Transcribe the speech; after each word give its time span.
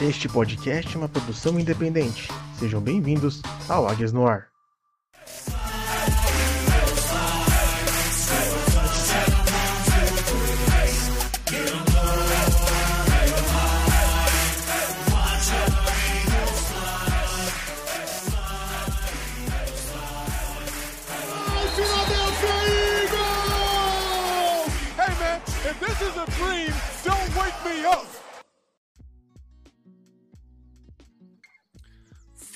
Este 0.00 0.30
podcast 0.30 0.94
é 0.94 0.98
uma 0.98 1.10
produção 1.10 1.60
independente. 1.60 2.28
Sejam 2.58 2.80
bem-vindos 2.80 3.42
ao 3.68 3.86
Águias 3.86 4.14
no 4.14 4.26
Ar. 4.26 4.50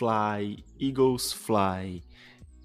Fly, 0.05 0.63
Eagles 0.79 1.33
Fly. 1.33 2.03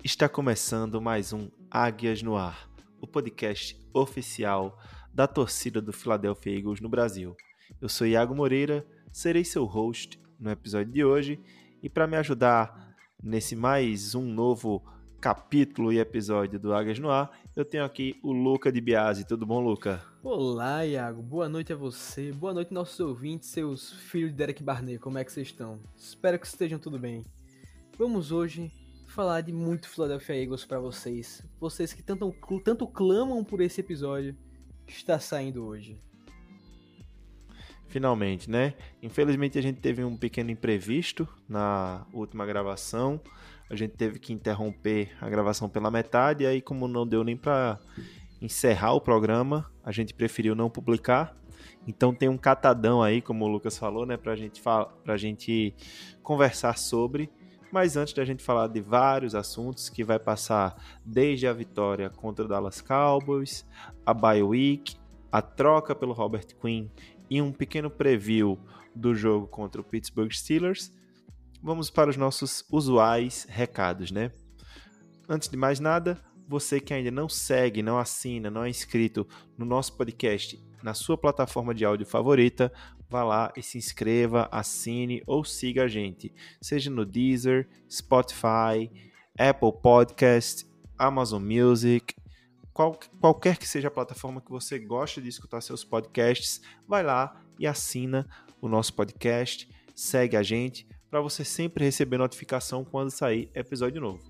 Está 0.04 0.28
começando 0.28 1.02
mais 1.02 1.32
um 1.32 1.50
Águias 1.72 2.22
no 2.22 2.36
Ar, 2.36 2.70
o 3.00 3.08
podcast 3.08 3.80
oficial 3.94 4.78
da 5.14 5.26
torcida 5.26 5.82
do 5.82 5.94
Philadelphia 5.94 6.54
Eagles 6.54 6.82
no 6.82 6.90
Brasil. 6.90 7.38
Eu 7.80 7.88
sou 7.88 8.06
Iago 8.06 8.36
Moreira, 8.36 8.86
serei 9.10 9.46
seu 9.46 9.64
host 9.64 10.20
no 10.38 10.52
episódio 10.52 10.92
de 10.92 11.02
hoje 11.02 11.40
e 11.82 11.88
para 11.88 12.08
me 12.08 12.18
ajudar 12.18 12.94
nesse 13.24 13.56
mais 13.56 14.14
um 14.16 14.26
novo 14.26 14.84
capítulo 15.20 15.91
e 15.91 16.00
episódio 16.00 16.58
do 16.58 16.73
Águias 16.73 16.98
no 16.98 17.09
Ar, 17.09 17.30
eu 17.54 17.66
tenho 17.66 17.84
aqui 17.84 18.18
o 18.23 18.32
Luca 18.32 18.72
de 18.72 18.80
Biasi. 18.80 19.28
Tudo 19.28 19.45
bom, 19.45 19.59
Luca? 19.59 20.02
Olá, 20.23 20.86
Iago. 20.86 21.22
Boa 21.22 21.50
noite 21.50 21.73
a 21.73 21.76
você. 21.76 22.32
Boa 22.32 22.54
noite, 22.54 22.73
nossos 22.73 22.98
ouvintes, 23.02 23.50
seus 23.50 23.92
filhos 23.92 24.32
de 24.32 24.38
Derek 24.38 24.64
Barney. 24.64 24.98
Como 24.98 25.18
é 25.18 25.26
que 25.26 25.32
vocês 25.32 25.48
estão? 25.48 25.80
Espero 25.98 26.40
que 26.40 26.48
estejam 26.48 26.80
tudo 26.80 26.98
bem. 26.98 27.26
Vamos 27.98 28.31
hoje 28.31 28.72
falar 29.08 29.42
de 29.42 29.52
muito 29.52 29.90
Philadelphia 29.90 30.42
Eagles 30.42 30.64
para 30.64 30.80
vocês. 30.80 31.45
Vocês 31.59 31.92
que 31.92 32.02
tanto, 32.02 32.34
tanto 32.64 32.88
clamam 32.88 33.44
por 33.44 33.59
esse 33.59 33.81
episódio, 33.81 34.34
está 34.88 35.20
saindo 35.20 35.66
hoje. 35.66 36.02
Finalmente, 37.90 38.50
né? 38.50 38.75
Infelizmente 39.02 39.59
a 39.59 39.62
gente 39.62 39.81
teve 39.81 40.02
um 40.02 40.16
pequeno 40.16 40.50
imprevisto 40.52 41.28
na 41.47 42.06
última 42.14 42.45
gravação. 42.45 43.20
A 43.70 43.75
gente 43.75 43.95
teve 43.95 44.20
que 44.20 44.34
interromper 44.34 45.12
a 45.22 45.30
gravação 45.30 45.70
pela 45.70 45.92
metade, 45.92 46.44
e 46.44 46.48
aí, 46.48 46.62
como 46.62 46.88
não 46.88 47.06
deu 47.06 47.23
nem 47.23 47.38
para 47.38 47.80
encerrar 48.42 48.94
o 48.94 49.02
programa, 49.02 49.70
a 49.84 49.92
gente 49.92 50.14
preferiu 50.14 50.56
não 50.56 50.70
publicar. 50.70 51.36
Então 51.88 52.14
tem 52.14 52.30
um 52.30 52.38
catadão 52.38 53.02
aí, 53.02 53.22
como 53.22 53.45
o 53.45 53.47
Lucas 53.47 53.78
falou, 53.78 54.06
né, 54.06 54.17
pra 54.17 54.36
gente, 54.36 54.62
pra 55.03 55.17
gente 55.17 55.73
conversar 56.23 56.78
sobre. 56.78 57.30
Mas 57.72 57.95
antes 57.95 58.14
da 58.14 58.25
gente 58.25 58.44
falar 58.44 58.67
de 58.67 58.81
vários 58.81 59.36
assuntos 59.36 59.90
que 59.90 60.03
vai 60.03 60.17
passar 60.17 60.75
desde 61.06 61.45
a 61.47 61.53
vitória 61.53 62.09
contra 62.09 62.45
o 62.45 62.47
Dallas 62.47 62.81
Cowboys, 62.81 63.67
a 64.06 64.14
bye 64.14 64.42
week, 64.42 64.95
a 65.31 65.42
troca 65.42 65.94
pelo 65.94 66.14
Robert 66.14 66.47
Quinn 66.59 66.88
e 67.30 67.42
um 67.42 67.52
pequeno 67.52 67.90
preview 67.92 68.58
do 68.95 69.14
jogo 69.14 69.45
contra 69.47 69.80
o 69.80 69.84
Pittsburgh 69.84 70.31
Steelers, 70.31 70.92
vamos 71.62 71.90
para 71.90 72.10
os 72.10 72.18
nossos 72.18 72.66
usuais 72.72 73.46
recados, 73.50 74.12
né? 74.12 74.32
Antes 75.28 75.50
de 75.50 75.58
mais 75.58 75.80
nada, 75.80 76.20
você 76.48 76.80
que 76.80 76.94
ainda 76.94 77.12
não 77.12 77.30
segue, 77.30 77.84
não 77.84 78.00
assina, 78.00 78.50
não 78.50 78.64
é 78.64 78.70
inscrito 78.70 79.28
no 79.58 79.66
nosso 79.66 79.96
podcast 79.96 80.60
na 80.84 80.94
sua 80.94 81.18
plataforma 81.18 81.74
de 81.74 81.86
áudio 81.86 82.06
favorita, 82.06 82.72
vá 83.10 83.24
lá 83.24 83.54
e 83.56 83.62
se 83.62 83.78
inscreva, 83.78 84.48
assine 84.52 85.22
ou 85.26 85.44
siga 85.44 85.84
a 85.84 85.88
gente, 85.88 86.34
seja 86.62 86.90
no 86.90 87.06
Deezer, 87.06 87.68
Spotify, 87.90 88.90
Apple 89.38 89.74
Podcast, 89.82 90.68
Amazon 90.98 91.44
Music, 91.44 92.16
qual, 92.74 92.98
qualquer 93.19 93.58
que 93.58 93.68
seja 93.68 93.88
a 93.88 93.92
plataforma 93.92 94.42
que 94.42 94.50
você 94.50 94.80
gosta 94.80 95.22
de 95.22 95.30
escutar 95.30 95.62
seus 95.62 95.84
podcasts, 95.84 96.62
vai 96.88 97.03
lá 97.03 97.42
e 97.58 97.68
assina 97.68 98.28
o 98.62 98.68
nosso 98.68 98.94
podcast, 98.94 99.69
segue 99.96 100.38
a 100.38 100.44
gente 100.44 100.88
para 101.09 101.22
você 101.22 101.44
sempre 101.44 101.84
receber 101.84 102.18
notificação 102.18 102.84
quando 102.84 103.09
sair 103.09 103.50
episódio 103.53 104.02
novo. 104.02 104.24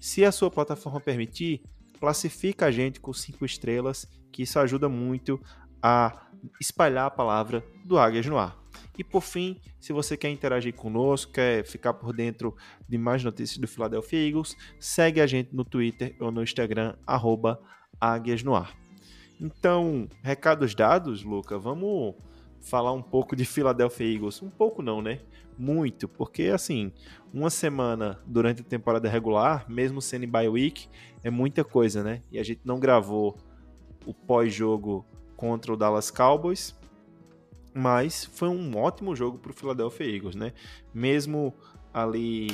Se 0.00 0.24
a 0.24 0.32
sua 0.32 0.50
plataforma 0.50 1.00
permitir, 1.00 1.62
classifica 1.98 2.66
a 2.66 2.70
gente 2.70 3.00
com 3.00 3.12
cinco 3.12 3.44
estrelas, 3.44 4.06
que 4.32 4.42
isso 4.42 4.58
ajuda 4.58 4.88
muito 4.88 5.40
a 5.82 6.28
espalhar 6.60 7.06
a 7.06 7.10
palavra 7.10 7.64
do 7.84 7.98
Águias 7.98 8.26
no 8.26 8.38
Ar. 8.38 8.56
E 8.96 9.04
por 9.04 9.22
fim, 9.22 9.60
se 9.80 9.92
você 9.92 10.16
quer 10.16 10.30
interagir 10.30 10.74
conosco, 10.74 11.32
quer 11.32 11.64
ficar 11.64 11.94
por 11.94 12.12
dentro 12.12 12.56
de 12.88 12.98
mais 12.98 13.22
notícias 13.22 13.58
do 13.58 13.68
Philadelphia 13.68 14.26
Eagles, 14.26 14.56
segue 14.78 15.20
a 15.20 15.26
gente 15.26 15.54
no 15.54 15.64
Twitter 15.64 16.16
ou 16.20 16.30
no 16.30 16.42
Instagram, 16.42 16.96
arroba 17.06 17.60
Águias 18.00 18.42
no 18.42 18.54
Ar. 18.54 18.76
Então, 19.40 20.08
recados 20.22 20.74
dados, 20.74 21.22
Luca, 21.22 21.58
vamos 21.58 22.16
falar 22.68 22.92
um 22.92 23.02
pouco 23.02 23.34
de 23.34 23.44
Philadelphia 23.44 24.14
Eagles. 24.14 24.42
Um 24.42 24.50
pouco 24.50 24.82
não, 24.82 25.00
né? 25.00 25.20
Muito, 25.58 26.06
porque 26.06 26.44
assim, 26.44 26.92
uma 27.32 27.50
semana 27.50 28.20
durante 28.26 28.62
a 28.62 28.64
temporada 28.64 29.08
regular, 29.08 29.68
mesmo 29.68 30.00
sendo 30.00 30.24
em 30.24 30.28
bye 30.28 30.48
week, 30.48 30.88
é 31.24 31.30
muita 31.30 31.64
coisa, 31.64 32.02
né? 32.02 32.22
E 32.30 32.38
a 32.38 32.42
gente 32.42 32.60
não 32.64 32.78
gravou 32.78 33.36
o 34.06 34.14
pós-jogo 34.14 35.04
contra 35.36 35.72
o 35.72 35.76
Dallas 35.76 36.10
Cowboys, 36.10 36.78
mas 37.74 38.24
foi 38.24 38.48
um 38.48 38.76
ótimo 38.76 39.16
jogo 39.16 39.38
para 39.38 39.50
o 39.50 39.54
Philadelphia 39.54 40.06
Eagles, 40.06 40.36
né? 40.36 40.52
Mesmo 40.92 41.54
ali 41.92 42.48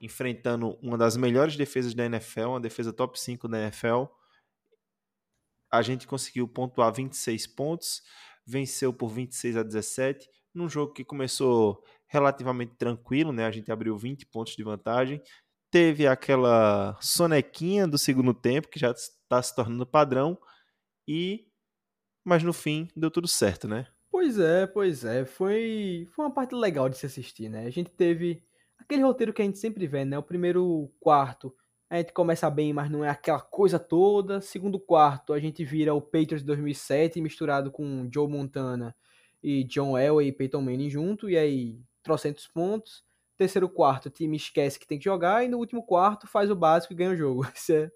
enfrentando 0.00 0.78
uma 0.82 0.96
das 0.96 1.16
melhores 1.16 1.56
defesas 1.56 1.92
da 1.92 2.04
NFL, 2.04 2.48
uma 2.48 2.60
defesa 2.60 2.92
top 2.92 3.18
5 3.18 3.48
da 3.48 3.60
NFL, 3.62 4.04
a 5.70 5.82
gente 5.82 6.06
conseguiu 6.06 6.46
pontuar 6.46 6.92
26 6.92 7.46
pontos, 7.48 8.02
venceu 8.46 8.92
por 8.92 9.08
26 9.08 9.56
a 9.56 9.62
17, 9.62 10.28
num 10.54 10.68
jogo 10.68 10.92
que 10.92 11.04
começou 11.04 11.82
relativamente 12.06 12.74
tranquilo, 12.76 13.32
né? 13.32 13.44
A 13.44 13.50
gente 13.50 13.70
abriu 13.72 13.96
20 13.96 14.26
pontos 14.26 14.54
de 14.54 14.62
vantagem, 14.62 15.20
teve 15.70 16.06
aquela 16.06 16.96
sonequinha 17.00 17.86
do 17.86 17.98
segundo 17.98 18.32
tempo 18.32 18.68
que 18.68 18.78
já 18.78 18.92
está 18.92 19.42
se 19.42 19.54
tornando 19.54 19.86
padrão 19.86 20.38
e 21.06 21.46
mas 22.24 22.42
no 22.42 22.52
fim 22.52 22.88
deu 22.96 23.10
tudo 23.10 23.28
certo, 23.28 23.68
né? 23.68 23.86
Pois 24.10 24.38
é, 24.38 24.66
pois 24.66 25.04
é, 25.04 25.24
foi 25.24 26.08
foi 26.14 26.24
uma 26.24 26.32
parte 26.32 26.54
legal 26.54 26.88
de 26.88 26.96
se 26.96 27.06
assistir, 27.06 27.48
né? 27.48 27.66
A 27.66 27.70
gente 27.70 27.90
teve 27.90 28.42
aquele 28.78 29.02
roteiro 29.02 29.32
que 29.32 29.42
a 29.42 29.44
gente 29.44 29.58
sempre 29.58 29.86
vê, 29.86 30.04
né? 30.04 30.18
O 30.18 30.22
primeiro 30.22 30.92
quarto 31.00 31.54
a 31.88 31.98
gente 31.98 32.12
começa 32.12 32.50
bem, 32.50 32.72
mas 32.72 32.90
não 32.90 33.04
é 33.04 33.08
aquela 33.08 33.40
coisa 33.40 33.78
toda. 33.78 34.40
Segundo 34.40 34.78
quarto, 34.78 35.32
a 35.32 35.38
gente 35.38 35.64
vira 35.64 35.94
o 35.94 36.00
Patriots 36.00 36.42
2007 36.42 37.20
misturado 37.20 37.70
com 37.70 38.08
Joe 38.12 38.28
Montana 38.28 38.94
e 39.42 39.62
John 39.64 39.96
Elway 39.96 40.28
e 40.28 40.32
Peyton 40.32 40.60
Manning 40.60 40.90
junto, 40.90 41.30
e 41.30 41.36
aí 41.36 41.80
trocentos 42.02 42.48
pontos. 42.48 43.04
Terceiro 43.36 43.68
quarto, 43.68 44.06
o 44.06 44.10
time 44.10 44.36
esquece 44.36 44.80
que 44.80 44.86
tem 44.86 44.98
que 44.98 45.04
jogar, 45.04 45.44
e 45.44 45.48
no 45.48 45.58
último 45.58 45.82
quarto 45.82 46.26
faz 46.26 46.50
o 46.50 46.56
básico 46.56 46.92
e 46.92 46.96
ganha 46.96 47.10
o 47.10 47.16
jogo. 47.16 47.46
Esse 47.54 47.76
é, 47.76 47.90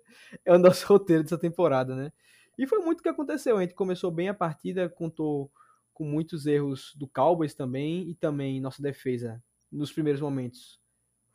é 0.44 0.52
o 0.54 0.58
nosso 0.58 0.86
roteiro 0.92 1.22
dessa 1.22 1.38
temporada, 1.38 1.96
né? 1.96 2.12
E 2.56 2.66
foi 2.66 2.78
muito 2.80 3.00
o 3.00 3.02
que 3.02 3.08
aconteceu. 3.08 3.56
A 3.56 3.62
gente 3.62 3.74
começou 3.74 4.10
bem 4.10 4.28
a 4.28 4.34
partida, 4.34 4.88
contou 4.88 5.50
com 5.92 6.04
muitos 6.04 6.46
erros 6.46 6.92
do 6.94 7.08
Cowboys 7.08 7.54
também, 7.54 8.08
e 8.08 8.14
também 8.14 8.60
nossa 8.60 8.82
defesa 8.82 9.42
nos 9.72 9.92
primeiros 9.92 10.20
momentos 10.20 10.79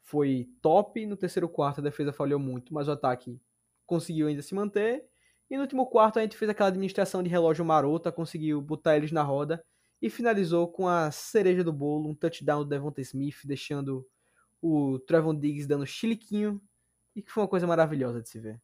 foi 0.05 0.47
top. 0.61 1.05
No 1.05 1.17
terceiro 1.17 1.49
quarto 1.49 1.81
a 1.81 1.83
defesa 1.83 2.13
falhou 2.13 2.39
muito, 2.39 2.73
mas 2.73 2.87
o 2.87 2.91
ataque 2.91 3.41
conseguiu 3.85 4.27
ainda 4.27 4.41
se 4.41 4.55
manter. 4.55 5.03
E 5.49 5.55
no 5.55 5.63
último 5.63 5.85
quarto 5.87 6.17
a 6.17 6.21
gente 6.21 6.37
fez 6.37 6.49
aquela 6.49 6.69
administração 6.69 7.21
de 7.21 7.29
relógio 7.29 7.65
marota, 7.65 8.11
conseguiu 8.11 8.61
botar 8.61 8.95
eles 8.95 9.11
na 9.11 9.21
roda 9.21 9.63
e 10.01 10.09
finalizou 10.09 10.67
com 10.67 10.87
a 10.87 11.11
cereja 11.11 11.63
do 11.63 11.73
bolo, 11.73 12.09
um 12.09 12.15
touchdown 12.15 12.63
do 12.63 12.69
Devonta 12.69 13.01
Smith, 13.01 13.37
deixando 13.43 14.07
o 14.61 14.99
Trevon 14.99 15.35
Diggs 15.35 15.67
dando 15.67 15.85
chiliquinho 15.85 16.61
e 17.15 17.21
que 17.21 17.31
foi 17.31 17.43
uma 17.43 17.49
coisa 17.49 17.67
maravilhosa 17.67 18.21
de 18.21 18.29
se 18.29 18.39
ver. 18.39 18.61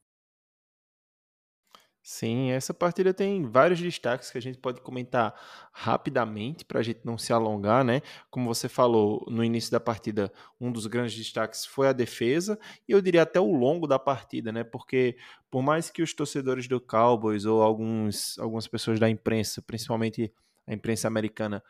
Sim, 2.04 2.50
essa 2.50 2.74
partida 2.74 3.14
tem 3.14 3.44
vários 3.46 3.80
destaques 3.80 4.32
que 4.32 4.38
a 4.38 4.42
gente 4.42 4.58
pode 4.58 4.82
comentar 4.82 5.36
rapidamente 5.72 6.66
para 6.66 6.80
a 6.80 6.84
gente 6.84 7.02
não 7.04 7.16
se 7.16 7.32
alongar, 7.32 7.84
né? 7.86 8.02
Como 8.32 8.48
você 8.52 8.68
falou 8.68 9.24
no 9.30 9.44
início 9.44 9.72
da 9.72 9.80
partida, 9.80 10.32
um 10.60 10.72
dos 10.72 10.88
grandes 10.88 11.16
destaques 11.16 11.64
foi 11.64 11.88
a 11.88 11.94
defesa 11.94 12.58
e 12.90 12.92
eu 12.92 13.02
diria 13.02 13.22
até 13.22 13.40
o 13.40 13.54
longo 13.56 13.86
da 13.86 14.00
partida, 14.00 14.52
né? 14.52 14.64
Porque 14.64 15.16
por 15.52 15.62
mais 15.62 15.92
que 15.92 16.02
os 16.02 16.12
torcedores 16.12 16.68
do 16.68 16.82
Cowboys 16.82 17.46
ou 17.46 17.62
alguns, 17.62 18.38
algumas 18.40 18.68
pessoas 18.68 19.00
da 19.00 19.08
imprensa, 19.08 19.62
principalmente 19.62 20.34
a 20.66 20.74
imprensa 20.74 21.08
americana, 21.08 21.64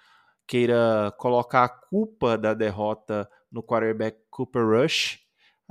queira 0.47 1.13
colocar 1.17 1.65
a 1.65 1.69
culpa 1.69 2.37
da 2.37 2.53
derrota 2.53 3.29
no 3.51 3.61
quarterback 3.63 4.17
Cooper 4.29 4.65
Rush, 4.65 5.19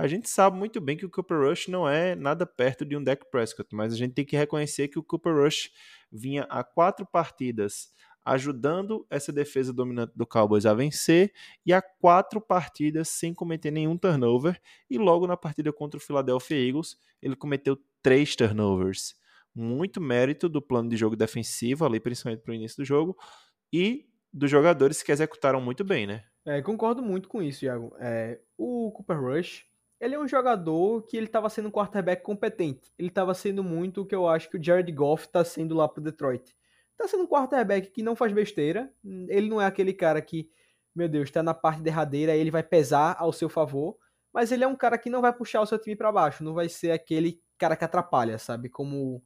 a 0.01 0.07
gente 0.07 0.27
sabe 0.27 0.57
muito 0.57 0.81
bem 0.81 0.97
que 0.97 1.05
o 1.05 1.09
Cooper 1.11 1.41
Rush 1.41 1.67
não 1.67 1.87
é 1.87 2.15
nada 2.15 2.43
perto 2.43 2.83
de 2.83 2.97
um 2.97 3.03
Dak 3.03 3.29
Prescott, 3.29 3.69
mas 3.75 3.93
a 3.93 3.95
gente 3.95 4.15
tem 4.15 4.25
que 4.25 4.35
reconhecer 4.35 4.87
que 4.87 4.97
o 4.97 5.03
Cooper 5.03 5.31
Rush 5.31 5.69
vinha 6.11 6.41
a 6.49 6.63
quatro 6.63 7.05
partidas 7.05 7.93
ajudando 8.25 9.05
essa 9.11 9.31
defesa 9.31 9.71
dominante 9.71 10.13
do 10.15 10.25
Cowboys 10.25 10.65
a 10.65 10.73
vencer 10.73 11.31
e 11.63 11.71
a 11.71 11.83
quatro 11.83 12.41
partidas 12.41 13.09
sem 13.09 13.31
cometer 13.31 13.69
nenhum 13.69 13.95
turnover. 13.95 14.59
E 14.89 14.97
logo 14.97 15.27
na 15.27 15.37
partida 15.37 15.71
contra 15.71 15.99
o 15.99 16.01
Philadelphia 16.01 16.57
Eagles, 16.57 16.97
ele 17.21 17.35
cometeu 17.35 17.77
três 18.01 18.35
turnovers. 18.35 19.13
Muito 19.53 20.01
mérito 20.01 20.49
do 20.49 20.63
plano 20.63 20.89
de 20.89 20.97
jogo 20.97 21.15
defensivo, 21.15 21.85
ali 21.85 21.99
principalmente 21.99 22.41
para 22.41 22.53
o 22.53 22.55
início 22.55 22.77
do 22.77 22.85
jogo, 22.85 23.15
e 23.71 24.07
dos 24.33 24.49
jogadores 24.49 25.03
que 25.03 25.11
executaram 25.11 25.61
muito 25.61 25.83
bem, 25.83 26.07
né? 26.07 26.23
É, 26.43 26.59
concordo 26.59 27.03
muito 27.03 27.29
com 27.29 27.39
isso, 27.41 27.65
Iago. 27.65 27.95
É, 27.99 28.39
o 28.57 28.91
Cooper 28.91 29.21
Rush, 29.21 29.63
ele 30.01 30.15
é 30.15 30.19
um 30.19 30.27
jogador 30.27 31.03
que 31.03 31.15
ele 31.15 31.27
estava 31.27 31.49
sendo 31.49 31.69
um 31.69 31.71
quarterback 31.71 32.21
competente. 32.23 32.91
Ele 32.99 33.07
estava 33.07 33.33
sendo 33.33 33.63
muito 33.63 34.01
o 34.01 34.05
que 34.05 34.15
eu 34.15 34.27
acho 34.27 34.49
que 34.49 34.57
o 34.57 34.63
Jared 34.63 34.91
Goff 34.91 35.27
está 35.27 35.45
sendo 35.45 35.75
lá 35.75 35.87
para 35.87 36.03
Detroit 36.03 36.53
tá 37.01 37.07
sendo 37.07 37.23
um 37.23 37.27
quarterback 37.27 37.89
que 37.89 38.03
não 38.03 38.15
faz 38.15 38.31
besteira. 38.31 38.91
Ele 39.27 39.49
não 39.49 39.59
é 39.59 39.65
aquele 39.65 39.93
cara 39.93 40.21
que, 40.21 40.49
meu 40.95 41.09
Deus, 41.09 41.29
está 41.29 41.41
na 41.41 41.53
parte 41.53 41.81
derradeira 41.81 42.35
e 42.35 42.39
ele 42.39 42.51
vai 42.51 42.63
pesar 42.63 43.15
ao 43.17 43.33
seu 43.33 43.49
favor. 43.49 43.97
Mas 44.33 44.51
ele 44.51 44.63
é 44.63 44.67
um 44.67 44.75
cara 44.75 44.97
que 44.97 45.09
não 45.09 45.21
vai 45.21 45.33
puxar 45.33 45.61
o 45.61 45.65
seu 45.65 45.79
time 45.79 45.95
para 45.95 46.11
baixo. 46.11 46.43
Não 46.43 46.53
vai 46.53 46.69
ser 46.69 46.91
aquele 46.91 47.41
cara 47.57 47.75
que 47.75 47.83
atrapalha, 47.83 48.37
sabe? 48.37 48.69
Como 48.69 49.21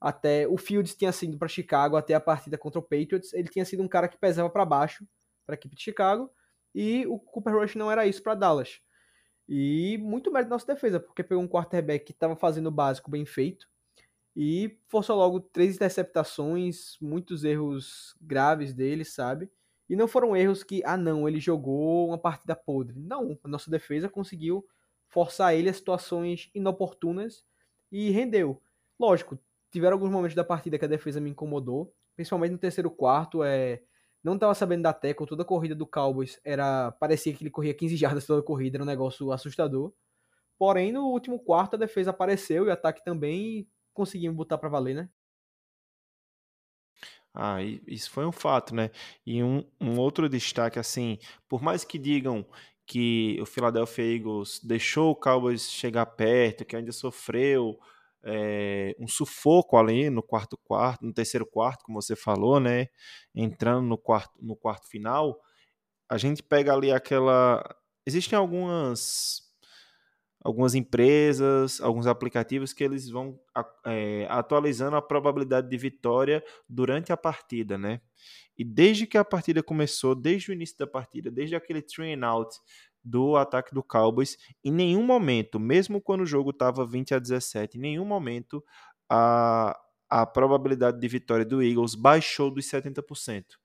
até 0.00 0.46
o 0.48 0.56
Fields 0.58 0.94
tinha 0.94 1.12
sido 1.12 1.38
para 1.38 1.48
Chicago 1.48 1.96
até 1.96 2.14
a 2.14 2.20
partida 2.20 2.58
contra 2.58 2.78
o 2.78 2.82
Patriots. 2.82 3.32
Ele 3.32 3.48
tinha 3.48 3.64
sido 3.64 3.82
um 3.82 3.88
cara 3.88 4.08
que 4.08 4.18
pesava 4.18 4.50
para 4.50 4.64
baixo 4.64 5.06
para 5.46 5.54
a 5.54 5.58
equipe 5.58 5.74
de 5.74 5.82
Chicago. 5.82 6.30
E 6.74 7.06
o 7.06 7.18
Cooper 7.18 7.54
Rush 7.54 7.74
não 7.74 7.90
era 7.90 8.06
isso 8.06 8.22
para 8.22 8.34
Dallas. 8.34 8.80
E 9.52 9.98
muito 9.98 10.32
mérito 10.32 10.48
da 10.48 10.54
nossa 10.54 10.66
defesa, 10.72 11.00
porque 11.00 11.24
pegou 11.24 11.42
um 11.42 11.48
quarterback 11.48 12.04
que 12.04 12.12
estava 12.12 12.36
fazendo 12.36 12.68
o 12.68 12.70
básico 12.70 13.10
bem 13.10 13.26
feito 13.26 13.68
e 14.36 14.78
forçou 14.86 15.16
logo 15.16 15.40
três 15.40 15.74
interceptações, 15.74 16.96
muitos 17.00 17.42
erros 17.42 18.14
graves 18.20 18.72
dele, 18.72 19.04
sabe? 19.04 19.50
E 19.88 19.96
não 19.96 20.06
foram 20.06 20.36
erros 20.36 20.62
que, 20.62 20.82
ah 20.84 20.96
não, 20.96 21.28
ele 21.28 21.40
jogou 21.40 22.06
uma 22.06 22.18
partida 22.18 22.54
podre. 22.54 22.96
Não, 23.00 23.36
a 23.42 23.48
nossa 23.48 23.68
defesa 23.68 24.08
conseguiu 24.08 24.64
forçar 25.08 25.52
ele 25.52 25.68
a 25.68 25.74
situações 25.74 26.48
inoportunas 26.54 27.44
e 27.90 28.10
rendeu. 28.10 28.62
Lógico, 28.96 29.36
tiveram 29.68 29.96
alguns 29.96 30.12
momentos 30.12 30.36
da 30.36 30.44
partida 30.44 30.78
que 30.78 30.84
a 30.84 30.88
defesa 30.88 31.20
me 31.20 31.30
incomodou, 31.30 31.92
principalmente 32.14 32.52
no 32.52 32.58
terceiro 32.58 32.88
quarto, 32.88 33.42
é 33.42 33.82
não 34.22 34.34
estava 34.34 34.54
sabendo 34.54 34.82
da 34.82 34.92
tackle, 34.92 35.26
toda 35.26 35.42
a 35.42 35.46
corrida 35.46 35.74
do 35.74 35.86
Cowboys 35.86 36.40
era 36.44 36.92
parecia 36.92 37.32
que 37.34 37.42
ele 37.42 37.50
corria 37.50 37.74
15 37.74 37.96
jardas 37.96 38.26
toda 38.26 38.40
a 38.40 38.44
corrida, 38.44 38.76
era 38.76 38.84
um 38.84 38.86
negócio 38.86 39.32
assustador. 39.32 39.92
Porém, 40.58 40.92
no 40.92 41.06
último 41.08 41.38
quarto 41.40 41.74
a 41.76 41.78
defesa 41.78 42.10
apareceu 42.10 42.66
e 42.66 42.68
o 42.68 42.72
ataque 42.72 43.04
também 43.04 43.68
conseguimos 43.94 44.36
botar 44.36 44.58
para 44.58 44.68
valer, 44.68 44.94
né? 44.94 45.10
Ah, 47.32 47.62
isso 47.86 48.10
foi 48.10 48.26
um 48.26 48.32
fato, 48.32 48.74
né? 48.74 48.90
E 49.24 49.42
um, 49.42 49.64
um 49.80 49.98
outro 49.98 50.28
destaque, 50.28 50.78
assim, 50.78 51.18
por 51.48 51.62
mais 51.62 51.84
que 51.84 51.98
digam 51.98 52.44
que 52.86 53.38
o 53.40 53.46
Philadelphia 53.46 54.02
Eagles 54.16 54.60
deixou 54.64 55.12
o 55.12 55.16
Cowboys 55.16 55.70
chegar 55.70 56.06
perto, 56.06 56.64
que 56.64 56.74
ainda 56.74 56.90
sofreu 56.92 57.78
é, 58.24 58.94
um 58.98 59.08
sufoco 59.08 59.76
ali 59.76 60.10
no 60.10 60.22
quarto 60.22 60.58
quarto, 60.58 61.04
no 61.04 61.12
terceiro 61.12 61.46
quarto, 61.46 61.84
como 61.84 62.00
você 62.00 62.16
falou, 62.16 62.60
né? 62.60 62.88
Entrando 63.34 63.86
no 63.86 63.98
quarto, 63.98 64.32
no 64.40 64.56
quarto 64.56 64.88
final, 64.88 65.40
a 66.08 66.18
gente 66.18 66.42
pega 66.42 66.74
ali 66.74 66.92
aquela. 66.92 67.62
Existem 68.06 68.38
algumas 68.38 69.50
algumas 70.42 70.74
empresas, 70.74 71.80
alguns 71.80 72.06
aplicativos 72.06 72.72
que 72.72 72.82
eles 72.82 73.10
vão 73.10 73.38
é, 73.84 74.26
atualizando 74.30 74.96
a 74.96 75.02
probabilidade 75.02 75.68
de 75.68 75.76
vitória 75.76 76.42
durante 76.68 77.12
a 77.12 77.16
partida, 77.16 77.76
né? 77.76 78.00
E 78.56 78.64
desde 78.64 79.06
que 79.06 79.18
a 79.18 79.24
partida 79.24 79.62
começou, 79.62 80.14
desde 80.14 80.50
o 80.50 80.54
início 80.54 80.76
da 80.78 80.86
partida, 80.86 81.30
desde 81.30 81.54
aquele 81.54 81.82
train 81.82 82.22
out 82.24 82.54
do 83.04 83.36
ataque 83.36 83.74
do 83.74 83.82
Cowboys, 83.82 84.36
em 84.64 84.72
nenhum 84.72 85.02
momento, 85.04 85.58
mesmo 85.58 86.00
quando 86.00 86.22
o 86.22 86.26
jogo 86.26 86.50
estava 86.50 86.86
20 86.86 87.14
a 87.14 87.18
17, 87.18 87.78
em 87.78 87.80
nenhum 87.80 88.04
momento 88.04 88.62
a, 89.08 89.78
a 90.08 90.26
probabilidade 90.26 91.00
de 91.00 91.08
vitória 91.08 91.44
do 91.44 91.62
Eagles 91.62 91.94
baixou 91.94 92.50
dos 92.50 92.66
70%. 92.66 93.59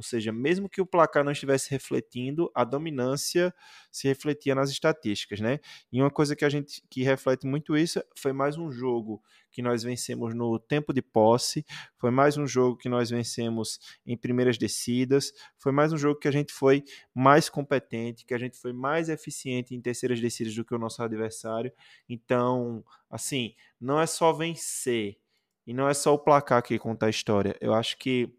Ou 0.00 0.02
seja, 0.02 0.32
mesmo 0.32 0.66
que 0.66 0.80
o 0.80 0.86
placar 0.86 1.22
não 1.22 1.30
estivesse 1.30 1.70
refletindo, 1.70 2.50
a 2.54 2.64
dominância 2.64 3.54
se 3.92 4.08
refletia 4.08 4.54
nas 4.54 4.70
estatísticas, 4.70 5.40
né? 5.40 5.60
E 5.92 6.00
uma 6.00 6.10
coisa 6.10 6.34
que 6.34 6.42
a 6.42 6.48
gente 6.48 6.82
que 6.88 7.02
reflete 7.02 7.46
muito 7.46 7.76
isso 7.76 8.02
foi 8.16 8.32
mais 8.32 8.56
um 8.56 8.72
jogo 8.72 9.22
que 9.50 9.60
nós 9.60 9.82
vencemos 9.82 10.34
no 10.34 10.58
tempo 10.58 10.94
de 10.94 11.02
posse, 11.02 11.66
foi 11.98 12.10
mais 12.10 12.38
um 12.38 12.46
jogo 12.46 12.78
que 12.78 12.88
nós 12.88 13.10
vencemos 13.10 13.78
em 14.06 14.16
primeiras 14.16 14.56
descidas, 14.56 15.34
foi 15.58 15.70
mais 15.70 15.92
um 15.92 15.98
jogo 15.98 16.18
que 16.18 16.28
a 16.28 16.32
gente 16.32 16.50
foi 16.50 16.82
mais 17.14 17.50
competente, 17.50 18.24
que 18.24 18.32
a 18.32 18.38
gente 18.38 18.56
foi 18.56 18.72
mais 18.72 19.10
eficiente 19.10 19.74
em 19.74 19.82
terceiras 19.82 20.18
descidas 20.18 20.54
do 20.54 20.64
que 20.64 20.74
o 20.74 20.78
nosso 20.78 21.02
adversário. 21.02 21.70
Então, 22.08 22.82
assim, 23.10 23.54
não 23.78 24.00
é 24.00 24.06
só 24.06 24.32
vencer 24.32 25.18
e 25.66 25.74
não 25.74 25.86
é 25.86 25.92
só 25.92 26.14
o 26.14 26.18
placar 26.18 26.62
que 26.62 26.78
conta 26.78 27.04
a 27.04 27.10
história. 27.10 27.54
Eu 27.60 27.74
acho 27.74 27.98
que 27.98 28.34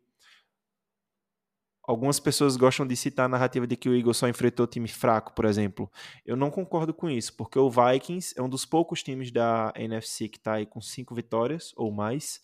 Algumas 1.84 2.20
pessoas 2.20 2.56
gostam 2.56 2.86
de 2.86 2.96
citar 2.96 3.26
a 3.26 3.30
narrativa 3.30 3.66
de 3.66 3.76
que 3.76 3.90
o 3.90 3.96
Eagles 3.96 4.18
só 4.18 4.28
enfrentou 4.28 4.68
time 4.68 4.88
fraco, 4.88 5.34
por 5.34 5.46
exemplo. 5.46 5.92
Eu 6.26 6.36
não 6.36 6.52
concordo 6.52 6.94
com 6.94 7.10
isso, 7.10 7.36
porque 7.36 7.58
o 7.58 7.70
Vikings 7.70 8.36
é 8.38 8.42
um 8.42 8.50
dos 8.50 8.66
poucos 8.66 9.02
times 9.02 9.32
da 9.32 9.74
NFC 9.76 10.30
que 10.30 10.38
está 10.38 10.54
aí 10.54 10.66
com 10.66 10.80
cinco 10.80 11.16
vitórias 11.16 11.74
ou 11.76 11.92
mais. 11.92 12.40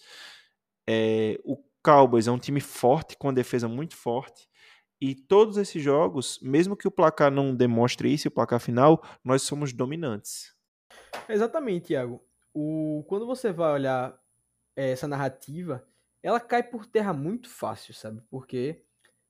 É, 0.88 1.39
o 1.44 1.57
Cowboys 1.84 2.28
é 2.28 2.31
um 2.31 2.39
time 2.39 2.60
forte, 2.60 3.16
com 3.16 3.30
a 3.30 3.34
defesa 3.34 3.68
muito 3.68 3.95
forte. 3.95 4.50
E 5.00 5.13
todos 5.13 5.57
esses 5.57 5.81
jogos, 5.81 6.40
mesmo 6.42 6.75
que 6.75 6.88
o 6.88 6.92
placar 6.92 7.31
não 7.31 7.56
demonstre 7.56 8.12
isso, 8.12 8.28
o 8.28 8.31
placar 8.31 8.60
final, 8.60 9.04
nós 9.24 9.44
somos 9.44 9.72
dominantes. 9.72 10.56
Exatamente, 11.30 11.88
Thiago. 11.88 12.22
O, 12.54 13.06
quando 13.07 13.28
você 13.28 13.51
vai 13.51 13.72
olhar 13.72 14.19
essa 14.75 15.07
narrativa, 15.07 15.88
ela 16.24 16.40
cai 16.40 16.63
por 16.63 16.88
terra 16.88 17.13
muito 17.13 17.48
fácil, 17.48 17.94
sabe? 17.94 18.22
Porque 18.30 18.83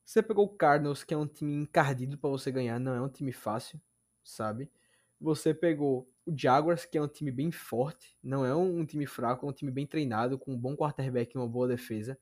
você 0.08 0.24
pegou 0.24 0.46
o 0.46 0.50
Cardinals, 0.50 1.04
que 1.04 1.14
é 1.14 1.18
um 1.18 1.28
time 1.28 1.54
encardido 1.54 2.18
para 2.18 2.30
você 2.30 2.50
ganhar, 2.50 2.80
não 2.80 2.94
é 2.96 3.02
um 3.02 3.10
time 3.10 3.34
fácil, 3.34 3.78
sabe? 4.24 4.72
Você 5.20 5.54
pegou 5.54 6.10
o 6.26 6.32
Jaguars, 6.34 6.86
que 6.86 6.98
é 6.98 7.02
um 7.02 7.10
time 7.10 7.30
bem 7.30 7.52
forte, 7.52 8.18
não 8.24 8.46
é 8.46 8.56
um, 8.56 8.86
time 8.86 9.06
fraco, 9.06 9.46
é 9.46 9.50
um 9.50 9.52
time 9.52 9.70
bem 9.70 9.86
treinado, 9.86 10.40
com 10.40 10.54
um 10.54 10.58
bom 10.58 10.78
quarterback 10.78 11.36
e 11.36 11.38
uma 11.38 11.48
boa 11.48 11.68
defesa. 11.68 12.18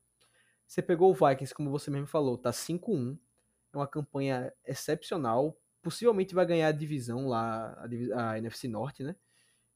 Você 0.65 0.81
pegou 0.81 1.11
o 1.11 1.13
Vikings, 1.13 1.53
como 1.53 1.69
você 1.69 1.91
mesmo 1.91 2.07
falou, 2.07 2.39
tá 2.39 2.51
5-1, 2.51 3.19
é 3.71 3.77
uma 3.77 3.87
campanha 3.87 4.51
excepcional, 4.65 5.55
possivelmente 5.83 6.33
vai 6.33 6.47
ganhar 6.47 6.69
a 6.69 6.71
divisão 6.71 7.27
lá, 7.27 7.71
a, 8.15 8.31
a 8.31 8.37
NFC 8.39 8.67
Norte, 8.67 9.03
né? 9.03 9.15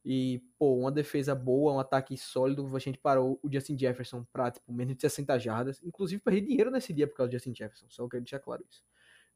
E, 0.03 0.41
pô, 0.57 0.75
uma 0.75 0.91
defesa 0.91 1.35
boa, 1.35 1.73
um 1.73 1.79
ataque 1.79 2.17
sólido. 2.17 2.75
A 2.75 2.79
gente 2.79 2.97
parou 2.97 3.39
o 3.43 3.51
Justin 3.51 3.77
Jefferson 3.77 4.25
pra, 4.31 4.49
tipo, 4.49 4.71
menos 4.71 4.95
de 4.95 5.01
60 5.01 5.37
jardas. 5.39 5.81
Inclusive, 5.83 6.21
perdi 6.21 6.41
dinheiro 6.41 6.71
nesse 6.71 6.93
dia 6.93 7.07
por 7.07 7.15
causa 7.15 7.29
do 7.29 7.33
Justin 7.33 7.53
Jefferson. 7.53 7.85
Só 7.89 8.07
quero 8.07 8.23
deixar 8.23 8.39
claro 8.39 8.63
isso. 8.69 8.83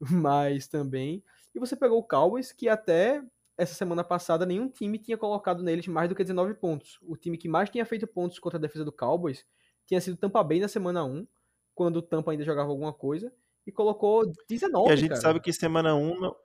Mas 0.00 0.66
também. 0.66 1.22
E 1.54 1.58
você 1.58 1.76
pegou 1.76 1.98
o 1.98 2.02
Cowboys, 2.02 2.50
que 2.50 2.68
até 2.68 3.22
essa 3.56 3.74
semana 3.74 4.02
passada 4.02 4.44
nenhum 4.44 4.68
time 4.68 4.98
tinha 4.98 5.16
colocado 5.16 5.62
neles 5.62 5.86
mais 5.86 6.08
do 6.08 6.14
que 6.14 6.24
19 6.24 6.54
pontos. 6.54 6.98
O 7.02 7.16
time 7.16 7.38
que 7.38 7.48
mais 7.48 7.70
tinha 7.70 7.86
feito 7.86 8.06
pontos 8.06 8.38
contra 8.38 8.58
a 8.58 8.60
defesa 8.60 8.84
do 8.84 8.92
Cowboys 8.92 9.46
tinha 9.86 10.00
sido 10.00 10.16
Tampa 10.16 10.42
Bay 10.42 10.60
na 10.60 10.68
semana 10.68 11.04
1, 11.04 11.26
quando 11.74 11.98
o 11.98 12.02
Tampa 12.02 12.32
ainda 12.32 12.44
jogava 12.44 12.70
alguma 12.70 12.92
coisa, 12.92 13.32
e 13.66 13.72
colocou 13.72 14.24
19. 14.48 14.88
E 14.88 14.92
a 14.92 14.96
gente 14.96 15.10
cara. 15.10 15.20
sabe 15.20 15.40
que 15.40 15.52
semana 15.52 15.94
1 15.94 16.20
não, 16.20 16.36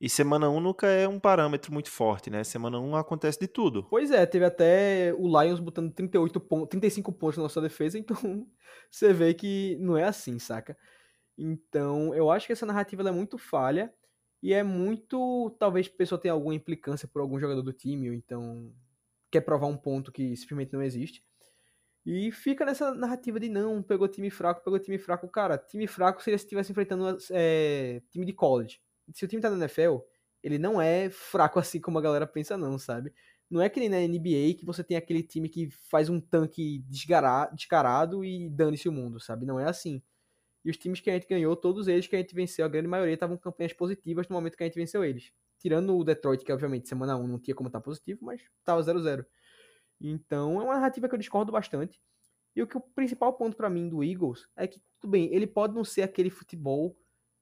e 0.00 0.08
semana 0.08 0.48
1 0.48 0.60
nunca 0.60 0.86
é 0.86 1.08
um 1.08 1.18
parâmetro 1.18 1.72
muito 1.72 1.90
forte, 1.90 2.30
né? 2.30 2.44
Semana 2.44 2.78
1 2.78 2.94
acontece 2.94 3.38
de 3.38 3.48
tudo. 3.48 3.84
Pois 3.90 4.12
é, 4.12 4.24
teve 4.26 4.44
até 4.44 5.12
o 5.18 5.26
Lions 5.26 5.58
botando 5.58 5.92
38 5.92 6.38
pontos, 6.40 6.68
35 6.68 7.12
pontos 7.12 7.36
na 7.36 7.42
nossa 7.44 7.60
defesa, 7.60 7.98
então 7.98 8.16
você 8.88 9.12
vê 9.12 9.34
que 9.34 9.76
não 9.80 9.96
é 9.96 10.04
assim, 10.04 10.38
saca? 10.38 10.76
Então, 11.36 12.14
eu 12.14 12.30
acho 12.30 12.46
que 12.46 12.52
essa 12.52 12.66
narrativa 12.66 13.08
é 13.08 13.12
muito 13.12 13.36
falha 13.38 13.92
e 14.40 14.52
é 14.52 14.62
muito. 14.62 15.50
Talvez 15.58 15.88
a 15.88 15.96
pessoa 15.96 16.20
tenha 16.20 16.32
alguma 16.32 16.54
implicância 16.54 17.08
por 17.08 17.20
algum 17.20 17.38
jogador 17.40 17.62
do 17.62 17.72
time, 17.72 18.08
ou 18.10 18.14
então 18.14 18.72
quer 19.30 19.40
provar 19.40 19.66
um 19.66 19.76
ponto 19.76 20.12
que 20.12 20.36
simplesmente 20.36 20.72
não 20.72 20.82
existe. 20.82 21.24
E 22.06 22.32
fica 22.32 22.64
nessa 22.64 22.94
narrativa 22.94 23.40
de 23.40 23.48
não, 23.48 23.82
pegou 23.82 24.08
time 24.08 24.30
fraco, 24.30 24.64
pegou 24.64 24.78
time 24.78 24.98
fraco. 24.98 25.28
Cara, 25.28 25.58
time 25.58 25.86
fraco 25.88 26.22
seria 26.22 26.38
se 26.38 26.44
estivesse 26.44 26.70
enfrentando 26.72 27.18
é, 27.32 28.00
time 28.10 28.24
de 28.24 28.32
college 28.32 28.80
se 29.12 29.24
o 29.24 29.28
time 29.28 29.42
tá 29.42 29.50
na 29.50 29.56
NFL, 29.56 29.98
ele 30.42 30.58
não 30.58 30.80
é 30.80 31.10
fraco 31.10 31.58
assim 31.60 31.80
como 31.80 31.98
a 31.98 32.02
galera 32.02 32.26
pensa, 32.26 32.56
não, 32.56 32.78
sabe? 32.78 33.12
Não 33.50 33.62
é 33.62 33.68
que 33.68 33.80
nem 33.80 33.88
na 33.88 33.98
NBA 33.98 34.58
que 34.58 34.64
você 34.66 34.84
tem 34.84 34.96
aquele 34.96 35.22
time 35.22 35.48
que 35.48 35.70
faz 35.90 36.08
um 36.10 36.20
tanque 36.20 36.84
descarado 36.86 38.24
e 38.24 38.48
dane-se 38.50 38.88
o 38.88 38.92
mundo, 38.92 39.18
sabe? 39.18 39.46
Não 39.46 39.58
é 39.58 39.64
assim. 39.64 40.02
E 40.64 40.70
os 40.70 40.76
times 40.76 41.00
que 41.00 41.08
a 41.10 41.14
gente 41.14 41.26
ganhou, 41.26 41.56
todos 41.56 41.88
eles 41.88 42.06
que 42.06 42.14
a 42.14 42.18
gente 42.18 42.34
venceu, 42.34 42.66
a 42.66 42.68
grande 42.68 42.88
maioria 42.88 43.14
estavam 43.14 43.38
campanhas 43.38 43.72
positivas 43.72 44.28
no 44.28 44.34
momento 44.34 44.56
que 44.56 44.62
a 44.62 44.66
gente 44.66 44.74
venceu 44.74 45.02
eles. 45.02 45.32
Tirando 45.58 45.96
o 45.96 46.04
Detroit, 46.04 46.44
que 46.44 46.52
obviamente 46.52 46.88
semana 46.88 47.16
1 47.16 47.26
não 47.26 47.38
tinha 47.38 47.54
como 47.54 47.68
estar 47.68 47.80
positivo, 47.80 48.20
mas 48.22 48.42
tava 48.64 48.82
0-0. 48.82 49.24
Então 50.00 50.60
é 50.60 50.64
uma 50.64 50.74
narrativa 50.74 51.08
que 51.08 51.14
eu 51.14 51.18
discordo 51.18 51.50
bastante. 51.50 51.98
E 52.54 52.62
o 52.62 52.66
que 52.66 52.76
o 52.76 52.80
principal 52.80 53.32
ponto 53.32 53.56
para 53.56 53.70
mim 53.70 53.88
do 53.88 54.02
Eagles 54.02 54.48
é 54.56 54.66
que, 54.66 54.80
tudo 55.00 55.10
bem, 55.12 55.32
ele 55.32 55.46
pode 55.46 55.74
não 55.74 55.84
ser 55.84 56.02
aquele 56.02 56.28
futebol 56.28 56.96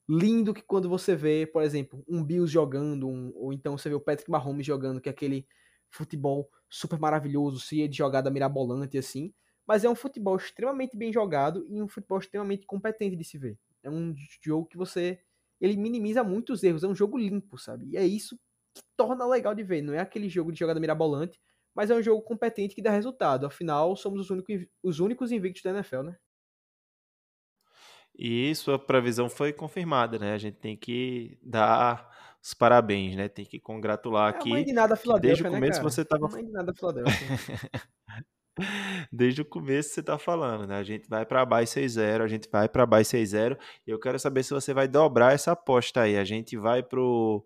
lindo 0.09 0.55
que 0.55 0.63
quando 0.63 0.89
você 0.89 1.17
vê, 1.17 1.47
por 1.47 1.63
exemplo, 1.63 2.05
um 2.09 2.23
Bills 2.23 2.53
jogando, 2.53 3.09
um, 3.09 3.33
ou 3.35 3.53
então 3.53 3.77
você 3.77 3.89
vê 3.89 3.95
o 3.95 4.01
Patrick 4.01 4.31
Mahomes 4.31 4.67
jogando, 4.67 5.01
que 5.01 5.09
é 5.09 5.13
aquele 5.13 5.47
futebol 5.91 6.51
super 6.71 6.99
maravilhoso, 6.99 7.61
se 7.61 7.87
de 7.89 7.97
jogada 7.97 8.31
mirabolante 8.31 8.99
assim, 8.99 9.33
mas 9.67 9.85
é 9.85 9.91
um 9.91 9.95
futebol 9.95 10.37
extremamente 10.37 10.97
bem 10.97 11.13
jogado 11.13 11.67
e 11.69 11.83
um 11.83 11.89
futebol 11.89 12.19
extremamente 12.19 12.67
competente 12.67 13.17
de 13.17 13.25
se 13.25 13.37
ver. 13.39 13.59
É 13.83 13.91
um 13.91 14.15
jogo 14.43 14.67
que 14.67 14.77
você 14.77 15.21
ele 15.61 15.77
minimiza 15.77 16.23
muito 16.23 16.53
os 16.53 16.63
erros, 16.63 16.85
é 16.85 16.89
um 16.89 16.95
jogo 16.95 17.17
limpo, 17.17 17.57
sabe? 17.59 17.87
E 17.91 17.97
é 17.97 18.07
isso 18.07 18.39
que 18.75 18.83
torna 18.97 19.27
legal 19.27 19.55
de 19.55 19.63
ver, 19.63 19.81
não 19.83 19.95
é 19.95 20.01
aquele 20.01 20.29
jogo 20.29 20.53
de 20.53 20.59
jogada 20.59 20.79
mirabolante, 20.79 21.41
mas 21.75 21.91
é 21.91 21.95
um 21.95 22.03
jogo 22.03 22.23
competente 22.23 22.75
que 22.75 22.83
dá 22.83 22.91
resultado. 22.91 23.47
Afinal, 23.47 23.97
somos 23.97 24.21
os 24.21 24.31
únicos, 24.31 24.67
os 24.83 25.01
únicos 25.01 25.33
invictos 25.33 25.63
da 25.63 25.71
NFL, 25.71 26.03
né? 26.03 26.17
E 28.19 28.55
sua 28.55 28.79
previsão 28.79 29.29
foi 29.29 29.53
confirmada, 29.53 30.19
né? 30.19 30.33
A 30.33 30.39
gente 30.39 30.57
tem 30.57 30.77
que 30.77 31.39
dar 31.43 32.09
os 32.43 32.55
parabéns, 32.55 33.15
né? 33.17 33.29
Tem 33.29 33.45
que 33.45 33.61
congratular 33.61 34.33
É 34.33 34.37
aqui. 34.37 34.51
mãe 34.51 34.65
de 34.65 34.73
nada 34.73 34.97
Filadélfia, 34.97 35.29
Desde 35.29 35.43
o 35.43 35.51
né, 35.51 35.57
começo 35.59 35.81
cara? 35.81 35.91
você 35.91 36.05
tava 36.05 36.27
A 36.27 36.29
mãe 36.31 36.45
de 36.45 36.53
nada 36.53 36.73
Filadélfia. 36.75 37.29
Desde 39.13 39.43
o 39.43 39.45
começo 39.45 39.91
você 39.91 40.03
tá 40.03 40.17
falando, 40.19 40.67
né? 40.67 40.77
A 40.79 40.83
gente 40.83 41.07
vai 41.09 41.27
para 41.27 41.45
baixo 41.45 41.79
6-0, 41.79 42.23
a 42.23 42.27
gente 42.29 42.49
vai 42.51 42.67
para 42.69 42.87
baixo 42.87 43.11
6-0. 43.11 43.59
E 43.87 43.91
eu 43.91 43.99
quero 44.01 44.19
saber 44.19 44.43
se 44.45 44.55
você 44.55 44.73
vai 44.73 44.89
dobrar 44.89 45.35
essa 45.35 45.53
aposta 45.53 46.01
aí. 46.03 46.17
A 46.17 46.25
gente 46.25 46.57
vai 46.57 46.83
pro. 46.83 47.45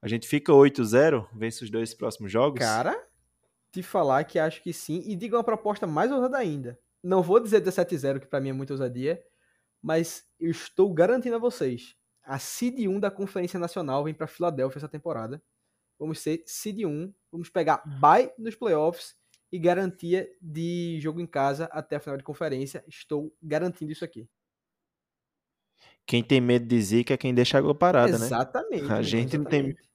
A 0.00 0.06
gente 0.06 0.28
fica 0.28 0.52
8-0, 0.52 1.26
vence 1.34 1.64
os 1.64 1.70
dois 1.70 1.92
próximos 1.94 2.30
jogos. 2.30 2.60
Cara, 2.60 2.96
te 3.72 3.82
falar 3.82 4.22
que 4.24 4.38
acho 4.38 4.62
que 4.62 4.72
sim. 4.72 5.02
E 5.04 5.16
diga 5.16 5.36
uma 5.36 5.42
proposta 5.44 5.84
mais 5.86 6.12
ousada 6.12 6.38
ainda. 6.38 6.78
Não 7.02 7.22
vou 7.22 7.40
dizer 7.40 7.60
17-0, 7.60 8.20
que 8.20 8.26
pra 8.28 8.40
mim 8.40 8.50
é 8.50 8.52
muita 8.52 8.72
ousadia, 8.72 9.20
mas 9.82 10.24
eu 10.38 10.50
estou 10.50 10.92
garantindo 10.92 11.36
a 11.36 11.38
vocês. 11.38 11.96
A 12.22 12.38
Seed 12.38 12.86
1 12.86 13.00
da 13.00 13.10
Conferência 13.10 13.58
Nacional 13.58 14.04
vem 14.04 14.14
pra 14.14 14.26
Filadélfia 14.26 14.78
essa 14.78 14.88
temporada. 14.88 15.42
Vamos 15.98 16.20
ser 16.20 16.42
Seed 16.46 16.84
1, 16.84 17.12
vamos 17.30 17.48
pegar 17.48 17.82
bye 18.00 18.32
nos 18.38 18.54
playoffs 18.54 19.14
e 19.50 19.58
garantia 19.58 20.28
de 20.40 20.98
jogo 21.00 21.20
em 21.20 21.26
casa 21.26 21.66
até 21.66 21.96
a 21.96 22.00
final 22.00 22.16
de 22.16 22.24
conferência. 22.24 22.84
Estou 22.88 23.36
garantindo 23.42 23.92
isso 23.92 24.04
aqui. 24.04 24.28
Quem 26.06 26.22
tem 26.22 26.40
medo 26.40 26.66
de 26.66 26.80
zica 26.80 27.14
é 27.14 27.16
quem 27.16 27.34
deixa 27.34 27.56
a 27.56 27.60
água 27.60 27.74
parada, 27.74 28.18
né? 28.18 28.26
exatamente. 28.26 28.84
A 28.84 28.94
meu, 28.94 29.02
gente 29.02 29.38
não 29.38 29.44
tem- 29.44 29.60
exatamente. 29.66 29.91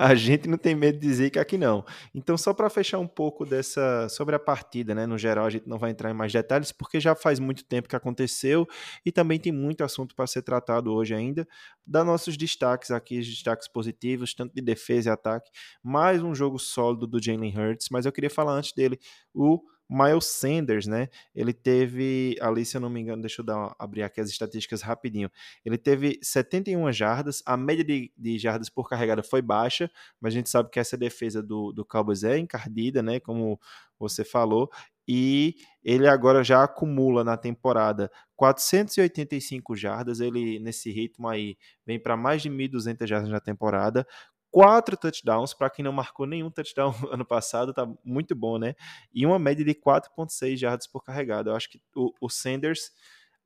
A 0.02 0.14
gente 0.14 0.48
não 0.48 0.56
tem 0.56 0.74
medo 0.74 0.98
de 0.98 1.06
dizer 1.06 1.28
que 1.28 1.38
aqui 1.38 1.58
não. 1.58 1.84
Então, 2.14 2.34
só 2.38 2.54
para 2.54 2.70
fechar 2.70 2.98
um 2.98 3.06
pouco 3.06 3.44
dessa 3.44 4.08
sobre 4.08 4.34
a 4.34 4.38
partida, 4.38 4.94
né? 4.94 5.04
No 5.04 5.18
geral, 5.18 5.44
a 5.44 5.50
gente 5.50 5.68
não 5.68 5.78
vai 5.78 5.90
entrar 5.90 6.10
em 6.10 6.14
mais 6.14 6.32
detalhes, 6.32 6.72
porque 6.72 6.98
já 6.98 7.14
faz 7.14 7.38
muito 7.38 7.62
tempo 7.64 7.86
que 7.86 7.94
aconteceu 7.94 8.66
e 9.04 9.12
também 9.12 9.38
tem 9.38 9.52
muito 9.52 9.84
assunto 9.84 10.14
para 10.14 10.26
ser 10.26 10.40
tratado 10.40 10.90
hoje 10.90 11.14
ainda. 11.14 11.46
Dar 11.86 12.02
nossos 12.02 12.38
destaques 12.38 12.90
aqui, 12.90 13.18
destaques 13.20 13.68
positivos, 13.68 14.32
tanto 14.32 14.54
de 14.54 14.62
defesa 14.62 15.10
e 15.10 15.12
ataque. 15.12 15.50
Mais 15.82 16.22
um 16.22 16.34
jogo 16.34 16.58
sólido 16.58 17.06
do 17.06 17.22
Jalen 17.22 17.54
Hurts, 17.54 17.88
mas 17.90 18.06
eu 18.06 18.12
queria 18.12 18.30
falar 18.30 18.52
antes 18.54 18.72
dele 18.72 18.98
o 19.34 19.60
Miles 19.90 20.26
Sanders, 20.26 20.86
né? 20.86 21.08
Ele 21.34 21.52
teve, 21.52 22.36
ali, 22.40 22.64
se 22.64 22.76
eu 22.76 22.80
não 22.80 22.88
me 22.88 23.00
engano, 23.00 23.20
deixa 23.22 23.40
eu 23.40 23.44
dar, 23.44 23.74
abrir 23.76 24.04
aqui 24.04 24.20
as 24.20 24.30
estatísticas 24.30 24.82
rapidinho. 24.82 25.28
Ele 25.64 25.76
teve 25.76 26.18
71 26.22 26.92
jardas, 26.92 27.42
a 27.44 27.56
média 27.56 27.82
de, 27.84 28.12
de 28.16 28.38
jardas 28.38 28.68
por 28.68 28.88
carregada 28.88 29.22
foi 29.22 29.42
baixa, 29.42 29.90
mas 30.20 30.32
a 30.32 30.36
gente 30.36 30.48
sabe 30.48 30.70
que 30.70 30.78
essa 30.78 30.96
defesa 30.96 31.42
do, 31.42 31.72
do 31.72 31.84
Cowboys 31.84 32.22
é 32.22 32.38
encardida, 32.38 33.02
né? 33.02 33.18
Como 33.18 33.58
você 33.98 34.24
falou. 34.24 34.70
E 35.12 35.56
ele 35.82 36.06
agora 36.06 36.44
já 36.44 36.62
acumula 36.62 37.24
na 37.24 37.36
temporada 37.36 38.08
485 38.36 39.74
jardas. 39.74 40.20
Ele, 40.20 40.60
nesse 40.60 40.90
ritmo 40.92 41.26
aí, 41.26 41.56
vem 41.84 41.98
para 41.98 42.16
mais 42.16 42.42
de 42.42 42.48
1.200 42.48 43.08
jardas 43.08 43.28
na 43.28 43.40
temporada. 43.40 44.06
Quatro 44.50 44.96
touchdowns, 44.96 45.54
para 45.54 45.70
quem 45.70 45.84
não 45.84 45.92
marcou 45.92 46.26
nenhum 46.26 46.50
touchdown 46.50 46.92
ano 47.12 47.24
passado, 47.24 47.72
tá 47.72 47.86
muito 48.04 48.34
bom, 48.34 48.58
né? 48.58 48.74
E 49.14 49.24
uma 49.24 49.38
média 49.38 49.64
de 49.64 49.74
4,6 49.74 50.58
jardas 50.58 50.86
por 50.88 51.02
carregada. 51.04 51.50
Eu 51.50 51.56
acho 51.56 51.70
que 51.70 51.80
o, 51.94 52.12
o 52.20 52.28
Sanders, 52.28 52.90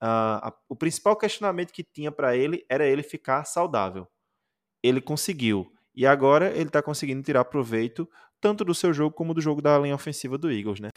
ah, 0.01 0.49
a- 0.49 0.55
o 0.69 0.77
principal 0.77 1.17
questionamento 1.17 1.73
que 1.73 1.85
tinha 1.85 2.11
para 2.11 2.37
ele 2.37 2.65
era 2.71 2.87
ele 2.87 3.03
ficar 3.03 3.45
saudável. 3.45 4.09
Ele 4.83 5.01
conseguiu. 5.01 5.73
E 5.95 6.07
agora 6.07 6.51
ele 6.53 6.69
está 6.69 6.83
conseguindo 6.83 7.23
tirar 7.23 7.45
proveito 7.47 8.09
tanto 8.41 8.65
do 8.65 8.75
seu 8.75 8.93
jogo 8.93 9.15
como 9.17 9.35
do 9.35 9.41
jogo 9.41 9.63
da 9.63 9.79
linha 9.79 9.95
ofensiva 9.95 10.39
do 10.39 10.51
Eagles, 10.51 10.81
né? 10.81 10.91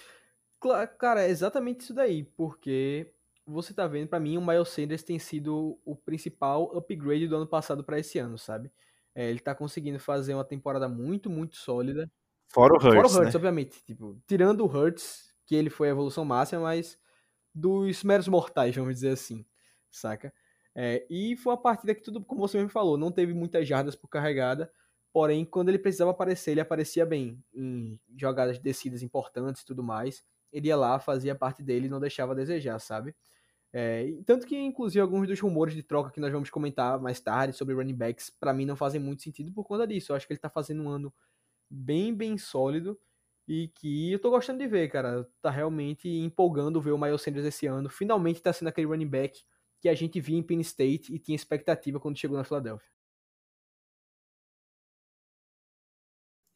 Cara, 0.99 1.23
é 1.23 1.29
exatamente 1.29 1.81
isso 1.81 1.93
daí, 1.93 2.23
porque 2.23 3.13
você 3.45 3.73
tá 3.73 3.87
vendo, 3.87 4.07
pra 4.09 4.19
mim, 4.19 4.37
o 4.37 4.45
Miles 4.45 4.69
Sanders 4.69 5.03
tem 5.03 5.19
sido 5.19 5.79
o 5.85 5.95
principal 5.95 6.75
upgrade 6.75 7.27
do 7.27 7.35
ano 7.35 7.47
passado 7.47 7.83
pra 7.83 7.99
esse 7.99 8.17
ano, 8.17 8.37
sabe? 8.37 8.71
É, 9.17 9.27
ele 9.27 9.39
tá 9.39 9.55
conseguindo 9.55 9.97
fazer 9.97 10.35
uma 10.35 10.45
temporada 10.45 10.87
muito, 10.87 11.27
muito 11.27 11.57
sólida. 11.57 12.07
Fora 12.49 12.73
o 12.73 12.75
Hurts, 12.75 12.93
Fora 12.93 13.07
o 13.07 13.11
Hurts, 13.11 13.33
né? 13.33 13.37
obviamente. 13.37 13.83
Tipo, 13.83 14.15
tirando 14.27 14.61
o 14.61 14.67
Hurts, 14.67 15.33
que 15.43 15.55
ele 15.55 15.71
foi 15.71 15.87
a 15.87 15.91
evolução 15.91 16.23
máxima, 16.23 16.61
mas 16.61 16.99
dos 17.51 18.03
meros 18.03 18.27
mortais, 18.27 18.75
vamos 18.75 18.93
dizer 18.93 19.09
assim, 19.09 19.43
saca? 19.89 20.31
É, 20.75 21.03
e 21.09 21.35
foi 21.35 21.51
uma 21.53 21.59
partida 21.59 21.95
que 21.95 22.03
tudo, 22.03 22.23
como 22.23 22.41
você 22.41 22.57
mesmo 22.57 22.69
falou, 22.69 22.95
não 22.95 23.11
teve 23.11 23.33
muitas 23.33 23.67
jardas 23.67 23.95
por 23.95 24.07
carregada, 24.07 24.71
porém, 25.11 25.43
quando 25.43 25.69
ele 25.69 25.79
precisava 25.79 26.11
aparecer, 26.11 26.51
ele 26.51 26.61
aparecia 26.61 27.03
bem 27.03 27.43
em 27.55 27.99
jogadas 28.15 28.59
descidas 28.59 29.01
importantes 29.01 29.63
e 29.63 29.65
tudo 29.65 29.81
mais. 29.81 30.23
Ele 30.53 30.67
ia 30.67 30.77
lá, 30.77 30.99
fazia 30.99 31.33
parte 31.33 31.63
dele 31.63 31.87
e 31.87 31.89
não 31.89 31.99
deixava 31.99 32.33
a 32.33 32.35
desejar, 32.35 32.77
sabe? 32.77 33.15
É, 33.73 34.11
tanto 34.25 34.47
que, 34.47 34.57
inclusive, 34.57 34.99
alguns 35.01 35.27
dos 35.27 35.39
rumores 35.39 35.75
de 35.75 35.83
troca 35.83 36.11
que 36.11 36.19
nós 36.19 36.31
vamos 36.31 36.49
comentar 36.49 36.99
mais 36.99 37.19
tarde 37.19 37.55
sobre 37.55 37.75
running 37.75 37.95
backs, 37.95 38.29
pra 38.29 38.53
mim 38.53 38.65
não 38.65 38.75
fazem 38.75 38.99
muito 38.99 39.21
sentido 39.21 39.51
por 39.51 39.65
conta 39.65 39.85
disso. 39.85 40.11
Eu 40.11 40.15
acho 40.15 40.25
que 40.25 40.33
ele 40.33 40.39
tá 40.39 40.49
fazendo 40.49 40.83
um 40.83 40.89
ano 40.89 41.13
bem, 41.69 42.13
bem 42.13 42.37
sólido 42.37 42.99
e 43.47 43.69
que 43.69 44.11
eu 44.11 44.19
tô 44.19 44.29
gostando 44.29 44.59
de 44.59 44.67
ver, 44.67 44.89
cara. 44.89 45.27
Tá 45.41 45.49
realmente 45.49 46.09
empolgando 46.09 46.81
ver 46.81 46.91
o 46.91 46.97
Miles 46.97 47.21
Sanders 47.21 47.45
esse 47.45 47.67
ano. 47.67 47.89
Finalmente 47.89 48.41
tá 48.41 48.53
sendo 48.53 48.69
aquele 48.69 48.87
running 48.87 49.07
back 49.07 49.43
que 49.79 49.89
a 49.89 49.95
gente 49.95 50.19
via 50.19 50.37
em 50.37 50.43
Penn 50.43 50.61
State 50.61 51.13
e 51.13 51.19
tinha 51.19 51.35
expectativa 51.35 51.99
quando 51.99 52.17
chegou 52.17 52.37
na 52.37 52.43
Filadélfia. 52.43 52.89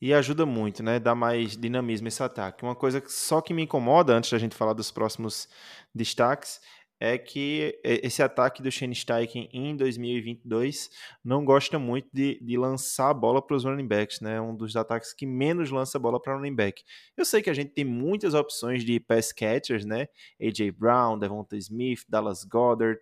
E 0.02 0.16
ajuda 0.16 0.48
muito, 0.48 0.82
né? 0.82 1.00
Dá 1.00 1.14
mais 1.14 1.56
dinamismo 1.56 2.08
esse 2.08 2.24
ataque. 2.24 2.64
Uma 2.64 2.76
coisa 2.76 3.04
só 3.08 3.40
que 3.40 3.54
me 3.54 3.62
incomoda, 3.62 4.14
antes 4.14 4.32
da 4.32 4.40
gente 4.40 4.56
falar 4.56 4.74
dos 4.74 4.90
próximos 4.90 5.48
destaques, 5.94 6.60
é 7.04 7.18
que 7.18 7.80
esse 7.84 8.22
ataque 8.22 8.62
do 8.62 8.72
Shane 8.72 8.94
Steichen 8.94 9.50
em 9.52 9.76
2022 9.76 10.92
não 11.26 11.44
gosta 11.44 11.80
muito 11.80 12.08
de, 12.14 12.40
de 12.40 12.56
lançar 12.56 13.10
a 13.10 13.14
bola 13.14 13.42
para 13.42 13.56
os 13.56 13.64
running 13.64 13.88
backs, 13.88 14.22
né? 14.22 14.40
Um 14.40 14.56
dos 14.56 14.76
ataques 14.76 15.12
que 15.12 15.26
menos 15.26 15.72
lança 15.72 15.98
a 15.98 16.02
bola 16.02 16.22
para 16.22 16.36
running 16.36 16.54
back. 16.56 16.84
Eu 17.18 17.26
sei 17.26 17.42
que 17.42 17.50
a 17.50 17.56
gente 17.56 17.72
tem 17.72 17.84
muitas 17.84 18.36
opções 18.36 18.86
de 18.86 19.00
pass 19.00 19.34
catchers, 19.34 19.84
né? 19.84 20.10
AJ 20.40 20.70
Brown, 20.78 21.18
Devonta 21.18 21.58
Smith, 21.58 22.06
Dallas 22.08 22.44
Goddard 22.44 23.02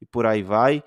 e 0.00 0.06
por 0.06 0.24
aí 0.24 0.42
vai. 0.42 0.82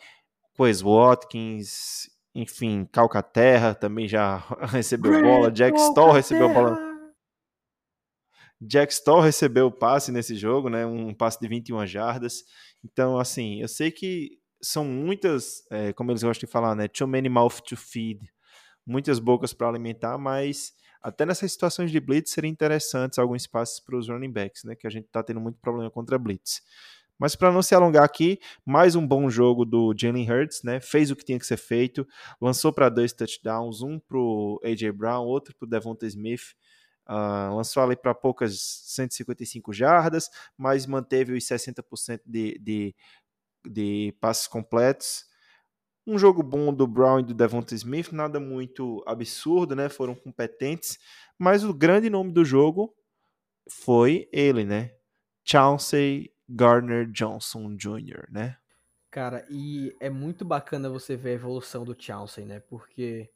Quez 0.56 0.82
Watkins, 0.82 2.10
enfim, 2.34 2.90
Calcaterra 2.92 3.76
também 3.76 4.08
já 4.08 4.38
recebeu 4.72 5.22
bola, 5.22 5.52
Jack 5.52 5.80
Stoll 5.80 6.12
recebeu 6.12 6.52
bola. 6.52 6.87
Jack 8.60 8.92
Stoll 8.92 9.22
recebeu 9.22 9.68
o 9.68 9.72
passe 9.72 10.12
nesse 10.12 10.36
jogo, 10.36 10.70
né? 10.70 10.86
Um 10.86 11.14
passe 11.14 11.40
de 11.40 11.48
21 11.48 11.86
jardas. 11.86 12.44
Então, 12.84 13.18
assim, 13.18 13.62
eu 13.62 13.68
sei 13.68 13.92
que 13.92 14.40
são 14.62 14.84
muitas, 14.84 15.64
é, 15.70 15.94
como 15.94 16.12
eles 16.12 16.24
gostam 16.24 16.48
de 16.48 16.52
falar, 16.52 16.76
né? 16.76 16.88
Too 16.88 17.08
many 17.08 17.30
mouth 17.30 17.62
to 17.68 17.78
feed. 17.78 18.32
Muitas 18.86 19.20
bocas 19.20 19.54
para 19.54 19.68
alimentar, 19.68 20.18
mas 20.18 20.74
até 21.02 21.26
nessas 21.26 21.52
situações 21.52 21.92
de 21.92 22.00
blitz 22.00 22.32
seriam 22.32 22.52
interessantes 22.52 23.20
alguns 23.20 23.46
passes 23.46 23.80
para 23.80 23.98
os 23.98 24.10
running 24.10 24.32
backs, 24.32 24.64
né? 24.64 24.76
Que 24.76 24.88
a 24.88 24.90
gente 24.90 25.06
está 25.06 25.22
tendo 25.22 25.40
muito 25.40 25.60
problema 25.60 25.92
contra 25.92 26.18
blitz. 26.18 26.62
Mas 27.20 27.36
para 27.36 27.52
não 27.52 27.64
se 27.64 27.74
alongar 27.74 28.04
aqui, 28.04 28.40
mais 28.64 28.96
um 28.96 29.06
bom 29.06 29.30
jogo 29.30 29.66
do 29.66 29.94
Jalen 29.98 30.30
Hurts, 30.32 30.62
né? 30.64 30.80
Fez 30.80 31.10
o 31.10 31.16
que 31.16 31.26
tinha 31.26 31.40
que 31.40 31.48
ser 31.48 31.58
feito, 31.58 32.08
lançou 32.40 32.72
para 32.72 32.90
dois 32.90 33.12
touchdowns, 33.12 33.82
um 33.82 34.00
para 34.00 34.18
o 34.18 34.60
AJ 34.64 34.92
Brown, 34.92 35.26
outro 35.26 35.56
para 35.56 35.66
o 35.66 35.70
Devonta 35.70 36.06
Smith. 36.06 36.54
Uh, 37.10 37.56
lançou 37.56 37.82
ali 37.82 37.96
para 37.96 38.14
poucas 38.14 38.60
155 38.60 39.72
jardas, 39.72 40.30
mas 40.58 40.86
manteve 40.86 41.34
os 41.34 41.44
60% 41.44 42.22
de, 42.26 42.60
de, 42.60 42.96
de 43.66 44.16
passes 44.20 44.48
completos. 44.48 45.26
Um 46.06 46.18
jogo 46.18 46.44
bom 46.44 46.74
do 46.74 46.88
Brown 46.88 47.20
e 47.20 47.24
do 47.24 47.34
Devonta 47.34 47.76
Smith, 47.76 48.12
nada 48.12 48.40
muito 48.40 49.04
absurdo, 49.06 49.76
né? 49.76 49.90
Foram 49.90 50.16
competentes, 50.16 50.98
mas 51.38 51.64
o 51.64 51.74
grande 51.74 52.10
nome 52.10 52.32
do 52.32 52.46
jogo 52.46 52.94
foi 53.70 54.30
ele, 54.32 54.64
né? 54.64 54.92
Chauncey 55.44 56.34
Gardner 56.48 57.06
Johnson 57.12 57.76
Jr., 57.76 58.26
né? 58.30 58.58
Cara, 59.12 59.46
e 59.50 59.96
é 60.00 60.10
muito 60.10 60.46
bacana 60.46 60.90
você 60.90 61.16
ver 61.16 61.32
a 61.32 61.34
evolução 61.34 61.84
do 61.84 61.96
Chauncey, 61.98 62.46
né? 62.46 62.60
Porque 62.60 63.30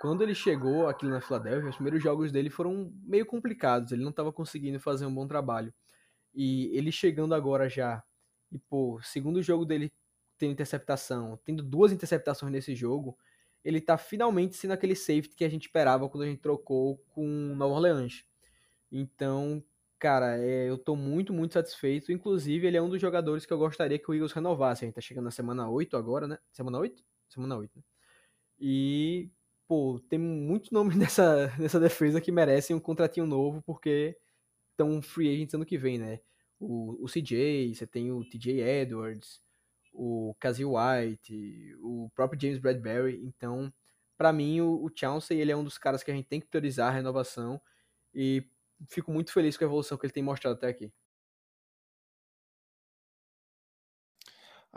quando 0.00 0.22
ele 0.22 0.34
chegou 0.34 0.88
aqui 0.88 1.06
na 1.06 1.20
Filadélfia, 1.20 1.70
os 1.70 1.76
primeiros 1.76 2.02
jogos 2.02 2.30
dele 2.30 2.50
foram 2.50 2.92
meio 3.02 3.26
complicados, 3.26 3.92
ele 3.92 4.02
não 4.02 4.10
estava 4.10 4.32
conseguindo 4.32 4.78
fazer 4.78 5.06
um 5.06 5.14
bom 5.14 5.26
trabalho. 5.26 5.74
E 6.34 6.76
ele 6.76 6.92
chegando 6.92 7.34
agora 7.34 7.68
já, 7.68 8.02
e 8.52 8.58
pô, 8.58 9.00
segundo 9.02 9.42
jogo 9.42 9.64
dele 9.64 9.92
tendo 10.38 10.52
interceptação, 10.52 11.38
tendo 11.44 11.62
duas 11.62 11.92
interceptações 11.92 12.52
nesse 12.52 12.74
jogo, 12.74 13.18
ele 13.64 13.80
tá 13.80 13.98
finalmente 13.98 14.56
sendo 14.56 14.72
aquele 14.72 14.94
safety 14.94 15.34
que 15.34 15.44
a 15.44 15.48
gente 15.48 15.62
esperava 15.66 16.08
quando 16.08 16.22
a 16.22 16.26
gente 16.26 16.40
trocou 16.40 16.98
com 17.08 17.26
Nova 17.56 17.74
Orleans. 17.74 18.24
Então, 18.90 19.62
cara, 19.98 20.38
é, 20.38 20.70
eu 20.70 20.78
tô 20.78 20.94
muito, 20.94 21.32
muito 21.32 21.54
satisfeito. 21.54 22.12
Inclusive, 22.12 22.66
ele 22.66 22.76
é 22.76 22.82
um 22.82 22.88
dos 22.88 23.00
jogadores 23.00 23.44
que 23.44 23.52
eu 23.52 23.58
gostaria 23.58 23.98
que 23.98 24.10
o 24.10 24.14
Eagles 24.14 24.32
renovasse. 24.32 24.84
A 24.84 24.86
gente 24.86 24.94
tá 24.94 25.00
chegando 25.00 25.24
na 25.24 25.30
semana 25.32 25.68
8 25.68 25.96
agora, 25.96 26.28
né? 26.28 26.38
Semana 26.52 26.78
8? 26.78 27.04
Semana 27.28 27.56
8, 27.56 27.72
né? 27.76 27.82
E, 28.60 29.30
pô, 29.68 30.00
tem 30.08 30.18
muitos 30.18 30.70
nomes 30.72 30.96
nessa, 30.96 31.54
nessa 31.58 31.78
defesa 31.78 32.20
que 32.20 32.32
merecem 32.32 32.74
um 32.74 32.80
contratinho 32.80 33.26
novo, 33.26 33.62
porque 33.62 34.16
estão 34.72 35.02
free 35.02 35.34
agents 35.34 35.54
ano 35.54 35.66
que 35.66 35.78
vem, 35.78 35.98
né? 35.98 36.20
O, 36.58 37.04
o 37.04 37.08
CJ, 37.08 37.74
você 37.74 37.86
tem 37.86 38.10
o 38.10 38.24
TJ 38.24 38.60
Edwards, 38.62 39.40
o 39.92 40.34
Casey 40.40 40.64
White, 40.64 41.76
o 41.80 42.10
próprio 42.14 42.40
James 42.40 42.58
Bradbury. 42.58 43.20
Então, 43.24 43.72
para 44.16 44.32
mim, 44.32 44.60
o, 44.60 44.84
o 44.84 44.90
Chauncey 44.94 45.40
ele 45.40 45.52
é 45.52 45.56
um 45.56 45.64
dos 45.64 45.78
caras 45.78 46.02
que 46.02 46.10
a 46.10 46.14
gente 46.14 46.26
tem 46.28 46.40
que 46.40 46.48
priorizar 46.48 46.88
a 46.88 46.96
renovação 46.96 47.60
e 48.14 48.44
fico 48.88 49.12
muito 49.12 49.32
feliz 49.32 49.56
com 49.56 49.64
a 49.64 49.66
evolução 49.68 49.98
que 49.98 50.06
ele 50.06 50.12
tem 50.12 50.22
mostrado 50.22 50.56
até 50.56 50.68
aqui. 50.68 50.92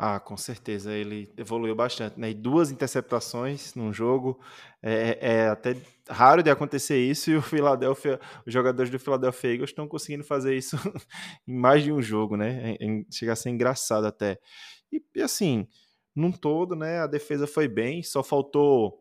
Ah, 0.03 0.19
com 0.19 0.35
certeza, 0.35 0.91
ele 0.91 1.31
evoluiu 1.37 1.75
bastante, 1.75 2.19
né? 2.19 2.31
E 2.31 2.33
duas 2.33 2.71
interceptações 2.71 3.75
num 3.75 3.93
jogo, 3.93 4.39
é, 4.81 5.19
é, 5.21 5.47
até 5.49 5.75
raro 6.09 6.41
de 6.41 6.49
acontecer 6.49 6.97
isso, 6.97 7.29
e 7.29 7.35
o 7.37 7.41
Philadelphia, 7.41 8.19
os 8.43 8.51
jogadores 8.51 8.89
do 8.89 8.97
Philadelphia 8.97 9.51
Eagles 9.51 9.69
estão 9.69 9.87
conseguindo 9.87 10.23
fazer 10.23 10.55
isso 10.57 10.75
em 11.47 11.53
mais 11.55 11.83
de 11.83 11.91
um 11.91 12.01
jogo, 12.01 12.35
né? 12.35 12.71
É, 12.79 12.83
é, 12.83 13.03
chega 13.11 13.33
a 13.33 13.35
ser 13.35 13.51
engraçado 13.51 14.05
até. 14.07 14.39
E, 14.91 15.03
e, 15.15 15.21
assim, 15.21 15.67
num 16.15 16.31
todo, 16.31 16.75
né, 16.75 16.99
a 16.99 17.07
defesa 17.07 17.45
foi 17.45 17.67
bem, 17.67 18.01
só 18.01 18.23
faltou 18.23 18.97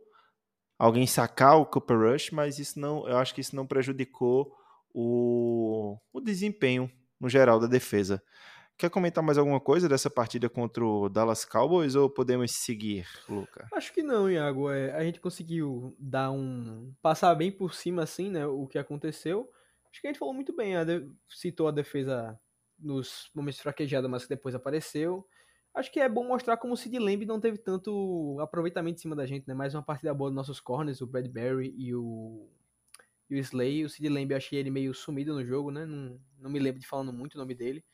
alguém 0.78 1.07
sacar 1.07 1.59
o 1.59 1.66
Cooper 1.66 1.99
Rush, 1.99 2.30
mas 2.30 2.59
isso 2.59 2.78
não, 2.80 3.09
eu 3.09 3.19
acho 3.19 3.35
que 3.35 3.40
isso 3.40 3.57
não 3.57 3.66
prejudicou 3.66 4.52
o, 4.95 5.99
o 6.12 6.21
desempenho 6.21 6.90
no 7.21 7.28
geral 7.28 7.61
da 7.61 7.66
defesa. 7.66 8.23
Quer 8.80 8.88
comentar 8.88 9.22
mais 9.22 9.37
alguma 9.37 9.60
coisa 9.60 9.87
dessa 9.87 10.08
partida 10.08 10.49
contra 10.49 10.82
o 10.82 11.10
Dallas 11.10 11.44
Cowboys 11.44 11.94
ou 11.94 12.08
podemos 12.08 12.50
seguir, 12.52 13.06
Luca? 13.28 13.68
Acho 13.75 13.92
que 13.92 14.02
não, 14.02 14.30
Iago. 14.30 14.70
É, 14.70 14.90
a 14.92 15.04
gente 15.04 15.20
conseguiu 15.20 15.94
dar 15.99 16.30
um. 16.30 16.90
passar 17.02 17.34
bem 17.34 17.52
por 17.52 17.75
cima, 17.75 18.04
assim, 18.04 18.30
né? 18.30 18.46
O 18.46 18.66
que 18.66 18.78
aconteceu. 18.78 19.50
Acho 19.92 20.00
que 20.00 20.06
a 20.06 20.10
gente 20.10 20.18
falou 20.18 20.32
muito 20.32 20.56
bem. 20.56 20.76
A 20.76 20.84
de... 20.84 21.06
citou 21.28 21.68
a 21.68 21.70
defesa 21.70 22.40
nos 22.78 23.30
momentos 23.34 23.60
fraquejada, 23.60 24.08
mas 24.08 24.22
que 24.22 24.30
depois 24.30 24.54
apareceu. 24.54 25.28
Acho 25.75 25.92
que 25.92 26.00
é 26.00 26.08
bom 26.08 26.26
mostrar 26.26 26.56
como 26.56 26.72
o 26.72 26.76
Sid 26.76 26.99
Lamb 26.99 27.26
não 27.26 27.38
teve 27.38 27.58
tanto 27.58 28.38
aproveitamento 28.40 28.96
em 28.96 29.02
cima 29.02 29.14
da 29.14 29.26
gente, 29.26 29.46
né? 29.46 29.52
Mais 29.52 29.75
uma 29.75 29.82
partida 29.82 30.14
boa 30.14 30.30
dos 30.30 30.37
nossos 30.37 30.58
corners, 30.58 31.02
o 31.02 31.06
Bradbury 31.06 31.75
e 31.76 31.94
o, 31.94 32.49
e 33.28 33.34
o 33.34 33.38
Slay. 33.40 33.84
O 33.84 33.90
Sid 33.90 34.08
Lamb 34.08 34.32
achei 34.32 34.58
ele 34.58 34.70
meio 34.70 34.94
sumido 34.94 35.34
no 35.34 35.44
jogo, 35.44 35.70
né? 35.70 35.84
Não, 35.84 36.18
não 36.38 36.49
me 36.49 36.58
lembro 36.58 36.80
de 36.80 36.87
falando 36.87 37.12
muito 37.12 37.34
o 37.34 37.38
nome 37.38 37.54
dele. 37.54 37.84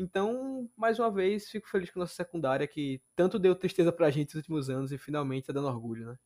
Então, 0.00 0.70
mais 0.76 0.98
uma 0.98 1.10
vez, 1.10 1.50
fico 1.50 1.68
feliz 1.68 1.90
com 1.90 2.00
a 2.00 2.02
nossa 2.02 2.14
secundária 2.14 2.66
que 2.66 3.02
tanto 3.14 3.38
deu 3.38 3.54
tristeza 3.54 3.92
pra 3.92 4.10
gente 4.10 4.34
nos 4.34 4.36
últimos 4.36 4.70
anos 4.70 4.92
e 4.92 4.98
finalmente 4.98 5.46
tá 5.46 5.52
dando 5.52 5.68
orgulho, 5.68 6.06
né? 6.06 6.16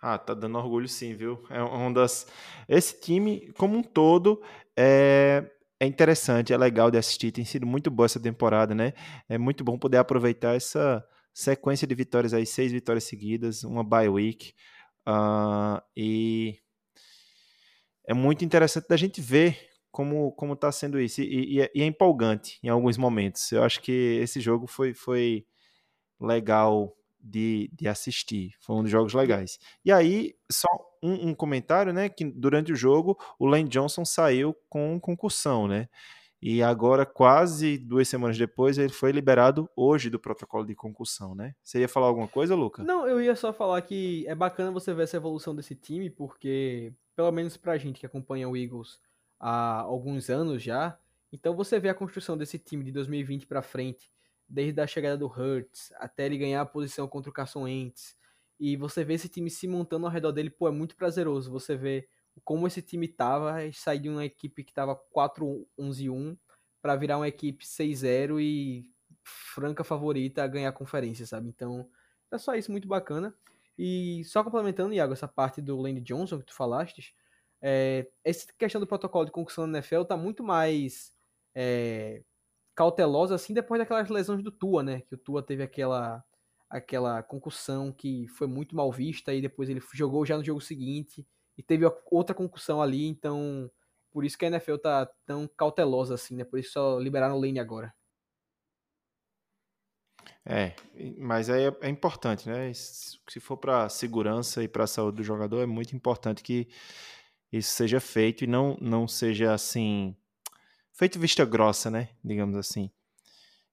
Ah, 0.00 0.18
tá 0.18 0.34
dando 0.34 0.58
orgulho 0.58 0.88
sim, 0.88 1.14
viu? 1.14 1.44
É 1.50 1.62
um 1.62 1.92
das. 1.92 2.26
Esse 2.68 3.00
time, 3.00 3.52
como 3.52 3.76
um 3.76 3.82
todo, 3.82 4.42
é 4.76 5.50
é 5.80 5.86
interessante, 5.86 6.52
é 6.52 6.56
legal 6.56 6.90
de 6.90 6.98
assistir, 6.98 7.30
tem 7.30 7.44
sido 7.44 7.64
muito 7.64 7.88
boa 7.88 8.06
essa 8.06 8.18
temporada, 8.18 8.74
né? 8.74 8.92
É 9.28 9.38
muito 9.38 9.62
bom 9.62 9.78
poder 9.78 9.98
aproveitar 9.98 10.56
essa 10.56 11.04
sequência 11.32 11.86
de 11.86 11.94
vitórias 11.94 12.34
aí, 12.34 12.44
seis 12.44 12.72
vitórias 12.72 13.04
seguidas, 13.04 13.62
uma 13.62 13.84
bye 13.84 14.08
week, 14.08 14.54
uh, 15.08 15.80
e 15.96 16.58
é 18.08 18.14
muito 18.14 18.44
interessante 18.44 18.88
da 18.88 18.96
gente 18.96 19.20
ver 19.20 19.67
como 19.90 20.32
como 20.32 20.54
está 20.54 20.70
sendo 20.70 21.00
isso, 21.00 21.20
e, 21.22 21.56
e, 21.56 21.60
é, 21.60 21.70
e, 21.74 21.82
é, 21.82 21.86
empolgante 21.86 22.58
em 22.62 22.68
alguns 22.68 22.96
momentos. 22.96 23.50
Eu 23.52 23.62
acho 23.62 23.80
que 23.80 24.18
esse 24.22 24.40
jogo 24.40 24.66
foi, 24.66 24.94
foi 24.94 25.46
legal 26.20 26.94
de, 27.20 27.70
de 27.72 27.88
assistir, 27.88 28.54
foi 28.60 28.76
um 28.76 28.82
dos 28.82 28.90
jogos 28.90 29.14
legais. 29.14 29.58
E 29.84 29.92
aí, 29.92 30.34
só 30.50 30.68
um, 31.02 31.30
um, 31.30 31.34
comentário, 31.34 31.92
né? 31.92 32.08
Que 32.08 32.24
durante 32.24 32.72
o 32.72 32.76
jogo 32.76 33.18
o 33.38 33.46
Lane 33.46 33.68
Johnson 33.68 34.04
saiu 34.04 34.54
com 34.68 34.98
concussão, 35.00 35.66
né? 35.66 35.88
E 36.40 36.62
agora, 36.62 37.04
quase 37.04 37.76
duas 37.76 38.08
semanas 38.08 38.38
depois, 38.38 38.78
ele 38.78 38.92
foi 38.92 39.10
liberado 39.10 39.68
hoje 39.74 40.08
do 40.08 40.20
protocolo 40.20 40.64
de 40.64 40.74
concussão, 40.74 41.34
né? 41.34 41.54
Você 41.64 41.80
ia 41.80 41.88
falar 41.88 42.06
alguma 42.06 42.28
coisa, 42.28 42.54
Luca? 42.54 42.84
Não, 42.84 43.08
eu 43.08 43.20
ia 43.20 43.34
só 43.34 43.52
falar 43.52 43.82
que 43.82 44.24
é 44.28 44.36
bacana 44.36 44.70
você 44.70 44.94
ver 44.94 45.02
essa 45.02 45.16
evolução 45.16 45.54
desse 45.54 45.74
time, 45.74 46.08
porque, 46.08 46.92
pelo 47.16 47.32
menos 47.32 47.56
pra 47.56 47.76
gente 47.76 47.98
que 47.98 48.06
acompanha 48.06 48.48
o 48.48 48.56
Eagles 48.56 49.00
há 49.38 49.80
alguns 49.80 50.30
anos 50.30 50.62
já, 50.62 50.98
então 51.32 51.54
você 51.54 51.78
vê 51.78 51.88
a 51.88 51.94
construção 51.94 52.36
desse 52.36 52.58
time 52.58 52.84
de 52.84 52.92
2020 52.92 53.46
para 53.46 53.62
frente, 53.62 54.10
desde 54.48 54.80
a 54.80 54.86
chegada 54.86 55.16
do 55.16 55.26
Hurts 55.26 55.92
até 55.96 56.26
ele 56.26 56.38
ganhar 56.38 56.60
a 56.62 56.66
posição 56.66 57.06
contra 57.06 57.30
o 57.30 57.32
Carson 57.32 57.64
Wentz, 57.64 58.16
e 58.60 58.76
você 58.76 59.04
vê 59.04 59.14
esse 59.14 59.28
time 59.28 59.50
se 59.50 59.68
montando 59.68 60.06
ao 60.06 60.12
redor 60.12 60.32
dele, 60.32 60.50
pô, 60.50 60.66
é 60.66 60.72
muito 60.72 60.96
prazeroso. 60.96 61.50
Você 61.52 61.76
vê 61.76 62.08
como 62.44 62.66
esse 62.66 62.82
time 62.82 63.06
tava, 63.06 63.54
sair 63.72 64.00
de 64.00 64.08
uma 64.08 64.24
equipe 64.24 64.64
que 64.64 64.72
tava 64.72 64.96
4-11-1 65.14 66.36
para 66.82 66.96
virar 66.96 67.18
uma 67.18 67.28
equipe 67.28 67.64
6-0 67.64 68.40
e 68.40 68.92
franca 69.22 69.84
favorita 69.84 70.42
a 70.42 70.46
ganhar 70.48 70.70
a 70.70 70.72
conferência, 70.72 71.26
sabe? 71.26 71.48
Então, 71.48 71.88
é 72.30 72.38
só 72.38 72.54
isso, 72.54 72.72
muito 72.72 72.88
bacana. 72.88 73.34
E 73.78 74.24
só 74.24 74.42
complementando, 74.42 74.92
Iago, 74.92 75.12
essa 75.12 75.28
parte 75.28 75.62
do 75.62 75.80
Lane 75.80 76.00
Johnson 76.00 76.38
que 76.38 76.46
tu 76.46 76.54
falaste, 76.54 77.14
é, 77.60 78.08
essa 78.24 78.46
questão 78.58 78.80
do 78.80 78.86
protocolo 78.86 79.24
de 79.24 79.32
concussão 79.32 79.66
na 79.66 79.78
NFL 79.78 80.02
tá 80.02 80.16
muito 80.16 80.42
mais 80.44 81.12
é, 81.54 82.22
cautelosa 82.74 83.34
assim 83.34 83.52
depois 83.52 83.80
daquelas 83.80 84.08
lesões 84.08 84.42
do 84.42 84.52
Tua, 84.52 84.82
né? 84.82 85.00
Que 85.02 85.14
o 85.14 85.18
Tua 85.18 85.42
teve 85.42 85.62
aquela 85.62 86.24
aquela 86.70 87.22
concussão 87.22 87.90
que 87.90 88.28
foi 88.28 88.46
muito 88.46 88.76
mal 88.76 88.92
vista 88.92 89.32
e 89.32 89.40
depois 89.40 89.70
ele 89.70 89.80
jogou 89.94 90.26
já 90.26 90.36
no 90.36 90.44
jogo 90.44 90.60
seguinte 90.60 91.26
e 91.56 91.62
teve 91.62 91.84
outra 92.10 92.34
concussão 92.34 92.82
ali, 92.82 93.06
então 93.06 93.70
por 94.10 94.24
isso 94.24 94.36
que 94.36 94.44
a 94.44 94.48
NFL 94.48 94.76
tá 94.76 95.10
tão 95.24 95.48
cautelosa 95.56 96.14
assim, 96.14 96.36
né? 96.36 96.44
Por 96.44 96.58
isso 96.58 96.72
só 96.72 96.98
liberaram 96.98 97.36
o 97.36 97.40
Lane 97.40 97.58
agora. 97.58 97.92
É, 100.44 100.74
mas 101.18 101.48
é, 101.48 101.68
é 101.82 101.88
importante, 101.88 102.48
né? 102.48 102.72
Se 102.72 103.38
for 103.40 103.56
para 103.56 103.88
segurança 103.88 104.62
e 104.62 104.68
para 104.68 104.86
saúde 104.86 105.18
do 105.18 105.22
jogador, 105.22 105.60
é 105.60 105.66
muito 105.66 105.94
importante 105.94 106.42
que 106.42 106.68
isso 107.52 107.74
seja 107.74 108.00
feito 108.00 108.44
e 108.44 108.46
não, 108.46 108.76
não 108.80 109.08
seja 109.08 109.52
assim 109.52 110.16
feito 110.92 111.18
vista 111.18 111.44
grossa, 111.44 111.90
né? 111.90 112.10
Digamos 112.24 112.56
assim. 112.56 112.90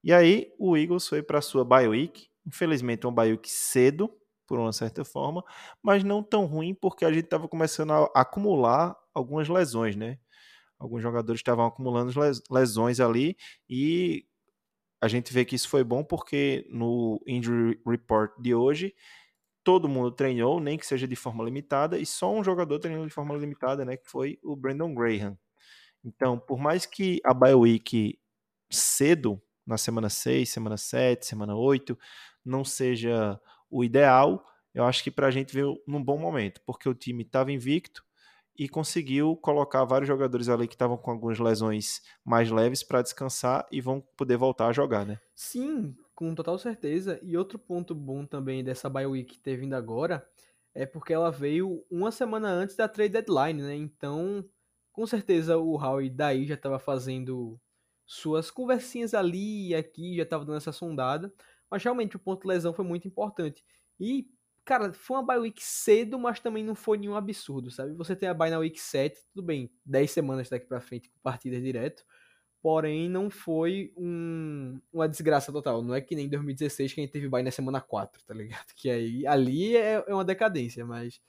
E 0.04 0.14
aí 0.14 0.54
o 0.60 0.78
Eagles 0.78 1.08
foi 1.08 1.24
para 1.24 1.42
sua 1.42 1.66
bye 1.66 1.88
week 1.88 2.30
Infelizmente, 2.46 3.08
um 3.08 3.12
Bayuk 3.12 3.50
cedo, 3.50 4.12
por 4.46 4.60
uma 4.60 4.72
certa 4.72 5.04
forma, 5.04 5.44
mas 5.82 6.04
não 6.04 6.22
tão 6.22 6.46
ruim 6.46 6.76
porque 6.76 7.04
a 7.04 7.12
gente 7.12 7.26
estava 7.26 7.48
começando 7.48 7.92
a 7.92 8.12
acumular 8.14 8.96
algumas 9.14 9.50
lesões, 9.50 9.96
né? 9.96 10.20
Alguns 10.78 11.02
jogadores 11.02 11.40
estavam 11.40 11.66
acumulando 11.66 12.14
lesões 12.52 13.00
ali 13.00 13.36
e 13.68 14.24
a 15.02 15.08
gente 15.08 15.34
vê 15.34 15.44
que 15.44 15.56
isso 15.56 15.68
foi 15.68 15.84
bom 15.84 16.04
porque 16.04 16.68
no 16.70 17.20
injury 17.26 17.82
report 17.88 18.32
de 18.40 18.54
hoje 18.54 18.94
todo 19.66 19.90
mundo 19.90 20.12
treinou, 20.12 20.60
nem 20.60 20.78
que 20.78 20.86
seja 20.86 21.08
de 21.08 21.16
forma 21.16 21.44
limitada, 21.44 21.98
e 21.98 22.06
só 22.06 22.32
um 22.32 22.44
jogador 22.44 22.78
treinou 22.78 23.04
de 23.06 23.12
forma 23.12 23.36
limitada, 23.36 23.84
né, 23.84 23.98
que 23.98 24.08
foi 24.08 24.40
o 24.44 24.56
Brandon 24.56 24.94
Graham. 24.94 25.36
Então, 26.04 26.38
por 26.38 26.60
mais 26.60 26.86
que 26.86 27.20
a 27.26 27.34
bye 27.34 27.56
week 27.56 28.20
cedo, 28.72 29.42
na 29.66 29.78
semana 29.78 30.08
6, 30.08 30.48
semana 30.48 30.78
7, 30.78 31.26
semana 31.26 31.56
8, 31.56 31.98
não 32.46 32.64
seja 32.64 33.42
o 33.68 33.84
ideal, 33.84 34.46
eu 34.72 34.86
acho 34.86 35.04
que 35.04 35.10
para 35.10 35.28
a 35.28 35.32
gente 35.32 35.52
veio 35.52 35.82
num 35.88 36.04
bom 36.04 36.20
momento, 36.20 36.62
porque 36.64 36.88
o 36.88 36.94
time 36.94 37.24
estava 37.24 37.52
invicto 37.52 38.04
e 38.58 38.70
conseguiu 38.70 39.36
colocar 39.36 39.84
vários 39.84 40.08
jogadores 40.08 40.48
ali 40.48 40.68
que 40.68 40.76
estavam 40.76 40.96
com 40.96 41.10
algumas 41.10 41.40
lesões 41.40 42.02
mais 42.24 42.52
leves 42.52 42.84
para 42.84 43.02
descansar 43.02 43.66
e 43.72 43.82
vão 43.82 44.00
poder 44.16 44.38
voltar 44.38 44.68
a 44.68 44.74
jogar, 44.74 45.06
né? 45.08 45.20
Sim, 45.36 45.96
com 46.16 46.34
total 46.34 46.58
certeza. 46.58 47.20
E 47.22 47.38
outro 47.38 47.60
ponto 47.60 47.94
bom 47.94 48.26
também 48.26 48.64
dessa 48.64 48.90
bye 48.90 49.06
week 49.06 49.40
ter 49.40 49.58
vindo 49.58 49.74
agora 49.76 50.28
é 50.74 50.86
porque 50.86 51.14
ela 51.14 51.32
veio 51.32 51.86
uma 51.90 52.12
semana 52.12 52.50
antes 52.50 52.76
da 52.76 52.88
trade 52.88 53.14
deadline, 53.14 53.62
né? 53.62 53.76
Então, 53.76 54.48
com 54.92 55.06
certeza 55.06 55.58
o 55.58 55.76
Howie 55.76 56.10
daí 56.10 56.46
já 56.46 56.56
estava 56.56 56.80
fazendo 56.80 57.60
suas 58.06 58.52
conversinhas 58.52 59.14
ali 59.14 59.70
e 59.70 59.76
aqui, 59.76 60.16
já 60.18 60.24
estava 60.24 60.46
dando 60.46 60.58
essa 60.58 60.72
sondada. 60.72 61.34
Mas 61.70 61.84
realmente 61.84 62.16
o 62.16 62.20
ponto 62.20 62.48
lesão 62.48 62.74
foi 62.74 62.86
muito 62.86 63.08
importante. 63.08 63.64
E 64.00 64.28
cara, 64.66 64.92
foi 64.94 65.18
uma 65.18 65.24
bye 65.24 65.38
week 65.38 65.64
cedo, 65.64 66.18
mas 66.20 66.40
também 66.40 66.64
não 66.64 66.76
foi 66.76 66.98
nenhum 66.98 67.16
absurdo, 67.16 67.70
sabe? 67.72 67.94
Você 67.94 68.16
tem 68.16 68.28
a 68.28 68.34
bye 68.34 68.50
na 68.50 68.58
week 68.58 68.82
7, 68.82 69.22
tudo 69.34 69.46
bem, 69.46 69.72
10 69.86 70.10
semanas 70.12 70.50
daqui 70.50 70.66
pra 70.66 70.82
frente 70.82 71.10
com 71.10 71.20
partidas 71.20 71.62
direto, 71.62 72.04
porém 72.66 73.08
não 73.08 73.30
foi 73.30 73.94
um, 73.96 74.82
uma 74.92 75.08
desgraça 75.08 75.52
total. 75.52 75.84
Não 75.84 75.94
é 75.94 76.02
que 76.02 76.16
nem 76.16 76.28
2016 76.28 76.94
que 76.94 77.00
a 77.00 77.04
gente 77.04 77.14
teve 77.14 77.30
bye 77.30 77.44
na 77.44 77.52
semana 77.52 77.80
4, 77.80 78.24
tá 78.26 78.34
ligado? 78.34 78.66
Que 78.76 78.90
aí, 78.90 79.28
ali 79.28 79.78
é, 79.78 80.04
é 80.08 80.12
uma 80.12 80.26
decadência, 80.26 80.84
mas 80.84 81.22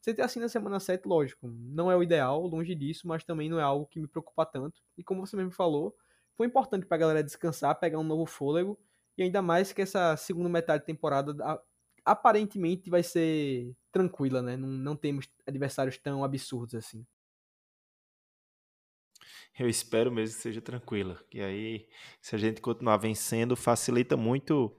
você 0.00 0.12
ter 0.12 0.22
assim 0.22 0.40
na 0.40 0.48
semana 0.48 0.80
7, 0.80 1.06
lógico, 1.06 1.46
não 1.46 1.92
é 1.92 1.96
o 1.96 2.02
ideal, 2.02 2.44
longe 2.44 2.74
disso, 2.74 3.06
mas 3.06 3.22
também 3.22 3.48
não 3.48 3.60
é 3.60 3.62
algo 3.62 3.86
que 3.86 4.00
me 4.00 4.08
preocupa 4.08 4.44
tanto. 4.44 4.82
E 4.98 5.04
como 5.04 5.24
você 5.24 5.36
mesmo 5.36 5.52
falou, 5.52 5.94
foi 6.36 6.48
importante 6.48 6.84
pra 6.84 6.98
galera 6.98 7.22
descansar, 7.22 7.78
pegar 7.78 8.00
um 8.00 8.02
novo 8.02 8.26
fôlego, 8.26 8.76
e 9.16 9.22
ainda 9.22 9.40
mais 9.40 9.72
que 9.72 9.82
essa 9.82 10.16
segunda 10.16 10.48
metade 10.48 10.80
de 10.80 10.86
temporada 10.86 11.32
aparentemente 12.04 12.90
vai 12.90 13.04
ser 13.04 13.76
tranquila, 13.92 14.42
né? 14.42 14.56
Não, 14.56 14.66
não 14.66 14.96
temos 14.96 15.28
adversários 15.46 15.98
tão 15.98 16.24
absurdos 16.24 16.74
assim. 16.74 17.06
Eu 19.58 19.68
espero 19.68 20.10
mesmo 20.10 20.36
que 20.36 20.42
seja 20.42 20.60
tranquila. 20.60 21.22
E 21.32 21.40
aí, 21.40 21.88
se 22.20 22.34
a 22.34 22.38
gente 22.38 22.60
continuar 22.60 22.96
vencendo, 22.96 23.56
facilita 23.56 24.16
muito 24.16 24.74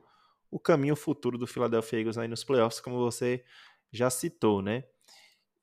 o 0.49 0.59
caminho 0.59 0.95
futuro 0.95 1.37
do 1.37 1.47
Philadelphia 1.47 1.99
Eagles 1.99 2.17
aí 2.17 2.27
nos 2.27 2.43
playoffs, 2.43 2.81
como 2.81 2.97
você 2.97 3.43
já 3.91 4.09
citou, 4.09 4.61
né? 4.61 4.83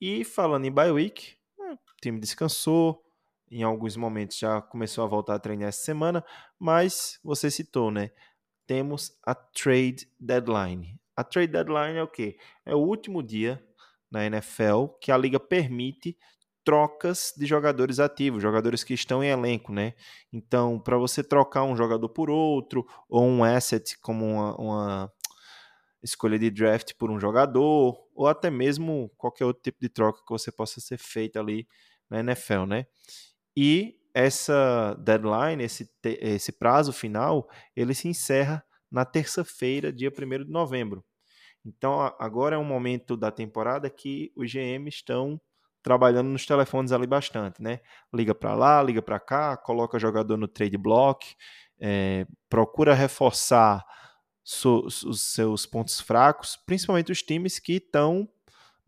E 0.00 0.24
falando 0.24 0.64
em 0.64 0.72
bye 0.72 0.90
week, 0.90 1.36
o 1.58 1.76
time 2.00 2.20
descansou, 2.20 3.04
em 3.50 3.62
alguns 3.62 3.96
momentos 3.96 4.38
já 4.38 4.60
começou 4.62 5.04
a 5.04 5.08
voltar 5.08 5.34
a 5.34 5.38
treinar 5.38 5.68
essa 5.68 5.82
semana, 5.82 6.24
mas 6.58 7.18
você 7.22 7.50
citou, 7.50 7.90
né? 7.90 8.10
Temos 8.66 9.18
a 9.24 9.34
trade 9.34 10.08
deadline. 10.20 10.98
A 11.16 11.24
trade 11.24 11.52
deadline 11.52 11.98
é 11.98 12.02
o 12.02 12.08
quê? 12.08 12.38
É 12.64 12.74
o 12.74 12.78
último 12.78 13.22
dia 13.22 13.62
na 14.10 14.24
NFL 14.24 14.86
que 15.00 15.10
a 15.10 15.16
liga 15.16 15.40
permite 15.40 16.16
trocas 16.68 17.32
de 17.34 17.46
jogadores 17.46 17.98
ativos, 17.98 18.42
jogadores 18.42 18.84
que 18.84 18.92
estão 18.92 19.24
em 19.24 19.28
elenco, 19.28 19.72
né? 19.72 19.94
Então, 20.30 20.78
para 20.78 20.98
você 20.98 21.24
trocar 21.24 21.64
um 21.64 21.74
jogador 21.74 22.10
por 22.10 22.28
outro, 22.28 22.86
ou 23.08 23.24
um 23.24 23.42
asset 23.42 23.98
como 24.02 24.26
uma, 24.26 24.54
uma, 24.60 25.12
escolha 26.02 26.38
de 26.38 26.50
draft 26.50 26.92
por 26.98 27.10
um 27.10 27.18
jogador, 27.18 27.98
ou 28.14 28.26
até 28.26 28.50
mesmo 28.50 29.10
qualquer 29.16 29.46
outro 29.46 29.62
tipo 29.62 29.78
de 29.80 29.88
troca 29.88 30.20
que 30.22 30.30
você 30.30 30.52
possa 30.52 30.78
ser 30.78 30.98
feita 30.98 31.40
ali 31.40 31.66
na 32.10 32.20
NFL, 32.20 32.66
né? 32.66 32.84
E 33.56 33.98
essa 34.12 34.94
deadline, 35.02 35.64
esse, 35.64 35.90
esse 36.04 36.52
prazo 36.52 36.92
final, 36.92 37.48
ele 37.74 37.94
se 37.94 38.08
encerra 38.08 38.62
na 38.90 39.06
terça-feira, 39.06 39.90
dia 39.90 40.10
1 40.10 40.44
de 40.44 40.50
novembro. 40.50 41.02
Então 41.64 42.14
agora 42.18 42.56
é 42.56 42.58
um 42.58 42.64
momento 42.64 43.16
da 43.16 43.30
temporada 43.30 43.88
que 43.88 44.30
os 44.36 44.52
GM 44.52 44.86
estão 44.86 45.40
trabalhando 45.82 46.28
nos 46.28 46.46
telefones 46.46 46.92
ali 46.92 47.06
bastante, 47.06 47.62
né? 47.62 47.80
Liga 48.12 48.34
para 48.34 48.54
lá, 48.54 48.82
liga 48.82 49.02
para 49.02 49.18
cá, 49.20 49.56
coloca 49.56 49.98
jogador 49.98 50.36
no 50.36 50.48
trade 50.48 50.76
block, 50.76 51.34
é, 51.80 52.26
procura 52.48 52.94
reforçar 52.94 53.84
so, 54.42 54.84
os 54.86 55.20
seus 55.20 55.66
pontos 55.66 56.00
fracos, 56.00 56.56
principalmente 56.56 57.12
os 57.12 57.22
times 57.22 57.58
que 57.58 57.74
estão 57.74 58.28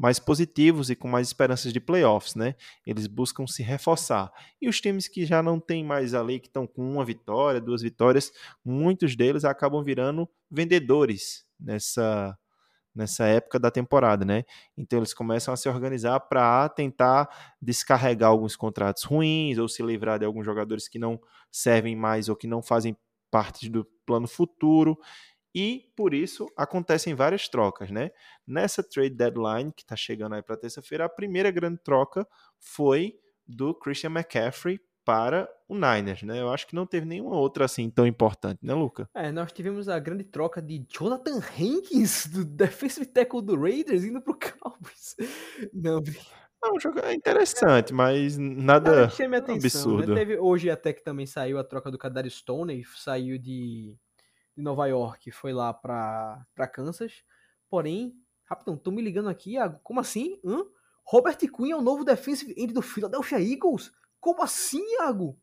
mais 0.00 0.18
positivos 0.18 0.88
e 0.88 0.96
com 0.96 1.06
mais 1.06 1.26
esperanças 1.26 1.74
de 1.74 1.78
playoffs, 1.78 2.34
né? 2.34 2.54
Eles 2.86 3.06
buscam 3.06 3.46
se 3.46 3.62
reforçar. 3.62 4.32
E 4.58 4.66
os 4.66 4.80
times 4.80 5.06
que 5.06 5.26
já 5.26 5.42
não 5.42 5.60
têm 5.60 5.84
mais 5.84 6.14
ali, 6.14 6.40
que 6.40 6.46
estão 6.46 6.66
com 6.66 6.82
uma 6.90 7.04
vitória, 7.04 7.60
duas 7.60 7.82
vitórias, 7.82 8.32
muitos 8.64 9.14
deles 9.14 9.44
acabam 9.44 9.84
virando 9.84 10.26
vendedores 10.50 11.44
nessa 11.60 12.34
nessa 12.94 13.24
época 13.26 13.58
da 13.58 13.70
temporada, 13.70 14.24
né? 14.24 14.44
Então 14.76 14.98
eles 14.98 15.14
começam 15.14 15.52
a 15.54 15.56
se 15.56 15.68
organizar 15.68 16.20
para 16.20 16.68
tentar 16.68 17.28
descarregar 17.60 18.30
alguns 18.30 18.56
contratos 18.56 19.04
ruins 19.04 19.58
ou 19.58 19.68
se 19.68 19.82
livrar 19.82 20.18
de 20.18 20.24
alguns 20.24 20.44
jogadores 20.44 20.88
que 20.88 20.98
não 20.98 21.20
servem 21.50 21.96
mais 21.96 22.28
ou 22.28 22.36
que 22.36 22.46
não 22.46 22.62
fazem 22.62 22.96
parte 23.30 23.68
do 23.68 23.84
plano 24.04 24.26
futuro 24.26 24.98
e 25.54 25.92
por 25.96 26.14
isso 26.14 26.48
acontecem 26.56 27.14
várias 27.14 27.48
trocas, 27.48 27.90
né? 27.90 28.10
Nessa 28.46 28.82
trade 28.82 29.14
deadline 29.16 29.72
que 29.72 29.82
está 29.82 29.96
chegando 29.96 30.34
aí 30.34 30.42
para 30.42 30.56
terça-feira, 30.56 31.04
a 31.04 31.08
primeira 31.08 31.50
grande 31.50 31.78
troca 31.82 32.26
foi 32.58 33.14
do 33.46 33.74
Christian 33.74 34.10
McCaffrey 34.10 34.80
para 35.04 35.48
o 35.68 35.74
Niners, 35.74 36.22
né? 36.22 36.40
Eu 36.40 36.50
acho 36.50 36.66
que 36.66 36.74
não 36.74 36.86
teve 36.86 37.06
nenhuma 37.06 37.36
outra 37.36 37.64
assim 37.64 37.88
tão 37.90 38.06
importante, 38.06 38.58
né, 38.62 38.74
Luca? 38.74 39.08
É, 39.14 39.32
nós 39.32 39.52
tivemos 39.52 39.88
a 39.88 39.98
grande 39.98 40.24
troca 40.24 40.60
de 40.60 40.84
Jonathan 40.88 41.38
Hankins, 41.38 42.26
do 42.26 42.44
defensive 42.44 43.06
tackle 43.06 43.42
do 43.42 43.60
Raiders, 43.60 44.04
indo 44.04 44.20
pro 44.20 44.38
Cowboys. 44.38 45.16
Não, 45.72 46.00
não, 46.62 46.74
o 46.74 46.80
jogo 46.80 46.98
é 47.00 47.14
interessante, 47.14 47.92
mas 47.92 48.36
nada 48.36 49.06
atenção, 49.06 49.28
né? 49.28 49.56
absurdo. 49.56 50.14
Né? 50.14 50.20
Teve, 50.20 50.38
hoje 50.38 50.70
até 50.70 50.92
que 50.92 51.02
também 51.02 51.26
saiu 51.26 51.58
a 51.58 51.64
troca 51.64 51.90
do 51.90 51.98
Kadari 51.98 52.30
Stone, 52.30 52.84
saiu 52.96 53.38
de 53.38 53.96
de 54.60 54.62
Nova 54.62 54.86
York 54.86 55.30
foi 55.30 55.52
lá 55.52 55.72
pra, 55.72 56.44
pra 56.54 56.68
Kansas. 56.68 57.24
Porém, 57.68 58.14
rapidão, 58.44 58.76
tô 58.76 58.90
me 58.90 59.02
ligando 59.02 59.28
aqui, 59.28 59.56
como 59.82 60.00
assim? 60.00 60.38
Hã? 60.44 60.64
Robert 61.04 61.38
Quinn 61.38 61.72
é 61.72 61.76
o 61.76 61.80
novo 61.80 62.04
defensive 62.04 62.54
end 62.56 62.72
do 62.72 62.82
Philadelphia 62.82 63.40
Eagles? 63.40 63.90
Como 64.20 64.42
assim, 64.42 64.82
Iago? 64.98 65.38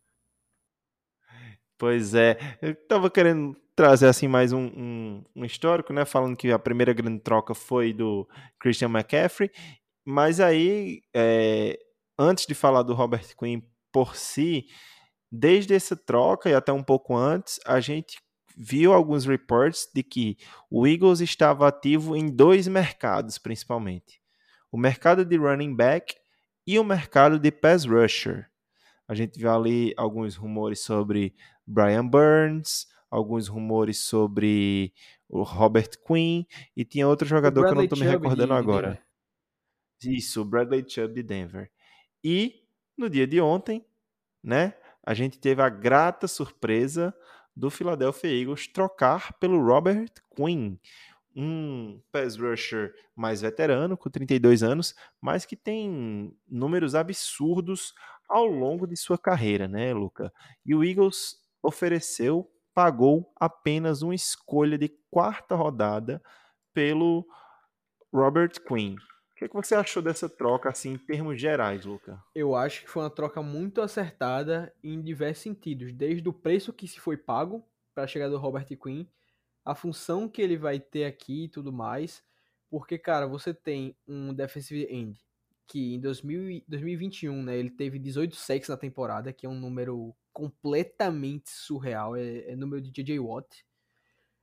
Pois 1.78 2.14
é, 2.16 2.38
eu 2.62 2.76
tava 2.88 3.10
querendo 3.10 3.56
trazer 3.76 4.08
assim 4.08 4.28
mais 4.28 4.52
um, 4.52 4.66
um, 4.66 5.24
um, 5.36 5.46
histórico, 5.46 5.94
né? 5.94 6.06
Falando 6.06 6.36
que 6.36 6.52
a 6.52 6.58
primeira 6.58 6.94
grande 6.94 7.20
troca 7.20 7.54
foi 7.54 7.94
do 7.94 8.28
Christian 8.60 8.90
McCaffrey, 8.90 9.52
mas 10.04 10.40
aí, 10.40 11.02
é, 11.14 11.78
antes 12.18 12.48
de 12.48 12.56
falar 12.56 12.82
do 12.82 12.96
Robert 12.96 13.36
Quinn 13.38 13.62
por 13.92 14.16
si, 14.16 14.66
desde 15.32 15.76
essa 15.76 15.96
troca 15.96 16.50
e 16.50 16.56
até 16.56 16.72
um 16.72 16.84
pouco 16.84 17.16
antes, 17.16 17.60
a 17.66 17.80
gente 17.80 18.18
viu 18.58 18.94
alguns 18.94 19.26
reports 19.26 19.88
de 19.94 20.02
que 20.02 20.38
o 20.72 20.88
Eagles 20.88 21.22
estava 21.22 21.68
ativo 21.68 22.16
em 22.16 22.28
dois 22.36 22.68
mercados, 22.68 23.38
principalmente: 23.38 24.20
o 24.72 24.78
mercado 24.78 25.24
de 25.24 25.38
running 25.38 25.76
back 25.76 26.16
e 26.66 26.80
o 26.80 26.84
mercado 26.84 27.38
de 27.38 27.52
pass 27.52 27.86
rusher. 27.86 28.50
A 29.08 29.16
gente 29.16 29.40
viu 29.40 29.50
ali 29.50 29.94
alguns 29.96 30.36
rumores 30.36 30.82
sobre 30.82 31.34
Brian 31.66 32.06
Burns, 32.06 32.88
alguns 33.10 33.48
rumores 33.48 34.00
sobre 34.00 34.94
o 35.30 35.44
Robert 35.44 35.92
Quinn 36.06 36.44
e 36.76 36.84
tinha 36.84 37.08
outro 37.08 37.28
jogador 37.28 37.66
que 37.66 37.72
eu 37.72 37.76
não 37.76 37.84
estou 37.84 38.00
me 38.00 38.06
recordando 38.06 38.54
de, 38.54 38.60
agora. 38.60 39.02
De 40.00 40.18
Isso, 40.18 40.44
Bradley 40.44 40.86
Chubb 40.88 41.14
de 41.14 41.24
Denver. 41.24 41.72
E 42.24 42.64
no 42.98 43.10
dia 43.10 43.28
de 43.28 43.40
ontem, 43.40 43.86
né, 44.44 44.74
a 45.06 45.14
gente 45.14 45.40
teve 45.40 45.62
a 45.62 45.70
grata 45.70 46.28
surpresa 46.28 47.14
do 47.56 47.70
Philadelphia 47.70 48.30
Eagles 48.30 48.68
trocar 48.68 49.34
pelo 49.40 49.64
Robert 49.64 50.12
Quinn, 50.36 50.78
um 51.36 52.02
pass 52.12 52.36
rusher 52.36 52.94
mais 53.16 53.42
veterano, 53.42 53.96
com 53.96 54.10
32 54.10 54.64
anos, 54.64 54.96
mas 55.22 55.46
que 55.46 55.56
tem 55.56 56.36
números 56.48 56.96
absurdos 56.96 57.94
ao 58.28 58.46
longo 58.46 58.86
de 58.86 58.98
sua 58.98 59.18
carreira, 59.18 59.68
né, 59.68 59.94
Luca? 59.94 60.32
E 60.66 60.76
o 60.76 60.84
Eagles 60.84 61.38
ofereceu, 61.62 62.50
pagou 62.74 63.32
apenas 63.36 64.02
uma 64.02 64.16
escolha 64.16 64.78
de 64.78 64.90
quarta 65.10 65.56
rodada 65.56 66.22
pelo 66.74 67.26
Robert 68.14 68.62
Quinn. 68.68 68.96
O 68.96 69.36
que, 69.38 69.46
é 69.46 69.48
que 69.48 69.54
você 69.54 69.76
achou 69.76 70.02
dessa 70.02 70.28
troca, 70.28 70.70
assim, 70.70 70.94
em 70.94 70.98
termos 70.98 71.40
gerais, 71.40 71.86
Luca? 71.86 72.24
Eu 72.34 72.56
acho 72.56 72.82
que 72.82 72.90
foi 72.90 73.04
uma 73.04 73.10
troca 73.10 73.42
muito 73.42 73.82
acertada 73.82 74.74
em 74.84 75.02
diversos 75.02 75.44
sentidos. 75.44 75.94
Desde 75.94 76.28
o 76.28 76.34
preço 76.34 76.74
que 76.74 76.88
se 76.88 77.00
foi 77.00 77.18
pago 77.18 77.64
para 77.94 78.04
a 78.04 78.08
chegada 78.08 78.32
do 78.32 78.40
Robert 78.40 78.66
Quinn, 78.66 79.06
a 79.64 79.76
função 79.76 80.28
que 80.28 80.42
ele 80.42 80.58
vai 80.58 80.80
ter 80.80 81.06
aqui 81.06 81.44
e 81.44 81.50
tudo 81.50 81.72
mais. 81.72 82.24
Porque, 82.70 82.98
cara, 82.98 83.28
você 83.28 83.54
tem 83.54 83.96
um 84.08 84.34
defensive 84.34 84.88
end 84.90 85.27
que 85.68 85.96
em 85.96 86.00
2000, 86.00 86.64
2021, 86.68 87.44
né, 87.44 87.58
ele 87.58 87.70
teve 87.70 88.00
18 88.00 88.36
sacks 88.36 88.70
na 88.70 88.78
temporada, 88.78 89.34
que 89.34 89.46
é 89.46 89.50
um 89.50 89.60
número 89.60 90.16
completamente 90.32 91.50
surreal, 91.50 92.16
é, 92.16 92.52
é 92.52 92.56
número 92.56 92.82
de 92.82 92.92
J.J. 92.92 93.20
Watt, 93.20 93.66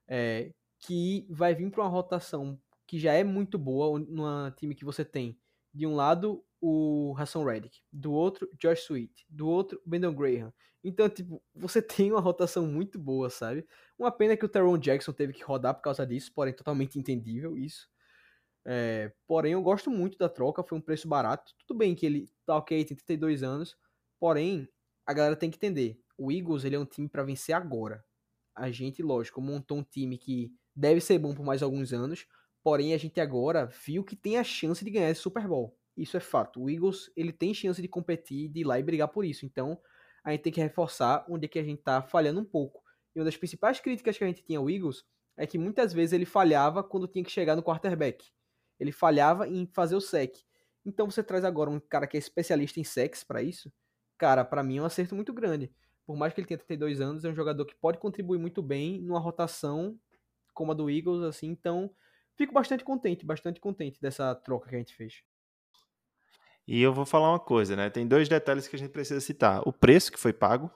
é, 0.06 0.52
que 0.80 1.26
vai 1.30 1.54
vir 1.54 1.70
para 1.70 1.82
uma 1.82 1.88
rotação 1.88 2.60
que 2.86 2.98
já 2.98 3.12
é 3.14 3.24
muito 3.24 3.58
boa 3.58 3.98
num 3.98 4.50
time 4.52 4.74
que 4.74 4.84
você 4.84 5.04
tem, 5.04 5.38
de 5.72 5.86
um 5.86 5.94
lado, 5.94 6.44
o 6.60 7.14
Hassan 7.18 7.44
Reddick, 7.44 7.80
do 7.92 8.12
outro, 8.12 8.48
Josh 8.58 8.84
Sweet, 8.84 9.26
do 9.28 9.48
outro, 9.48 9.80
Brandon 9.84 10.14
Graham. 10.14 10.52
Então, 10.82 11.08
tipo, 11.08 11.42
você 11.54 11.80
tem 11.82 12.12
uma 12.12 12.20
rotação 12.20 12.66
muito 12.66 12.98
boa, 12.98 13.30
sabe? 13.30 13.66
Uma 13.98 14.12
pena 14.12 14.36
que 14.36 14.44
o 14.44 14.48
Teron 14.48 14.76
Jackson 14.76 15.12
teve 15.12 15.32
que 15.32 15.42
rodar 15.42 15.74
por 15.74 15.82
causa 15.82 16.06
disso, 16.06 16.30
porém, 16.34 16.52
totalmente 16.52 16.98
entendível 16.98 17.56
isso. 17.56 17.88
É, 18.66 19.12
porém, 19.26 19.52
eu 19.52 19.62
gosto 19.62 19.90
muito 19.90 20.16
da 20.18 20.28
troca, 20.28 20.62
foi 20.62 20.78
um 20.78 20.80
preço 20.80 21.06
barato. 21.08 21.52
Tudo 21.66 21.76
bem 21.76 21.94
que 21.94 22.06
ele 22.06 22.30
tá 22.46 22.56
ok, 22.56 22.84
tem 22.84 22.96
32 22.96 23.42
anos, 23.42 23.76
porém, 24.18 24.68
a 25.06 25.12
galera 25.12 25.36
tem 25.36 25.50
que 25.50 25.56
entender. 25.56 26.00
O 26.16 26.30
Eagles, 26.32 26.64
ele 26.64 26.76
é 26.76 26.78
um 26.78 26.86
time 26.86 27.08
para 27.08 27.24
vencer 27.24 27.54
agora. 27.54 28.04
A 28.54 28.70
gente, 28.70 29.02
lógico, 29.02 29.40
montou 29.40 29.78
um 29.78 29.82
time 29.82 30.16
que 30.16 30.52
deve 30.74 31.00
ser 31.00 31.18
bom 31.18 31.34
por 31.34 31.44
mais 31.44 31.62
alguns 31.62 31.92
anos, 31.92 32.26
Porém, 32.64 32.94
a 32.94 32.96
gente 32.96 33.20
agora 33.20 33.66
viu 33.66 34.02
que 34.02 34.16
tem 34.16 34.38
a 34.38 34.42
chance 34.42 34.82
de 34.82 34.90
ganhar 34.90 35.10
esse 35.10 35.20
Super 35.20 35.46
Bowl. 35.46 35.76
Isso 35.94 36.16
é 36.16 36.20
fato. 36.20 36.62
O 36.62 36.70
Eagles, 36.70 37.12
ele 37.14 37.30
tem 37.30 37.52
chance 37.52 37.80
de 37.80 37.86
competir, 37.86 38.48
de 38.48 38.60
ir 38.60 38.64
lá 38.64 38.78
e 38.78 38.82
brigar 38.82 39.08
por 39.08 39.22
isso. 39.22 39.44
Então, 39.44 39.78
a 40.24 40.30
gente 40.30 40.40
tem 40.40 40.52
que 40.52 40.62
reforçar 40.62 41.26
onde 41.28 41.44
é 41.44 41.48
que 41.48 41.58
a 41.58 41.62
gente 41.62 41.82
tá 41.82 42.00
falhando 42.00 42.40
um 42.40 42.44
pouco. 42.44 42.82
E 43.14 43.20
uma 43.20 43.26
das 43.26 43.36
principais 43.36 43.80
críticas 43.80 44.16
que 44.16 44.24
a 44.24 44.26
gente 44.26 44.42
tinha 44.42 44.58
ao 44.58 44.70
Eagles 44.70 45.04
é 45.36 45.46
que 45.46 45.58
muitas 45.58 45.92
vezes 45.92 46.14
ele 46.14 46.24
falhava 46.24 46.82
quando 46.82 47.06
tinha 47.06 47.22
que 47.22 47.30
chegar 47.30 47.54
no 47.54 47.62
quarterback. 47.62 48.24
Ele 48.78 48.92
falhava 48.92 49.48
em 49.48 49.66
fazer 49.66 49.96
o 49.96 50.00
sec. 50.00 50.36
Então 50.84 51.10
você 51.10 51.22
traz 51.22 51.44
agora 51.44 51.70
um 51.70 51.80
cara 51.80 52.06
que 52.06 52.16
é 52.16 52.20
especialista 52.20 52.78
em 52.78 52.84
sex 52.84 53.24
para 53.24 53.42
isso. 53.42 53.72
Cara, 54.18 54.44
para 54.44 54.62
mim 54.62 54.78
é 54.78 54.82
um 54.82 54.86
acerto 54.86 55.14
muito 55.14 55.32
grande. 55.32 55.72
Por 56.06 56.16
mais 56.16 56.34
que 56.34 56.40
ele 56.40 56.46
tenha 56.46 56.58
32 56.58 57.00
anos, 57.00 57.24
é 57.24 57.30
um 57.30 57.34
jogador 57.34 57.64
que 57.64 57.74
pode 57.74 57.98
contribuir 57.98 58.38
muito 58.38 58.62
bem 58.62 59.00
numa 59.00 59.18
rotação 59.18 59.98
como 60.52 60.72
a 60.72 60.74
do 60.74 60.88
Eagles, 60.88 61.22
assim. 61.22 61.48
Então, 61.48 61.90
fico 62.36 62.52
bastante 62.52 62.84
contente, 62.84 63.24
bastante 63.24 63.60
contente 63.60 64.00
dessa 64.00 64.34
troca 64.34 64.68
que 64.68 64.76
a 64.76 64.78
gente 64.78 64.94
fez. 64.94 65.22
E 66.66 66.80
eu 66.80 66.94
vou 66.94 67.04
falar 67.04 67.30
uma 67.30 67.40
coisa, 67.40 67.76
né? 67.76 67.90
Tem 67.90 68.06
dois 68.06 68.28
detalhes 68.28 68.68
que 68.68 68.76
a 68.76 68.78
gente 68.78 68.90
precisa 68.90 69.20
citar. 69.20 69.62
O 69.66 69.72
preço 69.72 70.12
que 70.12 70.18
foi 70.18 70.32
pago, 70.32 70.70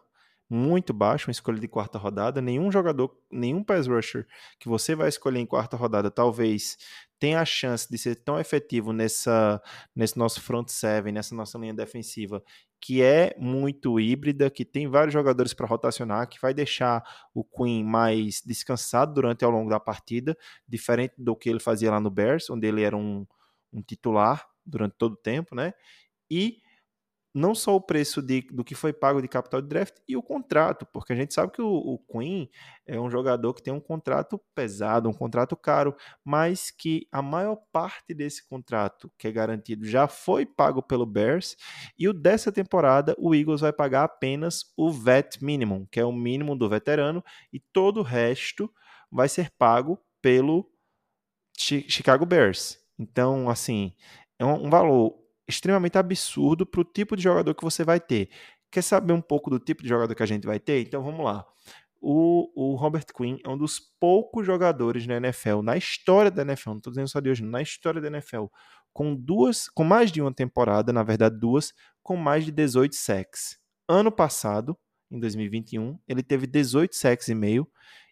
muito 0.51 0.93
baixo, 0.93 1.29
uma 1.29 1.33
escolha 1.33 1.59
de 1.59 1.69
quarta 1.69 1.99
rodada. 1.99 2.41
Nenhum 2.43 2.71
jogador, 2.71 3.17
nenhum 3.31 3.63
pass 3.63 3.87
rusher 3.87 4.27
que 4.59 4.69
você 4.69 4.95
vai 4.95 5.09
escolher 5.09 5.39
em 5.39 5.47
quarta 5.47 5.77
rodada, 5.77 6.11
talvez 6.11 6.77
tenha 7.19 7.41
a 7.41 7.45
chance 7.45 7.89
de 7.91 7.99
ser 7.99 8.17
tão 8.17 8.39
efetivo 8.39 8.93
nessa, 8.93 9.61
nesse 9.95 10.19
nosso 10.19 10.41
front 10.41 10.69
seven, 10.69 11.13
nessa 11.13 11.35
nossa 11.35 11.59
linha 11.59 11.75
defensiva, 11.75 12.43
que 12.81 13.03
é 13.03 13.35
muito 13.39 13.99
híbrida, 13.99 14.51
que 14.51 14.65
tem 14.65 14.89
vários 14.89 15.13
jogadores 15.13 15.53
para 15.53 15.67
rotacionar, 15.67 16.29
que 16.29 16.41
vai 16.41 16.55
deixar 16.55 17.03
o 17.35 17.45
Queen 17.45 17.85
mais 17.85 18.41
descansado 18.45 19.15
durante 19.15 19.45
ao 19.45 19.51
longo 19.51 19.69
da 19.69 19.81
partida, 19.81 20.37
diferente 20.67 21.15
do 21.19 21.35
que 21.35 21.49
ele 21.49 21.61
fazia 21.61 21.91
lá 21.91 22.01
no 22.01 22.11
Bears, 22.11 22.49
onde 22.51 22.67
ele 22.67 22.83
era 22.83 22.97
um, 22.97 23.27
um 23.73 23.83
titular 23.83 24.47
durante 24.65 24.95
todo 24.97 25.15
o 25.15 25.17
tempo, 25.17 25.55
né? 25.55 25.73
E 26.31 26.59
não 27.39 27.55
só 27.55 27.75
o 27.75 27.81
preço 27.81 28.21
de, 28.21 28.43
do 28.51 28.65
que 28.65 28.75
foi 28.75 28.93
pago 28.93 29.23
de 29.23 29.29
capital 29.29 29.63
de 29.63 29.69
draft 29.69 29.95
e 30.07 30.17
o 30.17 30.23
contrato, 30.23 30.85
porque 30.93 31.13
a 31.13 31.17
gente 31.17 31.33
sabe 31.33 31.53
que 31.53 31.63
o, 31.63 31.69
o, 31.69 31.99
Queen 31.99 32.51
é 32.87 32.99
um 32.99 33.11
jogador 33.11 33.55
que 33.55 33.63
tem 33.63 33.73
um 33.73 33.81
contrato 33.81 34.41
pesado, 34.55 35.09
um 35.09 35.13
contrato 35.13 35.57
caro, 35.57 35.95
mas 36.25 36.71
que 36.71 37.07
a 37.13 37.23
maior 37.23 37.57
parte 37.73 38.13
desse 38.13 38.47
contrato 38.49 39.11
que 39.17 39.29
é 39.29 39.33
garantido 39.33 39.87
já 39.87 40.09
foi 40.09 40.45
pago 40.45 40.83
pelo 40.83 41.07
Bears 41.07 41.57
e 41.99 42.09
o 42.09 42.13
dessa 42.13 42.51
temporada 42.51 43.15
o 43.19 43.35
Eagles 43.35 43.61
vai 43.61 43.73
pagar 43.73 44.05
apenas 44.05 44.73
o 44.77 44.91
vet 44.91 45.43
minimum, 45.43 45.87
que 45.91 46.01
é 46.01 46.05
o 46.05 46.13
mínimo 46.13 46.57
do 46.57 46.69
veterano, 46.69 47.23
e 47.53 47.61
todo 47.73 48.01
o 48.01 48.03
resto 48.03 48.71
vai 49.11 49.29
ser 49.29 49.51
pago 49.57 49.99
pelo 50.21 50.71
Chicago 51.57 52.27
Bears. 52.27 52.79
Então, 52.99 53.49
assim, 53.49 53.93
é 54.39 54.45
um 54.45 54.69
valor 54.69 55.28
extremamente 55.49 55.97
absurdo 55.97 56.67
para 56.67 56.81
o 56.81 56.85
tipo 56.85 57.17
de 57.17 57.23
jogador 57.23 57.55
que 57.55 57.65
você 57.65 57.83
vai 57.83 57.99
ter. 57.99 58.29
Quer 58.71 58.83
saber 58.83 59.15
um 59.15 59.21
pouco 59.21 59.49
do 59.49 59.59
tipo 59.59 59.83
de 59.83 59.89
jogador 59.89 60.15
que 60.15 60.23
a 60.23 60.27
gente 60.27 60.47
vai 60.47 60.61
ter? 60.61 60.83
Então 60.83 61.03
vamos 61.03 61.25
lá. 61.25 61.47
O, 62.01 62.53
o 62.55 62.77
Robert 62.77 63.07
Quinn 63.17 63.39
é 63.43 63.49
um 63.49 63.57
dos 63.57 63.81
poucos 63.81 64.47
jogadores 64.47 65.07
na 65.07 65.17
NFL, 65.17 65.63
na 65.63 65.77
história 65.77 66.31
da 66.31 66.43
NFL, 66.43 66.71
não 66.71 66.77
estou 66.77 66.93
dizendo 66.93 67.09
só 67.09 67.19
de 67.19 67.31
hoje, 67.31 67.43
na 67.43 67.61
história 67.61 68.01
da 68.01 68.07
NFL, 68.07 68.45
com 68.93 69.17
duas, 69.17 69.69
com 69.69 69.83
mais 69.83 70.13
de 70.13 70.21
uma 70.21 70.33
temporada, 70.33 70.93
na 70.93 71.03
verdade 71.03 71.37
duas, 71.39 71.73
com 72.03 72.15
mais 72.15 72.45
de 72.45 72.53
18 72.53 72.95
sacks. 72.95 73.59
Ano 73.89 74.13
passado, 74.13 74.79
em 75.11 75.19
2021, 75.19 75.99
ele 76.07 76.23
teve 76.23 76.47
18 76.47 76.95
sacks 76.95 77.27
e 77.29 77.35
meio, 77.35 77.67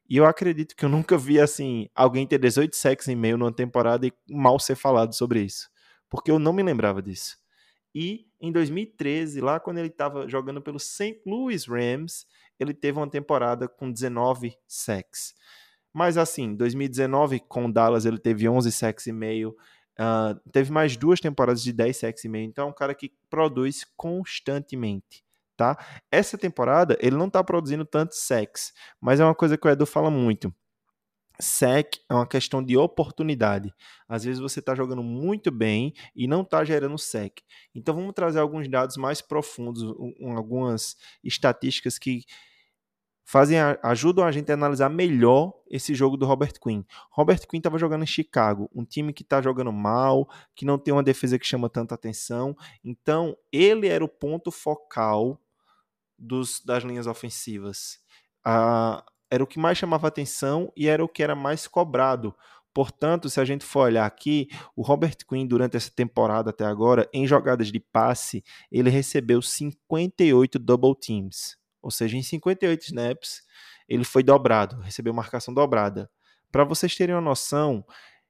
e 0.08 0.16
eu 0.16 0.24
acredito 0.24 0.74
que 0.74 0.84
eu 0.84 0.88
nunca 0.88 1.16
vi 1.16 1.38
assim 1.38 1.88
alguém 1.94 2.26
ter 2.26 2.38
18 2.38 2.74
sacks 2.74 3.06
e 3.06 3.14
meio 3.14 3.36
numa 3.36 3.52
temporada 3.52 4.06
e 4.06 4.12
mal 4.28 4.58
ser 4.58 4.74
falado 4.74 5.14
sobre 5.14 5.42
isso 5.42 5.68
porque 6.16 6.30
eu 6.30 6.38
não 6.38 6.52
me 6.52 6.62
lembrava 6.62 7.02
disso. 7.02 7.36
E 7.94 8.26
em 8.40 8.50
2013, 8.50 9.40
lá 9.40 9.60
quando 9.60 9.78
ele 9.78 9.88
estava 9.88 10.26
jogando 10.28 10.62
pelo 10.62 10.78
St. 10.78 11.20
Louis 11.26 11.66
Rams, 11.66 12.26
ele 12.58 12.72
teve 12.72 12.98
uma 12.98 13.08
temporada 13.08 13.68
com 13.68 13.92
19 13.92 14.56
sacks. 14.66 15.34
Mas 15.92 16.16
assim, 16.16 16.54
2019 16.54 17.40
com 17.40 17.66
o 17.66 17.72
Dallas 17.72 18.06
ele 18.06 18.18
teve 18.18 18.48
11 18.48 18.72
sacks 18.72 19.06
e 19.06 19.12
meio, 19.12 19.50
uh, 19.98 20.38
teve 20.50 20.72
mais 20.72 20.96
duas 20.96 21.20
temporadas 21.20 21.62
de 21.62 21.72
10 21.72 21.96
sacks 21.96 22.24
e 22.24 22.28
meio. 22.28 22.46
Então 22.46 22.66
é 22.66 22.70
um 22.70 22.74
cara 22.74 22.94
que 22.94 23.12
produz 23.28 23.84
constantemente, 23.96 25.22
tá? 25.54 25.76
Essa 26.10 26.38
temporada 26.38 26.96
ele 27.00 27.16
não 27.16 27.26
está 27.26 27.44
produzindo 27.44 27.84
tantos 27.84 28.18
sacks, 28.18 28.72
mas 29.00 29.20
é 29.20 29.24
uma 29.24 29.34
coisa 29.34 29.56
que 29.58 29.66
o 29.66 29.70
Edu 29.70 29.84
fala 29.84 30.10
muito 30.10 30.52
SEC 31.40 32.00
é 32.08 32.14
uma 32.14 32.26
questão 32.26 32.62
de 32.62 32.76
oportunidade. 32.76 33.72
Às 34.08 34.24
vezes 34.24 34.40
você 34.40 34.60
está 34.60 34.74
jogando 34.74 35.02
muito 35.02 35.50
bem 35.50 35.92
e 36.14 36.26
não 36.26 36.42
está 36.42 36.64
gerando 36.64 36.98
SEC. 36.98 37.42
Então 37.74 37.94
vamos 37.94 38.14
trazer 38.14 38.40
alguns 38.40 38.68
dados 38.68 38.96
mais 38.96 39.20
profundos, 39.20 39.82
um, 39.82 40.36
algumas 40.36 40.96
estatísticas 41.22 41.98
que 41.98 42.24
fazem 43.26 43.58
ajudam 43.82 44.24
a 44.24 44.30
gente 44.30 44.50
a 44.50 44.54
analisar 44.54 44.88
melhor 44.88 45.52
esse 45.68 45.94
jogo 45.94 46.16
do 46.16 46.24
Robert 46.24 46.54
Quinn. 46.62 46.84
Robert 47.10 47.40
Quinn 47.48 47.58
estava 47.58 47.76
jogando 47.76 48.04
em 48.04 48.06
Chicago, 48.06 48.70
um 48.72 48.84
time 48.84 49.12
que 49.12 49.22
está 49.22 49.42
jogando 49.42 49.72
mal, 49.72 50.28
que 50.54 50.64
não 50.64 50.78
tem 50.78 50.94
uma 50.94 51.02
defesa 51.02 51.38
que 51.38 51.46
chama 51.46 51.68
tanta 51.68 51.94
atenção. 51.94 52.56
Então 52.84 53.36
ele 53.52 53.88
era 53.88 54.04
o 54.04 54.08
ponto 54.08 54.52
focal 54.52 55.40
dos, 56.16 56.62
das 56.64 56.84
linhas 56.84 57.08
ofensivas. 57.08 57.98
A, 58.44 59.04
era 59.30 59.42
o 59.42 59.46
que 59.46 59.58
mais 59.58 59.78
chamava 59.78 60.08
atenção 60.08 60.72
e 60.76 60.88
era 60.88 61.04
o 61.04 61.08
que 61.08 61.22
era 61.22 61.34
mais 61.34 61.66
cobrado. 61.66 62.34
Portanto, 62.76 63.30
se 63.30 63.40
a 63.40 63.44
gente 63.44 63.64
for 63.64 63.86
olhar 63.86 64.04
aqui, 64.04 64.48
o 64.76 64.82
Robert 64.82 65.16
Quinn, 65.26 65.46
durante 65.46 65.78
essa 65.78 65.90
temporada 65.90 66.50
até 66.50 66.64
agora, 66.64 67.08
em 67.10 67.26
jogadas 67.26 67.72
de 67.72 67.80
passe, 67.80 68.44
ele 68.70 68.90
recebeu 68.90 69.40
58 69.40 70.58
double 70.58 70.94
teams. 70.94 71.56
Ou 71.80 71.90
seja, 71.90 72.18
em 72.18 72.22
58 72.22 72.82
snaps, 72.82 73.42
ele 73.88 74.04
foi 74.04 74.22
dobrado, 74.22 74.78
recebeu 74.80 75.14
marcação 75.14 75.54
dobrada. 75.54 76.10
Para 76.52 76.64
vocês 76.64 76.94
terem 76.94 77.14
uma 77.14 77.20
noção, 77.20 77.82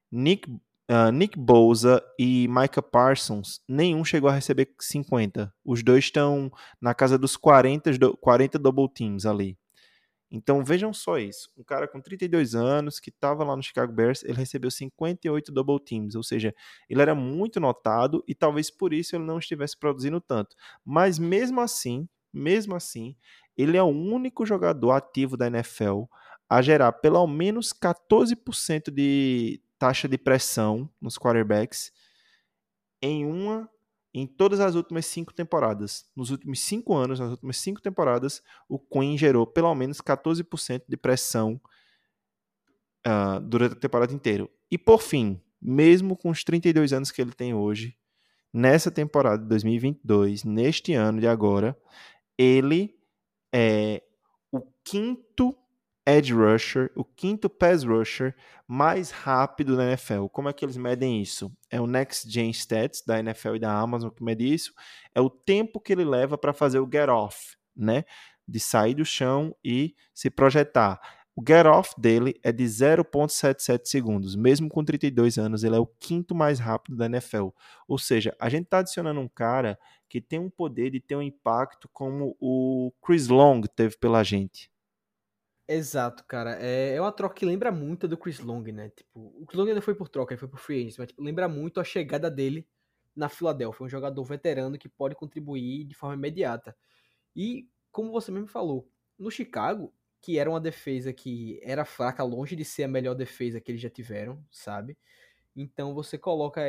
Nick, 0.09 0.49
uh, 0.49 1.11
Nick 1.11 1.37
Bosa 1.37 2.01
e 2.17 2.47
Micah 2.47 2.81
Parsons, 2.81 3.61
nenhum 3.67 4.05
chegou 4.05 4.29
a 4.29 4.33
receber 4.33 4.73
50. 4.79 5.53
Os 5.65 5.83
dois 5.83 6.05
estão 6.05 6.49
na 6.79 6.93
casa 6.93 7.17
dos 7.17 7.35
40, 7.35 7.91
40 8.21 8.57
double 8.57 8.87
teams 8.87 9.25
ali. 9.25 9.57
Então 10.29 10.63
vejam 10.63 10.93
só 10.93 11.17
isso. 11.17 11.49
Um 11.57 11.63
cara 11.63 11.87
com 11.87 12.01
32 12.01 12.53
anos 12.53 12.99
que 12.99 13.09
estava 13.09 13.43
lá 13.43 13.55
no 13.55 13.63
Chicago 13.63 13.93
Bears, 13.93 14.23
ele 14.23 14.37
recebeu 14.37 14.69
58 14.69 15.51
double 15.51 15.79
teams, 15.79 16.15
ou 16.15 16.23
seja, 16.23 16.53
ele 16.89 17.01
era 17.01 17.15
muito 17.15 17.59
notado 17.59 18.23
e 18.27 18.35
talvez 18.35 18.69
por 18.69 18.93
isso 18.93 19.15
ele 19.15 19.23
não 19.23 19.39
estivesse 19.39 19.77
produzindo 19.77 20.19
tanto. 20.19 20.55
Mas 20.83 21.17
mesmo 21.17 21.61
assim, 21.61 22.07
mesmo 22.33 22.75
assim, 22.75 23.15
ele 23.55 23.77
é 23.77 23.83
o 23.83 23.87
único 23.87 24.45
jogador 24.45 24.91
ativo 24.91 25.37
da 25.37 25.47
NFL 25.47 26.03
a 26.49 26.61
gerar 26.61 26.91
pelo 26.93 27.25
menos 27.25 27.73
14% 27.73 28.91
de 28.91 29.61
taxa 29.79 30.07
de 30.07 30.17
pressão 30.17 30.89
nos 30.99 31.17
quarterbacks 31.17 31.91
em 33.01 33.25
uma 33.25 33.69
em 34.19 34.25
todas 34.25 34.59
as 34.59 34.73
últimas 34.73 35.05
cinco 35.05 35.31
temporadas. 35.31 36.05
Nos 36.15 36.31
últimos 36.31 36.59
cinco 36.61 36.95
anos, 36.95 37.19
nas 37.19 37.29
últimas 37.29 37.57
cinco 37.57 37.79
temporadas, 37.79 38.41
o 38.67 38.79
Queen 38.79 39.15
gerou 39.15 39.45
pelo 39.45 39.73
menos 39.75 40.01
14% 40.01 40.81
de 40.89 40.97
pressão 40.97 41.61
uh, 43.05 43.39
durante 43.39 43.73
a 43.73 43.79
temporada 43.79 44.11
inteira. 44.11 44.49
E 44.71 44.77
por 44.77 45.03
fim, 45.03 45.39
mesmo 45.61 46.17
com 46.17 46.31
os 46.31 46.43
32 46.43 46.93
anos 46.93 47.11
que 47.11 47.21
ele 47.21 47.31
tem 47.31 47.53
hoje, 47.53 47.95
nessa 48.51 48.89
temporada 48.89 49.43
de 49.43 49.49
2022, 49.49 50.43
neste 50.43 50.93
ano 50.93 51.19
de 51.19 51.27
agora, 51.27 51.77
ele 52.35 52.97
é 53.53 54.01
o 54.51 54.61
quinto 54.83 55.55
edge 56.07 56.33
rusher, 56.33 56.89
o 56.95 57.03
quinto 57.03 57.49
pass 57.49 57.83
rusher 57.83 58.33
mais 58.65 59.11
rápido 59.11 59.75
da 59.75 59.83
NFL. 59.83 60.27
Como 60.27 60.47
é 60.47 60.53
que 60.53 60.63
eles 60.63 60.77
medem 60.77 61.21
isso? 61.21 61.51
É 61.69 61.81
o 61.81 61.85
Next 61.85 62.31
Gen 62.31 62.49
Stats 62.49 63.03
da 63.05 63.19
NFL 63.19 63.55
e 63.55 63.59
da 63.59 63.77
Amazon 63.77 64.09
que 64.09 64.23
mede 64.23 64.51
isso. 64.51 64.73
É 65.13 65.19
o 65.19 65.29
tempo 65.29 65.81
que 65.81 65.91
ele 65.91 66.05
leva 66.05 66.37
para 66.37 66.53
fazer 66.53 66.79
o 66.79 66.89
get 66.89 67.09
off, 67.09 67.57
né? 67.75 68.05
De 68.47 68.57
sair 68.57 68.93
do 68.93 69.03
chão 69.03 69.53
e 69.61 69.95
se 70.13 70.29
projetar. 70.29 71.01
O 71.35 71.43
get 71.45 71.65
off 71.65 71.93
dele 71.99 72.39
é 72.41 72.53
de 72.53 72.63
0.77 72.63 73.85
segundos. 73.85 74.33
Mesmo 74.33 74.69
com 74.69 74.85
32 74.85 75.37
anos, 75.37 75.65
ele 75.65 75.75
é 75.75 75.79
o 75.79 75.85
quinto 75.85 76.33
mais 76.33 76.57
rápido 76.57 76.95
da 76.95 77.05
NFL. 77.05 77.49
Ou 77.85 77.97
seja, 77.97 78.33
a 78.39 78.47
gente 78.47 78.63
está 78.63 78.79
adicionando 78.79 79.19
um 79.19 79.27
cara 79.27 79.77
que 80.07 80.21
tem 80.21 80.39
um 80.39 80.49
poder 80.49 80.89
de 80.89 81.01
ter 81.01 81.17
um 81.17 81.21
impacto 81.21 81.89
como 81.89 82.35
o 82.39 82.93
Chris 83.05 83.27
Long 83.27 83.61
teve 83.61 83.97
pela 83.97 84.23
gente 84.23 84.71
Exato, 85.69 86.23
cara. 86.25 86.57
É, 86.61 86.95
é 86.95 87.01
uma 87.01 87.11
troca 87.11 87.35
que 87.35 87.45
lembra 87.45 87.71
muito 87.71 88.07
do 88.07 88.17
Chris 88.17 88.39
Long, 88.39 88.63
né? 88.63 88.89
Tipo, 88.89 89.19
o 89.41 89.45
Chris 89.45 89.59
Long 89.59 89.67
ainda 89.67 89.81
foi 89.81 89.93
por 89.95 90.07
troca, 90.07 90.33
ele 90.33 90.39
foi 90.39 90.47
por 90.47 90.59
free 90.59 90.77
agents, 90.79 90.97
mas 90.97 91.07
tipo, 91.09 91.21
lembra 91.21 91.49
muito 91.49 91.79
a 91.81 91.83
chegada 91.83 92.31
dele 92.31 92.65
na 93.13 93.27
Filadélfia, 93.27 93.85
um 93.85 93.89
jogador 93.89 94.23
veterano 94.23 94.77
que 94.77 94.87
pode 94.87 95.15
contribuir 95.15 95.83
de 95.83 95.93
forma 95.95 96.15
imediata. 96.15 96.75
E, 97.35 97.69
como 97.91 98.11
você 98.11 98.31
mesmo 98.31 98.47
falou, 98.47 98.89
no 99.19 99.31
Chicago, 99.31 99.93
que 100.21 100.39
era 100.39 100.49
uma 100.49 100.61
defesa 100.61 101.13
que 101.13 101.59
era 101.63 101.85
fraca, 101.85 102.23
longe 102.23 102.55
de 102.55 102.65
ser 102.65 102.85
a 102.85 102.87
melhor 102.89 103.15
defesa 103.15 103.61
que 103.61 103.71
eles 103.71 103.81
já 103.81 103.89
tiveram, 103.89 104.43
sabe? 104.51 104.97
Então 105.55 105.93
você 105.93 106.17
coloca 106.17 106.61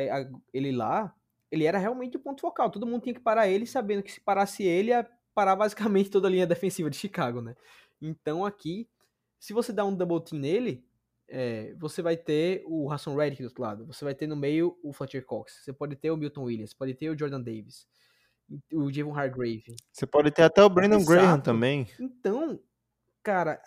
ele 0.53 0.71
lá, 0.71 1.15
ele 1.51 1.65
era 1.65 1.77
realmente 1.77 2.17
o 2.17 2.19
ponto 2.19 2.41
focal. 2.41 2.69
Todo 2.71 2.87
mundo 2.87 3.03
tinha 3.03 3.15
que 3.15 3.21
parar 3.21 3.47
ele, 3.49 3.65
sabendo 3.67 4.03
que 4.03 4.11
se 4.11 4.21
parasse 4.21 4.63
ele, 4.63 4.89
ia 4.91 5.07
parar 5.33 5.55
basicamente 5.55 6.09
toda 6.09 6.27
a 6.27 6.31
linha 6.31 6.47
defensiva 6.47 6.89
de 6.89 6.97
Chicago, 6.97 7.41
né? 7.41 7.55
Então 8.01 8.45
aqui, 8.45 8.89
se 9.39 9.53
você 9.53 9.71
dá 9.71 9.85
um 9.85 9.95
double 9.95 10.23
team 10.23 10.41
nele, 10.41 10.85
é, 11.29 11.73
você 11.75 12.01
vai 12.01 12.17
ter 12.17 12.63
o 12.65 12.91
Hassan 12.91 13.15
Reddick 13.15 13.41
do 13.41 13.49
outro 13.49 13.61
lado, 13.61 13.85
você 13.85 14.03
vai 14.03 14.15
ter 14.15 14.27
no 14.27 14.35
meio 14.35 14.77
o 14.83 14.91
Fletcher 14.91 15.25
Cox, 15.25 15.61
você 15.63 15.71
pode 15.71 15.95
ter 15.95 16.11
o 16.11 16.17
Milton 16.17 16.43
Williams, 16.43 16.73
pode 16.73 16.93
ter 16.95 17.09
o 17.09 17.17
Jordan 17.17 17.41
Davis, 17.41 17.87
o 18.73 18.91
Javon 18.91 19.15
Hargrave. 19.15 19.63
Você 19.91 20.07
pode 20.07 20.31
ter 20.31 20.41
até 20.41 20.63
o 20.63 20.69
Brandon 20.69 20.97
Exato. 20.97 21.11
Graham 21.11 21.39
também. 21.39 21.87
Então, 21.99 22.59
cara, 23.21 23.61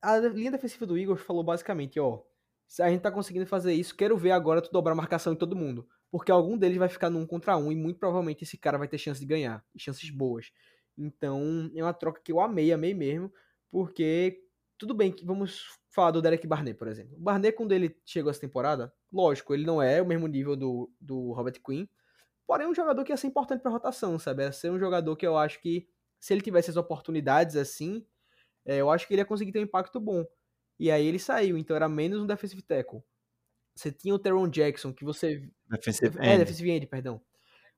a, 0.00 0.12
a, 0.12 0.18
linha 0.28 0.52
defensiva 0.52 0.86
do 0.86 0.96
Eagles 0.96 1.20
falou 1.22 1.42
basicamente, 1.42 1.98
ó, 1.98 2.22
se 2.68 2.82
a 2.82 2.88
gente 2.88 3.00
tá 3.00 3.10
conseguindo 3.10 3.46
fazer 3.46 3.72
isso, 3.72 3.96
quero 3.96 4.16
ver 4.16 4.30
agora 4.30 4.62
tu 4.62 4.70
dobrar 4.70 4.92
a 4.92 4.96
marcação 4.96 5.32
em 5.32 5.36
todo 5.36 5.56
mundo, 5.56 5.88
porque 6.10 6.30
algum 6.30 6.56
deles 6.56 6.76
vai 6.76 6.88
ficar 6.88 7.10
num 7.10 7.26
contra 7.26 7.56
um 7.56 7.72
e 7.72 7.76
muito 7.76 7.98
provavelmente 7.98 8.44
esse 8.44 8.56
cara 8.56 8.78
vai 8.78 8.86
ter 8.86 8.98
chance 8.98 9.18
de 9.18 9.26
ganhar, 9.26 9.64
chances 9.76 10.08
boas. 10.10 10.52
Então, 10.96 11.70
é 11.74 11.82
uma 11.82 11.94
troca 11.94 12.20
que 12.22 12.30
eu 12.30 12.40
amei, 12.40 12.72
amei 12.72 12.94
mesmo, 12.94 13.32
porque 13.70 14.40
tudo 14.76 14.94
bem 14.94 15.10
que 15.12 15.24
vamos 15.24 15.66
falar 15.90 16.10
do 16.12 16.22
Derek 16.22 16.46
Barnett, 16.46 16.78
por 16.78 16.88
exemplo. 16.88 17.16
O 17.16 17.20
Barnett, 17.20 17.56
quando 17.56 17.72
ele 17.72 17.96
chegou 18.04 18.30
essa 18.30 18.40
temporada, 18.40 18.92
lógico, 19.12 19.52
ele 19.52 19.64
não 19.64 19.82
é 19.82 20.00
o 20.00 20.06
mesmo 20.06 20.26
nível 20.26 20.54
do, 20.54 20.90
do 21.00 21.32
Robert 21.32 21.60
Quinn, 21.64 21.86
porém 22.46 22.66
é 22.66 22.70
um 22.70 22.74
jogador 22.74 23.04
que 23.04 23.12
ia 23.12 23.16
ser 23.16 23.26
importante 23.26 23.60
para 23.60 23.70
rotação, 23.70 24.18
sabe? 24.18 24.42
Ia 24.44 24.52
ser 24.52 24.70
um 24.70 24.78
jogador 24.78 25.16
que 25.16 25.26
eu 25.26 25.36
acho 25.36 25.60
que, 25.60 25.88
se 26.20 26.32
ele 26.32 26.40
tivesse 26.40 26.70
as 26.70 26.76
oportunidades 26.76 27.56
assim, 27.56 28.06
é, 28.64 28.76
eu 28.76 28.90
acho 28.90 29.06
que 29.06 29.14
ele 29.14 29.22
ia 29.22 29.26
conseguir 29.26 29.52
ter 29.52 29.58
um 29.58 29.64
impacto 29.64 29.98
bom. 29.98 30.24
E 30.78 30.90
aí 30.90 31.04
ele 31.06 31.18
saiu, 31.18 31.58
então 31.58 31.74
era 31.74 31.88
menos 31.88 32.20
um 32.20 32.26
defensive 32.26 32.62
tackle. 32.62 33.02
Você 33.74 33.90
tinha 33.90 34.14
o 34.14 34.18
Teron 34.18 34.48
Jackson, 34.48 34.92
que 34.92 35.04
você... 35.04 35.48
Defensive 35.68 36.18
é, 36.18 36.26
end. 36.26 36.34
É, 36.34 36.38
defensive 36.38 36.70
end, 36.70 36.86
perdão. 36.86 37.20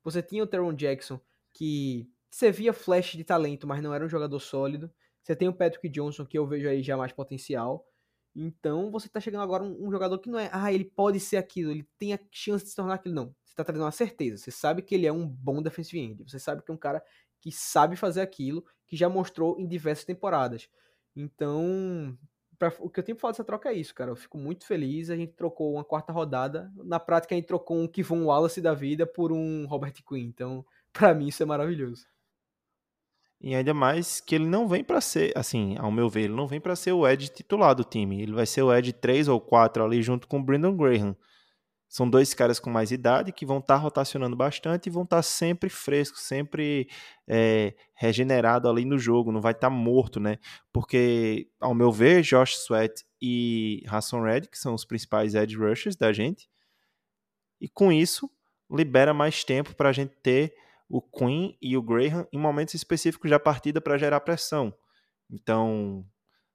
Você 0.03 0.23
tinha 0.23 0.43
o 0.43 0.47
Teron 0.47 0.73
Jackson, 0.73 1.21
que 1.53 2.09
você 2.31 2.51
via 2.51 2.73
flash 2.73 3.13
de 3.13 3.25
talento, 3.25 3.67
mas 3.67 3.83
não 3.83 3.95
era 3.95 4.05
um 4.05 4.09
jogador 4.09 4.39
sólido. 4.41 4.93
Você 5.23 5.37
tem 5.37 5.49
o 5.49 5.53
Patrick 5.53 5.89
Johnson, 5.89 6.25
que 6.25 6.39
eu 6.39 6.47
vejo 6.47 6.69
aí 6.69 6.83
já 6.83 6.97
mais 6.97 7.13
potencial. 7.13 7.87
Então 8.35 8.91
você 8.91 9.09
tá 9.09 9.21
chegando 9.21 9.43
agora 9.43 9.63
um, 9.63 9.89
um, 9.89 9.91
jogador 9.91 10.19
que 10.19 10.31
não 10.31 10.39
é, 10.39 10.49
ah, 10.53 10.73
ele 10.73 10.85
pode 10.85 11.19
ser 11.19 11.37
aquilo, 11.37 11.71
ele 11.71 11.87
tem 11.99 12.13
a 12.13 12.21
chance 12.31 12.65
de 12.65 12.71
se 12.71 12.77
tornar 12.77 12.95
aquilo. 12.95 13.15
Não. 13.15 13.35
Você 13.45 13.55
tá 13.57 13.65
trazendo 13.65 13.85
uma 13.85 13.93
certeza. 13.93 14.37
Você 14.37 14.51
sabe 14.51 14.83
que 14.83 14.95
ele 14.95 15.07
é 15.07 15.13
um 15.13 15.27
bom 15.27 15.61
defensive 15.61 15.99
end. 15.99 16.23
Você 16.23 16.39
sabe 16.39 16.63
que 16.63 16.71
é 16.71 16.75
um 16.75 16.79
cara 16.79 17.03
que 17.41 17.51
sabe 17.51 17.97
fazer 17.97 18.21
aquilo, 18.21 18.65
que 18.87 18.97
já 18.97 19.09
mostrou 19.09 19.59
em 19.59 19.67
diversas 19.67 20.05
temporadas. 20.05 20.69
Então, 21.17 22.17
pra, 22.59 22.73
o 22.79 22.89
que 22.89 23.01
eu 23.01 23.05
tenho 23.05 23.17
pra 23.17 23.23
falar 23.23 23.33
dessa 23.33 23.45
troca 23.45 23.71
é 23.71 23.75
isso, 23.75 23.95
cara. 23.95 24.11
Eu 24.11 24.17
fico 24.17 24.39
muito 24.39 24.65
feliz. 24.67 25.11
A 25.11 25.17
gente 25.17 25.33
trocou 25.33 25.75
uma 25.75 25.85
quarta 25.85 26.13
rodada. 26.13 26.71
Na 26.77 27.01
prática, 27.01 27.35
a 27.35 27.37
gente 27.37 27.47
trocou 27.47 27.77
um 27.79 27.89
Kivon 27.89 28.25
Wallace 28.27 28.61
da 28.61 28.75
vida 28.75 29.07
por 29.07 29.33
um 29.33 29.67
Robert 29.67 29.95
Quinn. 30.07 30.27
Então, 30.29 30.65
para 30.93 31.15
mim, 31.15 31.29
isso 31.29 31.43
é 31.43 31.47
maravilhoso. 31.47 32.07
E 33.41 33.55
ainda 33.55 33.73
mais 33.73 34.21
que 34.21 34.35
ele 34.35 34.47
não 34.47 34.69
vem 34.69 34.85
para 34.85 35.01
ser, 35.01 35.33
assim, 35.35 35.75
ao 35.79 35.91
meu 35.91 36.11
ver, 36.11 36.25
ele 36.25 36.35
não 36.35 36.47
vem 36.47 36.61
para 36.61 36.77
ser 36.77 36.93
o 36.93 37.09
Ed 37.09 37.29
titular 37.29 37.75
do 37.75 37.85
time. 37.85 38.21
Ele 38.21 38.33
vai 38.33 38.45
ser 38.45 38.63
o 38.63 38.75
Ed 38.75 38.93
3 38.93 39.29
ou 39.29 39.41
4 39.41 39.83
ali 39.83 40.03
junto 40.03 40.29
com 40.29 40.39
o 40.39 40.43
Brandon 40.43 40.77
Graham. 40.77 41.17
São 41.89 42.09
dois 42.09 42.35
caras 42.35 42.61
com 42.61 42.71
mais 42.71 42.93
idade 42.93 43.33
que 43.33 43.47
vão 43.47 43.59
estar 43.59 43.75
tá 43.75 43.81
rotacionando 43.81 44.37
bastante 44.37 44.87
e 44.87 44.91
vão 44.91 45.05
estar 45.05 45.17
tá 45.17 45.23
sempre 45.23 45.69
frescos, 45.71 46.21
sempre 46.21 46.89
é, 47.27 47.75
regenerado 47.95 48.69
ali 48.69 48.85
no 48.85 48.99
jogo, 48.99 49.33
não 49.33 49.41
vai 49.41 49.53
estar 49.53 49.71
tá 49.71 49.75
morto, 49.75 50.21
né? 50.21 50.39
Porque, 50.73 51.49
ao 51.59 51.75
meu 51.75 51.91
ver, 51.91 52.23
Josh 52.23 52.59
Sweat 52.59 53.05
e 53.21 53.83
Hassan 53.89 54.23
Reddick 54.23 54.57
são 54.57 54.75
os 54.75 54.85
principais 54.85 55.35
edge 55.35 55.57
rushers 55.57 55.97
da 55.97 56.13
gente. 56.13 56.49
E 57.61 57.69
com 57.69 57.91
isso, 57.91 58.31
libera 58.71 59.13
mais 59.13 59.43
tempo 59.43 59.75
para 59.75 59.89
a 59.89 59.93
gente 59.93 60.15
ter 60.23 60.55
o 60.91 61.01
Queen 61.01 61.57
e 61.63 61.77
o 61.77 61.83
Graham 61.83 62.27
em 62.33 62.39
momentos 62.39 62.75
específicos 62.75 63.31
da 63.31 63.39
partida 63.39 63.81
para 63.81 63.97
gerar 63.97 64.21
pressão. 64.21 64.75
Então, 65.31 66.05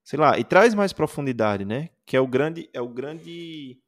sei 0.03 0.19
lá, 0.19 0.37
e 0.37 0.43
traz 0.43 0.73
mais 0.73 0.91
profundidade, 0.91 1.63
né? 1.63 1.89
Que 2.05 2.17
é 2.17 2.19
o 2.19 2.27
grande, 2.27 2.69
é 2.73 2.81
o 2.81 2.89
grande, 2.89 3.79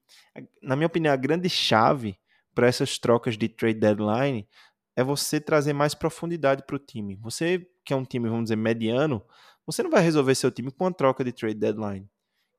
na 0.62 0.78
minha 0.78 0.88
opinião, 0.88 1.14
a 1.14 1.18
grande 1.18 1.50
chave 1.50 2.18
para 2.56 2.66
essas 2.66 2.98
trocas 2.98 3.38
de 3.38 3.50
trade 3.50 3.80
deadline 3.80 4.48
é 4.96 5.04
você 5.04 5.40
trazer 5.40 5.74
mais 5.74 5.94
profundidade 5.94 6.64
para 6.66 6.78
o 6.78 6.80
time. 6.80 7.16
Você 7.18 7.68
que 7.84 7.94
é 7.94 7.96
um 7.96 8.06
time, 8.06 8.28
vamos 8.30 8.46
dizer, 8.46 8.56
mediano, 8.56 9.24
você 9.66 9.84
não 9.84 9.90
vai 9.90 10.02
resolver 10.02 10.34
seu 10.34 10.50
time 10.50 10.72
com 10.72 10.86
uma 10.86 10.94
troca 10.94 11.24
de 11.24 11.32
trade 11.32 11.56
deadline. 11.56 12.10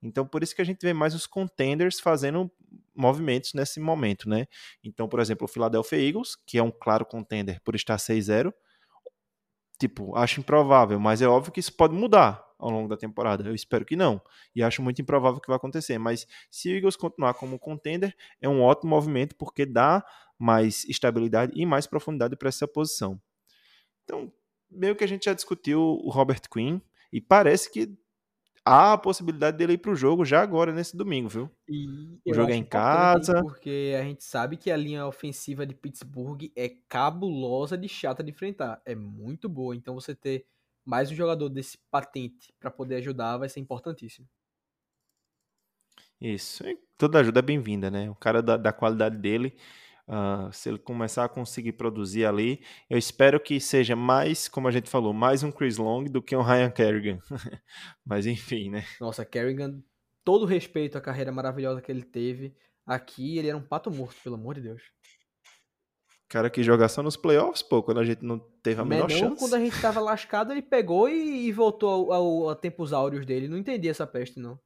Então, 0.03 0.27
por 0.27 0.42
isso 0.42 0.55
que 0.55 0.62
a 0.62 0.64
gente 0.64 0.81
vê 0.83 0.92
mais 0.92 1.14
os 1.14 1.27
contenders 1.27 1.98
fazendo 2.01 2.51
movimentos 2.99 3.55
nesse 3.55 3.81
momento, 3.81 4.29
né? 4.29 4.47
Então, 4.83 5.09
por 5.09 5.21
exemplo, 5.21 5.45
o 5.45 5.49
Philadelphia 5.49 5.99
Eagles, 5.99 6.37
que 6.47 6.59
é 6.59 6.63
um 6.63 6.71
claro 6.71 7.05
contender 7.07 7.61
por 7.63 7.75
estar 7.75 7.97
6-0, 7.97 8.53
tipo, 9.79 10.17
acho 10.17 10.41
improvável, 10.41 10.99
mas 10.99 11.23
é 11.23 11.29
óbvio 11.29 11.53
que 11.53 11.61
isso 11.61 11.73
pode 11.73 11.95
mudar 11.95 12.45
ao 12.59 12.71
longo 12.71 12.89
da 12.89 12.97
temporada. 12.97 13.49
Eu 13.49 13.55
espero 13.55 13.85
que 13.85 13.95
não. 13.95 14.21
E 14.55 14.63
acho 14.63 14.83
muito 14.83 15.01
improvável 15.01 15.41
que 15.41 15.47
vai 15.47 15.57
acontecer. 15.57 15.97
Mas 15.99 16.27
se 16.51 16.69
o 16.69 16.75
Eagles 16.75 16.97
continuar 16.97 17.35
como 17.35 17.59
contender, 17.59 18.15
é 18.41 18.49
um 18.49 18.61
ótimo 18.61 18.91
movimento 18.91 19.37
porque 19.37 19.65
dá 19.65 20.05
mais 20.37 20.85
estabilidade 20.85 21.53
e 21.55 21.65
mais 21.65 21.87
profundidade 21.87 22.37
para 22.37 22.49
essa 22.49 22.67
posição. 22.67 23.21
Então, 24.05 24.33
meio 24.71 24.97
que 24.97 25.05
a 25.05 25.09
gente 25.09 25.25
já 25.27 25.35
discutiu 25.35 25.81
o 25.81 26.11
Robert 26.11 26.43
Quinn 26.51 26.81
e 27.13 27.21
parece 27.21 27.71
que 27.71 27.97
há 28.69 28.93
a 28.93 28.99
possibilidade 28.99 29.57
dele 29.57 29.73
ir 29.73 29.79
para 29.79 29.91
o 29.91 29.97
jogo 29.97 30.25
já 30.25 30.43
agora, 30.43 30.73
nesse 30.73 30.97
domingo, 30.97 31.29
viu? 31.29 31.51
E 31.67 32.21
o 32.27 32.35
jogo 32.35 32.53
é 32.53 32.55
em 32.55 32.65
casa. 32.65 33.43
Porque 33.43 33.97
a 33.99 34.03
gente 34.03 34.23
sabe 34.23 34.57
que 34.59 34.71
a 34.71 34.77
linha 34.77 35.07
ofensiva 35.07 35.67
de 35.67 35.75
Pittsburgh 35.75 36.51
é 36.55 36.69
cabulosa 36.89 37.79
de 37.79 37.89
chata 37.89 38.23
de 38.23 38.31
enfrentar. 38.31 38.83
É 38.85 38.95
muito 38.95 39.49
boa. 39.49 39.75
Então 39.75 39.95
você 39.95 40.15
ter 40.15 40.45
mais 40.85 41.11
um 41.11 41.15
jogador 41.15 41.49
desse 41.49 41.79
patente 41.91 42.53
para 42.61 42.71
poder 42.71 42.97
ajudar 42.97 43.39
vai 43.39 43.49
ser 43.49 43.61
importantíssimo. 43.61 44.29
Isso. 46.21 46.67
E 46.67 46.77
toda 46.99 47.21
ajuda 47.21 47.39
é 47.39 47.43
bem-vinda, 47.43 47.91
né? 47.91 48.11
O 48.11 48.15
cara 48.15 48.43
da, 48.43 48.57
da 48.57 48.73
qualidade 48.73 49.17
dele 49.17 49.57
Uh, 50.09 50.51
se 50.51 50.71
ele 50.71 50.79
começar 50.79 51.27
a 51.27 51.29
conseguir 51.29 51.73
produzir 51.73 52.25
ali, 52.25 52.64
eu 52.88 52.97
espero 52.97 53.38
que 53.38 53.61
seja 53.61 53.94
mais, 53.94 54.49
como 54.49 54.66
a 54.66 54.71
gente 54.71 54.88
falou, 54.88 55.12
mais 55.12 55.42
um 55.42 55.53
Chris 55.53 55.77
Long 55.77 56.05
do 56.05 56.23
que 56.23 56.35
um 56.35 56.40
Ryan 56.40 56.71
Kerrigan. 56.71 57.18
Mas 58.07 58.25
enfim, 58.25 58.71
né? 58.71 58.87
Nossa, 58.99 59.23
Kerrigan, 59.23 59.83
todo 60.25 60.47
respeito 60.47 60.97
à 60.97 61.01
carreira 61.01 61.31
maravilhosa 61.31 61.83
que 61.83 61.92
ele 61.92 62.03
teve, 62.03 62.57
aqui 62.87 63.37
ele 63.37 63.49
era 63.49 63.57
um 63.59 63.62
pato 63.62 63.90
morto, 63.90 64.16
pelo 64.25 64.37
amor 64.37 64.55
de 64.55 64.62
Deus. 64.62 64.83
Cara 66.27 66.49
que 66.49 66.62
joga 66.62 66.88
só 66.88 67.03
nos 67.03 67.16
playoffs, 67.16 67.62
pô, 67.62 67.83
quando 67.83 68.01
a 68.01 68.05
gente 68.05 68.25
não 68.25 68.38
teve 68.62 68.81
a 68.81 68.85
menor 68.87 69.11
não, 69.11 69.16
chance. 69.16 69.38
Quando 69.38 69.55
a 69.55 69.59
gente 69.59 69.79
tava 69.81 70.01
lascado, 70.01 70.53
ele 70.53 70.62
pegou 70.62 71.07
e, 71.09 71.47
e 71.47 71.53
voltou 71.53 72.12
ao, 72.12 72.12
ao, 72.12 72.49
a 72.51 72.57
tempos 72.57 72.94
áureos 72.94 73.27
dele. 73.27 73.49
Não 73.49 73.59
entendi 73.59 73.88
essa 73.88 74.07
peste, 74.07 74.40
não. 74.40 74.59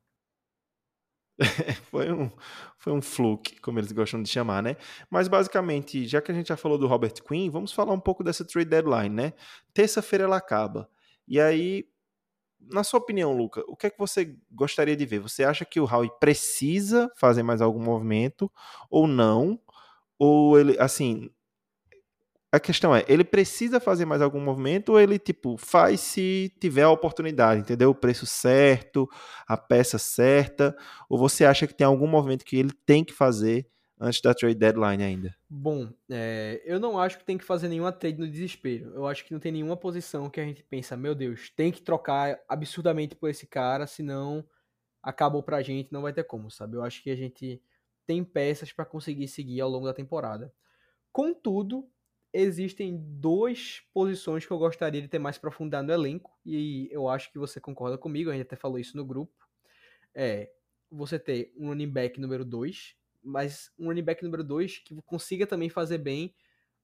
foi, 1.91 2.13
um, 2.13 2.31
foi 2.79 2.93
um 2.93 3.03
fluke, 3.03 3.61
como 3.61 3.79
eles 3.79 3.93
gostam 3.93 4.23
de 4.23 4.29
chamar, 4.29 4.63
né? 4.63 4.77
Mas 5.11 5.29
basicamente, 5.29 6.07
já 6.07 6.21
que 6.21 6.31
a 6.31 6.35
gente 6.35 6.49
já 6.49 6.57
falou 6.57 6.79
do 6.79 6.87
Robert 6.87 7.15
Quinn, 7.27 7.51
vamos 7.51 7.73
falar 7.73 7.93
um 7.93 8.01
pouco 8.01 8.23
dessa 8.25 8.45
trade 8.45 8.69
deadline, 8.71 9.15
né? 9.15 9.33
Terça-feira 9.75 10.25
ela 10.25 10.37
acaba. 10.37 10.89
E 11.27 11.41
aí, 11.41 11.87
na 12.61 12.85
sua 12.85 13.01
opinião, 13.01 13.37
Luca, 13.37 13.63
o 13.67 13.77
que 13.77 13.87
é 13.87 13.91
que 13.91 13.99
você 13.99 14.37
gostaria 14.51 14.97
de 14.97 15.07
ver? 15.07 15.19
Você 15.21 15.45
acha 15.45 15.65
que 15.65 15.81
o 15.81 15.85
Howie 15.85 16.11
precisa 16.21 17.11
fazer 17.17 17.43
mais 17.43 17.61
algum 17.61 17.83
movimento 17.83 18.51
ou 18.91 19.07
não? 19.07 19.61
Ou 20.19 20.59
ele, 20.59 20.77
assim, 20.79 21.31
a 22.53 22.61
questão 22.61 22.95
é, 22.95 23.03
ele 23.09 23.25
precisa 23.25 23.81
fazer 23.81 24.05
mais 24.05 24.21
algum 24.21 24.39
movimento 24.39 24.91
ou 24.91 25.01
ele, 25.01 25.19
tipo, 25.19 25.57
faz 25.57 26.01
se 26.01 26.53
tiver 26.61 26.83
a 26.83 26.91
oportunidade, 26.91 27.63
entendeu? 27.63 27.91
O 27.91 27.95
preço 27.95 28.27
certo, 28.27 29.09
a 29.49 29.57
peça 29.57 29.97
certa, 29.97 30.77
ou 31.09 31.19
você 31.19 31.47
acha 31.47 31.67
que 31.67 31.73
tem 31.73 31.87
algum 31.87 32.07
movimento 32.07 32.45
que 32.45 32.59
ele 32.59 32.71
tem 32.85 33.03
que 33.03 33.13
fazer 33.15 33.67
antes 33.99 34.21
da 34.21 34.35
trade 34.35 34.55
deadline 34.55 35.03
ainda? 35.03 35.35
Bom, 35.49 35.89
é, 36.11 36.61
eu 36.67 36.79
não 36.79 36.99
acho 36.99 37.19
que 37.19 37.25
tem 37.25 37.39
que 37.39 37.45
fazer 37.45 37.69
nenhuma 37.69 37.91
trade 37.91 38.19
no 38.19 38.29
desespero. 38.29 38.93
Eu 38.95 39.07
acho 39.07 39.25
que 39.25 39.33
não 39.33 39.41
tem 39.41 39.53
nenhuma 39.53 39.77
posição 39.77 40.29
que 40.29 40.41
a 40.41 40.45
gente 40.45 40.63
pensa, 40.63 40.95
meu 40.95 41.15
Deus, 41.15 41.51
tem 41.57 41.73
que 41.73 41.81
trocar 41.81 42.39
absurdamente 42.47 43.17
por 43.17 43.31
esse 43.31 43.47
cara, 43.47 43.87
senão 43.87 44.45
acabou 45.03 45.43
pra 45.43 45.63
gente, 45.63 45.91
não 45.91 46.03
vai 46.03 46.13
ter 46.13 46.25
como, 46.25 46.51
sabe? 46.51 46.77
Eu 46.77 46.85
acho 46.85 47.03
que 47.03 47.11
a 47.11 47.17
gente 47.17 47.63
tem 48.07 48.23
peças 48.23 48.73
para 48.73 48.85
conseguir 48.85 49.27
seguir 49.27 49.63
ao 49.63 49.71
longo 49.71 49.87
da 49.87 49.95
temporada. 49.95 50.53
Contudo, 51.11 51.89
existem 52.33 52.97
duas 52.97 53.83
posições 53.93 54.47
que 54.47 54.53
eu 54.53 54.59
gostaria 54.59 55.03
de 55.03 55.09
ter 55.09 55.19
mais 55.19 55.37
profundidade 55.39 55.87
no 55.87 55.93
elenco, 55.93 56.31
e 56.45 56.89
eu 56.91 57.09
acho 57.09 57.31
que 57.31 57.39
você 57.39 57.61
concorda 57.61 57.99
comigo, 57.99 58.31
a 58.31 58.33
gente 58.33 58.43
até 58.43 58.57
falou 58.57 58.79
isso 58.79 58.97
no 58.97 59.05
grupo. 59.05 59.33
É 60.15 60.51
você 60.91 61.19
ter 61.19 61.53
um 61.57 61.69
running 61.69 61.91
back 61.91 62.21
número 62.21 62.45
2, 62.45 62.97
mas 63.23 63.71
um 63.79 63.87
running 63.87 64.03
back 64.03 64.23
número 64.23 64.43
2 64.43 64.79
que 64.79 65.01
consiga 65.03 65.47
também 65.47 65.69
fazer 65.69 65.99
bem 65.99 66.35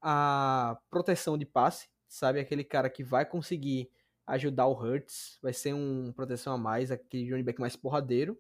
a 0.00 0.78
proteção 0.90 1.36
de 1.36 1.44
passe, 1.44 1.88
sabe? 2.06 2.40
Aquele 2.40 2.64
cara 2.64 2.88
que 2.88 3.02
vai 3.02 3.24
conseguir 3.24 3.90
ajudar 4.26 4.66
o 4.66 4.72
Hurts, 4.72 5.38
vai 5.42 5.52
ser 5.52 5.72
uma 5.72 6.12
proteção 6.12 6.54
a 6.54 6.58
mais, 6.58 6.90
aquele 6.90 7.30
running 7.30 7.44
back 7.44 7.60
mais 7.60 7.76
porradeiro. 7.76 8.38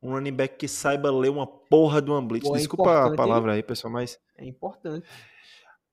Um 0.00 0.12
running 0.12 0.32
back 0.32 0.56
que 0.56 0.68
saiba 0.68 1.10
ler 1.10 1.28
uma 1.28 1.46
porra 1.46 2.00
de 2.00 2.10
uma 2.10 2.22
blitz. 2.22 2.46
Pô, 2.46 2.54
é 2.54 2.58
Desculpa 2.58 3.06
a 3.06 3.16
palavra 3.16 3.54
aí, 3.54 3.62
pessoal, 3.62 3.92
mas 3.92 4.18
É 4.36 4.44
importante. 4.44 5.06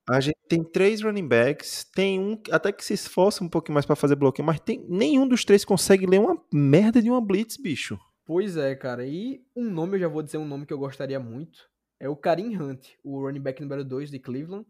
A 0.08 0.20
gente 0.20 0.38
tem 0.48 0.62
três 0.62 1.02
running 1.02 1.26
backs, 1.26 1.84
tem 1.94 2.20
um 2.20 2.40
até 2.50 2.70
que 2.70 2.84
se 2.84 2.94
esforça 2.94 3.42
um 3.42 3.48
pouquinho 3.48 3.74
mais 3.74 3.84
pra 3.84 3.96
fazer 3.96 4.14
bloqueio, 4.14 4.46
mas 4.46 4.60
tem 4.60 4.84
nenhum 4.88 5.26
dos 5.26 5.44
três 5.44 5.64
consegue 5.64 6.06
ler 6.06 6.20
uma 6.20 6.40
merda 6.52 7.02
de 7.02 7.10
uma 7.10 7.20
blitz, 7.20 7.56
bicho. 7.56 7.98
Pois 8.24 8.56
é, 8.56 8.74
cara. 8.74 9.06
E 9.06 9.44
um 9.54 9.70
nome, 9.70 9.96
eu 9.96 10.00
já 10.00 10.08
vou 10.08 10.22
dizer 10.22 10.38
um 10.38 10.46
nome 10.46 10.66
que 10.66 10.72
eu 10.72 10.78
gostaria 10.78 11.18
muito. 11.18 11.68
É 11.98 12.08
o 12.08 12.16
Karim 12.16 12.56
Hunt, 12.56 12.88
o 13.02 13.20
running 13.20 13.40
back 13.40 13.60
número 13.60 13.84
2 13.84 14.10
de 14.10 14.18
Cleveland. 14.18 14.66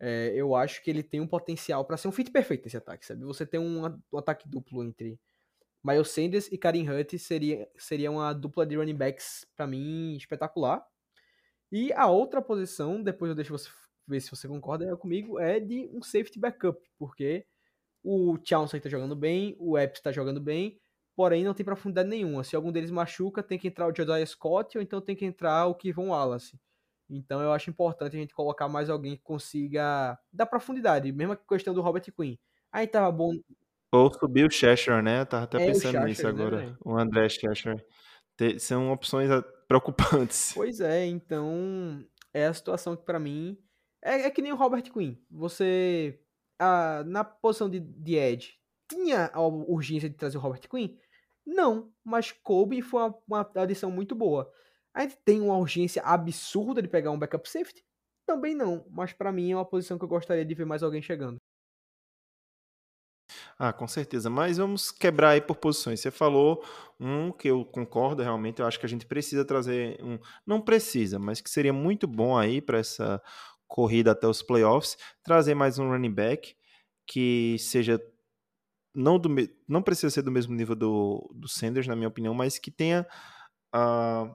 É, 0.00 0.32
eu 0.34 0.54
acho 0.54 0.82
que 0.82 0.90
ele 0.90 1.02
tem 1.02 1.20
um 1.20 1.26
potencial 1.26 1.84
para 1.84 1.96
ser 1.96 2.08
um 2.08 2.12
fit 2.12 2.30
perfeito 2.30 2.64
nesse 2.64 2.76
ataque, 2.76 3.06
sabe? 3.06 3.24
Você 3.24 3.46
tem 3.46 3.60
um, 3.60 3.84
um 4.12 4.18
ataque 4.18 4.48
duplo 4.48 4.82
entre 4.82 5.20
Miles 5.84 6.08
Sanders 6.08 6.48
e 6.50 6.58
Karim 6.58 6.88
Hunt 6.88 7.16
seria, 7.18 7.68
seria 7.76 8.10
uma 8.10 8.32
dupla 8.32 8.66
de 8.66 8.76
running 8.76 8.96
backs, 8.96 9.46
para 9.56 9.66
mim, 9.66 10.16
espetacular. 10.16 10.84
E 11.70 11.92
a 11.92 12.06
outra 12.06 12.40
posição, 12.40 13.02
depois 13.02 13.28
eu 13.28 13.34
deixo 13.34 13.52
você 13.52 13.68
ver 14.06 14.20
se 14.20 14.30
você 14.30 14.46
concorda 14.48 14.84
é 14.90 14.96
comigo, 14.96 15.38
é 15.38 15.58
de 15.60 15.88
um 15.92 16.02
safety 16.02 16.38
backup, 16.38 16.80
porque 16.98 17.46
o 18.02 18.36
Chauncey 18.44 18.80
tá 18.80 18.88
jogando 18.88 19.16
bem, 19.16 19.56
o 19.58 19.78
Epps 19.78 20.00
tá 20.00 20.12
jogando 20.12 20.40
bem, 20.40 20.78
porém 21.16 21.44
não 21.44 21.54
tem 21.54 21.64
profundidade 21.64 22.08
nenhuma. 22.08 22.44
Se 22.44 22.54
algum 22.56 22.70
deles 22.72 22.90
machuca, 22.90 23.42
tem 23.42 23.58
que 23.58 23.68
entrar 23.68 23.86
o 23.88 23.94
Josiah 23.94 24.26
Scott 24.26 24.76
ou 24.76 24.82
então 24.82 25.00
tem 25.00 25.16
que 25.16 25.24
entrar 25.24 25.66
o 25.66 25.74
Kevon 25.74 26.08
Wallace. 26.08 26.60
Então 27.08 27.40
eu 27.40 27.52
acho 27.52 27.70
importante 27.70 28.16
a 28.16 28.20
gente 28.20 28.34
colocar 28.34 28.68
mais 28.68 28.88
alguém 28.90 29.16
que 29.16 29.22
consiga 29.22 30.18
dar 30.32 30.46
profundidade, 30.46 31.12
mesma 31.12 31.36
questão 31.36 31.74
do 31.74 31.82
Robert 31.82 32.04
Quinn. 32.12 32.36
Aí 32.72 32.86
tava 32.86 33.12
bom. 33.12 33.32
Ou 33.92 34.12
subir 34.12 34.46
o 34.46 34.50
Cheshire, 34.50 35.02
né? 35.02 35.20
Eu 35.20 35.26
tava 35.26 35.44
até 35.44 35.58
É, 35.62 35.66
pensando 35.66 35.82
Cheshire, 35.82 36.04
nisso 36.04 36.22
né, 36.24 36.28
agora. 36.30 36.56
velho? 36.58 36.78
o 36.84 36.96
André 36.98 37.28
Cheshire. 37.28 37.84
São 38.58 38.90
opções 38.90 39.30
preocupantes. 39.68 40.52
Pois 40.52 40.80
é, 40.80 41.06
então 41.06 42.04
é 42.32 42.46
a 42.46 42.54
situação 42.54 42.96
que 42.96 43.04
pra 43.04 43.18
mim 43.20 43.56
é, 44.04 44.26
é 44.26 44.30
que 44.30 44.42
nem 44.42 44.52
o 44.52 44.56
Robert 44.56 44.92
Quinn. 44.92 45.16
Você 45.30 46.20
na 47.06 47.24
posição 47.24 47.68
de, 47.68 47.80
de 47.80 48.14
Edge 48.14 48.54
tinha 48.88 49.30
a 49.32 49.40
urgência 49.40 50.08
de 50.08 50.14
trazer 50.14 50.38
o 50.38 50.40
Robert 50.40 50.68
Quinn? 50.68 50.96
Não, 51.44 51.92
mas 52.04 52.30
Kobe 52.30 52.80
foi 52.80 53.02
uma, 53.02 53.18
uma 53.26 53.50
adição 53.56 53.90
muito 53.90 54.14
boa. 54.14 54.50
A 54.94 55.02
gente 55.02 55.16
tem 55.24 55.40
uma 55.40 55.56
urgência 55.56 56.02
absurda 56.02 56.80
de 56.80 56.88
pegar 56.88 57.10
um 57.10 57.18
backup 57.18 57.48
safety? 57.48 57.84
Também 58.26 58.54
não, 58.54 58.86
mas 58.90 59.12
pra 59.12 59.32
mim 59.32 59.50
é 59.50 59.56
uma 59.56 59.64
posição 59.64 59.98
que 59.98 60.04
eu 60.04 60.08
gostaria 60.08 60.44
de 60.44 60.54
ver 60.54 60.64
mais 60.64 60.82
alguém 60.82 61.02
chegando. 61.02 61.38
Ah, 63.58 63.72
com 63.72 63.86
certeza. 63.86 64.28
Mas 64.28 64.58
vamos 64.58 64.90
quebrar 64.90 65.30
aí 65.30 65.40
por 65.40 65.56
posições. 65.56 66.00
Você 66.00 66.10
falou 66.10 66.64
um 66.98 67.32
que 67.32 67.48
eu 67.48 67.64
concordo 67.64 68.22
realmente. 68.22 68.60
Eu 68.60 68.66
acho 68.66 68.78
que 68.78 68.86
a 68.86 68.88
gente 68.88 69.06
precisa 69.06 69.44
trazer 69.44 69.98
um. 70.02 70.18
Não 70.46 70.60
precisa, 70.60 71.18
mas 71.18 71.40
que 71.40 71.50
seria 71.50 71.72
muito 71.72 72.06
bom 72.06 72.36
aí 72.36 72.60
para 72.60 72.78
essa 72.78 73.22
corrida 73.74 74.12
até 74.12 74.28
os 74.28 74.40
playoffs. 74.40 74.96
Trazer 75.24 75.52
mais 75.52 75.80
um 75.80 75.88
running 75.88 76.14
back 76.14 76.54
que 77.08 77.56
seja. 77.58 78.00
Não, 78.94 79.18
do, 79.18 79.28
não 79.66 79.82
precisa 79.82 80.10
ser 80.10 80.22
do 80.22 80.30
mesmo 80.30 80.54
nível 80.54 80.76
do, 80.76 81.28
do 81.34 81.48
Sanders, 81.48 81.88
na 81.88 81.96
minha 81.96 82.06
opinião, 82.06 82.32
mas 82.32 82.56
que 82.56 82.70
tenha 82.70 83.04
ah, 83.72 84.32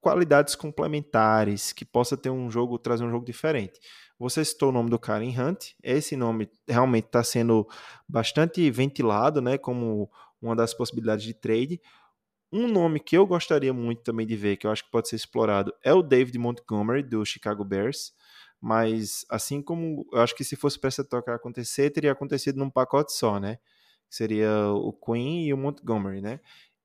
qualidades 0.00 0.54
complementares, 0.54 1.72
que 1.72 1.84
possa 1.84 2.16
ter 2.16 2.30
um 2.30 2.48
jogo, 2.48 2.78
trazer 2.78 3.02
um 3.02 3.10
jogo 3.10 3.26
diferente. 3.26 3.80
Você 4.16 4.44
citou 4.44 4.68
o 4.68 4.72
nome 4.72 4.90
do 4.90 5.00
Karen 5.00 5.34
Hunt, 5.36 5.72
esse 5.82 6.16
nome 6.16 6.48
realmente 6.68 7.06
está 7.06 7.24
sendo 7.24 7.66
bastante 8.08 8.70
ventilado, 8.70 9.42
né, 9.42 9.58
como 9.58 10.08
uma 10.40 10.54
das 10.54 10.72
possibilidades 10.72 11.24
de 11.24 11.34
trade. 11.34 11.80
Um 12.52 12.68
nome 12.68 13.00
que 13.00 13.18
eu 13.18 13.26
gostaria 13.26 13.72
muito 13.72 14.04
também 14.04 14.24
de 14.24 14.36
ver, 14.36 14.56
que 14.56 14.68
eu 14.68 14.70
acho 14.70 14.84
que 14.84 14.90
pode 14.92 15.08
ser 15.08 15.16
explorado, 15.16 15.74
é 15.82 15.92
o 15.92 16.02
David 16.02 16.38
Montgomery, 16.38 17.02
do 17.02 17.24
Chicago 17.24 17.64
Bears. 17.64 18.14
Mas, 18.60 19.24
assim 19.30 19.62
como 19.62 20.06
eu 20.12 20.20
acho 20.20 20.34
que 20.34 20.44
se 20.44 20.56
fosse 20.56 20.78
para 20.78 20.88
essa 20.88 21.04
troca 21.04 21.34
acontecer, 21.34 21.90
teria 21.90 22.12
acontecido 22.12 22.58
num 22.58 22.70
pacote 22.70 23.12
só, 23.12 23.38
né? 23.38 23.58
Seria 24.08 24.70
o 24.70 24.92
Queen 24.92 25.46
e 25.46 25.52
o 25.54 25.56
Montgomery, 25.56 26.20
né? 26.20 26.40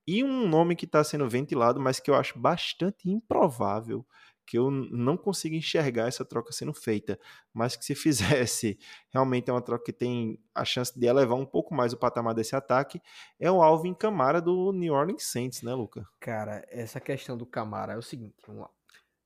E 0.06 0.24
um 0.24 0.48
nome 0.48 0.74
que 0.74 0.84
está 0.84 1.02
sendo 1.04 1.28
ventilado, 1.28 1.80
mas 1.80 2.00
que 2.00 2.10
eu 2.10 2.14
acho 2.14 2.38
bastante 2.38 3.08
improvável, 3.08 4.04
que 4.44 4.58
eu 4.58 4.70
não 4.70 5.16
consigo 5.16 5.54
enxergar 5.54 6.08
essa 6.08 6.24
troca 6.24 6.52
sendo 6.52 6.74
feita, 6.74 7.18
mas 7.52 7.76
que 7.76 7.84
se 7.84 7.94
fizesse, 8.44 8.78
realmente 9.10 9.48
é 9.48 9.52
uma 9.52 9.62
troca 9.62 9.84
que 9.84 9.92
tem 9.92 10.38
a 10.54 10.64
chance 10.64 10.98
de 10.98 11.06
elevar 11.06 11.38
um 11.38 11.46
pouco 11.46 11.74
mais 11.74 11.92
o 11.92 11.96
patamar 11.96 12.34
desse 12.34 12.56
ataque, 12.56 13.00
é 13.38 13.50
o 13.50 13.62
Alvin 13.62 13.94
Kamara 13.94 14.40
do 14.40 14.72
New 14.72 14.92
Orleans 14.92 15.22
Saints, 15.22 15.62
né, 15.62 15.72
Luca? 15.72 16.06
Cara, 16.20 16.64
essa 16.68 17.00
questão 17.00 17.36
do 17.36 17.46
Camara 17.46 17.92
é 17.92 17.96
o 17.96 18.02
seguinte, 18.02 18.34
vamos 18.46 18.62
lá. 18.62 18.70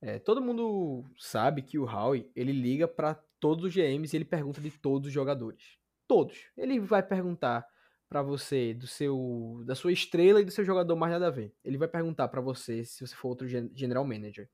É, 0.01 0.19
todo 0.19 0.43
mundo 0.43 1.05
sabe 1.19 1.63
que 1.63 1.79
o 1.79 1.85
Howie, 1.85 2.31
ele 2.37 2.53
liga 2.53 2.87
pra 2.87 3.15
todos 3.41 3.65
os 3.65 3.73
GMs 3.73 4.15
e 4.15 4.17
ele 4.19 4.25
pergunta 4.25 4.61
de 4.61 4.71
todos 4.71 5.09
os 5.09 5.13
jogadores. 5.13 5.79
Todos. 6.07 6.37
Ele 6.57 6.79
vai 6.79 7.03
perguntar 7.03 7.67
pra 8.09 8.23
você 8.23 8.73
do 8.73 8.87
seu 8.87 9.63
da 9.67 9.75
sua 9.75 9.93
estrela 9.93 10.41
e 10.41 10.45
do 10.45 10.51
seu 10.51 10.65
jogador 10.65 10.95
mais 10.97 11.13
nada 11.13 11.27
a 11.29 11.31
ver. 11.31 11.55
Ele 11.65 11.79
vai 11.79 11.89
perguntar 11.89 12.29
pra 12.29 12.41
você 12.41 12.85
se 12.85 13.05
você 13.07 13.15
for 13.15 13.29
outro 13.29 13.49
gen- 13.49 13.71
general 13.75 14.05
manager. 14.05 14.49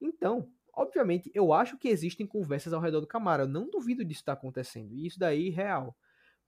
Então, 0.00 0.48
obviamente, 0.74 1.30
eu 1.34 1.52
acho 1.52 1.78
que 1.78 1.88
existem 1.88 2.26
conversas 2.26 2.72
ao 2.72 2.80
redor 2.80 3.00
do 3.00 3.06
Camara. 3.06 3.44
Eu 3.44 3.48
não 3.48 3.68
duvido 3.70 4.04
disso 4.04 4.20
estar 4.20 4.34
acontecendo. 4.34 4.94
E 4.94 5.06
isso 5.06 5.18
daí 5.18 5.48
é 5.48 5.52
real. 5.52 5.96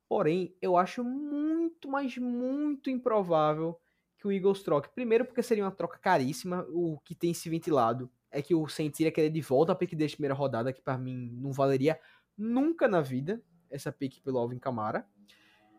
Porém, 0.08 0.54
eu 0.60 0.76
acho 0.76 1.02
muito, 1.02 1.88
mas 1.88 2.16
muito 2.18 2.90
improvável 2.90 3.78
que 4.18 4.26
o 4.26 4.32
Eagles 4.32 4.62
troque. 4.62 4.88
Primeiro, 4.94 5.24
porque 5.24 5.42
seria 5.42 5.64
uma 5.64 5.70
troca 5.72 5.98
caríssima. 5.98 6.64
O 6.70 6.98
que 7.04 7.14
tem 7.14 7.34
se 7.34 7.48
ventilado 7.48 8.10
é 8.34 8.42
que 8.42 8.54
o 8.54 8.66
Saints 8.68 8.98
iria 8.98 9.12
querer 9.12 9.30
de 9.30 9.40
volta 9.40 9.72
a 9.72 9.74
pick 9.74 9.94
de 9.94 10.08
primeira 10.08 10.34
rodada, 10.34 10.72
que 10.72 10.82
pra 10.82 10.98
mim 10.98 11.30
não 11.40 11.52
valeria 11.52 11.98
nunca 12.36 12.88
na 12.88 13.00
vida 13.00 13.40
essa 13.70 13.92
pick 13.92 14.20
pelo 14.22 14.38
Alvin 14.38 14.58
Kamara. 14.58 15.06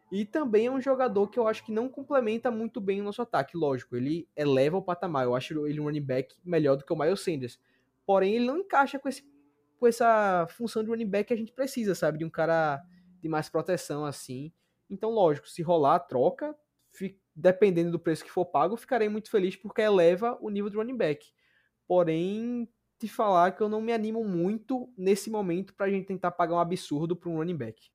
E 0.10 0.24
também 0.24 0.68
é 0.68 0.72
um 0.72 0.80
jogador 0.80 1.28
que 1.28 1.38
eu 1.38 1.48
acho 1.48 1.66
que 1.66 1.72
não 1.72 1.90
complementa 1.90 2.50
muito 2.50 2.80
bem 2.80 3.02
o 3.02 3.04
nosso 3.04 3.22
ataque. 3.22 3.58
Lógico, 3.58 3.98
ele 3.98 4.30
eleva 4.36 4.78
o 4.78 4.82
patamar. 4.82 5.26
Eu 5.26 5.36
acho 5.36 5.68
ele 5.68 5.82
um 5.82 5.84
running 5.84 6.02
back 6.02 6.36
melhor 6.46 6.78
do 6.78 6.86
que 6.86 6.94
o 6.94 6.96
Miles 6.96 7.20
Sanders. 7.20 7.60
Porém, 8.06 8.36
ele 8.36 8.46
não 8.46 8.60
encaixa 8.60 8.98
com, 8.98 9.10
esse, 9.10 9.28
com 9.78 9.88
essa 9.88 10.48
função 10.50 10.84
de 10.84 10.90
running 10.90 11.10
back 11.10 11.28
que 11.28 11.34
a 11.34 11.38
gente 11.38 11.52
precisa, 11.52 11.94
sabe? 11.94 12.20
De 12.20 12.26
um 12.26 12.30
cara 12.30 12.82
de 13.22 13.28
mais 13.28 13.50
proteção 13.50 14.06
assim. 14.06 14.54
Então, 14.90 15.10
lógico, 15.10 15.50
se 15.50 15.62
rolar 15.62 15.96
a 15.96 16.00
troca, 16.00 16.56
dependendo 17.36 17.92
do 17.92 18.00
preço 18.00 18.24
que 18.24 18.32
for 18.32 18.46
pago, 18.46 18.78
ficarei 18.78 19.10
muito 19.10 19.30
feliz 19.30 19.58
porque 19.58 19.82
eleva 19.82 20.38
o 20.40 20.50
nível 20.50 20.70
do 20.70 20.78
running 20.78 20.96
back. 20.96 21.26
Porém, 21.88 22.68
te 23.00 23.08
falar 23.08 23.52
que 23.52 23.62
eu 23.62 23.70
não 23.70 23.82
me 23.82 23.94
animo 23.94 24.24
muito 24.24 24.92
nesse 24.98 25.30
momento 25.30 25.74
pra 25.76 25.90
gente 25.90 26.08
tentar 26.08 26.32
pagar 26.32 26.56
um 26.56 26.60
absurdo 26.60 27.16
pra 27.16 27.30
um 27.30 27.38
running 27.38 27.58
back. 27.58 27.90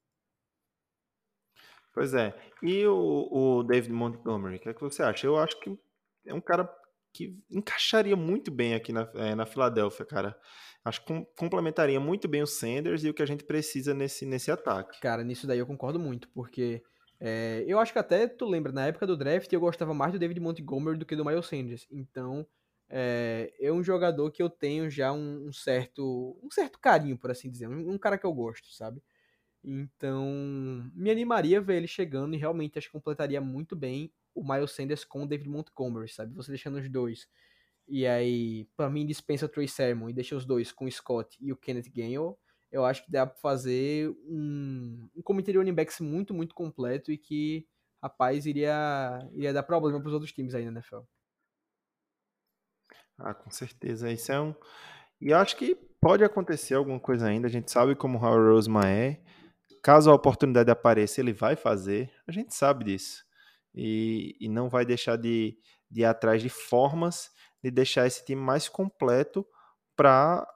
Pois 1.93 2.15
é. 2.15 2.35
E 2.63 2.87
o, 2.87 3.29
o 3.59 3.63
David 3.65 3.93
Montgomery, 3.93 4.57
o 4.57 4.61
que 4.61 4.69
é 4.69 4.75
que 4.75 4.81
você 4.81 5.03
acha? 5.03 5.27
Eu 5.27 5.37
acho 5.37 5.59
que 5.61 5.77
é 6.27 6.33
um 6.35 6.41
cara 6.41 6.69
que 7.13 7.37
encaixaria 7.51 8.15
muito 8.15 8.51
bem 8.51 8.75
aqui 8.75 8.93
na, 8.93 9.11
eh, 9.15 9.35
na 9.35 9.45
Filadélfia, 9.47 10.07
cara. 10.07 10.39
Acho 10.85 11.01
que 11.01 11.07
com- 11.09 11.25
complementaria 11.37 11.99
muito 11.99 12.29
bem 12.29 12.43
o 12.43 12.47
Sanders 12.47 13.03
e 13.03 13.11
o 13.11 13.15
que 13.15 13.23
a 13.23 13.27
gente 13.27 13.45
precisa 13.45 13.93
nesse, 13.93 14.25
nesse 14.25 14.51
ataque. 14.51 14.99
Cara, 15.01 15.25
nisso 15.25 15.47
daí 15.47 15.59
eu 15.59 15.67
concordo 15.67 15.99
muito, 15.99 16.29
porque 16.31 16.83
é, 17.19 17.65
eu 17.67 17.79
acho 17.79 17.93
que 17.93 17.99
até 17.99 18.27
tu 18.29 18.45
lembra, 18.47 18.71
na 18.73 18.87
época 18.87 19.07
do 19.07 19.17
draft 19.17 19.51
eu 19.53 19.61
gostava 19.61 19.95
mais 19.95 20.13
do 20.13 20.19
David 20.19 20.41
Montgomery 20.41 20.99
do 20.99 21.07
que 21.07 21.17
do 21.17 21.25
Miles 21.25 21.47
Sanders. 21.47 21.87
Então, 21.91 22.47
é, 22.91 23.53
é 23.61 23.73
um 23.73 23.83
jogador 23.83 24.31
que 24.33 24.43
eu 24.43 24.51
tenho 24.51 24.91
já 24.91 25.13
um, 25.13 25.49
um 25.49 25.53
certo 25.53 26.37
um 26.43 26.51
certo 26.51 26.79
carinho, 26.79 27.17
por 27.17 27.31
assim 27.31 27.51
dizer. 27.51 27.69
Um, 27.69 27.93
um 27.93 27.99
cara 27.99 28.19
que 28.19 28.27
eu 28.27 28.33
gosto, 28.33 28.73
sabe? 28.73 29.03
Então, 29.63 30.91
me 30.95 31.11
animaria 31.11 31.61
ver 31.61 31.77
ele 31.77 31.87
chegando 31.87 32.35
e 32.35 32.39
realmente 32.39 32.79
acho 32.79 32.89
que 32.89 32.93
completaria 32.93 33.41
muito 33.41 33.77
bem 33.77 34.13
o 34.35 34.43
Miles 34.43 34.73
Sanders 34.73 35.05
com 35.05 35.23
o 35.23 35.27
David 35.27 35.49
Montgomery, 35.49 36.09
sabe? 36.09 36.35
Você 36.35 36.51
deixando 36.51 36.79
os 36.79 36.89
dois. 36.89 37.29
E 37.87 38.07
aí, 38.07 38.67
pra 38.77 38.89
mim, 38.91 39.07
dispensa 39.07 39.47
o 39.47 39.49
Trey 39.49 39.69
Sermon 39.69 40.09
e 40.09 40.13
deixa 40.13 40.37
os 40.37 40.45
dois 40.45 40.73
com 40.73 40.87
o 40.87 40.91
Scott 40.91 41.37
e 41.41 41.53
o 41.53 41.57
Kenneth 41.57 41.91
Gainwell. 41.95 42.39
Eu 42.73 42.85
acho 42.85 43.05
que 43.05 43.11
dá 43.11 43.27
pra 43.27 43.37
fazer 43.37 44.11
um, 44.27 45.09
um 45.17 45.23
comitê 45.23 45.53
de 45.53 45.59
running 45.59 45.75
backs 45.75 46.01
muito, 46.01 46.33
muito 46.33 46.55
completo 46.55 47.11
e 47.13 47.19
que, 47.19 47.67
rapaz, 48.03 48.47
iria, 48.47 49.29
iria 49.33 49.53
dar 49.53 49.65
problema 49.65 50.01
pros 50.01 50.15
outros 50.15 50.33
times 50.33 50.55
aí 50.55 50.65
na 50.65 50.73
NFL. 50.73 51.01
Ah, 53.23 53.35
com 53.35 53.51
certeza. 53.51 54.11
Isso 54.11 54.33
é 54.33 54.41
um. 54.41 54.55
E 55.21 55.31
eu 55.31 55.37
acho 55.37 55.57
que 55.57 55.75
pode 56.01 56.25
acontecer 56.25 56.75
alguma 56.75 56.99
coisa 56.99 57.27
ainda. 57.27 57.47
A 57.47 57.51
gente 57.51 57.71
sabe 57.71 57.95
como 57.95 58.19
o 58.19 58.23
Howard 58.23 58.51
Roseman 58.51 58.87
é. 58.87 59.21
Caso 59.83 60.11
a 60.11 60.15
oportunidade 60.15 60.71
apareça, 60.71 61.21
ele 61.21 61.33
vai 61.33 61.57
fazer. 61.57 62.11
A 62.27 62.33
gente 62.33 62.55
sabe 62.55 62.85
disso. 62.85 63.25
E, 63.75 64.37
e 64.41 64.49
não 64.49 64.69
vai 64.69 64.85
deixar 64.85 65.17
de, 65.17 65.57
de 65.91 66.01
ir 66.01 66.05
atrás 66.05 66.43
de 66.43 66.49
formas 66.49 67.31
de 67.63 67.71
deixar 67.71 68.07
esse 68.07 68.25
time 68.25 68.41
mais 68.41 68.69
completo 68.69 69.47
para 69.95 70.47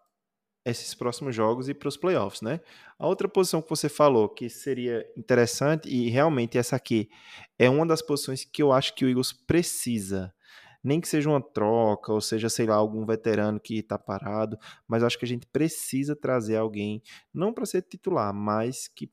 esses 0.65 0.95
próximos 0.95 1.37
jogos 1.37 1.69
e 1.69 1.75
para 1.75 1.89
os 1.89 1.97
playoffs, 1.97 2.41
né? 2.41 2.61
A 2.99 3.07
outra 3.07 3.29
posição 3.29 3.61
que 3.61 3.69
você 3.69 3.89
falou 3.89 4.29
que 4.29 4.49
seria 4.49 5.07
interessante, 5.17 5.89
e 5.89 6.09
realmente 6.09 6.57
essa 6.57 6.77
aqui 6.77 7.11
é 7.59 7.69
uma 7.69 7.87
das 7.87 8.01
posições 8.01 8.45
que 8.45 8.63
eu 8.63 8.73
acho 8.73 8.95
que 8.95 9.05
o 9.05 9.09
Eagles 9.09 9.33
precisa 9.33 10.33
Nem 10.85 11.01
que 11.01 11.09
seja 11.09 11.31
uma 11.31 11.41
troca, 11.41 12.13
ou 12.13 12.21
seja, 12.21 12.51
sei 12.51 12.67
lá, 12.67 12.77
algum 12.77 13.07
veterano 13.07 13.59
que 13.59 13.79
está 13.79 13.99
parado, 13.99 14.59
mas 14.87 15.03
acho 15.03 15.19
que 15.19 15.25
a 15.25 15.29
gente 15.29 15.47
precisa 15.47 16.15
trazer 16.15 16.57
alguém, 16.57 17.03
não 17.33 17.53
para 17.53 17.65
ser 17.65 17.83
titular, 17.83 18.35
mas 18.35 18.87
que 18.87 19.11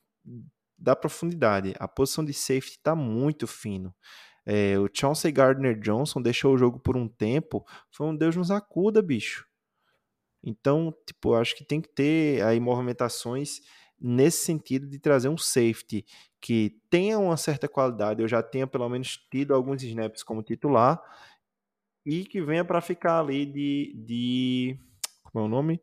dá 0.77 0.95
profundidade. 0.95 1.73
A 1.79 1.87
posição 1.87 2.25
de 2.25 2.33
safety 2.33 2.77
está 2.77 2.95
muito 2.95 3.47
fino. 3.47 3.95
É, 4.45 4.77
o 4.77 4.89
Chauncey 4.91 5.31
Gardner 5.31 5.79
Johnson 5.79 6.21
deixou 6.21 6.53
o 6.53 6.57
jogo 6.57 6.79
por 6.79 6.97
um 6.97 7.07
tempo, 7.07 7.65
foi 7.91 8.07
um 8.07 8.15
Deus 8.15 8.35
nos 8.35 8.51
acuda, 8.51 9.01
bicho. 9.01 9.45
Então, 10.43 10.93
tipo, 11.05 11.35
acho 11.35 11.55
que 11.55 11.63
tem 11.63 11.79
que 11.79 11.89
ter 11.89 12.43
aí 12.43 12.59
movimentações 12.59 13.61
nesse 13.99 14.43
sentido 14.43 14.87
de 14.87 14.97
trazer 14.97 15.29
um 15.29 15.37
safety 15.37 16.03
que 16.41 16.75
tenha 16.89 17.19
uma 17.19 17.37
certa 17.37 17.67
qualidade, 17.67 18.19
eu 18.19 18.27
já 18.27 18.41
tenha 18.41 18.65
pelo 18.65 18.89
menos 18.89 19.19
tido 19.29 19.53
alguns 19.53 19.83
snaps 19.83 20.23
como 20.23 20.41
titular 20.41 20.99
e 22.05 22.25
que 22.25 22.41
venha 22.41 22.65
para 22.65 22.81
ficar 22.81 23.19
ali 23.19 23.45
de, 23.45 23.93
de 23.95 24.79
como 25.23 25.43
é 25.43 25.47
o 25.47 25.49
nome? 25.49 25.81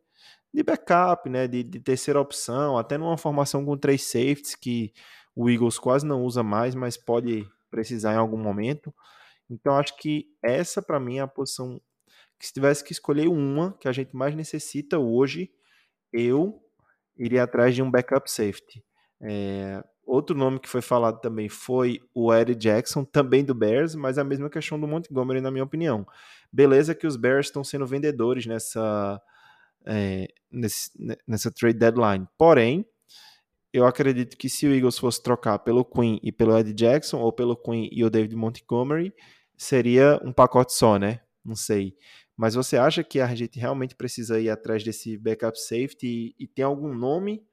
De 0.53 0.63
backup, 0.63 1.29
né? 1.29 1.47
De, 1.47 1.63
de 1.63 1.79
terceira 1.79 2.19
opção, 2.19 2.77
até 2.77 2.97
numa 2.97 3.17
formação 3.17 3.65
com 3.65 3.77
três 3.77 4.03
safeties 4.03 4.55
que 4.55 4.93
o 5.35 5.49
Eagles 5.49 5.79
quase 5.79 6.05
não 6.05 6.23
usa 6.23 6.43
mais, 6.43 6.75
mas 6.75 6.97
pode 6.97 7.47
precisar 7.69 8.13
em 8.13 8.17
algum 8.17 8.37
momento. 8.37 8.93
Então 9.49 9.75
acho 9.75 9.95
que 9.97 10.27
essa 10.43 10.81
para 10.81 10.99
mim 10.99 11.17
é 11.17 11.21
a 11.21 11.27
posição 11.27 11.79
que 12.39 12.47
se 12.47 12.53
tivesse 12.53 12.83
que 12.83 12.93
escolher 12.93 13.27
uma 13.27 13.73
que 13.79 13.87
a 13.87 13.91
gente 13.91 14.15
mais 14.15 14.35
necessita 14.35 14.97
hoje, 14.97 15.51
eu 16.11 16.61
iria 17.17 17.43
atrás 17.43 17.75
de 17.75 17.81
um 17.81 17.91
backup 17.91 18.31
safety. 18.31 18.83
É, 19.21 19.83
outro 20.09 20.35
nome 20.35 20.59
que 20.59 20.67
foi 20.67 20.81
falado 20.81 21.19
também 21.21 21.47
foi 21.47 21.99
o 22.13 22.33
Eddie 22.33 22.55
Jackson, 22.55 23.03
também 23.05 23.43
do 23.43 23.53
Bears, 23.53 23.95
mas 23.95 24.17
a 24.17 24.23
mesma 24.23 24.49
questão 24.49 24.79
do 24.79 24.87
Montgomery, 24.87 25.41
na 25.41 25.51
minha 25.51 25.63
opinião. 25.63 26.05
Beleza 26.51 26.95
que 26.95 27.05
os 27.05 27.15
Bears 27.15 27.47
estão 27.47 27.63
sendo 27.63 27.85
vendedores 27.85 28.45
nessa, 28.45 29.21
é, 29.85 30.27
nesse, 30.51 30.91
nessa 31.27 31.51
trade 31.51 31.77
deadline. 31.77 32.27
Porém, 32.37 32.85
eu 33.71 33.85
acredito 33.85 34.35
que 34.35 34.49
se 34.49 34.65
o 34.65 34.73
Eagles 34.73 34.97
fosse 34.97 35.21
trocar 35.21 35.59
pelo 35.59 35.85
Queen 35.85 36.19
e 36.23 36.31
pelo 36.31 36.57
Ed 36.57 36.73
Jackson, 36.73 37.19
ou 37.19 37.31
pelo 37.31 37.55
Queen 37.55 37.87
e 37.91 38.03
o 38.03 38.09
David 38.09 38.35
Montgomery, 38.35 39.13
seria 39.55 40.19
um 40.23 40.33
pacote 40.33 40.73
só, 40.73 40.97
né? 40.97 41.21
Não 41.45 41.55
sei. 41.55 41.95
Mas 42.35 42.55
você 42.55 42.77
acha 42.77 43.03
que 43.03 43.19
a 43.19 43.35
gente 43.35 43.59
realmente 43.59 43.95
precisa 43.95 44.39
ir 44.39 44.49
atrás 44.49 44.83
desse 44.83 45.17
backup 45.17 45.59
safety 45.59 46.07
e, 46.07 46.43
e 46.43 46.47
tem 46.47 46.65
algum 46.65 46.93
nome 46.93 47.43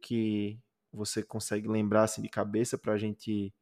que 0.00 0.58
você 0.92 1.22
consegue 1.22 1.68
lembrar 1.68 2.04
assim 2.04 2.22
de 2.22 2.28
cabeça 2.28 2.78
para 2.78 2.92
a 2.94 2.98
gente 2.98 3.54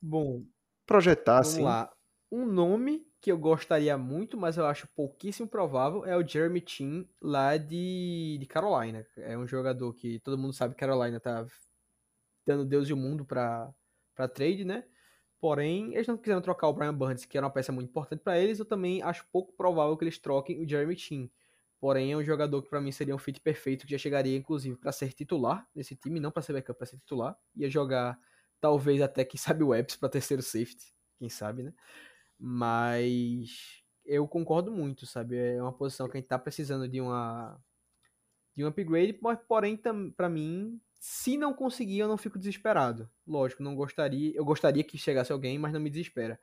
Bom, 0.00 0.44
projetar 0.86 1.38
vamos 1.40 1.40
assim? 1.40 1.62
lá. 1.62 1.92
Um 2.30 2.44
nome 2.46 3.06
que 3.20 3.30
eu 3.30 3.38
gostaria 3.38 3.96
muito, 3.96 4.36
mas 4.36 4.56
eu 4.56 4.66
acho 4.66 4.88
pouquíssimo 4.94 5.48
provável, 5.48 6.04
é 6.04 6.16
o 6.16 6.26
Jeremy 6.26 6.62
Chin, 6.64 7.08
lá 7.20 7.56
de, 7.56 8.36
de 8.38 8.46
Carolina. 8.46 9.06
É 9.16 9.36
um 9.36 9.46
jogador 9.46 9.92
que 9.94 10.20
todo 10.20 10.38
mundo 10.38 10.52
sabe 10.52 10.74
que 10.74 10.80
Carolina 10.80 11.18
tá 11.20 11.46
dando 12.46 12.64
Deus 12.64 12.88
e 12.88 12.92
o 12.92 12.96
mundo 12.96 13.24
para 13.24 13.74
trade, 14.34 14.64
né? 14.64 14.84
Porém, 15.40 15.94
eles 15.94 16.06
não 16.06 16.16
quiseram 16.16 16.40
trocar 16.40 16.68
o 16.68 16.72
Brian 16.72 16.94
Burns, 16.94 17.24
que 17.24 17.36
era 17.36 17.46
uma 17.46 17.52
peça 17.52 17.70
muito 17.72 17.90
importante 17.90 18.22
para 18.22 18.38
eles. 18.38 18.58
Eu 18.58 18.64
também 18.64 19.02
acho 19.02 19.26
pouco 19.30 19.52
provável 19.52 19.96
que 19.96 20.04
eles 20.04 20.18
troquem 20.18 20.60
o 20.60 20.68
Jeremy 20.68 20.96
Chin. 20.98 21.30
Porém, 21.78 22.12
é 22.12 22.16
um 22.16 22.24
jogador 22.24 22.62
que 22.62 22.70
para 22.70 22.80
mim 22.80 22.90
seria 22.90 23.14
um 23.14 23.18
fit 23.18 23.40
perfeito, 23.40 23.86
que 23.86 23.92
já 23.92 23.98
chegaria 23.98 24.36
inclusive 24.36 24.76
para 24.76 24.92
ser 24.92 25.12
titular 25.12 25.68
nesse 25.74 25.94
time, 25.94 26.18
não 26.18 26.30
para 26.30 26.42
ser 26.42 26.54
backup, 26.54 26.78
para 26.78 26.86
ser 26.86 26.96
titular. 26.96 27.36
Ia 27.54 27.68
jogar 27.68 28.18
talvez 28.60 29.02
até 29.02 29.24
quem 29.24 29.38
sabe 29.38 29.62
o 29.62 29.74
Epps 29.74 29.96
para 29.96 30.08
terceiro 30.08 30.42
safety, 30.42 30.94
quem 31.18 31.28
sabe, 31.28 31.62
né? 31.62 31.74
Mas 32.38 33.82
eu 34.04 34.26
concordo 34.26 34.72
muito, 34.72 35.06
sabe? 35.06 35.36
É 35.36 35.62
uma 35.62 35.72
posição 35.72 36.08
que 36.08 36.16
a 36.16 36.20
gente 36.20 36.28
tá 36.28 36.38
precisando 36.38 36.88
de 36.88 37.00
uma 37.00 37.60
de 38.56 38.64
um 38.64 38.68
upgrade, 38.68 39.18
mas 39.20 39.38
porém 39.46 39.76
para 40.16 40.28
mim 40.30 40.80
se 40.98 41.36
não 41.36 41.52
conseguir, 41.54 41.98
eu 41.98 42.08
não 42.08 42.16
fico 42.16 42.38
desesperado. 42.38 43.08
Lógico, 43.26 43.62
não 43.62 43.74
gostaria. 43.76 44.34
Eu 44.34 44.44
gostaria 44.44 44.82
que 44.82 44.98
chegasse 44.98 45.30
alguém, 45.30 45.58
mas 45.58 45.72
não 45.72 45.80
me 45.80 45.90
desespera. 45.90 46.40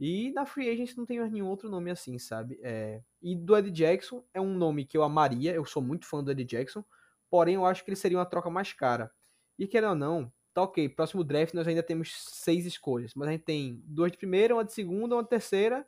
E 0.00 0.30
na 0.32 0.46
Free 0.46 0.68
Agents 0.70 0.96
não 0.96 1.04
tem 1.04 1.18
mais 1.18 1.32
nenhum 1.32 1.48
outro 1.48 1.68
nome 1.68 1.90
assim, 1.90 2.18
sabe? 2.18 2.58
É... 2.62 3.02
E 3.20 3.34
do 3.34 3.56
Ed 3.56 3.70
Jackson 3.70 4.24
é 4.32 4.40
um 4.40 4.54
nome 4.54 4.84
que 4.84 4.96
eu 4.96 5.02
amaria. 5.02 5.52
Eu 5.52 5.64
sou 5.64 5.82
muito 5.82 6.06
fã 6.06 6.22
do 6.22 6.30
Ed 6.30 6.44
Jackson. 6.44 6.84
Porém, 7.28 7.56
eu 7.56 7.66
acho 7.66 7.84
que 7.84 7.90
ele 7.90 7.96
seria 7.96 8.18
uma 8.18 8.26
troca 8.26 8.48
mais 8.48 8.72
cara. 8.72 9.10
E 9.58 9.66
querendo 9.66 9.90
ou 9.90 9.96
não, 9.96 10.32
tá 10.54 10.62
ok. 10.62 10.88
Próximo 10.88 11.24
draft 11.24 11.52
nós 11.52 11.66
ainda 11.66 11.82
temos 11.82 12.12
seis 12.30 12.64
escolhas. 12.64 13.12
Mas 13.14 13.28
a 13.28 13.32
gente 13.32 13.44
tem 13.44 13.82
duas 13.84 14.12
de 14.12 14.18
primeira, 14.18 14.54
uma 14.54 14.64
de 14.64 14.72
segunda, 14.72 15.16
uma 15.16 15.22
de 15.22 15.28
terceira. 15.28 15.86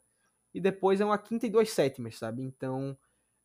E 0.52 0.60
depois 0.60 1.00
é 1.00 1.04
uma 1.04 1.18
quinta 1.18 1.46
e 1.46 1.50
duas 1.50 1.70
sétimas, 1.70 2.18
sabe? 2.18 2.42
Então, 2.42 2.98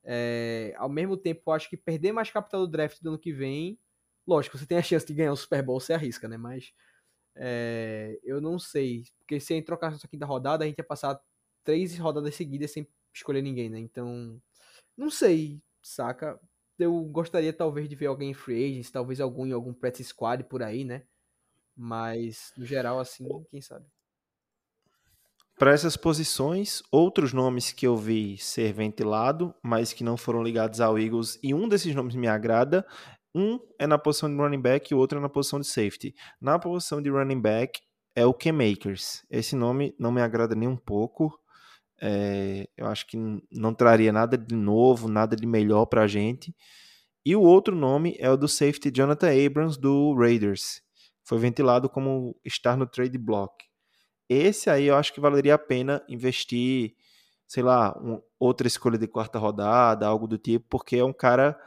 é... 0.04 0.74
ao 0.78 0.90
mesmo 0.90 1.16
tempo, 1.16 1.44
eu 1.48 1.54
acho 1.54 1.70
que 1.70 1.78
perder 1.78 2.12
mais 2.12 2.32
capital 2.32 2.62
do 2.62 2.72
draft 2.72 3.00
do 3.02 3.10
ano 3.10 3.20
que 3.20 3.32
vem 3.32 3.80
Lógico, 4.28 4.58
você 4.58 4.66
tem 4.66 4.78
a 4.78 4.82
chance 4.82 5.06
de 5.06 5.14
ganhar 5.14 5.32
o 5.32 5.38
Super 5.38 5.62
Bowl, 5.62 5.80
você 5.80 5.94
arrisca, 5.94 6.28
né? 6.28 6.38
Mas 6.38 6.74
é, 7.36 8.20
eu 8.24 8.42
não 8.42 8.58
sei. 8.60 9.04
Porque 9.20 9.40
se 9.40 9.54
a 9.54 9.56
gente 9.56 9.66
trocasse 9.66 9.98
essa 9.98 10.08
quinta 10.08 10.26
rodada, 10.26 10.64
a 10.64 10.68
gente 10.68 10.78
ia 10.78 10.84
passar 10.84 11.20
três 11.64 11.98
rodadas 11.98 12.36
seguidas 12.36 12.72
sem 12.72 12.88
escolher 13.14 13.42
ninguém, 13.42 13.70
né? 13.70 13.80
Então, 13.80 14.42
não 14.98 15.10
sei, 15.10 15.62
saca? 15.82 16.40
Eu 16.78 17.02
gostaria 17.06 17.54
talvez 17.54 17.88
de 17.90 17.96
ver 17.96 18.08
alguém 18.08 18.32
em 18.32 18.34
free 18.34 18.66
agents, 18.66 18.92
talvez 18.92 19.22
algum 19.22 19.46
em 19.46 19.54
algum 19.54 19.74
practice 19.74 20.10
squad 20.10 20.44
por 20.46 20.62
aí, 20.62 20.84
né? 20.84 21.04
Mas, 21.76 22.54
no 22.58 22.66
geral, 22.66 23.00
assim, 23.00 23.28
quem 23.50 23.62
sabe. 23.62 23.86
Para 25.58 25.72
essas 25.72 25.96
posições, 25.96 26.84
outros 26.92 27.32
nomes 27.32 27.72
que 27.72 27.88
eu 27.88 27.96
vi 27.96 28.38
ser 28.38 28.74
ventilado, 28.74 29.56
mas 29.64 29.94
que 29.94 30.04
não 30.04 30.18
foram 30.18 30.44
ligados 30.44 30.82
ao 30.82 31.00
Eagles, 31.00 31.40
e 31.42 31.54
um 31.54 31.70
desses 31.70 31.96
nomes 31.96 32.14
me 32.14 32.28
agrada, 32.28 32.86
um 33.36 33.60
é 33.78 33.86
na 33.86 33.98
posição 33.98 34.30
de 34.30 34.36
running 34.38 34.62
back 34.62 34.92
e 34.92 34.96
o 34.96 34.98
outro 34.98 35.20
é 35.20 35.22
na 35.22 35.28
posição 35.28 35.60
de 35.60 35.68
safety. 35.68 36.16
Na 36.40 36.58
posição 36.58 37.02
de 37.02 37.10
running 37.10 37.42
back 37.42 37.82
é 38.16 38.26
o 38.26 38.34
K-Makers. 38.34 39.26
Esse 39.30 39.56
nome 39.56 39.94
não 40.00 40.12
me 40.12 40.22
agrada 40.22 40.56
nem 40.56 40.70
um 40.70 40.78
pouco. 40.78 41.38
É, 42.02 42.68
eu 42.78 42.88
acho 42.88 43.06
que 43.06 43.18
não 43.52 43.74
traria 43.74 44.14
nada 44.14 44.38
de 44.38 44.56
novo, 44.56 45.10
nada 45.10 45.36
de 45.36 45.46
melhor 45.46 45.86
para 45.86 46.04
a 46.04 46.08
gente. 46.08 46.56
E 47.26 47.36
o 47.36 47.42
outro 47.42 47.76
nome 47.76 48.16
é 48.20 48.30
o 48.30 48.38
do 48.38 48.48
safety 48.48 48.90
Jonathan 48.96 49.30
Abrams 49.46 49.78
do 49.78 50.16
Raiders. 50.16 50.82
Foi 51.24 51.38
ventilado 51.38 51.90
como 51.90 52.40
estar 52.46 52.78
no 52.78 52.88
trade 52.88 53.18
block. 53.18 53.52
Esse 54.30 54.70
aí 54.70 54.86
eu 54.86 54.96
acho 54.96 55.14
que 55.14 55.20
valeria 55.20 55.56
a 55.56 55.60
pena 55.60 56.04
investir, 56.08 56.96
sei 57.48 57.64
lá, 57.64 57.98
um, 58.00 58.22
outra 58.40 58.68
escolha 58.68 58.98
de 58.98 59.08
quarta 59.08 59.38
rodada, 59.38 60.08
algo 60.08 60.28
do 60.28 60.38
tipo, 60.38 60.66
porque 60.70 60.98
é 60.98 61.04
um 61.04 61.14
cara 61.14 61.60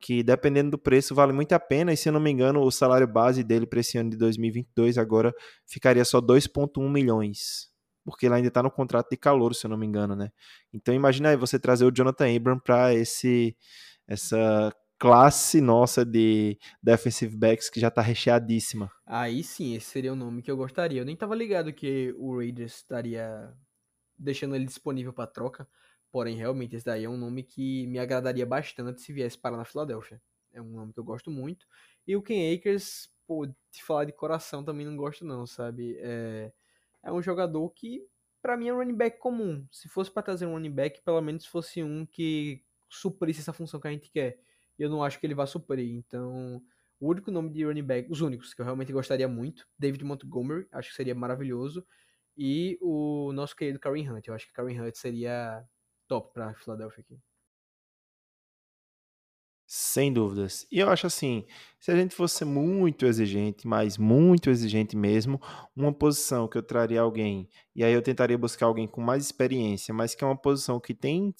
que 0.00 0.22
dependendo 0.22 0.70
do 0.70 0.78
preço 0.78 1.14
vale 1.14 1.32
muito 1.32 1.52
a 1.52 1.60
pena, 1.60 1.92
e 1.92 1.96
se 1.96 2.08
eu 2.08 2.12
não 2.12 2.20
me 2.20 2.30
engano, 2.30 2.62
o 2.62 2.70
salário 2.70 3.06
base 3.06 3.44
dele 3.44 3.66
para 3.66 3.80
esse 3.80 3.98
ano 3.98 4.10
de 4.10 4.16
2022 4.16 4.96
agora 4.98 5.34
ficaria 5.66 6.04
só 6.04 6.20
2,1 6.20 6.90
milhões, 6.90 7.68
porque 8.04 8.26
ele 8.26 8.36
ainda 8.36 8.48
está 8.48 8.62
no 8.62 8.70
contrato 8.70 9.10
de 9.10 9.16
calor, 9.16 9.54
se 9.54 9.66
eu 9.66 9.70
não 9.70 9.76
me 9.76 9.86
engano, 9.86 10.16
né? 10.16 10.30
Então 10.72 10.94
imagina 10.94 11.28
aí 11.28 11.36
você 11.36 11.58
trazer 11.58 11.84
o 11.84 11.92
Jonathan 11.94 12.34
Abram 12.34 12.58
para 12.58 12.94
esse 12.94 13.56
essa 14.08 14.72
classe 14.98 15.62
nossa 15.62 16.04
de 16.04 16.58
defensive 16.82 17.34
backs 17.34 17.70
que 17.70 17.80
já 17.80 17.88
está 17.88 18.02
recheadíssima. 18.02 18.90
Aí 19.06 19.42
sim, 19.42 19.74
esse 19.74 19.86
seria 19.86 20.12
o 20.12 20.16
nome 20.16 20.42
que 20.42 20.50
eu 20.50 20.56
gostaria. 20.56 21.00
Eu 21.00 21.06
nem 21.06 21.14
estava 21.14 21.34
ligado 21.34 21.72
que 21.72 22.14
o 22.18 22.36
Raiders 22.36 22.76
estaria 22.76 23.50
deixando 24.18 24.54
ele 24.54 24.66
disponível 24.66 25.12
para 25.12 25.26
troca. 25.26 25.66
Porém, 26.10 26.36
realmente, 26.36 26.74
esse 26.74 26.84
daí 26.84 27.04
é 27.04 27.08
um 27.08 27.16
nome 27.16 27.42
que 27.42 27.86
me 27.86 27.98
agradaria 27.98 28.44
bastante 28.44 29.00
se 29.00 29.12
viesse 29.12 29.38
para 29.38 29.56
na 29.56 29.64
Filadélfia. 29.64 30.20
É 30.52 30.60
um 30.60 30.68
nome 30.68 30.92
que 30.92 30.98
eu 30.98 31.04
gosto 31.04 31.30
muito. 31.30 31.66
E 32.06 32.16
o 32.16 32.22
Ken 32.22 32.54
Akers, 32.54 33.08
pô, 33.26 33.46
te 33.46 33.84
falar 33.84 34.04
de 34.04 34.12
coração 34.12 34.64
também 34.64 34.84
não 34.84 34.96
gosto 34.96 35.24
não, 35.24 35.46
sabe? 35.46 35.96
É, 36.00 36.52
é 37.04 37.12
um 37.12 37.22
jogador 37.22 37.68
que, 37.70 38.04
para 38.42 38.56
mim, 38.56 38.68
é 38.68 38.74
um 38.74 38.78
running 38.78 38.96
back 38.96 39.18
comum. 39.18 39.64
Se 39.70 39.88
fosse 39.88 40.10
para 40.10 40.22
trazer 40.22 40.46
um 40.46 40.52
running 40.52 40.72
back, 40.72 41.00
pelo 41.02 41.20
menos 41.20 41.46
fosse 41.46 41.82
um 41.82 42.04
que 42.04 42.64
suprisse 42.88 43.40
essa 43.40 43.52
função 43.52 43.78
que 43.78 43.86
a 43.86 43.92
gente 43.92 44.10
quer. 44.10 44.40
Eu 44.76 44.90
não 44.90 45.04
acho 45.04 45.20
que 45.20 45.26
ele 45.26 45.34
vá 45.34 45.46
suprir. 45.46 45.94
Então, 45.94 46.60
o 46.98 47.08
único 47.08 47.30
nome 47.30 47.50
de 47.50 47.64
running 47.64 47.84
back, 47.84 48.10
os 48.10 48.20
únicos 48.20 48.52
que 48.52 48.60
eu 48.60 48.64
realmente 48.64 48.92
gostaria 48.92 49.28
muito, 49.28 49.68
David 49.78 50.04
Montgomery, 50.04 50.66
acho 50.72 50.90
que 50.90 50.96
seria 50.96 51.14
maravilhoso. 51.14 51.86
E 52.36 52.78
o 52.80 53.32
nosso 53.32 53.54
querido 53.54 53.78
Karen 53.78 54.10
Hunt. 54.10 54.26
Eu 54.26 54.34
acho 54.34 54.46
que 54.46 54.52
Karen 54.52 54.80
Hunt 54.80 54.96
seria 54.96 55.64
top 56.10 56.34
para 56.34 56.52
Philadelphia 56.54 57.04
aqui. 57.06 57.16
Sem 59.64 60.12
dúvidas. 60.12 60.66
E 60.68 60.80
eu 60.80 60.90
acho 60.90 61.06
assim, 61.06 61.46
se 61.78 61.92
a 61.92 61.94
gente 61.94 62.12
fosse 62.12 62.44
muito 62.44 63.06
exigente, 63.06 63.68
mas 63.68 63.96
muito 63.96 64.50
exigente 64.50 64.96
mesmo, 64.96 65.40
uma 65.76 65.92
posição 65.92 66.48
que 66.48 66.58
eu 66.58 66.62
traria 66.62 67.00
alguém, 67.00 67.48
e 67.72 67.84
aí 67.84 67.92
eu 67.92 68.02
tentaria 68.02 68.36
buscar 68.36 68.66
alguém 68.66 68.88
com 68.88 69.00
mais 69.00 69.24
experiência, 69.24 69.94
mas 69.94 70.12
que 70.12 70.24
é 70.24 70.26
uma 70.26 70.36
posição 70.36 70.80
que 70.80 70.92
tem, 70.92 71.32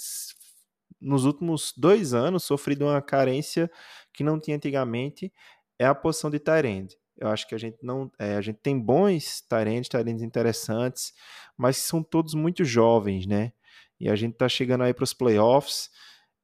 nos 1.00 1.24
últimos 1.24 1.74
dois 1.76 2.14
anos, 2.14 2.44
sofrido 2.44 2.84
uma 2.84 3.02
carência 3.02 3.68
que 4.14 4.22
não 4.22 4.38
tinha 4.38 4.56
antigamente, 4.56 5.32
é 5.76 5.86
a 5.86 5.94
posição 5.94 6.30
de 6.30 6.40
end. 6.64 6.96
Eu 7.16 7.28
acho 7.28 7.48
que 7.48 7.54
a 7.54 7.58
gente 7.58 7.78
não. 7.82 8.10
É, 8.18 8.36
a 8.36 8.40
gente 8.40 8.60
tem 8.62 8.78
bons 8.78 9.42
talentos, 9.42 9.88
talentos 9.88 10.22
interessantes, 10.22 11.12
mas 11.56 11.76
são 11.78 12.02
todos 12.02 12.32
muito 12.34 12.64
jovens, 12.64 13.26
né? 13.26 13.52
E 14.00 14.08
a 14.08 14.16
gente 14.16 14.34
tá 14.34 14.48
chegando 14.48 14.82
aí 14.82 14.94
para 14.94 15.04
os 15.04 15.12
playoffs. 15.12 15.90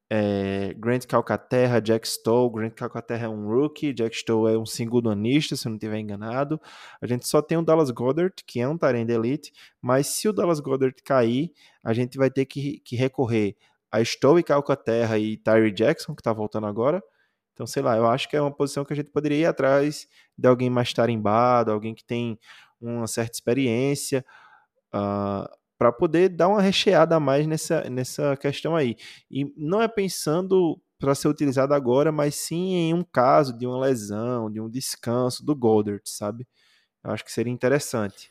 É, 0.08 0.72
Grant 0.74 1.06
Calcaterra, 1.06 1.80
Jack 1.80 2.06
Stoll. 2.06 2.50
Grant 2.50 2.74
Calcaterra 2.74 3.26
é 3.26 3.28
um 3.28 3.48
rookie, 3.48 3.92
Jack 3.92 4.14
Stoll 4.14 4.48
é 4.48 4.56
um 4.56 4.66
segundo 4.66 5.10
anista, 5.10 5.56
se 5.56 5.66
eu 5.66 5.70
não 5.70 5.76
estiver 5.76 5.98
enganado. 5.98 6.60
A 7.00 7.06
gente 7.06 7.26
só 7.26 7.42
tem 7.42 7.58
o 7.58 7.62
Dallas 7.62 7.90
Goddard, 7.90 8.34
que 8.46 8.60
é 8.60 8.68
um 8.68 8.78
Tyrande 8.78 9.12
Elite, 9.12 9.52
mas 9.80 10.06
se 10.06 10.28
o 10.28 10.32
Dallas 10.32 10.60
Goddard 10.60 10.94
cair, 11.02 11.52
a 11.82 11.92
gente 11.92 12.18
vai 12.18 12.30
ter 12.30 12.44
que, 12.44 12.80
que 12.80 12.94
recorrer 12.94 13.56
a 13.90 14.00
Stoll 14.00 14.38
e 14.38 14.42
Calcaterra 14.42 15.18
e 15.18 15.36
Tyree 15.38 15.72
Jackson, 15.72 16.14
que 16.14 16.20
está 16.20 16.32
voltando 16.32 16.66
agora. 16.66 17.02
Então, 17.54 17.66
sei 17.66 17.82
lá, 17.82 17.96
eu 17.96 18.06
acho 18.06 18.28
que 18.28 18.36
é 18.36 18.40
uma 18.40 18.54
posição 18.54 18.84
que 18.84 18.92
a 18.92 18.96
gente 18.96 19.10
poderia 19.10 19.38
ir 19.38 19.46
atrás 19.46 20.06
de 20.36 20.46
alguém 20.46 20.68
mais 20.68 20.92
tarimbado, 20.92 21.72
alguém 21.72 21.94
que 21.94 22.04
tem 22.04 22.38
uma 22.78 23.06
certa 23.06 23.32
experiência. 23.32 24.24
Uh, 24.94 25.48
para 25.78 25.92
poder 25.92 26.28
dar 26.28 26.48
uma 26.48 26.62
recheada 26.62 27.16
a 27.16 27.20
mais 27.20 27.46
nessa, 27.46 27.88
nessa 27.90 28.36
questão 28.36 28.74
aí. 28.74 28.96
E 29.30 29.52
não 29.56 29.82
é 29.82 29.88
pensando 29.88 30.80
para 30.98 31.14
ser 31.14 31.28
utilizado 31.28 31.74
agora, 31.74 32.10
mas 32.10 32.34
sim 32.34 32.74
em 32.74 32.94
um 32.94 33.04
caso 33.04 33.56
de 33.56 33.66
uma 33.66 33.78
lesão, 33.78 34.50
de 34.50 34.60
um 34.60 34.68
descanso 34.68 35.44
do 35.44 35.54
Goddard, 35.54 36.02
sabe? 36.06 36.46
Eu 37.04 37.10
acho 37.10 37.24
que 37.24 37.32
seria 37.32 37.52
interessante. 37.52 38.30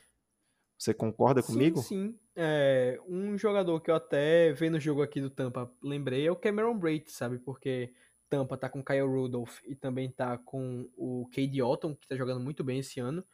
Você 0.78 0.92
concorda 0.92 1.40
sim, 1.40 1.52
comigo? 1.52 1.80
Sim, 1.80 2.18
é, 2.34 3.00
um 3.08 3.38
jogador 3.38 3.80
que 3.80 3.90
eu 3.90 3.94
até 3.94 4.52
vendo 4.52 4.74
o 4.74 4.80
jogo 4.80 5.02
aqui 5.02 5.20
do 5.20 5.30
Tampa 5.30 5.70
lembrei 5.82 6.26
é 6.26 6.30
o 6.30 6.36
Cameron 6.36 6.76
Braid, 6.76 7.10
sabe? 7.10 7.38
Porque 7.38 7.94
Tampa 8.28 8.56
tá 8.58 8.68
com 8.68 8.84
Kyle 8.84 9.00
Rudolph 9.06 9.60
e 9.64 9.74
também 9.74 10.10
tá 10.10 10.36
com 10.36 10.88
o 10.96 11.28
Cade 11.34 11.62
Otton, 11.62 11.94
que 11.94 12.06
tá 12.06 12.16
jogando 12.16 12.40
muito 12.40 12.62
bem 12.62 12.80
esse 12.80 13.00
ano. 13.00 13.24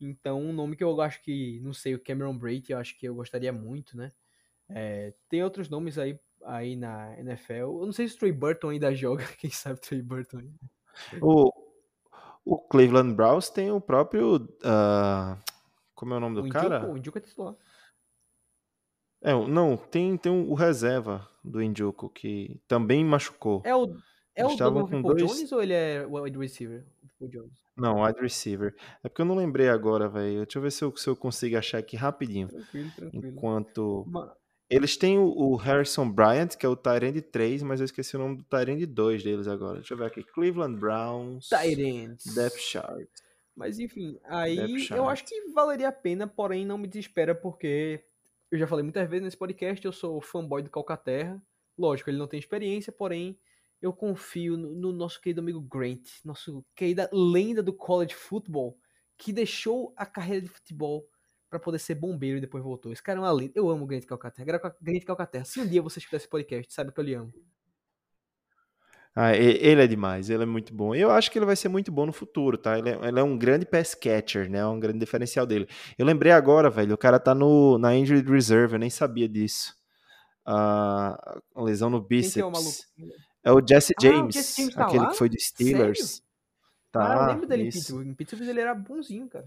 Então, 0.00 0.40
um 0.40 0.52
nome 0.52 0.76
que 0.76 0.84
eu 0.84 1.00
acho 1.00 1.22
que, 1.22 1.60
não 1.60 1.72
sei, 1.72 1.94
o 1.94 2.02
Cameron 2.02 2.36
Brady, 2.36 2.72
eu 2.72 2.78
acho 2.78 2.98
que 2.98 3.06
eu 3.06 3.14
gostaria 3.14 3.52
muito, 3.52 3.96
né? 3.96 4.12
É, 4.68 5.14
tem 5.28 5.42
outros 5.42 5.68
nomes 5.68 5.98
aí, 5.98 6.18
aí 6.44 6.76
na 6.76 7.18
NFL. 7.18 7.52
Eu 7.52 7.86
não 7.86 7.92
sei 7.92 8.08
se 8.08 8.16
o 8.16 8.18
Trey 8.18 8.32
Burton 8.32 8.70
ainda 8.70 8.92
joga, 8.94 9.24
quem 9.38 9.50
sabe 9.50 9.80
Trey 9.80 10.02
Burton 10.02 10.38
ainda. 10.38 10.58
O, 11.20 11.50
o 12.44 12.58
Cleveland 12.58 13.14
Browns 13.14 13.50
tem 13.50 13.70
o 13.70 13.80
próprio. 13.80 14.36
Uh, 14.36 15.36
como 15.94 16.14
é 16.14 16.16
o 16.16 16.20
nome 16.20 16.36
do 16.36 16.46
o 16.46 16.48
cara? 16.48 16.86
O 16.88 16.96
Njoku 16.96 17.18
é 17.18 17.20
titular. 17.20 17.54
É, 19.22 19.32
não, 19.32 19.76
tem, 19.76 20.16
tem 20.16 20.30
o 20.30 20.54
reserva 20.54 21.28
do 21.42 21.60
Njoku 21.60 22.10
que 22.10 22.60
também 22.68 23.04
machucou. 23.04 23.62
É 23.64 23.74
o, 23.74 23.96
é 24.34 24.46
o 24.46 24.54
Donovan 24.54 25.00
dois... 25.00 25.22
Jones 25.22 25.52
ou 25.52 25.62
ele 25.62 25.72
é 25.72 26.06
o 26.06 26.20
wide 26.20 26.38
receiver? 26.38 26.84
O 27.18 27.28
Jones. 27.28 27.52
Não, 27.76 28.02
wide 28.02 28.20
receiver. 28.20 28.74
É 29.02 29.08
porque 29.08 29.22
eu 29.22 29.26
não 29.26 29.34
lembrei 29.34 29.68
agora, 29.68 30.08
velho. 30.08 30.44
Deixa 30.44 30.58
eu 30.58 30.62
ver 30.62 30.70
se 30.70 30.84
eu, 30.84 30.96
se 30.96 31.08
eu 31.08 31.16
consigo 31.16 31.56
achar 31.56 31.78
aqui 31.78 31.96
rapidinho. 31.96 32.48
Tranquilo, 32.48 32.90
tranquilo. 32.94 33.26
Enquanto. 33.28 34.06
Eles 34.68 34.96
têm 34.96 35.18
o, 35.18 35.28
o 35.28 35.56
Harrison 35.56 36.10
Bryant, 36.10 36.48
que 36.58 36.66
é 36.66 36.68
o 36.68 36.76
Tyrande 36.76 37.22
3, 37.22 37.62
mas 37.62 37.80
eu 37.80 37.84
esqueci 37.84 38.16
o 38.16 38.18
nome 38.18 38.38
do 38.38 38.44
Tyrande 38.44 38.84
2 38.84 39.22
deles 39.22 39.46
agora. 39.46 39.76
Deixa 39.76 39.94
eu 39.94 39.98
ver 39.98 40.06
aqui. 40.06 40.24
Cleveland 40.24 40.78
Browns. 40.78 41.48
Tyrants. 41.48 42.34
Depth 42.34 42.58
Chart. 42.58 43.08
Mas 43.54 43.78
enfim, 43.78 44.18
aí 44.24 44.86
eu 44.90 45.08
acho 45.08 45.24
que 45.24 45.48
valeria 45.54 45.88
a 45.88 45.92
pena, 45.92 46.26
porém 46.26 46.66
não 46.66 46.76
me 46.76 46.86
desespera 46.86 47.34
porque 47.34 48.04
eu 48.50 48.58
já 48.58 48.66
falei 48.66 48.82
muitas 48.82 49.08
vezes 49.08 49.24
nesse 49.24 49.36
podcast, 49.36 49.82
eu 49.84 49.92
sou 49.92 50.20
fanboy 50.20 50.62
do 50.62 50.68
Calcaterra. 50.68 51.42
Lógico, 51.78 52.10
ele 52.10 52.18
não 52.18 52.26
tem 52.26 52.38
experiência, 52.38 52.92
porém 52.92 53.38
eu 53.80 53.92
confio 53.92 54.56
no, 54.56 54.74
no 54.74 54.92
nosso 54.92 55.20
querido 55.20 55.40
amigo 55.40 55.60
Grant, 55.60 56.08
nosso 56.24 56.64
querida 56.74 57.08
lenda 57.12 57.62
do 57.62 57.72
college 57.72 58.14
football, 58.14 58.78
que 59.16 59.32
deixou 59.32 59.92
a 59.96 60.06
carreira 60.06 60.42
de 60.42 60.48
futebol 60.48 61.06
para 61.48 61.58
poder 61.58 61.78
ser 61.78 61.94
bombeiro 61.94 62.38
e 62.38 62.40
depois 62.40 62.62
voltou. 62.62 62.92
Esse 62.92 63.02
cara 63.02 63.18
é 63.18 63.22
uma 63.22 63.32
lenda. 63.32 63.52
Eu 63.54 63.70
amo 63.70 63.84
o 63.84 63.86
Grant 63.86 64.04
Calcaterra. 64.04 64.60
Grant 64.80 65.04
Calcaterra, 65.04 65.44
se 65.44 65.60
um 65.60 65.66
dia 65.66 65.80
você 65.80 65.98
escutar 65.98 66.16
esse 66.16 66.28
podcast, 66.28 66.72
sabe 66.72 66.92
que 66.92 67.00
eu 67.00 67.04
lhe 67.04 67.14
amo. 67.14 67.32
Ah, 69.18 69.34
ele 69.34 69.80
é 69.80 69.86
demais, 69.86 70.28
ele 70.28 70.42
é 70.42 70.46
muito 70.46 70.74
bom. 70.74 70.94
Eu 70.94 71.10
acho 71.10 71.30
que 71.30 71.38
ele 71.38 71.46
vai 71.46 71.56
ser 71.56 71.70
muito 71.70 71.90
bom 71.90 72.04
no 72.04 72.12
futuro, 72.12 72.58
tá? 72.58 72.78
Ele 72.78 72.90
é, 72.90 73.08
ele 73.08 73.18
é 73.18 73.22
um 73.22 73.38
grande 73.38 73.64
pass 73.64 73.94
catcher, 73.94 74.50
né? 74.50 74.66
Um 74.66 74.78
grande 74.78 74.98
diferencial 74.98 75.46
dele. 75.46 75.66
Eu 75.96 76.04
lembrei 76.04 76.32
agora, 76.32 76.68
velho, 76.68 76.94
o 76.94 76.98
cara 76.98 77.18
tá 77.18 77.34
no, 77.34 77.78
na 77.78 77.96
injured 77.96 78.30
reserve, 78.30 78.74
eu 78.74 78.78
nem 78.78 78.90
sabia 78.90 79.26
disso. 79.26 79.74
Ah, 80.44 81.40
uma 81.54 81.64
lesão 81.64 81.88
no 81.88 82.06
Quem 82.06 82.30
que 82.30 82.40
é 82.40 82.44
o 82.44 82.50
maluco? 82.50 82.76
É 83.46 83.52
o 83.52 83.66
Jesse 83.66 83.94
Ah, 83.96 84.00
o 84.00 84.02
James, 84.02 84.34
Jesse 84.34 84.60
James 84.60 84.74
tá 84.74 84.86
aquele 84.86 85.04
lá? 85.04 85.10
que 85.10 85.16
foi 85.16 85.28
do 85.28 85.40
Steelers. 85.40 86.22
ah, 86.94 86.98
eu 86.98 87.00
Tá, 87.00 87.26
lembro 87.28 87.46
dele 87.46 87.62
em 87.64 87.68
isso. 87.68 87.78
Pittsburgh. 87.78 88.06
Em 88.08 88.14
Pittsburgh 88.14 88.48
ele 88.48 88.60
era 88.60 88.74
bonzinho, 88.74 89.28
cara. 89.28 89.46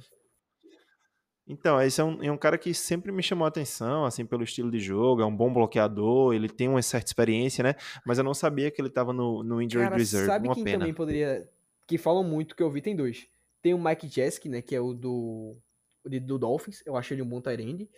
Então, 1.48 1.82
esse 1.82 2.00
é 2.00 2.04
um, 2.04 2.24
é 2.24 2.32
um 2.32 2.38
cara 2.38 2.60
que 2.60 2.74
sempre 2.76 3.12
me 3.12 3.24
chamou 3.24 3.44
a 3.46 3.48
atenção, 3.48 4.06
assim, 4.06 4.24
pelo 4.24 4.44
estilo 4.44 4.70
de 4.70 4.80
jogo, 4.80 5.22
é 5.24 5.26
um 5.26 5.36
bom 5.36 5.52
bloqueador, 5.52 6.34
ele 6.36 6.48
tem 6.48 6.68
uma 6.70 6.82
certa 6.84 7.08
experiência, 7.08 7.64
né? 7.64 7.74
Mas 8.06 8.20
eu 8.20 8.24
não 8.24 8.36
sabia 8.36 8.70
que 8.70 8.80
ele 8.80 8.90
tava 8.90 9.12
no, 9.12 9.42
no 9.44 9.60
injured 9.60 9.86
Cara, 9.90 9.98
reserve, 9.98 10.28
sabe 10.28 10.48
uma 10.48 10.54
quem 10.54 10.64
pena. 10.64 10.80
também 10.80 10.94
poderia. 10.94 11.50
Que 11.88 11.98
falam 11.98 12.24
muito 12.24 12.56
que 12.56 12.62
eu 12.62 12.70
vi, 12.70 12.82
tem 12.82 12.96
dois. 12.96 13.28
Tem 13.64 13.74
o 13.74 13.84
Mike 13.84 14.08
Jesk, 14.08 14.46
né? 14.46 14.62
Que 14.62 14.76
é 14.76 14.80
o 14.80 14.94
do. 14.94 15.58
do 16.06 16.38
Dolphins. 16.38 16.84
Eu 16.86 16.96
acho 16.96 17.14
ele 17.16 17.24
um 17.24 17.28
bom 17.28 17.42
Tyrande. 17.42 17.90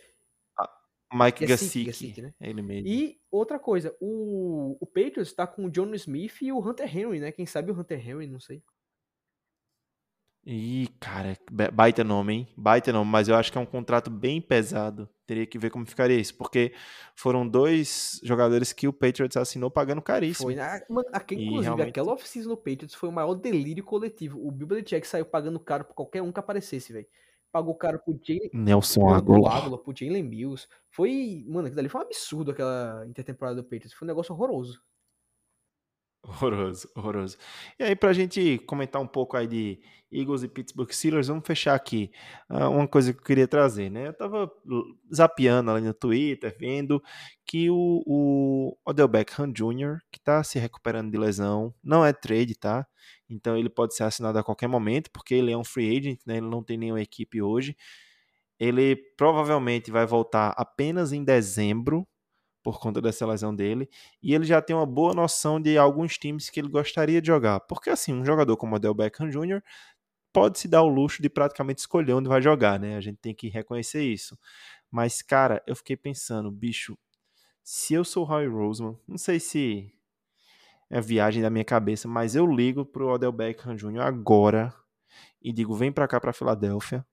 Mike 1.12 1.46
Gesicki, 1.46 1.84
Gasicki, 1.84 1.84
Gesicki, 1.84 2.22
né? 2.22 2.34
é 2.40 2.50
ele 2.50 2.62
mesmo. 2.62 2.88
E 2.88 3.20
outra 3.30 3.58
coisa, 3.58 3.94
o, 4.00 4.76
o 4.80 4.86
Patriots 4.86 5.32
tá 5.32 5.46
com 5.46 5.66
o 5.66 5.70
John 5.70 5.92
Smith 5.94 6.40
e 6.42 6.50
o 6.52 6.58
Hunter 6.58 6.96
Henry, 6.96 7.20
né? 7.20 7.32
Quem 7.32 7.46
sabe 7.46 7.70
o 7.70 7.78
Hunter 7.78 7.98
Henry, 8.08 8.26
não 8.26 8.40
sei. 8.40 8.62
Ih, 10.44 10.88
cara, 10.98 11.36
ba- 11.52 11.70
baita 11.70 12.02
nome, 12.02 12.32
hein? 12.34 12.48
Baita 12.56 12.92
nome, 12.92 13.08
mas 13.08 13.28
eu 13.28 13.36
acho 13.36 13.52
que 13.52 13.56
é 13.56 13.60
um 13.60 13.66
contrato 13.66 14.10
bem 14.10 14.40
pesado. 14.40 15.08
Teria 15.24 15.46
que 15.46 15.56
ver 15.56 15.70
como 15.70 15.86
ficaria 15.86 16.18
isso, 16.18 16.36
porque 16.36 16.74
foram 17.14 17.46
dois 17.46 18.18
jogadores 18.24 18.72
que 18.72 18.88
o 18.88 18.92
Patriots 18.92 19.36
assinou 19.36 19.70
pagando 19.70 20.02
caríssimo. 20.02 20.48
Foi, 20.48 20.56
né? 20.56 20.80
Mano, 20.90 21.08
aquele, 21.12 21.42
E 21.42 21.44
inclusive, 21.44 21.64
realmente- 21.66 21.88
aquela 21.90 22.12
off-season 22.12 22.48
no 22.50 22.56
Patriots 22.56 22.94
foi 22.96 23.08
o 23.08 23.12
maior 23.12 23.34
delírio 23.34 23.84
coletivo. 23.84 24.44
O 24.44 24.50
Bill 24.50 24.66
Belichick 24.66 25.06
saiu 25.06 25.24
pagando 25.24 25.60
caro 25.60 25.84
pra 25.84 25.94
qualquer 25.94 26.22
um 26.22 26.32
que 26.32 26.40
aparecesse, 26.40 26.92
velho. 26.92 27.06
Pagou 27.52 27.74
caro 27.74 27.98
pro 27.98 28.18
Jalen 28.22 28.50
Nelson 28.54 29.10
Aguilar. 29.10 29.78
Pro 29.78 29.94
Jalen 29.94 30.22
Mills. 30.22 30.66
Foi, 30.88 31.44
mano, 31.46 31.66
aquilo 31.66 31.80
ali 31.80 31.88
foi 31.90 32.00
um 32.00 32.04
absurdo 32.04 32.50
aquela 32.50 33.04
intertemporada 33.06 33.56
do 33.56 33.62
Patriots. 33.62 33.92
Foi 33.92 34.06
um 34.06 34.08
negócio 34.08 34.34
horroroso. 34.34 34.80
Horroroso, 36.24 36.88
horroroso. 36.94 37.36
E 37.78 37.82
aí, 37.82 37.96
pra 37.96 38.12
gente 38.12 38.58
comentar 38.58 39.02
um 39.02 39.06
pouco 39.08 39.36
aí 39.36 39.46
de 39.46 39.80
Eagles 40.10 40.44
e 40.44 40.48
Pittsburgh 40.48 40.92
Steelers, 40.92 41.26
vamos 41.26 41.44
fechar 41.44 41.74
aqui. 41.74 42.12
Ah, 42.48 42.68
uma 42.68 42.86
coisa 42.86 43.12
que 43.12 43.18
eu 43.18 43.24
queria 43.24 43.48
trazer, 43.48 43.90
né? 43.90 44.06
Eu 44.08 44.12
tava 44.12 44.50
zapeando 45.12 45.72
ali 45.72 45.84
no 45.84 45.92
Twitter, 45.92 46.54
vendo 46.60 47.02
que 47.44 47.68
o, 47.70 48.02
o 48.06 48.76
Odell 48.86 49.08
Beckham 49.08 49.52
Jr., 49.52 49.98
que 50.12 50.20
tá 50.20 50.44
se 50.44 50.60
recuperando 50.60 51.10
de 51.10 51.18
lesão, 51.18 51.74
não 51.82 52.04
é 52.04 52.12
trade, 52.12 52.54
tá? 52.54 52.86
Então 53.28 53.56
ele 53.56 53.68
pode 53.68 53.96
ser 53.96 54.04
assinado 54.04 54.38
a 54.38 54.44
qualquer 54.44 54.68
momento, 54.68 55.10
porque 55.10 55.34
ele 55.34 55.50
é 55.50 55.56
um 55.56 55.64
free 55.64 55.96
agent, 55.96 56.20
né? 56.24 56.36
Ele 56.36 56.46
não 56.48 56.62
tem 56.62 56.78
nenhuma 56.78 57.00
equipe 57.02 57.42
hoje. 57.42 57.76
Ele 58.60 58.94
provavelmente 59.16 59.90
vai 59.90 60.06
voltar 60.06 60.54
apenas 60.56 61.12
em 61.12 61.24
dezembro, 61.24 62.06
por 62.62 62.78
conta 62.78 63.00
dessa 63.00 63.26
lesão 63.26 63.54
dele, 63.54 63.88
e 64.22 64.34
ele 64.34 64.44
já 64.44 64.62
tem 64.62 64.74
uma 64.74 64.86
boa 64.86 65.12
noção 65.14 65.60
de 65.60 65.76
alguns 65.76 66.16
times 66.16 66.48
que 66.48 66.60
ele 66.60 66.68
gostaria 66.68 67.20
de 67.20 67.26
jogar. 67.26 67.60
Porque 67.60 67.90
assim, 67.90 68.12
um 68.12 68.24
jogador 68.24 68.56
como 68.56 68.72
o 68.72 68.76
Odell 68.76 68.94
Beckham 68.94 69.28
Jr. 69.28 69.62
pode 70.32 70.58
se 70.58 70.68
dar 70.68 70.82
o 70.82 70.88
luxo 70.88 71.20
de 71.20 71.28
praticamente 71.28 71.80
escolher 71.80 72.12
onde 72.14 72.28
vai 72.28 72.40
jogar, 72.40 72.78
né? 72.78 72.96
A 72.96 73.00
gente 73.00 73.18
tem 73.18 73.34
que 73.34 73.48
reconhecer 73.48 74.02
isso. 74.04 74.38
Mas, 74.90 75.22
cara, 75.22 75.62
eu 75.66 75.74
fiquei 75.74 75.96
pensando, 75.96 76.50
bicho, 76.50 76.96
se 77.64 77.94
eu 77.94 78.04
sou 78.04 78.26
o 78.26 78.30
Howie 78.30 78.48
Roseman, 78.48 78.98
não 79.08 79.18
sei 79.18 79.40
se 79.40 79.92
é 80.90 81.00
viagem 81.00 81.42
da 81.42 81.48
minha 81.48 81.64
cabeça, 81.64 82.06
mas 82.06 82.34
eu 82.36 82.46
ligo 82.46 82.84
pro 82.84 83.08
Odell 83.08 83.32
Beckham 83.32 83.74
Jr. 83.74 84.00
agora 84.00 84.74
e 85.40 85.52
digo, 85.52 85.74
vem 85.74 85.90
pra 85.90 86.06
cá 86.06 86.20
pra 86.20 86.32
Filadélfia, 86.32 87.04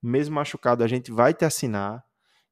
mesmo 0.00 0.36
machucado, 0.36 0.84
a 0.84 0.86
gente 0.86 1.10
vai 1.10 1.34
te 1.34 1.44
assinar, 1.44 2.04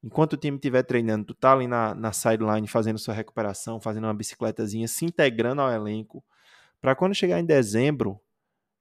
Enquanto 0.07 0.35
o 0.35 0.37
time 0.37 0.57
estiver 0.57 0.85
treinando, 0.85 1.25
tu 1.25 1.35
tá 1.35 1.53
ali 1.53 1.67
na, 1.67 1.93
na 1.93 2.13
sideline 2.13 2.69
fazendo 2.69 2.97
sua 2.97 3.13
recuperação, 3.13 3.81
fazendo 3.81 4.05
uma 4.05 4.15
bicicletazinha, 4.15 4.87
se 4.87 5.05
integrando 5.05 5.61
ao 5.61 5.73
elenco, 5.73 6.25
para 6.81 6.95
quando 6.95 7.13
chegar 7.13 7.41
em 7.41 7.45
dezembro, 7.45 8.21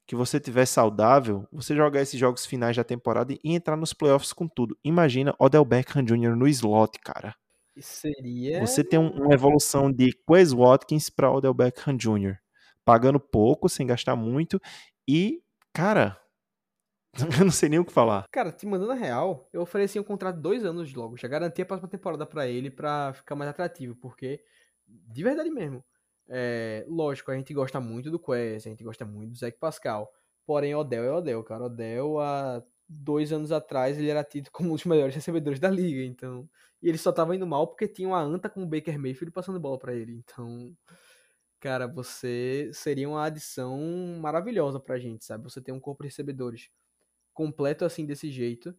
que 0.06 0.16
você 0.16 0.40
tiver 0.40 0.68
saudável, 0.68 1.48
você 1.52 1.76
jogar 1.76 2.00
esses 2.00 2.20
jogos 2.20 2.46
finais 2.46 2.78
da 2.78 2.84
temporada 2.84 3.34
e 3.34 3.40
entrar 3.44 3.76
nos 3.76 3.92
playoffs 3.92 4.32
com 4.34 4.48
tudo. 4.48 4.78
Imagina 4.84 5.34
Odell 5.40 5.66
Beckham 5.66 6.04
Jr. 6.04 6.36
no 6.36 6.48
slot, 6.48 7.00
cara. 7.00 7.36
Seria. 7.80 8.60
Você 8.60 8.84
tem 8.84 9.00
um- 9.00 9.10
uma 9.10 9.34
evolução 9.34 9.92
de 9.92 10.12
Quez 10.28 10.54
Watkins 10.54 11.10
para 11.10 11.32
Odell 11.32 11.56
Beckham 11.56 11.98
Jr. 11.98 12.38
Pagando 12.86 13.20
pouco, 13.20 13.68
sem 13.68 13.88
gastar 13.88 14.16
muito 14.16 14.62
e, 15.08 15.42
cara, 15.74 16.22
eu 17.40 17.46
não 17.46 17.52
sei 17.52 17.70
nem 17.70 17.80
o 17.80 17.86
que 17.86 17.94
falar. 17.94 18.26
Cara, 18.32 18.52
te 18.52 18.66
mandando 18.66 18.92
a 18.92 18.96
real, 18.96 19.48
eu 19.54 19.62
ofereci 19.62 20.00
um 20.00 20.04
contrato 20.04 20.36
de 20.36 20.42
dois 20.42 20.66
anos 20.66 20.94
logo. 20.94 21.16
Já 21.16 21.28
garanti 21.28 21.62
a 21.62 21.66
próxima 21.66 21.90
temporada 21.90 22.26
pra 22.26 22.48
ele 22.48 22.70
pra 22.70 23.14
ficar 23.14 23.36
mais 23.36 23.50
atrativo, 23.50 23.96
porque, 23.96 24.44
de 24.86 25.24
verdade 25.24 25.50
mesmo, 25.50 25.84
é, 26.28 26.86
lógico, 26.88 27.32
a 27.32 27.36
gente 27.36 27.54
gosta 27.54 27.80
muito 27.80 28.12
do 28.12 28.20
Quest, 28.20 28.68
a 28.68 28.70
gente 28.70 28.84
gosta 28.84 29.06
muito 29.06 29.32
do 29.32 29.38
Zach 29.38 29.58
Pascal. 29.58 30.12
Porém, 30.46 30.76
Odell 30.76 31.04
é 31.04 31.12
Odell, 31.12 31.44
cara. 31.44 31.64
Odell, 31.66 32.20
há 32.20 32.62
dois 32.88 33.32
anos 33.32 33.52
atrás, 33.52 33.98
ele 33.98 34.10
era 34.10 34.24
tido 34.24 34.50
como 34.52 34.72
um 34.72 34.76
dos 34.76 34.86
melhores 34.86 35.16
recebedores 35.16 35.60
da 35.60 35.70
liga, 35.70 36.04
então... 36.04 36.48
E 36.82 36.90
ele 36.90 36.98
só 36.98 37.12
tava 37.12 37.36
indo 37.36 37.48
mal 37.48 37.68
porque 37.68 37.88
tinha 37.88 38.08
uma 38.08 38.22
anta 38.22 38.50
com 38.50 38.62
o 38.62 38.68
Baker 38.68 39.00
Mayfield 39.00 39.32
passando 39.32 39.60
bola 39.60 39.80
para 39.80 39.96
ele, 39.96 40.14
então... 40.14 40.76
Cara, 41.60 41.88
você 41.88 42.70
seria 42.74 43.10
uma 43.10 43.24
adição 43.24 43.80
maravilhosa 44.22 44.80
pra 44.80 45.00
gente, 45.00 45.26
sabe? 45.26 45.46
Você 45.46 45.60
tem 45.62 45.74
um 45.74 45.80
corpo 45.80 46.04
de 46.04 46.10
recebedores 46.10 46.70
completo 47.36 47.86
assim, 47.86 48.06
desse 48.08 48.32
jeito. 48.32 48.76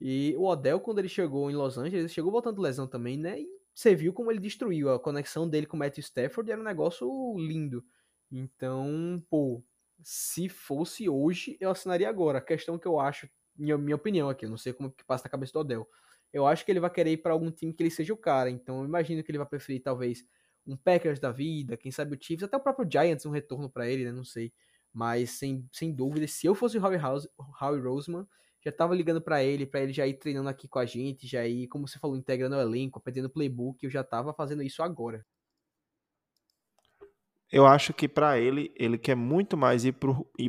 E 0.00 0.34
o 0.38 0.44
Odell, 0.44 0.80
quando 0.80 1.00
ele 1.00 1.08
chegou 1.08 1.50
em 1.50 1.56
Los 1.56 1.76
Angeles, 1.76 2.00
ele 2.00 2.08
chegou 2.08 2.32
voltando 2.32 2.62
lesão 2.62 2.86
também, 2.86 3.18
né? 3.18 3.40
E 3.40 3.48
você 3.74 3.94
viu 3.94 4.12
como 4.12 4.30
ele 4.30 4.40
destruiu. 4.40 4.90
A 4.90 5.00
conexão 5.00 5.48
dele 5.48 5.66
com 5.66 5.76
o 5.76 5.80
Matthew 5.80 6.02
Stafford 6.02 6.50
era 6.50 6.60
um 6.60 6.64
negócio 6.64 7.08
lindo. 7.36 7.84
Então, 8.30 9.22
pô, 9.28 9.62
se 10.02 10.48
fosse 10.48 11.08
hoje, 11.08 11.56
eu 11.60 11.70
assinaria 11.70 12.08
agora. 12.08 12.38
A 12.38 12.42
questão 12.42 12.78
que 12.78 12.86
eu 12.86 13.00
acho, 13.00 13.28
minha, 13.56 13.76
minha 13.76 13.96
opinião 13.96 14.28
aqui, 14.28 14.46
eu 14.46 14.50
não 14.50 14.56
sei 14.58 14.72
como 14.72 14.90
que 14.90 15.04
passa 15.04 15.24
na 15.24 15.30
cabeça 15.30 15.52
do 15.52 15.60
Odell. 15.60 15.88
Eu 16.32 16.46
acho 16.46 16.64
que 16.64 16.70
ele 16.70 16.80
vai 16.80 16.90
querer 16.90 17.12
ir 17.12 17.18
para 17.18 17.32
algum 17.32 17.50
time 17.50 17.72
que 17.72 17.82
ele 17.82 17.90
seja 17.90 18.12
o 18.14 18.16
cara. 18.16 18.50
Então, 18.50 18.80
eu 18.80 18.84
imagino 18.84 19.22
que 19.24 19.30
ele 19.30 19.38
vai 19.38 19.46
preferir, 19.46 19.82
talvez, 19.82 20.24
um 20.66 20.76
Packers 20.76 21.18
da 21.18 21.32
vida, 21.32 21.76
quem 21.76 21.90
sabe 21.90 22.14
o 22.14 22.18
Chiefs, 22.20 22.44
até 22.44 22.56
o 22.56 22.60
próprio 22.60 22.88
Giants, 22.90 23.26
um 23.26 23.30
retorno 23.30 23.70
para 23.70 23.88
ele, 23.88 24.04
né? 24.04 24.12
Não 24.12 24.24
sei. 24.24 24.52
Mas, 24.98 25.30
sem, 25.30 25.64
sem 25.70 25.94
dúvida, 25.94 26.26
se 26.26 26.44
eu 26.44 26.56
fosse 26.56 26.76
o 26.76 26.84
Howie, 26.84 26.98
House, 26.98 27.28
Howie 27.62 27.80
Roseman, 27.80 28.26
já 28.60 28.72
tava 28.72 28.96
ligando 28.96 29.20
para 29.22 29.44
ele, 29.44 29.64
para 29.64 29.80
ele 29.80 29.92
já 29.92 30.04
ir 30.04 30.14
treinando 30.14 30.48
aqui 30.48 30.66
com 30.66 30.80
a 30.80 30.84
gente, 30.84 31.24
já 31.24 31.46
ir, 31.46 31.68
como 31.68 31.86
você 31.86 32.00
falou, 32.00 32.16
integrando 32.16 32.56
o 32.56 32.60
elenco, 32.60 32.98
aprendendo 32.98 33.30
playbook, 33.30 33.84
eu 33.84 33.90
já 33.90 34.02
tava 34.02 34.34
fazendo 34.34 34.60
isso 34.60 34.82
agora. 34.82 35.24
Eu 37.48 37.64
acho 37.64 37.94
que 37.94 38.08
para 38.08 38.40
ele, 38.40 38.74
ele 38.74 38.98
quer 38.98 39.14
muito 39.14 39.56
mais 39.56 39.84
ir 39.84 39.94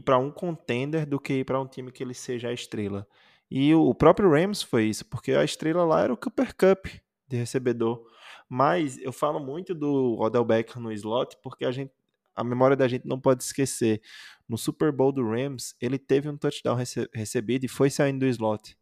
para 0.03 0.17
um 0.17 0.31
contender 0.31 1.05
do 1.05 1.19
que 1.19 1.33
ir 1.33 1.45
para 1.45 1.61
um 1.61 1.67
time 1.67 1.91
que 1.91 2.01
ele 2.01 2.15
seja 2.15 2.49
a 2.49 2.53
estrela. 2.53 3.07
E 3.51 3.75
o 3.75 3.93
próprio 3.93 4.31
Rams 4.31 4.63
foi 4.63 4.85
isso, 4.85 5.05
porque 5.05 5.33
a 5.33 5.43
estrela 5.43 5.85
lá 5.85 6.01
era 6.01 6.11
o 6.13 6.17
Cooper 6.17 6.55
Cup 6.55 6.87
de 7.27 7.37
recebedor. 7.37 8.03
Mas 8.49 8.97
eu 8.97 9.13
falo 9.13 9.39
muito 9.39 9.75
do 9.75 10.19
Odell 10.19 10.43
Beckham 10.43 10.81
no 10.81 10.91
slot, 10.91 11.37
porque 11.43 11.65
a 11.65 11.71
gente 11.71 11.93
a 12.39 12.43
memória 12.43 12.75
da 12.75 12.87
gente 12.87 13.07
não 13.07 13.19
pode 13.19 13.43
esquecer. 13.43 14.01
No 14.47 14.57
Super 14.57 14.91
Bowl 14.91 15.11
do 15.11 15.27
Rams, 15.27 15.75
ele 15.79 15.99
teve 15.99 16.29
um 16.29 16.37
touchdown 16.37 16.75
rece 16.75 17.07
recebido 17.13 17.65
e 17.65 17.67
foi 17.67 17.89
saindo 17.89 18.19
do 18.19 18.27
slot, 18.27 18.77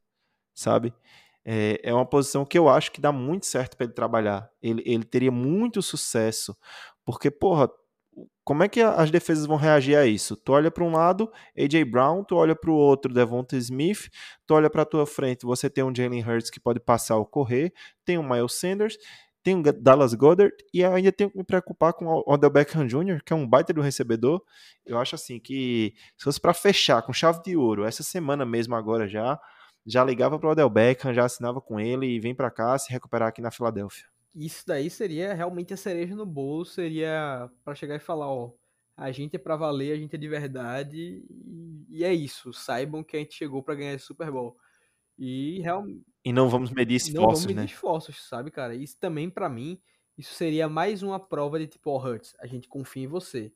sabe? 0.53 0.93
É, 1.43 1.79
é 1.83 1.93
uma 1.93 2.05
posição 2.05 2.45
que 2.45 2.57
eu 2.57 2.69
acho 2.69 2.91
que 2.91 3.01
dá 3.01 3.11
muito 3.11 3.45
certo 3.45 3.75
para 3.75 3.85
ele 3.85 3.93
trabalhar. 3.93 4.49
Ele, 4.61 4.83
ele 4.85 5.03
teria 5.03 5.31
muito 5.31 5.81
sucesso, 5.81 6.55
porque, 7.05 7.31
porra, 7.31 7.69
como 8.43 8.63
é 8.63 8.69
que 8.69 8.81
as 8.81 9.11
defesas 9.11 9.45
vão 9.45 9.57
reagir 9.57 9.95
a 9.95 10.05
isso? 10.05 10.35
Tu 10.35 10.51
olha 10.51 10.71
para 10.71 10.83
um 10.83 10.91
lado, 10.91 11.31
AJ 11.57 11.83
Brown, 11.83 12.23
tu 12.23 12.35
olha 12.35 12.55
para 12.55 12.71
o 12.71 12.75
outro, 12.75 13.13
Devonta 13.13 13.55
Smith, 13.57 14.09
tu 14.45 14.53
olha 14.53 14.69
para 14.69 14.85
tua 14.85 15.05
frente, 15.05 15.45
você 15.45 15.69
tem 15.69 15.83
um 15.83 15.93
Jalen 15.93 16.23
Hurts 16.23 16.49
que 16.49 16.59
pode 16.59 16.79
passar 16.79 17.17
ou 17.17 17.25
correr, 17.25 17.73
tem 18.05 18.17
um 18.17 18.27
Miles 18.27 18.53
Sanders, 18.53 18.97
tem 19.47 19.55
o 19.55 19.63
Dallas 19.63 20.13
Goddard 20.13 20.53
e 20.73 20.83
ainda 20.83 21.09
tenho 21.09 21.31
que 21.31 21.37
me 21.37 21.43
preocupar 21.45 21.93
com 21.93 22.05
o 22.05 22.23
Odell 22.27 22.49
Beckham 22.49 22.85
Jr., 22.85 23.23
que 23.23 23.31
é 23.31 23.35
um 23.35 23.47
baita 23.47 23.71
do 23.71 23.79
recebedor. 23.79 24.43
Eu 24.85 24.97
acho 24.97 25.15
assim 25.15 25.39
que 25.39 25.93
se 26.17 26.25
fosse 26.25 26.41
para 26.41 26.53
fechar 26.53 27.01
com 27.01 27.13
chave 27.13 27.41
de 27.41 27.55
ouro, 27.55 27.85
essa 27.85 28.03
semana 28.03 28.45
mesmo 28.45 28.75
agora 28.75 29.07
já, 29.07 29.39
já 29.85 30.03
ligava 30.03 30.37
para 30.37 30.49
o 30.49 30.51
Odell 30.51 30.69
Beckham, 30.69 31.13
já 31.13 31.23
assinava 31.23 31.61
com 31.61 31.79
ele 31.79 32.07
e 32.07 32.19
vem 32.19 32.35
para 32.35 32.51
cá 32.51 32.77
se 32.77 32.91
recuperar 32.91 33.29
aqui 33.29 33.41
na 33.41 33.49
Filadélfia. 33.49 34.03
Isso 34.35 34.65
daí 34.67 34.89
seria 34.89 35.33
realmente 35.33 35.73
a 35.73 35.77
cereja 35.77 36.13
no 36.13 36.25
bolo, 36.25 36.65
seria 36.65 37.49
para 37.63 37.73
chegar 37.73 37.95
e 37.95 37.99
falar, 37.99 38.27
ó, 38.27 38.51
a 38.97 39.13
gente 39.13 39.37
é 39.37 39.39
para 39.39 39.55
valer, 39.55 39.93
a 39.93 39.95
gente 39.95 40.13
é 40.13 40.19
de 40.19 40.27
verdade 40.27 41.23
e 41.87 42.03
é 42.03 42.13
isso. 42.13 42.51
Saibam 42.51 43.01
que 43.01 43.15
a 43.15 43.19
gente 43.21 43.33
chegou 43.33 43.63
para 43.63 43.75
ganhar 43.75 43.93
esse 43.93 44.07
Super 44.07 44.29
Bowl. 44.29 44.57
E 45.17 45.61
realmente 45.61 46.03
e 46.27 46.33
não 46.33 46.49
vamos 46.49 46.71
medir 46.71 46.95
esforços, 46.95 47.15
não 47.15 47.25
vamos 47.25 47.45
medir 47.45 47.59
né? 47.59 47.65
esforços, 47.65 48.27
sabe, 48.27 48.51
cara? 48.51 48.75
Isso 48.75 48.97
também, 48.99 49.29
para 49.29 49.47
mim, 49.47 49.79
isso 50.17 50.33
seria 50.33 50.67
mais 50.67 51.01
uma 51.01 51.17
prova 51.17 51.57
de 51.57 51.67
tipo, 51.67 51.89
ó, 51.89 51.95
oh, 51.95 52.05
Hurts, 52.05 52.35
a 52.37 52.45
gente 52.45 52.67
confia 52.67 53.05
em 53.05 53.07
você. 53.07 53.53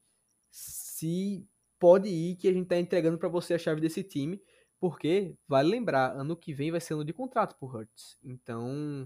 Se 0.49 1.45
pode 1.78 2.07
ir 2.07 2.38
que 2.38 2.47
a 2.47 2.53
gente 2.53 2.67
tá 2.67 2.80
entregando 2.80 3.17
para 3.17 3.28
você 3.28 3.55
a 3.55 3.57
chave 3.57 3.82
desse 3.82 4.01
time, 4.03 4.41
porque, 4.80 5.36
vale 5.45 5.69
lembrar, 5.69 6.15
ano 6.15 6.34
que 6.34 6.53
vem 6.53 6.72
vai 6.72 6.80
ser 6.80 6.93
ano 6.93 7.03
de 7.03 7.11
contrato 7.11 7.57
pro 7.59 7.67
Hurts. 7.67 8.17
Então, 8.24 9.05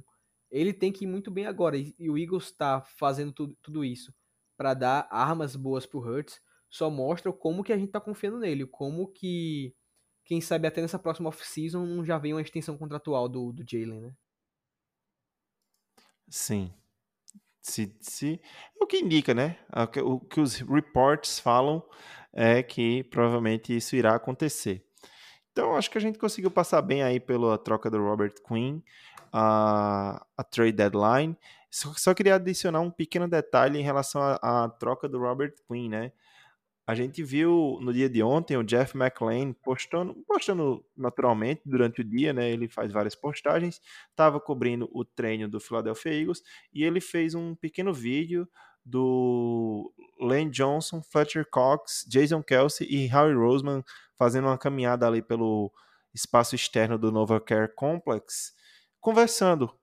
ele 0.51 0.72
tem 0.72 0.91
que 0.91 1.05
ir 1.05 1.07
muito 1.07 1.32
bem 1.32 1.47
agora. 1.47 1.76
E 1.76 2.07
o 2.07 2.20
Eagles 2.20 2.51
tá 2.51 2.82
fazendo 2.82 3.34
tudo, 3.34 3.57
tudo 3.63 3.84
isso 3.84 4.13
para 4.55 4.76
dar 4.76 5.07
armas 5.09 5.55
boas 5.55 5.88
pro 5.88 5.99
Hurts, 5.99 6.39
só 6.70 6.91
mostra 6.91 7.34
como 7.34 7.63
que 7.63 7.74
a 7.74 7.78
gente 7.78 7.91
tá 7.91 7.99
confiando 7.99 8.38
nele, 8.38 8.68
como 8.68 9.07
que 9.07 9.74
quem 10.26 10.41
sabe 10.41 10.67
até 10.67 10.82
nessa 10.82 10.99
próxima 10.99 11.30
off-season 11.30 12.03
já 12.03 12.17
vem 12.17 12.34
uma 12.34 12.41
extensão 12.41 12.78
contratual 12.78 13.30
do, 13.30 13.53
do 13.53 13.63
Jalen, 13.65 14.01
né? 14.01 14.13
Sim. 16.28 16.73
Se, 17.61 17.95
se, 17.99 18.41
é 18.80 18.84
o 18.84 18.88
que 18.88 18.97
indica, 18.97 19.34
né? 19.34 19.57
O 20.03 20.19
que 20.19 20.39
os 20.39 20.55
reports 20.55 21.39
falam 21.39 21.84
é 22.34 22.61
que 22.61 23.03
provavelmente 23.05 23.76
isso 23.76 23.95
irá 23.95 24.15
acontecer. 24.15 24.86
Então, 25.51 25.76
acho 25.76 25.89
que 25.89 25.97
a 25.97 26.01
gente 26.01 26.19
conseguiu 26.19 26.51
passar 26.51 26.82
bem 26.82 27.01
aí 27.01 27.19
pela 27.19 27.57
troca 27.57 27.89
do 27.89 27.97
Robert 27.97 28.34
Quinn, 28.45 28.82
a, 29.32 30.26
a 30.36 30.43
trade 30.43 30.73
deadline. 30.73 31.38
Só, 31.71 31.93
só, 31.93 32.13
queria 32.13 32.36
adicionar 32.36 32.82
um 32.82 32.91
pequeno 32.91 33.28
detalhe 33.28 33.80
em 33.80 33.84
relação 33.84 34.21
à 34.21 34.69
troca 34.69 35.07
do 35.07 35.19
Robert 35.19 35.53
Quinn, 35.67 35.89
né? 35.89 36.11
A 36.88 36.93
gente 36.93 37.23
viu 37.23 37.79
no 37.81 37.91
dia 37.91 38.07
de 38.07 38.21
ontem 38.21 38.55
o 38.55 38.63
Jeff 38.63 38.95
McLean 38.95 39.53
postando, 39.53 40.13
postando 40.27 40.86
naturalmente 40.95 41.61
durante 41.65 42.01
o 42.01 42.03
dia, 42.03 42.31
né? 42.31 42.51
Ele 42.51 42.67
faz 42.67 42.91
várias 42.91 43.15
postagens, 43.15 43.81
estava 44.09 44.39
cobrindo 44.39 44.88
o 44.93 45.03
treino 45.03 45.47
do 45.47 45.59
Philadelphia 45.59 46.13
Eagles 46.13 46.43
e 46.71 46.83
ele 46.83 47.01
fez 47.01 47.33
um 47.33 47.55
pequeno 47.55 47.91
vídeo 47.91 48.47
do 48.86 49.91
Lane 50.19 50.51
Johnson, 50.51 51.01
Fletcher 51.01 51.49
Cox, 51.49 52.05
Jason 52.07 52.43
Kelsey 52.43 52.88
e 52.88 53.07
Harry 53.07 53.33
Roseman 53.33 53.83
fazendo 54.15 54.45
uma 54.45 54.57
caminhada 54.57 55.07
ali 55.07 55.23
pelo 55.23 55.71
espaço 56.13 56.53
externo 56.53 56.99
do 56.99 57.11
Nova 57.11 57.41
Care 57.41 57.73
Complex, 57.73 58.53
conversando. 59.01 59.73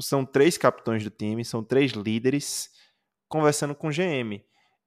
São 0.00 0.24
três 0.24 0.56
capitães 0.56 1.02
do 1.02 1.10
time, 1.10 1.44
são 1.44 1.62
três 1.62 1.90
líderes 1.92 2.70
conversando 3.28 3.74
com 3.74 3.88
o 3.88 3.90
GM. 3.90 4.42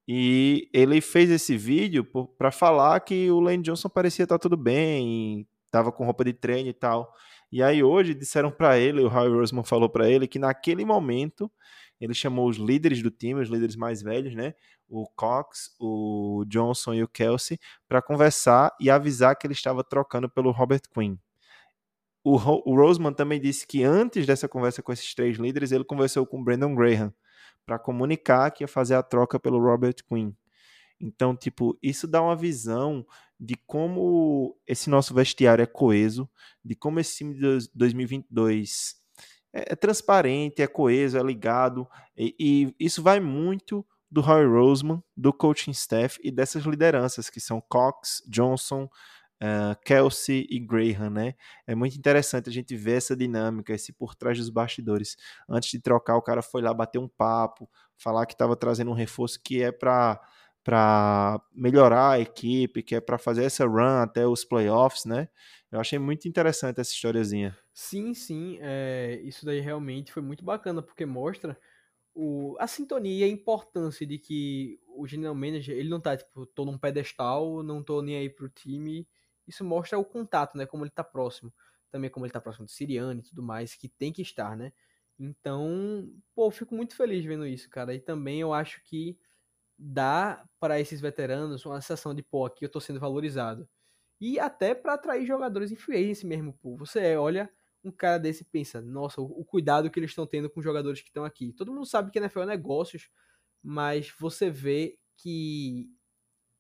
E 0.07 0.69
ele 0.71 1.01
fez 1.01 1.31
esse 1.31 1.57
vídeo 1.57 2.05
para 2.37 2.51
falar 2.51 2.99
que 2.99 3.29
o 3.31 3.39
Lane 3.39 3.63
Johnson 3.63 3.89
parecia 3.89 4.23
estar 4.23 4.37
tudo 4.37 4.55
bem, 4.55 5.47
estava 5.65 5.91
com 5.91 6.05
roupa 6.05 6.23
de 6.23 6.33
treino 6.33 6.69
e 6.69 6.73
tal. 6.73 7.11
E 7.51 7.63
aí 7.63 7.83
hoje 7.83 8.13
disseram 8.13 8.51
para 8.51 8.77
ele, 8.77 9.01
o 9.01 9.07
Howie 9.07 9.33
Roseman 9.33 9.63
falou 9.63 9.89
para 9.89 10.09
ele 10.09 10.27
que 10.27 10.37
naquele 10.37 10.85
momento 10.85 11.51
ele 11.99 12.13
chamou 12.13 12.47
os 12.47 12.57
líderes 12.57 13.01
do 13.01 13.09
time, 13.09 13.41
os 13.41 13.49
líderes 13.49 13.75
mais 13.75 14.01
velhos, 14.01 14.35
né? 14.35 14.53
O 14.87 15.07
Cox, 15.15 15.75
o 15.79 16.43
Johnson 16.47 16.93
e 16.93 17.03
o 17.03 17.07
Kelsey, 17.07 17.57
para 17.87 18.01
conversar 18.01 18.75
e 18.79 18.89
avisar 18.89 19.35
que 19.35 19.47
ele 19.47 19.53
estava 19.53 19.83
trocando 19.83 20.29
pelo 20.29 20.51
Robert 20.51 20.81
Quinn. 20.93 21.15
O 22.23 22.35
Roseman 22.37 23.13
também 23.13 23.39
disse 23.39 23.67
que 23.67 23.83
antes 23.83 24.25
dessa 24.25 24.47
conversa 24.47 24.81
com 24.81 24.91
esses 24.91 25.13
três 25.13 25.37
líderes, 25.37 25.71
ele 25.71 25.83
conversou 25.83 26.25
com 26.25 26.41
o 26.41 26.43
Brandon 26.43 26.73
Graham, 26.73 27.13
para 27.65 27.79
comunicar 27.79 28.51
que 28.51 28.63
ia 28.63 28.67
fazer 28.67 28.95
a 28.95 29.03
troca 29.03 29.39
pelo 29.39 29.59
Robert 29.59 29.95
Quinn. 30.07 30.31
Então, 30.99 31.35
tipo, 31.35 31.77
isso 31.81 32.07
dá 32.07 32.21
uma 32.21 32.35
visão 32.35 33.05
de 33.39 33.55
como 33.67 34.57
esse 34.65 34.89
nosso 34.89 35.13
vestiário 35.13 35.63
é 35.63 35.65
coeso, 35.65 36.29
de 36.63 36.75
como 36.75 36.99
esse 36.99 37.17
time 37.17 37.33
de 37.33 37.69
2022 37.73 38.95
é, 39.53 39.73
é 39.73 39.75
transparente, 39.75 40.61
é 40.61 40.67
coeso, 40.67 41.17
é 41.17 41.23
ligado, 41.23 41.87
e, 42.15 42.35
e 42.39 42.85
isso 42.85 43.01
vai 43.01 43.19
muito 43.19 43.85
do 44.09 44.21
Roy 44.21 44.45
Roseman, 44.45 45.03
do 45.15 45.33
coaching 45.33 45.71
staff 45.71 46.19
e 46.23 46.31
dessas 46.31 46.63
lideranças 46.63 47.29
que 47.29 47.39
são 47.39 47.61
Cox, 47.61 48.21
Johnson, 48.27 48.87
uh, 49.41 49.75
Kelsey 49.83 50.47
e 50.49 50.59
Graham, 50.59 51.09
né? 51.09 51.35
É 51.67 51.75
muito 51.75 51.97
interessante 51.97 52.49
a 52.49 52.53
gente 52.53 52.75
ver 52.75 52.97
essa 52.97 53.15
dinâmica, 53.15 53.73
esse 53.73 53.93
por 53.93 54.15
trás 54.15 54.37
dos 54.37 54.49
bastidores. 54.49 55.17
Antes 55.49 55.69
de 55.71 55.79
trocar, 55.79 56.17
o 56.17 56.21
cara 56.21 56.41
foi 56.41 56.61
lá 56.61 56.73
bater 56.73 56.99
um 56.99 57.07
papo, 57.07 57.69
falar 57.97 58.25
que 58.25 58.33
estava 58.33 58.55
trazendo 58.55 58.91
um 58.91 58.95
reforço 58.95 59.39
que 59.41 59.61
é 59.63 59.71
para 59.71 60.21
para 60.63 61.39
melhorar 61.53 62.13
a 62.13 62.19
equipe, 62.19 62.81
que 62.81 62.95
é 62.95 62.99
para 62.99 63.19
fazer 63.19 63.43
essa 63.43 63.67
run 63.67 64.01
até 64.01 64.25
os 64.25 64.43
playoffs, 64.43 65.05
né? 65.05 65.29
Eu 65.71 65.79
achei 65.79 65.99
muito 65.99 66.27
interessante 66.27 66.81
essa 66.81 66.91
historiazinha. 66.91 67.55
Sim, 67.71 68.15
sim, 68.15 68.57
é, 68.61 69.21
isso 69.23 69.45
daí 69.45 69.59
realmente 69.59 70.11
foi 70.11 70.23
muito 70.23 70.43
bacana, 70.43 70.81
porque 70.81 71.05
mostra 71.05 71.55
o, 72.15 72.55
a 72.59 72.67
sintonia 72.67 73.27
e 73.27 73.29
a 73.29 73.31
importância 73.31 74.07
de 74.07 74.17
que 74.17 74.79
o 74.87 75.05
general 75.05 75.35
manager, 75.35 75.75
ele 75.75 75.89
não 75.89 75.99
tá, 75.99 76.15
tipo, 76.15 76.45
tô 76.47 76.65
num 76.65 76.77
pedestal, 76.77 77.61
não 77.61 77.83
tô 77.83 78.01
nem 78.01 78.17
aí 78.17 78.29
pro 78.29 78.49
time, 78.49 79.07
isso 79.47 79.63
mostra 79.63 79.97
o 79.97 80.05
contato, 80.05 80.57
né? 80.57 80.65
Como 80.65 80.83
ele 80.83 80.89
está 80.89 81.03
próximo. 81.03 81.53
Também 81.91 82.09
como 82.09 82.25
ele 82.25 82.29
está 82.31 82.41
próximo 82.41 82.65
do 82.65 82.71
Siriane 82.71 83.21
e 83.21 83.23
tudo 83.23 83.41
mais, 83.43 83.75
que 83.75 83.87
tem 83.87 84.11
que 84.11 84.21
estar, 84.21 84.57
né? 84.57 84.73
Então, 85.17 86.09
pô, 86.33 86.51
fico 86.51 86.75
muito 86.75 86.95
feliz 86.95 87.23
vendo 87.23 87.47
isso, 87.47 87.69
cara. 87.69 87.93
E 87.93 87.99
também 87.99 88.41
eu 88.41 88.53
acho 88.53 88.83
que 88.83 89.17
dá 89.77 90.45
para 90.59 90.79
esses 90.79 91.01
veteranos 91.01 91.65
uma 91.65 91.81
sensação 91.81 92.13
de, 92.13 92.23
pô, 92.23 92.45
aqui 92.45 92.65
eu 92.65 92.69
tô 92.69 92.79
sendo 92.79 92.99
valorizado. 92.99 93.67
e 94.21 94.39
até 94.39 94.73
para 94.75 94.93
atrair 94.95 95.25
jogadores 95.25 95.71
em 95.71 95.75
free 95.75 96.13
mesmo. 96.25 96.53
Pô. 96.53 96.77
Você 96.77 97.15
olha 97.17 97.49
um 97.83 97.91
cara 97.91 98.17
desse 98.17 98.43
e 98.43 98.45
pensa, 98.45 98.81
nossa, 98.81 99.21
o, 99.21 99.25
o 99.41 99.45
cuidado 99.45 99.89
que 99.91 99.99
eles 99.99 100.11
estão 100.11 100.25
tendo 100.27 100.49
com 100.49 100.59
os 100.59 100.63
jogadores 100.63 101.01
que 101.01 101.09
estão 101.09 101.25
aqui. 101.25 101.53
Todo 101.53 101.71
mundo 101.73 101.85
sabe 101.85 102.11
que 102.11 102.19
NFL 102.19 102.41
é 102.41 102.45
negócios, 102.47 103.09
mas 103.63 104.13
você 104.19 104.49
vê 104.49 104.99
que 105.17 105.89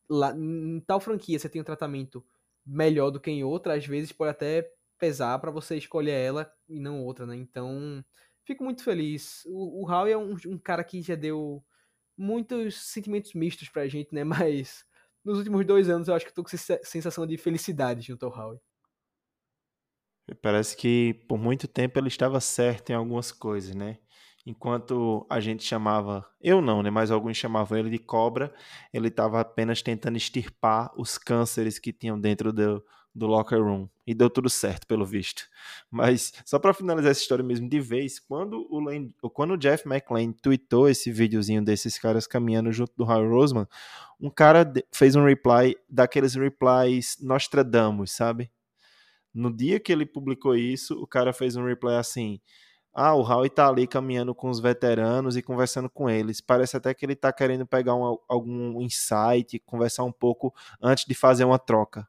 lá, 0.09 0.35
em 0.37 0.79
tal 0.81 0.99
franquia 0.99 1.39
você 1.39 1.49
tem 1.49 1.61
um 1.61 1.65
tratamento 1.65 2.25
melhor 2.65 3.11
do 3.11 3.19
que 3.19 3.29
em 3.29 3.43
outra, 3.43 3.75
às 3.75 3.85
vezes 3.85 4.11
pode 4.11 4.31
até 4.31 4.69
pesar 4.97 5.37
para 5.39 5.51
você 5.51 5.77
escolher 5.77 6.11
ela 6.11 6.51
e 6.67 6.79
não 6.79 7.03
outra, 7.03 7.25
né? 7.25 7.35
Então, 7.35 8.03
fico 8.45 8.63
muito 8.63 8.83
feliz. 8.83 9.43
O, 9.45 9.83
o 9.83 9.91
Howie 9.91 10.13
é 10.13 10.17
um, 10.17 10.35
um, 10.47 10.57
cara 10.57 10.83
que 10.83 11.01
já 11.01 11.15
deu 11.15 11.63
muitos 12.17 12.75
sentimentos 12.75 13.33
mistos 13.33 13.69
pra 13.69 13.87
gente, 13.87 14.13
né? 14.13 14.23
Mas 14.25 14.85
nos 15.23 15.37
últimos 15.37 15.65
dois 15.65 15.89
anos 15.89 16.07
eu 16.07 16.15
acho 16.15 16.25
que 16.25 16.31
eu 16.31 16.35
tô 16.35 16.43
com 16.43 16.49
sensação 16.49 17.27
de 17.27 17.37
felicidade 17.37 18.01
junto 18.01 18.25
ao 18.25 18.31
Howie. 18.31 18.59
Parece 20.41 20.75
que 20.75 21.13
por 21.27 21.37
muito 21.37 21.67
tempo 21.67 21.99
ele 21.99 22.07
estava 22.07 22.39
certo 22.39 22.89
em 22.89 22.93
algumas 22.93 23.31
coisas, 23.31 23.75
né? 23.75 23.99
Enquanto 24.45 25.25
a 25.27 25.39
gente 25.39 25.63
chamava, 25.63 26.23
eu 26.39 26.61
não, 26.61 26.83
né? 26.83 26.91
Mas 26.91 27.09
alguns 27.09 27.35
chamavam 27.35 27.77
ele 27.77 27.89
de 27.89 27.97
cobra, 27.97 28.53
ele 28.93 29.07
estava 29.07 29.39
apenas 29.39 29.81
tentando 29.81 30.17
extirpar 30.17 30.91
os 30.95 31.17
cânceres 31.17 31.79
que 31.79 31.91
tinham 31.91 32.19
dentro 32.19 32.53
do, 32.53 32.85
do 33.13 33.25
locker 33.25 33.59
room. 33.59 33.89
E 34.05 34.13
deu 34.13 34.29
tudo 34.29 34.47
certo, 34.47 34.85
pelo 34.85 35.03
visto. 35.03 35.47
Mas, 35.89 36.31
só 36.45 36.59
para 36.59 36.75
finalizar 36.75 37.09
essa 37.09 37.21
história 37.21 37.43
mesmo 37.43 37.67
de 37.67 37.79
vez, 37.79 38.19
quando 38.19 38.67
o, 38.69 38.79
Lane, 38.79 39.15
quando 39.33 39.55
o 39.55 39.57
Jeff 39.57 39.87
McLean 39.87 40.31
tweetou 40.33 40.87
esse 40.87 41.11
videozinho 41.11 41.63
desses 41.63 41.97
caras 41.97 42.27
caminhando 42.27 42.71
junto 42.71 42.93
do 42.95 43.03
Harry 43.05 43.27
Roseman, 43.27 43.67
um 44.19 44.29
cara 44.29 44.71
fez 44.93 45.15
um 45.15 45.25
reply, 45.25 45.75
daqueles 45.89 46.35
replies 46.35 47.17
Nostradamus, 47.19 48.11
sabe? 48.11 48.51
No 49.33 49.51
dia 49.51 49.79
que 49.79 49.91
ele 49.91 50.05
publicou 50.05 50.55
isso, 50.55 51.01
o 51.01 51.07
cara 51.07 51.33
fez 51.33 51.55
um 51.55 51.65
reply 51.65 51.95
assim: 51.95 52.39
ah, 52.95 53.13
o 53.13 53.21
Howie 53.21 53.49
tá 53.49 53.67
ali 53.67 53.85
caminhando 53.85 54.33
com 54.33 54.49
os 54.49 54.59
veteranos 54.61 55.35
e 55.35 55.41
conversando 55.41 55.89
com 55.89 56.09
eles. 56.09 56.39
Parece 56.39 56.77
até 56.77 56.93
que 56.93 57.05
ele 57.05 57.15
tá 57.15 57.33
querendo 57.33 57.67
pegar 57.67 57.93
um, 57.93 58.17
algum 58.25 58.81
insight, 58.81 59.59
conversar 59.65 60.05
um 60.05 60.13
pouco 60.13 60.53
antes 60.81 61.03
de 61.05 61.13
fazer 61.13 61.43
uma 61.43 61.59
troca. 61.59 62.07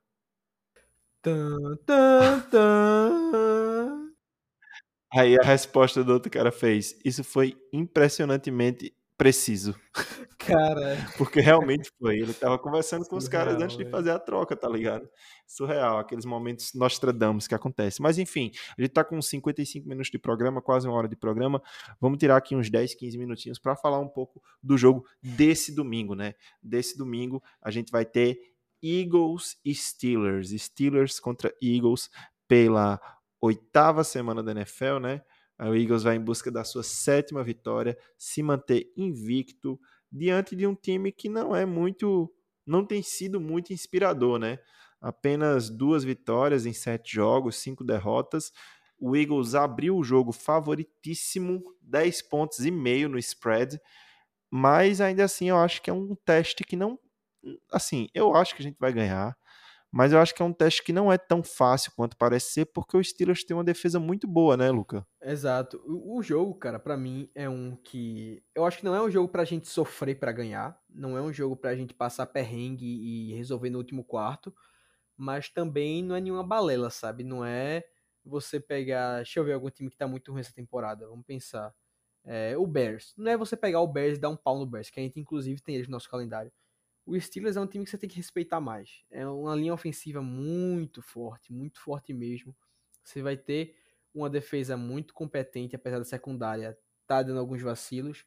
Tum, 1.22 1.76
tum, 1.84 2.41
tum. 2.53 4.12
Aí 5.12 5.37
a 5.37 5.43
resposta 5.43 6.05
do 6.05 6.12
outro 6.12 6.30
cara 6.30 6.53
fez: 6.53 6.97
Isso 7.05 7.24
foi 7.24 7.57
impressionantemente 7.72 8.95
preciso. 9.16 9.74
Cara. 10.38 10.96
Porque 11.16 11.40
realmente 11.40 11.90
foi. 11.98 12.18
Ele 12.18 12.32
tava 12.32 12.58
conversando 12.58 13.04
com 13.06 13.16
os 13.16 13.28
caras 13.28 13.60
antes 13.60 13.76
de 13.76 13.84
fazer 13.86 14.10
a 14.10 14.18
troca, 14.18 14.56
tá 14.56 14.68
ligado? 14.68 15.08
Surreal, 15.46 15.98
aqueles 15.98 16.24
momentos 16.24 16.72
Nostradamus 16.74 17.46
que 17.46 17.54
acontecem. 17.54 18.02
Mas 18.02 18.18
enfim, 18.18 18.50
a 18.76 18.80
gente 18.80 18.92
tá 18.92 19.02
com 19.02 19.20
55 19.20 19.88
minutos 19.88 20.10
de 20.10 20.18
programa, 20.18 20.60
quase 20.60 20.86
uma 20.86 20.96
hora 20.96 21.08
de 21.08 21.16
programa. 21.16 21.62
Vamos 22.00 22.18
tirar 22.18 22.36
aqui 22.36 22.54
uns 22.54 22.70
10, 22.70 22.94
15 22.94 23.18
minutinhos 23.18 23.58
para 23.58 23.74
falar 23.76 23.98
um 23.98 24.08
pouco 24.08 24.42
do 24.62 24.76
jogo 24.76 25.04
desse 25.22 25.74
domingo, 25.74 26.14
né? 26.14 26.34
Desse 26.62 26.96
domingo 26.96 27.42
a 27.62 27.70
gente 27.70 27.90
vai 27.90 28.04
ter 28.04 28.38
Eagles 28.82 29.56
e 29.64 29.74
Steelers. 29.74 30.50
Steelers 30.50 31.18
contra 31.18 31.52
Eagles 31.62 32.10
pela 32.46 33.00
oitava 33.40 34.04
semana 34.04 34.42
da 34.42 34.52
NFL, 34.52 34.98
né? 35.00 35.22
O 35.59 35.74
Eagles 35.74 36.02
vai 36.02 36.16
em 36.16 36.20
busca 36.20 36.50
da 36.50 36.64
sua 36.64 36.82
sétima 36.82 37.42
vitória, 37.42 37.96
se 38.18 38.42
manter 38.42 38.92
invicto 38.96 39.80
diante 40.12 40.54
de 40.54 40.66
um 40.66 40.74
time 40.74 41.11
que 41.11 41.28
não 41.28 41.57
é 41.57 41.64
muito, 41.64 42.32
não 42.66 42.84
tem 42.84 43.02
sido 43.02 43.40
muito 43.40 43.72
inspirador, 43.72 44.38
né? 44.38 44.59
Apenas 45.00 45.70
duas 45.70 46.04
vitórias 46.04 46.66
em 46.66 46.72
sete 46.72 47.14
jogos, 47.14 47.57
cinco 47.57 47.84
derrotas. 47.84 48.52
O 48.98 49.16
Eagles 49.16 49.54
abriu 49.54 49.96
o 49.96 50.04
jogo 50.04 50.32
favoritíssimo, 50.32 51.62
10 51.82 52.22
pontos 52.22 52.64
e 52.64 52.70
meio 52.70 53.09
no 53.09 53.18
spread, 53.18 53.78
mas 54.50 55.00
ainda 55.00 55.24
assim 55.24 55.50
eu 55.50 55.59
acho 55.59 55.82
que 55.82 55.90
é 55.90 55.92
um 55.92 56.14
teste 56.24 56.64
que 56.64 56.76
não, 56.76 56.98
assim, 57.70 58.09
eu 58.14 58.34
acho 58.34 58.54
que 58.54 58.62
a 58.62 58.64
gente 58.64 58.78
vai 58.78 58.92
ganhar. 58.92 59.36
Mas 59.93 60.12
eu 60.12 60.18
acho 60.18 60.34
que 60.34 60.43
é 60.43 60.45
um 60.45 60.53
teste 60.53 60.82
que 60.82 60.93
não 60.93 61.11
é 61.11 61.16
tão 61.16 61.43
fácil 61.43 61.93
quanto 61.97 62.16
parece 62.16 62.51
ser, 62.51 62.66
porque 62.66 62.97
o 62.97 63.03
Steelers 63.03 63.45
tem 63.45 63.57
uma 63.57 63.64
defesa 63.64 63.99
muito 63.99 64.26
boa, 64.26 64.57
né, 64.57 64.70
Luca? 64.70 65.07
Exato. 65.22 65.82
O, 65.87 66.22
jogo, 66.22 66.55
cara, 66.55 66.78
para 66.78 66.97
mim 66.97 67.30
é 67.34 67.49
um 67.49 67.76
que. 67.76 68.43
Eu 68.55 68.64
acho 68.64 68.78
que 68.78 68.84
não 68.84 68.95
é 68.95 69.03
um 69.03 69.11
jogo 69.11 69.28
pra 69.28 69.45
gente 69.45 69.68
sofrer 69.68 70.18
para 70.18 70.32
ganhar. 70.32 70.78
Não 70.91 71.16
é 71.16 71.22
um 71.22 71.32
jogo 71.32 71.57
pra 71.57 71.76
gente 71.76 71.95
passar 71.95 72.26
perrengue 72.26 72.84
e 72.84 73.34
resolver 73.34 73.70
no 73.70 73.78
último 73.78 74.05
quarto. 74.05 74.55
Mas 75.16 75.49
também 75.49 76.03
não 76.03 76.14
é 76.14 76.20
nenhuma 76.20 76.45
balela, 76.45 76.91
sabe? 76.91 77.24
Não 77.24 77.45
é 77.45 77.84
você 78.24 78.61
pegar. 78.61 79.16
Deixa 79.16 79.41
eu 79.41 79.45
ver 79.45 79.55
algum 79.55 79.70
time 79.70 79.89
que 79.89 79.97
tá 79.97 80.07
muito 80.07 80.30
ruim 80.30 80.41
essa 80.41 80.53
temporada. 80.53 81.09
Vamos 81.09 81.24
pensar. 81.24 81.72
É, 82.24 82.59
o 82.59 82.66
Bears. 82.66 83.14
Não 83.16 83.30
é 83.30 83.37
você 83.37 83.57
pegar 83.57 83.80
o 83.80 83.87
Bears 83.87 84.18
e 84.18 84.20
dar 84.20 84.28
um 84.28 84.37
pau 84.37 84.59
no 84.59 84.66
Bears, 84.66 84.91
que 84.91 85.01
a 85.01 85.03
gente 85.03 85.18
inclusive 85.18 85.62
tem 85.62 85.76
eles 85.76 85.87
no 85.87 85.93
nosso 85.93 86.11
calendário 86.11 86.53
o 87.07 87.18
Steelers 87.18 87.57
é 87.57 87.61
um 87.61 87.66
time 87.66 87.84
que 87.84 87.90
você 87.90 87.96
tem 87.96 88.11
que 88.11 88.16
respeitar 88.16 88.61
mais. 88.61 89.04
É 89.11 89.26
uma 89.26 89.54
linha 89.54 89.72
ofensiva 89.72 90.20
muito 90.20 91.00
forte, 91.00 91.52
muito 91.52 91.80
forte 91.80 92.12
mesmo. 92.12 92.54
Você 93.04 93.22
vai 93.22 93.36
ter 93.36 93.76
uma 94.12 94.28
defesa 94.28 94.76
muito 94.76 95.14
competente, 95.14 95.76
apesar 95.76 95.98
da 95.98 96.04
secundária 96.04 96.76
tá 97.07 97.22
dando 97.22 97.38
alguns 97.38 97.62
vacilos. 97.62 98.26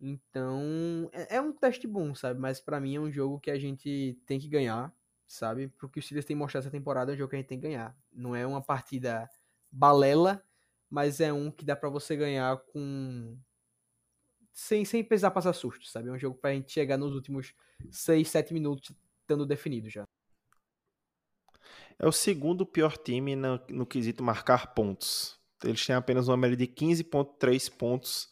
Então, 0.00 1.08
é, 1.12 1.36
é 1.36 1.40
um 1.40 1.52
teste 1.52 1.86
bom, 1.86 2.14
sabe? 2.14 2.40
Mas 2.40 2.60
para 2.60 2.80
mim 2.80 2.96
é 2.96 3.00
um 3.00 3.10
jogo 3.10 3.38
que 3.38 3.50
a 3.50 3.58
gente 3.58 4.18
tem 4.26 4.40
que 4.40 4.48
ganhar, 4.48 4.92
sabe? 5.26 5.68
Porque 5.68 6.00
o 6.00 6.02
Steelers 6.02 6.26
tem 6.26 6.36
mostrado 6.36 6.64
essa 6.64 6.72
temporada 6.72 7.12
é 7.12 7.14
um 7.14 7.16
jogo 7.16 7.30
que 7.30 7.36
a 7.36 7.38
gente 7.38 7.48
tem 7.48 7.60
que 7.60 7.68
ganhar. 7.68 7.96
Não 8.12 8.34
é 8.34 8.44
uma 8.44 8.60
partida 8.60 9.30
balela, 9.70 10.42
mas 10.90 11.20
é 11.20 11.32
um 11.32 11.50
que 11.50 11.64
dá 11.64 11.76
para 11.76 11.88
você 11.88 12.16
ganhar 12.16 12.56
com 12.72 13.38
sem, 14.56 14.86
sem 14.86 15.04
precisar 15.04 15.30
passar 15.32 15.52
susto, 15.52 15.86
sabe? 15.86 16.08
É 16.08 16.12
um 16.12 16.18
jogo 16.18 16.38
pra 16.38 16.54
gente 16.54 16.72
chegar 16.72 16.96
nos 16.96 17.14
últimos 17.14 17.52
6, 17.90 18.26
7 18.26 18.54
minutos 18.54 18.90
estando 19.20 19.44
definido 19.44 19.90
já. 19.90 20.08
É 21.98 22.06
o 22.06 22.12
segundo 22.12 22.64
pior 22.64 22.96
time 22.96 23.36
no, 23.36 23.60
no 23.68 23.84
quesito 23.84 24.24
marcar 24.24 24.72
pontos. 24.72 25.38
Eles 25.62 25.84
têm 25.84 25.94
apenas 25.94 26.26
uma 26.26 26.38
média 26.38 26.56
de 26.56 26.66
15,3 26.66 27.70
pontos 27.70 28.30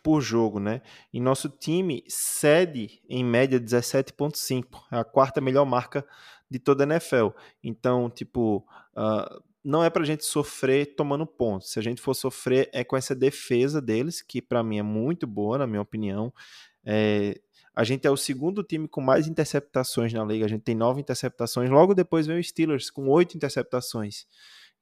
por 0.00 0.20
jogo, 0.20 0.60
né? 0.60 0.80
E 1.12 1.18
nosso 1.18 1.48
time 1.48 2.04
cede 2.06 3.02
em 3.08 3.24
média 3.24 3.58
17,5. 3.58 4.84
É 4.92 4.98
a 4.98 5.04
quarta 5.04 5.40
melhor 5.40 5.64
marca 5.64 6.06
de 6.48 6.60
toda 6.60 6.84
a 6.84 6.86
NFL. 6.86 7.30
Então, 7.64 8.08
tipo, 8.08 8.64
uh, 8.96 9.42
não 9.64 9.82
é 9.82 9.90
para 9.90 10.02
a 10.02 10.06
gente 10.06 10.24
sofrer 10.24 10.94
tomando 10.94 11.26
pontos. 11.26 11.72
Se 11.72 11.78
a 11.78 11.82
gente 11.82 12.00
for 12.00 12.14
sofrer, 12.14 12.68
é 12.72 12.84
com 12.84 12.96
essa 12.96 13.14
defesa 13.14 13.80
deles, 13.80 14.22
que 14.22 14.40
para 14.40 14.62
mim 14.62 14.78
é 14.78 14.82
muito 14.82 15.26
boa, 15.26 15.58
na 15.58 15.66
minha 15.66 15.82
opinião. 15.82 16.32
É, 16.84 17.40
a 17.74 17.84
gente 17.84 18.06
é 18.06 18.10
o 18.10 18.16
segundo 18.16 18.62
time 18.62 18.88
com 18.88 19.00
mais 19.00 19.26
interceptações 19.28 20.12
na 20.12 20.24
liga. 20.24 20.44
A 20.44 20.48
gente 20.48 20.62
tem 20.62 20.74
nove 20.74 21.00
interceptações. 21.00 21.70
Logo 21.70 21.94
depois 21.94 22.26
vem 22.26 22.38
o 22.38 22.42
Steelers 22.42 22.90
com 22.90 23.08
oito 23.08 23.36
interceptações. 23.36 24.26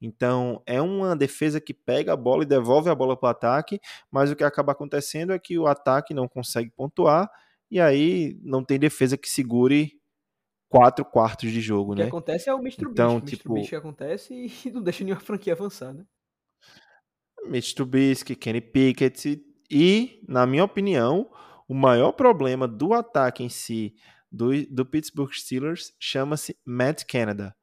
Então, 0.00 0.62
é 0.66 0.80
uma 0.80 1.16
defesa 1.16 1.60
que 1.60 1.72
pega 1.72 2.12
a 2.12 2.16
bola 2.16 2.42
e 2.42 2.46
devolve 2.46 2.90
a 2.90 2.94
bola 2.94 3.16
para 3.16 3.28
o 3.28 3.30
ataque, 3.30 3.80
mas 4.10 4.30
o 4.30 4.36
que 4.36 4.44
acaba 4.44 4.72
acontecendo 4.72 5.32
é 5.32 5.38
que 5.38 5.58
o 5.58 5.66
ataque 5.66 6.12
não 6.12 6.28
consegue 6.28 6.70
pontuar 6.70 7.30
e 7.70 7.80
aí 7.80 8.38
não 8.42 8.62
tem 8.64 8.78
defesa 8.78 9.16
que 9.16 9.28
segure 9.28 9.92
quatro 10.68 11.04
quartos 11.04 11.50
de 11.50 11.60
jogo, 11.60 11.94
né? 11.94 12.02
O 12.02 12.04
que 12.04 12.08
acontece 12.08 12.48
é 12.48 12.54
o 12.54 12.58
Mr. 12.58 12.86
Então, 12.90 13.20
Beast. 13.20 13.36
tipo... 13.36 13.52
O 13.52 13.56
Mr. 13.56 13.70
que 13.70 13.76
acontece 13.76 14.34
e 14.34 14.70
não 14.70 14.82
deixa 14.82 15.04
nenhuma 15.04 15.20
franquia 15.20 15.52
avançar, 15.52 15.92
né? 15.92 16.04
Mitch 17.46 17.74
Trubisky, 17.74 18.34
Kenny 18.34 18.60
Pickett 18.60 19.40
e, 19.70 20.20
na 20.28 20.46
minha 20.46 20.64
opinião, 20.64 21.30
o 21.68 21.74
maior 21.74 22.12
problema 22.12 22.66
do 22.66 22.92
ataque 22.92 23.42
em 23.42 23.48
si 23.48 23.94
do, 24.30 24.50
do 24.66 24.84
Pittsburgh 24.84 25.32
Steelers 25.32 25.92
chama-se 26.00 26.56
Matt 26.64 27.04
Canada. 27.04 27.54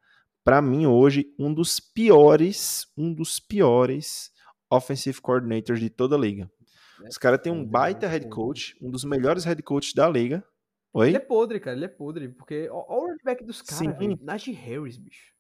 Para 0.44 0.62
mim, 0.62 0.86
hoje, 0.86 1.26
um 1.40 1.54
dos 1.54 1.80
piores, 1.80 2.86
um 2.98 3.14
dos 3.14 3.40
piores 3.40 4.32
offensive 4.70 5.22
coordinators 5.22 5.80
de 5.80 5.90
toda 5.90 6.16
a 6.16 6.20
liga. 6.20 6.50
Os 7.08 7.18
caras 7.18 7.42
têm 7.42 7.52
um 7.52 7.66
baita 7.66 8.08
head 8.08 8.28
coach, 8.30 8.76
um 8.82 8.90
dos 8.90 9.04
melhores 9.04 9.44
head 9.44 9.62
coaches 9.62 9.94
da 9.94 10.10
liga, 10.10 10.44
Oi? 10.94 11.08
Ele 11.08 11.18
é 11.18 11.20
podre, 11.20 11.60
cara, 11.60 11.76
ele 11.76 11.86
é 11.86 11.90
podre. 11.90 12.30
Porque 12.30 12.70
olha 12.70 12.86
o 12.88 13.06
running 13.08 13.24
back 13.24 13.44
dos 13.44 13.62
caras, 13.62 13.98
Najee 14.22 14.54
Harris, 14.54 14.98
bicho. 14.98 15.34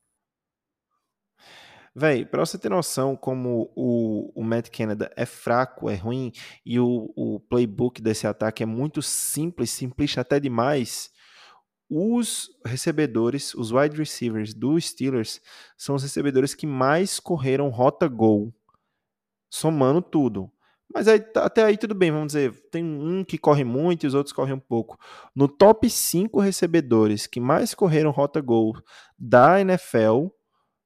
Véi, 1.95 2.25
pra 2.25 2.43
você 2.43 2.57
ter 2.57 2.69
noção 2.69 3.15
como 3.15 3.71
o, 3.75 4.31
o 4.33 4.43
Matt 4.43 4.69
Canada 4.71 5.11
é 5.15 5.27
fraco, 5.27 5.87
é 5.87 5.93
ruim, 5.93 6.31
e 6.65 6.79
o, 6.79 7.13
o 7.15 7.39
playbook 7.39 8.01
desse 8.01 8.25
ataque 8.25 8.63
é 8.63 8.65
muito 8.65 8.99
simples, 8.99 9.69
simplista 9.69 10.21
até 10.21 10.39
demais, 10.39 11.11
os 11.87 12.49
recebedores, 12.65 13.53
os 13.53 13.71
wide 13.71 13.95
receivers 13.95 14.55
dos 14.55 14.85
Steelers, 14.89 15.39
são 15.77 15.93
os 15.93 16.01
recebedores 16.01 16.55
que 16.55 16.65
mais 16.65 17.19
correram 17.19 17.69
rota 17.69 18.07
gol, 18.07 18.51
somando 19.47 20.01
tudo. 20.01 20.51
Mas 20.93 21.07
aí, 21.07 21.25
até 21.35 21.63
aí 21.63 21.77
tudo 21.77 21.95
bem, 21.95 22.11
vamos 22.11 22.27
dizer, 22.27 22.53
tem 22.69 22.83
um 22.83 23.23
que 23.23 23.37
corre 23.37 23.63
muito 23.63 24.03
e 24.03 24.07
os 24.07 24.13
outros 24.13 24.31
correm 24.31 24.53
um 24.53 24.59
pouco. 24.59 24.97
No 25.35 25.47
top 25.47 25.89
5 25.89 26.39
recebedores 26.39 27.25
que 27.25 27.39
mais 27.39 27.73
correram 27.73 28.11
rota 28.11 28.39
gol 28.39 28.75
da 29.17 29.59
NFL, 29.59 30.27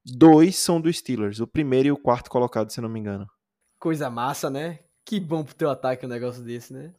dois 0.04 0.56
são 0.56 0.80
do 0.80 0.92
Steelers, 0.92 1.40
o 1.40 1.46
primeiro 1.46 1.88
e 1.88 1.92
o 1.92 1.98
quarto 1.98 2.30
colocado, 2.30 2.70
se 2.70 2.80
não 2.80 2.88
me 2.88 2.98
engano. 2.98 3.26
Coisa 3.78 4.08
massa, 4.08 4.48
né? 4.48 4.80
Que 5.04 5.20
bom 5.20 5.44
pro 5.44 5.54
teu 5.54 5.70
ataque 5.70 6.06
um 6.06 6.08
negócio 6.08 6.42
desse, 6.42 6.72
né? 6.72 6.94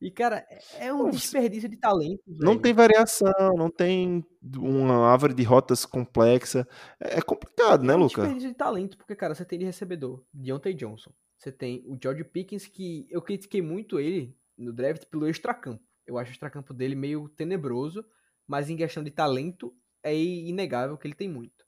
E, 0.00 0.10
cara, 0.10 0.46
é 0.78 0.90
um 0.92 1.10
desperdício 1.10 1.68
de 1.68 1.76
talento. 1.76 2.22
Não 2.26 2.58
tem 2.58 2.72
variação, 2.72 3.54
não 3.54 3.70
tem 3.70 4.24
uma 4.56 5.06
árvore 5.06 5.34
de 5.34 5.42
rotas 5.42 5.84
complexa. 5.84 6.66
É, 6.98 7.18
é 7.18 7.22
complicado, 7.22 7.84
né, 7.84 7.92
é 7.92 7.96
um 7.96 8.00
Luca? 8.00 8.22
desperdício 8.22 8.48
de 8.48 8.56
talento, 8.56 8.96
porque, 8.96 9.14
cara, 9.14 9.34
você 9.34 9.44
tem 9.44 9.58
de 9.58 9.66
recebedor 9.66 10.24
Deontay 10.32 10.72
Johnson. 10.72 11.12
Você 11.40 11.50
tem 11.50 11.82
o 11.86 11.98
George 12.00 12.22
Pickens, 12.22 12.66
que 12.66 13.06
eu 13.08 13.22
critiquei 13.22 13.62
muito 13.62 13.98
ele 13.98 14.36
no 14.58 14.74
draft 14.74 15.06
pelo 15.06 15.26
extracampo. 15.26 15.82
Eu 16.06 16.18
acho 16.18 16.30
o 16.30 16.34
extracampo 16.34 16.74
dele 16.74 16.94
meio 16.94 17.30
tenebroso, 17.30 18.04
mas 18.46 18.68
em 18.68 18.76
questão 18.76 19.02
de 19.02 19.10
talento 19.10 19.74
é 20.02 20.14
inegável 20.14 20.98
que 20.98 21.06
ele 21.06 21.14
tem 21.14 21.30
muito. 21.30 21.64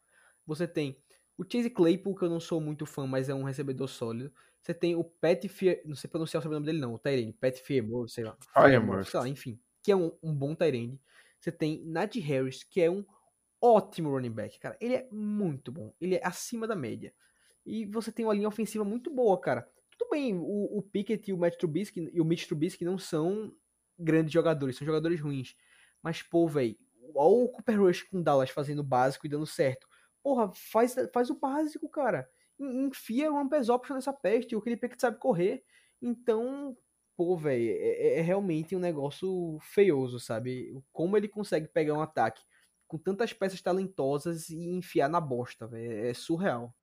Você 0.46 0.68
tem 0.68 1.02
o 1.38 1.44
Chase 1.50 1.70
Claypool, 1.70 2.14
que 2.14 2.22
eu 2.22 2.28
não 2.28 2.38
sou 2.38 2.60
muito 2.60 2.84
fã, 2.84 3.06
mas 3.06 3.30
é 3.30 3.34
um 3.34 3.44
recebedor 3.44 3.88
sólido. 3.88 4.30
Você 4.60 4.74
tem 4.74 4.94
o 4.94 5.02
Pat 5.02 5.42
Fier... 5.48 5.80
não 5.86 5.96
sei 5.96 6.10
pronunciar 6.10 6.40
o 6.40 6.42
sobrenome 6.42 6.66
dele 6.66 6.78
não, 6.78 6.92
o 6.92 6.98
Tyrande, 6.98 7.32
Pat 7.32 7.56
Firemore, 7.56 8.10
sei 8.10 8.24
lá. 8.24 8.36
Firemore. 8.52 9.06
sei 9.06 9.20
lá, 9.20 9.26
enfim, 9.26 9.58
que 9.82 9.90
é 9.90 9.96
um, 9.96 10.12
um 10.22 10.34
bom 10.34 10.54
Tyrande. 10.54 11.00
Você 11.40 11.50
tem 11.50 11.82
Najee 11.86 12.20
Harris, 12.20 12.62
que 12.62 12.82
é 12.82 12.90
um 12.90 13.02
ótimo 13.58 14.10
running 14.10 14.32
back, 14.32 14.58
cara. 14.58 14.76
Ele 14.78 14.96
é 14.96 15.08
muito 15.10 15.72
bom, 15.72 15.94
ele 15.98 16.16
é 16.16 16.20
acima 16.22 16.66
da 16.66 16.76
média. 16.76 17.14
E 17.64 17.86
você 17.86 18.10
tem 18.10 18.24
uma 18.24 18.34
linha 18.34 18.48
ofensiva 18.48 18.84
muito 18.84 19.10
boa, 19.10 19.38
cara. 19.40 19.68
Tudo 19.96 20.10
bem, 20.10 20.34
o, 20.34 20.78
o 20.78 20.82
Pickett 20.82 21.30
e 21.30 21.34
o 21.34 21.38
Matt 21.38 21.56
Trubisky 21.56 22.10
e 22.12 22.20
o 22.20 22.24
Mitch 22.24 22.46
Trubisky 22.46 22.84
não 22.84 22.98
são 22.98 23.52
grandes 23.98 24.32
jogadores, 24.32 24.76
são 24.76 24.86
jogadores 24.86 25.20
ruins. 25.20 25.54
Mas, 26.02 26.22
pô, 26.22 26.48
velho, 26.48 26.76
olha 27.14 27.44
o 27.44 27.48
Cooper 27.48 27.80
Rush 27.80 28.02
com 28.02 28.22
Dallas 28.22 28.50
fazendo 28.50 28.80
o 28.80 28.84
básico 28.84 29.26
e 29.26 29.28
dando 29.28 29.46
certo. 29.46 29.86
Porra, 30.22 30.50
faz, 30.52 30.94
faz 31.12 31.30
o 31.30 31.38
básico, 31.38 31.88
cara 31.88 32.28
enfia 32.62 33.30
uma 33.30 33.48
pass 33.48 33.68
option 33.68 33.94
nessa 33.94 34.12
peste, 34.12 34.54
o 34.54 34.60
que 34.60 34.78
sabe 34.98 35.18
correr. 35.18 35.64
Então, 36.00 36.76
pô, 37.16 37.36
velho, 37.36 37.70
é, 37.70 37.72
é, 37.72 38.18
é, 38.18 38.20
realmente 38.20 38.76
um 38.76 38.80
negócio 38.80 39.58
feioso, 39.60 40.18
sabe? 40.20 40.72
Como 40.92 41.16
ele 41.16 41.28
consegue 41.28 41.68
pegar 41.68 41.94
um 41.94 42.00
ataque 42.00 42.42
com 42.86 42.98
tantas 42.98 43.32
peças 43.32 43.62
talentosas 43.62 44.50
e 44.50 44.56
enfiar 44.56 45.08
na 45.08 45.20
bosta, 45.20 45.66
velho. 45.66 46.06
É 46.06 46.14
surreal. 46.14 46.74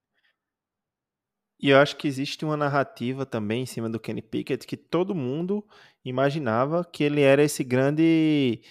E 1.61 1.69
eu 1.69 1.77
acho 1.77 1.97
que 1.97 2.07
existe 2.07 2.45
uma 2.45 2.55
narrativa 2.55 3.25
também 3.25 3.63
em 3.63 3.65
cima 3.65 3.89
do 3.89 3.99
Kenny 3.99 4.21
Pickett 4.21 4.65
que 4.65 4.77
todo 4.77 5.13
mundo 5.13 5.65
imaginava 6.05 6.85
que 6.85 7.03
ele 7.03 7.21
era 7.21 7.43
esse 7.43 7.63
grande 7.63 8.61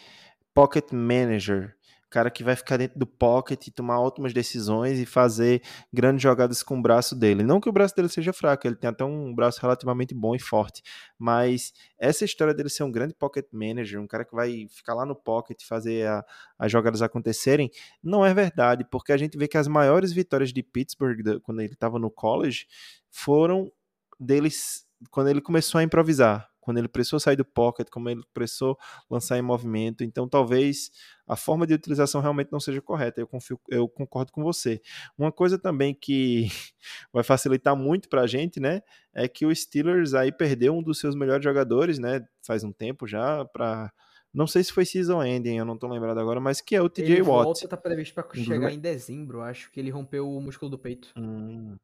pocket 0.54 0.90
manager, 0.92 1.76
cara 2.10 2.30
que 2.30 2.42
vai 2.42 2.56
ficar 2.56 2.76
dentro 2.76 2.98
do 2.98 3.06
pocket 3.06 3.68
tomar 3.74 4.00
ótimas 4.00 4.32
decisões 4.32 4.98
e 4.98 5.06
fazer 5.06 5.62
grandes 5.92 6.22
jogadas 6.22 6.62
com 6.62 6.78
o 6.78 6.82
braço 6.82 7.14
dele. 7.14 7.42
Não 7.42 7.60
que 7.60 7.68
o 7.68 7.72
braço 7.72 7.94
dele 7.94 8.08
seja 8.08 8.32
fraco, 8.32 8.66
ele 8.66 8.76
tem 8.76 8.88
até 8.88 9.04
um 9.04 9.34
braço 9.34 9.60
relativamente 9.60 10.14
bom 10.14 10.34
e 10.34 10.38
forte, 10.38 10.82
mas 11.18 11.72
essa 11.98 12.24
história 12.24 12.54
dele 12.54 12.68
ser 12.68 12.82
um 12.84 12.90
grande 12.90 13.14
pocket 13.14 13.46
manager, 13.52 14.00
um 14.00 14.06
cara 14.06 14.24
que 14.24 14.34
vai 14.34 14.66
ficar 14.70 14.94
lá 14.94 15.04
no 15.04 15.14
pocket 15.14 15.60
e 15.60 15.66
fazer 15.66 16.06
a, 16.06 16.24
as 16.58 16.72
jogadas 16.72 17.02
acontecerem, 17.02 17.70
não 18.02 18.24
é 18.24 18.32
verdade, 18.32 18.84
porque 18.90 19.12
a 19.12 19.16
gente 19.16 19.36
vê 19.36 19.46
que 19.46 19.58
as 19.58 19.68
maiores 19.68 20.12
vitórias 20.12 20.52
de 20.52 20.62
Pittsburgh 20.62 21.40
quando 21.42 21.60
ele 21.60 21.72
estava 21.72 21.98
no 21.98 22.10
college 22.10 22.66
foram 23.10 23.70
deles 24.18 24.86
quando 25.10 25.28
ele 25.28 25.40
começou 25.40 25.78
a 25.78 25.82
improvisar 25.84 26.48
quando 26.68 26.76
ele 26.76 26.88
precisou 26.88 27.18
sair 27.18 27.34
do 27.34 27.46
pocket, 27.46 27.88
como 27.88 28.10
ele 28.10 28.20
precisou 28.34 28.78
lançar 29.08 29.38
em 29.38 29.42
movimento. 29.42 30.04
Então, 30.04 30.28
talvez 30.28 30.90
a 31.26 31.34
forma 31.34 31.66
de 31.66 31.72
utilização 31.72 32.20
realmente 32.20 32.52
não 32.52 32.60
seja 32.60 32.82
correta. 32.82 33.22
Eu, 33.22 33.26
confio, 33.26 33.58
eu 33.70 33.88
concordo 33.88 34.30
com 34.30 34.42
você. 34.42 34.82
Uma 35.16 35.32
coisa 35.32 35.58
também 35.58 35.94
que 35.94 36.48
vai 37.10 37.24
facilitar 37.24 37.74
muito 37.74 38.06
para 38.10 38.20
a 38.20 38.26
gente, 38.26 38.60
né, 38.60 38.82
é 39.14 39.26
que 39.26 39.46
o 39.46 39.54
Steelers 39.54 40.12
aí 40.12 40.30
perdeu 40.30 40.76
um 40.76 40.82
dos 40.82 41.00
seus 41.00 41.14
melhores 41.14 41.42
jogadores, 41.42 41.98
né, 41.98 42.22
faz 42.42 42.62
um 42.62 42.72
tempo 42.72 43.06
já, 43.06 43.46
para 43.46 43.90
não 44.34 44.46
sei 44.46 44.62
se 44.62 44.70
foi 44.70 44.84
season 44.84 45.24
ending, 45.24 45.56
eu 45.56 45.64
não 45.64 45.78
tô 45.78 45.88
lembrado 45.88 46.20
agora, 46.20 46.38
mas 46.38 46.60
que 46.60 46.76
é 46.76 46.82
o 46.82 46.90
TJ 46.90 47.12
ele 47.12 47.22
Watt. 47.22 47.44
Volta, 47.44 47.66
tá 47.66 47.78
previsto 47.78 48.14
para 48.14 48.28
chegar 48.34 48.70
em 48.70 48.78
dezembro, 48.78 49.40
acho 49.40 49.70
que 49.72 49.80
ele 49.80 49.88
rompeu 49.88 50.30
o 50.30 50.38
músculo 50.38 50.70
do 50.70 50.78
peito. 50.78 51.08
Hum, 51.16 51.76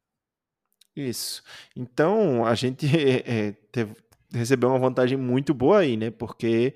isso. 0.97 1.43
Então, 1.75 2.45
a 2.47 2.55
gente 2.55 2.87
é, 3.27 3.53
teve, 3.73 3.95
recebeu 4.37 4.69
uma 4.69 4.79
vantagem 4.79 5.17
muito 5.17 5.55
boa 5.55 5.81
aí, 5.81 5.97
né? 5.97 6.11
Porque, 6.11 6.75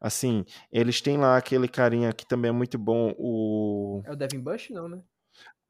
assim, 0.00 0.44
eles 0.72 1.00
têm 1.00 1.16
lá 1.16 1.36
aquele 1.36 1.68
carinha 1.68 2.12
que 2.12 2.26
também 2.26 2.50
é 2.50 2.52
muito 2.52 2.78
bom, 2.78 3.14
o. 3.18 4.02
É 4.04 4.12
o 4.12 4.16
Devin 4.16 4.40
Bush, 4.40 4.70
não, 4.70 4.88
né? 4.88 5.02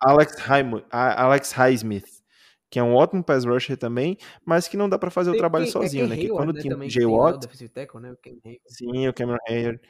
Alex, 0.01 0.39
Highsmith, 0.39 0.85
Alex 0.91 1.53
Highsmith, 1.53 2.23
que 2.71 2.79
é 2.79 2.83
um 2.83 2.95
ótimo 2.95 3.25
pass 3.25 3.45
rusher 3.45 3.77
também, 3.77 4.17
mas 4.45 4.69
que 4.69 4.77
não 4.77 4.89
dá 4.89 4.99
para 4.99 5.11
fazer 5.11 5.31
Tem, 5.31 5.39
o 5.39 5.41
trabalho 5.41 5.67
sozinho, 5.67 6.05
é 6.05 6.09
né? 6.09 6.17
Que 6.17 6.29
quando 6.29 6.53
né, 6.53 6.61
tinha 6.61 6.77
o 6.77 6.89
J. 6.89 7.05
Watt. 7.05 7.69
Tackle, 7.71 8.01
né? 8.01 8.13
o 8.13 8.17
sim, 8.67 9.09
o 9.09 9.13
Cameron 9.13 9.39
Hayward. 9.49 9.81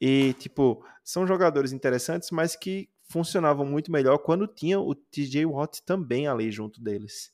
E, 0.00 0.32
tipo, 0.34 0.84
são 1.04 1.26
jogadores 1.26 1.72
interessantes, 1.72 2.30
mas 2.32 2.56
que 2.56 2.88
funcionavam 3.08 3.64
muito 3.64 3.92
melhor 3.92 4.18
quando 4.18 4.48
tinha 4.48 4.80
o 4.80 4.94
TJ 4.94 5.46
Watt 5.46 5.82
também 5.84 6.26
ali 6.26 6.50
junto 6.50 6.82
deles. 6.82 7.30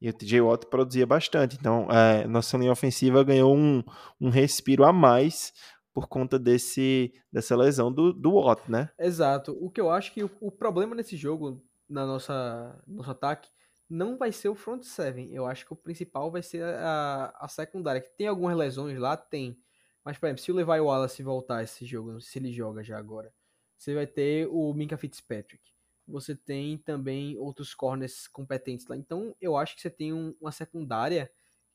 E 0.00 0.08
o 0.08 0.12
TJ 0.12 0.40
Watt 0.40 0.66
produzia 0.66 1.06
bastante. 1.06 1.56
Então, 1.56 1.88
é, 1.90 2.26
nossa 2.26 2.56
linha 2.56 2.72
ofensiva 2.72 3.24
ganhou 3.24 3.56
um, 3.56 3.82
um 4.20 4.30
respiro 4.30 4.84
a 4.84 4.92
mais 4.92 5.52
por 5.92 6.06
conta 6.06 6.38
desse, 6.38 7.12
dessa 7.32 7.56
lesão 7.56 7.92
do, 7.92 8.12
do 8.12 8.34
Watt, 8.34 8.70
né? 8.70 8.90
Exato. 8.98 9.56
O 9.60 9.68
que 9.68 9.80
eu 9.80 9.90
acho 9.90 10.12
que 10.12 10.22
o, 10.22 10.30
o 10.40 10.52
problema 10.52 10.94
nesse 10.94 11.16
jogo, 11.16 11.60
na 11.88 12.06
nossa 12.06 12.80
nosso 12.86 13.10
ataque, 13.10 13.48
não 13.90 14.16
vai 14.16 14.30
ser 14.30 14.48
o 14.48 14.54
front 14.54 14.84
seven. 14.84 15.34
Eu 15.34 15.46
acho 15.46 15.66
que 15.66 15.72
o 15.72 15.76
principal 15.76 16.30
vai 16.30 16.42
ser 16.42 16.62
a, 16.62 17.34
a 17.40 17.48
secundária. 17.48 18.00
Que 18.00 18.16
tem 18.16 18.28
algumas 18.28 18.56
lesões 18.56 18.98
lá, 18.98 19.16
tem. 19.16 19.58
Mas, 20.04 20.16
por 20.16 20.26
exemplo, 20.26 20.42
se 20.42 20.52
o 20.52 20.54
Levi 20.54 20.80
Wallace 20.80 21.22
voltar 21.22 21.64
esse 21.64 21.84
jogo, 21.84 22.20
se 22.20 22.38
ele 22.38 22.52
joga 22.52 22.84
já 22.84 22.96
agora, 22.96 23.32
você 23.76 23.94
vai 23.94 24.06
ter 24.06 24.46
o 24.50 24.72
Minka 24.72 24.96
Fitzpatrick 24.96 25.77
você 26.08 26.34
tem 26.34 26.78
também 26.78 27.36
outros 27.38 27.74
corners 27.74 28.26
competentes 28.26 28.86
lá. 28.86 28.96
Então, 28.96 29.36
eu 29.40 29.56
acho 29.56 29.76
que 29.76 29.82
você 29.82 29.90
tem 29.90 30.12
um, 30.12 30.34
uma 30.40 30.50
secundária 30.52 31.30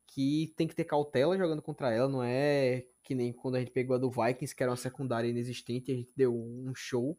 que 0.08 0.54
tem 0.58 0.68
que 0.68 0.76
ter 0.76 0.84
cautela 0.84 1.38
jogando 1.38 1.62
contra 1.62 1.92
ela, 1.92 2.08
não 2.10 2.24
é 2.24 2.86
que 3.04 3.16
nem 3.16 3.34
quando 3.34 3.56
a 3.56 3.60
gente 3.60 3.72
pegou 3.72 3.96
a 3.96 4.00
do 4.00 4.10
Vikings, 4.10 4.56
que 4.56 4.64
era 4.64 4.72
uma 4.72 4.78
secundária 4.78 5.28
inexistente, 5.28 5.92
a 5.92 5.96
gente 5.96 6.14
deu 6.16 6.34
um 6.36 6.74
show. 6.76 7.18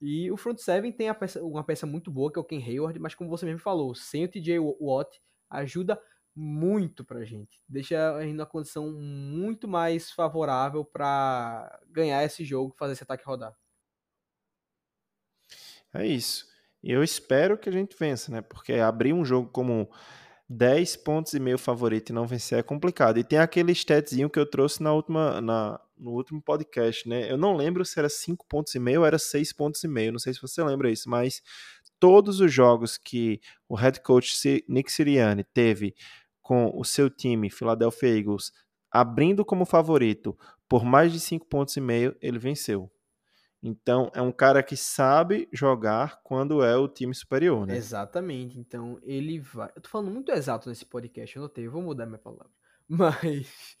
E 0.00 0.30
o 0.30 0.36
front 0.36 0.58
seven 0.58 0.92
tem 0.92 1.12
peça, 1.14 1.42
uma 1.44 1.64
peça 1.64 1.86
muito 1.86 2.10
boa, 2.10 2.32
que 2.32 2.38
é 2.38 2.42
o 2.42 2.44
Ken 2.44 2.62
Hayward, 2.62 2.98
mas 2.98 3.14
como 3.14 3.30
você 3.30 3.46
mesmo 3.46 3.60
falou, 3.60 3.94
sem 3.94 4.24
o 4.24 4.28
TJ 4.28 4.58
Watt, 4.58 5.20
ajuda 5.50 6.00
muito 6.34 7.04
pra 7.04 7.24
gente. 7.24 7.62
Deixa 7.68 8.16
a 8.16 8.22
gente 8.22 8.34
numa 8.34 8.46
condição 8.46 8.90
muito 8.92 9.68
mais 9.68 10.10
favorável 10.10 10.84
para 10.84 11.80
ganhar 11.90 12.24
esse 12.24 12.44
jogo, 12.44 12.74
fazer 12.76 12.94
esse 12.94 13.02
ataque 13.02 13.24
rodar. 13.24 13.54
É 15.94 16.06
isso. 16.06 16.46
E 16.82 16.90
eu 16.90 17.02
espero 17.02 17.56
que 17.56 17.68
a 17.68 17.72
gente 17.72 17.96
vença, 17.98 18.32
né? 18.32 18.40
Porque 18.40 18.74
abrir 18.74 19.12
um 19.12 19.24
jogo 19.24 19.48
como 19.50 19.88
10 20.48 20.96
pontos 20.96 21.32
e 21.32 21.40
meio 21.40 21.58
favorito 21.58 22.10
e 22.10 22.12
não 22.12 22.26
vencer 22.26 22.58
é 22.58 22.62
complicado. 22.62 23.18
E 23.18 23.24
tem 23.24 23.38
aquele 23.38 23.72
statzinho 23.72 24.28
que 24.28 24.38
eu 24.38 24.48
trouxe 24.48 24.82
na 24.82 24.92
última, 24.92 25.40
na, 25.40 25.80
no 25.96 26.10
último 26.10 26.42
podcast, 26.42 27.08
né? 27.08 27.30
Eu 27.30 27.36
não 27.36 27.56
lembro 27.56 27.84
se 27.84 27.98
era 27.98 28.08
5 28.08 28.44
pontos 28.48 28.74
e 28.74 28.78
meio 28.78 29.00
ou 29.00 29.06
era 29.06 29.18
6 29.18 29.52
pontos 29.52 29.82
e 29.84 29.88
meio. 29.88 30.12
Não 30.12 30.18
sei 30.18 30.34
se 30.34 30.42
você 30.42 30.62
lembra 30.62 30.90
isso, 30.90 31.08
mas 31.08 31.40
todos 32.00 32.40
os 32.40 32.52
jogos 32.52 32.98
que 32.98 33.40
o 33.68 33.76
head 33.76 34.00
coach 34.00 34.34
Nick 34.68 34.90
Sirianni 34.90 35.44
teve 35.44 35.94
com 36.42 36.70
o 36.74 36.84
seu 36.84 37.08
time, 37.08 37.48
Philadelphia 37.48 38.18
Eagles, 38.18 38.50
abrindo 38.90 39.44
como 39.44 39.64
favorito 39.64 40.36
por 40.68 40.84
mais 40.84 41.12
de 41.12 41.20
5 41.20 41.46
pontos 41.46 41.76
e 41.76 41.80
meio, 41.80 42.16
ele 42.20 42.38
venceu. 42.38 42.90
Então, 43.62 44.10
é 44.14 44.20
um 44.20 44.32
cara 44.32 44.62
que 44.62 44.76
sabe 44.76 45.48
jogar 45.52 46.20
quando 46.24 46.64
é 46.64 46.76
o 46.76 46.88
time 46.88 47.14
superior, 47.14 47.64
né? 47.66 47.76
Exatamente. 47.76 48.58
Então, 48.58 48.98
ele 49.02 49.38
vai. 49.38 49.70
Eu 49.76 49.80
tô 49.80 49.88
falando 49.88 50.10
muito 50.10 50.32
exato 50.32 50.68
nesse 50.68 50.84
podcast, 50.84 51.36
eu 51.36 51.42
notei, 51.42 51.66
eu 51.66 51.70
vou 51.70 51.82
mudar 51.82 52.06
minha 52.06 52.18
palavra. 52.18 52.50
Mas, 52.88 53.78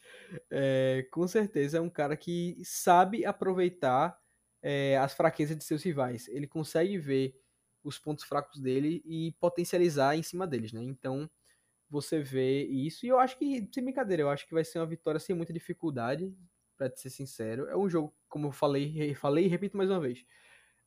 é, 0.50 1.06
com 1.10 1.26
certeza, 1.26 1.78
é 1.78 1.80
um 1.80 1.90
cara 1.90 2.16
que 2.16 2.62
sabe 2.64 3.24
aproveitar 3.26 4.16
é, 4.62 4.96
as 4.98 5.14
fraquezas 5.14 5.56
de 5.56 5.64
seus 5.64 5.82
rivais. 5.82 6.28
Ele 6.28 6.46
consegue 6.46 6.96
ver 6.96 7.34
os 7.82 7.98
pontos 7.98 8.24
fracos 8.24 8.60
dele 8.60 9.02
e 9.04 9.32
potencializar 9.40 10.16
em 10.16 10.22
cima 10.22 10.46
deles, 10.46 10.72
né? 10.72 10.82
Então, 10.82 11.28
você 11.90 12.22
vê 12.22 12.64
isso. 12.64 13.04
E 13.04 13.08
eu 13.08 13.18
acho 13.18 13.36
que, 13.36 13.68
sem 13.74 13.82
brincadeira, 13.82 14.22
eu 14.22 14.30
acho 14.30 14.46
que 14.46 14.54
vai 14.54 14.64
ser 14.64 14.78
uma 14.78 14.86
vitória 14.86 15.20
sem 15.20 15.34
muita 15.34 15.52
dificuldade 15.52 16.32
para 16.88 16.96
ser 16.96 17.10
sincero. 17.10 17.68
É 17.68 17.76
um 17.76 17.88
jogo, 17.88 18.14
como 18.28 18.48
eu 18.48 18.52
falei, 18.52 19.14
falei 19.14 19.44
e 19.44 19.48
repito 19.48 19.76
mais 19.76 19.90
uma 19.90 20.00
vez. 20.00 20.24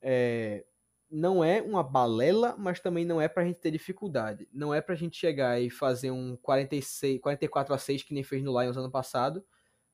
É, 0.01 0.65
não 1.09 1.43
é 1.43 1.61
uma 1.61 1.83
balela, 1.83 2.55
mas 2.57 2.79
também 2.79 3.05
não 3.05 3.21
é 3.21 3.27
pra 3.27 3.45
gente 3.45 3.59
ter 3.59 3.71
dificuldade. 3.71 4.47
Não 4.51 4.73
é 4.73 4.81
pra 4.81 4.95
gente 4.95 5.17
chegar 5.17 5.59
e 5.61 5.69
fazer 5.69 6.11
um 6.11 6.35
46, 6.37 7.21
44 7.21 7.73
a 7.73 7.77
6 7.77 8.03
que 8.03 8.13
nem 8.13 8.23
fez 8.23 8.43
no 8.43 8.59
Lions 8.59 8.77
ano 8.77 8.91
passado, 8.91 9.45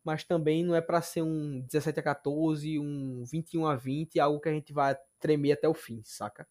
mas 0.04 0.24
também 0.24 0.64
não 0.64 0.76
é 0.76 0.82
pra 0.82 1.02
ser 1.02 1.22
um 1.22 1.62
17 1.62 2.00
a 2.00 2.04
14, 2.04 2.80
um 2.80 3.24
21 3.26 3.68
a 3.68 3.76
20, 3.76 4.20
algo 4.20 4.40
que 4.40 4.50
a 4.50 4.54
gente 4.54 4.74
vai 4.74 4.98
tremer 5.20 5.54
até 5.54 5.68
o 5.68 5.74
fim, 5.74 6.02
saca? 6.04 6.48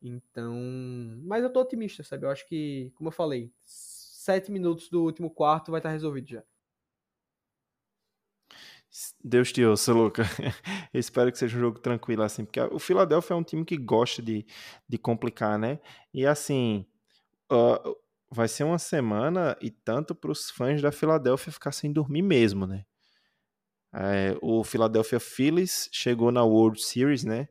Então, 0.00 0.54
mas 1.24 1.42
eu 1.42 1.50
tô 1.50 1.60
otimista, 1.62 2.02
sabe? 2.04 2.26
Eu 2.26 2.30
acho 2.30 2.46
que, 2.46 2.92
como 2.94 3.08
eu 3.08 3.12
falei, 3.12 3.50
sete 3.62 4.52
minutos 4.52 4.88
do 4.90 5.02
último 5.02 5.30
quarto 5.30 5.70
vai 5.70 5.80
estar 5.80 5.90
resolvido 5.90 6.28
já. 6.28 6.44
Deus 9.22 9.52
te 9.52 9.64
ouça, 9.64 9.92
Luca. 9.92 10.22
Eu 10.92 11.00
espero 11.00 11.30
que 11.32 11.38
seja 11.38 11.56
um 11.56 11.60
jogo 11.60 11.78
tranquilo, 11.78 12.22
assim, 12.22 12.44
porque 12.44 12.60
o 12.60 12.78
Philadelphia 12.78 13.34
é 13.34 13.36
um 13.36 13.42
time 13.42 13.64
que 13.64 13.76
gosta 13.76 14.22
de, 14.22 14.46
de 14.88 14.98
complicar, 14.98 15.58
né? 15.58 15.80
E 16.12 16.24
assim, 16.26 16.86
uh, 17.50 17.96
vai 18.30 18.48
ser 18.48 18.64
uma 18.64 18.78
semana 18.78 19.56
e 19.60 19.70
tanto 19.70 20.14
para 20.14 20.30
os 20.30 20.50
fãs 20.50 20.80
da 20.80 20.92
Philadelphia 20.92 21.52
ficar 21.52 21.72
sem 21.72 21.92
dormir 21.92 22.22
mesmo, 22.22 22.66
né? 22.66 22.84
É, 23.96 24.36
o 24.42 24.64
Philadelphia 24.64 25.20
Phillies 25.20 25.88
chegou 25.92 26.32
na 26.32 26.42
World 26.42 26.82
Series, 26.82 27.22
né? 27.22 27.48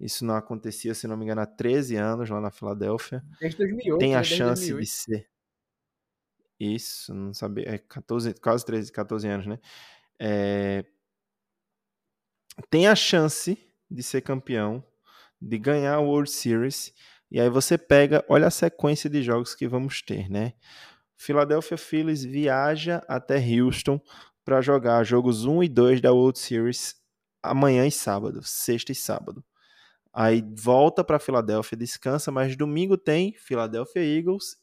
Isso 0.00 0.24
não 0.24 0.34
acontecia, 0.34 0.94
se 0.94 1.06
não 1.06 1.16
me 1.16 1.24
engano, 1.24 1.42
há 1.42 1.46
13 1.46 1.96
anos 1.96 2.28
lá 2.30 2.40
na 2.40 2.50
Filadélfia. 2.50 3.22
Desde 3.38 3.58
2008, 3.58 3.98
Tem 3.98 4.14
a 4.14 4.18
né? 4.18 4.24
Chance 4.24 4.72
2008. 4.72 4.80
de 4.80 4.86
ser. 4.90 5.30
Isso, 6.58 7.14
não 7.14 7.34
sabia. 7.34 7.74
É 7.74 7.78
14, 7.78 8.34
quase 8.34 8.64
13, 8.64 8.90
14 8.90 9.28
anos, 9.28 9.46
né? 9.46 9.58
É, 10.20 10.84
Tem 12.70 12.86
a 12.86 12.94
chance 12.94 13.58
de 13.90 14.02
ser 14.02 14.22
campeão, 14.22 14.84
de 15.40 15.58
ganhar 15.58 15.94
a 15.94 16.00
World 16.00 16.30
Series. 16.30 16.92
E 17.30 17.40
aí 17.40 17.48
você 17.48 17.78
pega, 17.78 18.24
olha 18.28 18.46
a 18.46 18.50
sequência 18.50 19.08
de 19.08 19.22
jogos 19.22 19.54
que 19.54 19.66
vamos 19.66 20.02
ter, 20.02 20.30
né? 20.30 20.52
Philadelphia 21.16 21.78
Phillies 21.78 22.24
viaja 22.24 23.02
até 23.08 23.36
Houston 23.38 24.00
para 24.44 24.60
jogar 24.60 25.04
jogos 25.04 25.44
1 25.44 25.62
e 25.64 25.68
2 25.68 26.00
da 26.00 26.12
World 26.12 26.38
Series 26.38 26.96
amanhã 27.42 27.86
e 27.86 27.92
sábado, 27.92 28.42
sexta 28.42 28.92
e 28.92 28.94
sábado. 28.94 29.44
Aí 30.12 30.44
volta 30.56 31.04
para 31.04 31.18
Filadélfia, 31.18 31.78
descansa, 31.78 32.32
mas 32.32 32.56
domingo 32.56 32.98
tem 32.98 33.34
Philadelphia 33.34 34.02
Eagles 34.04 34.56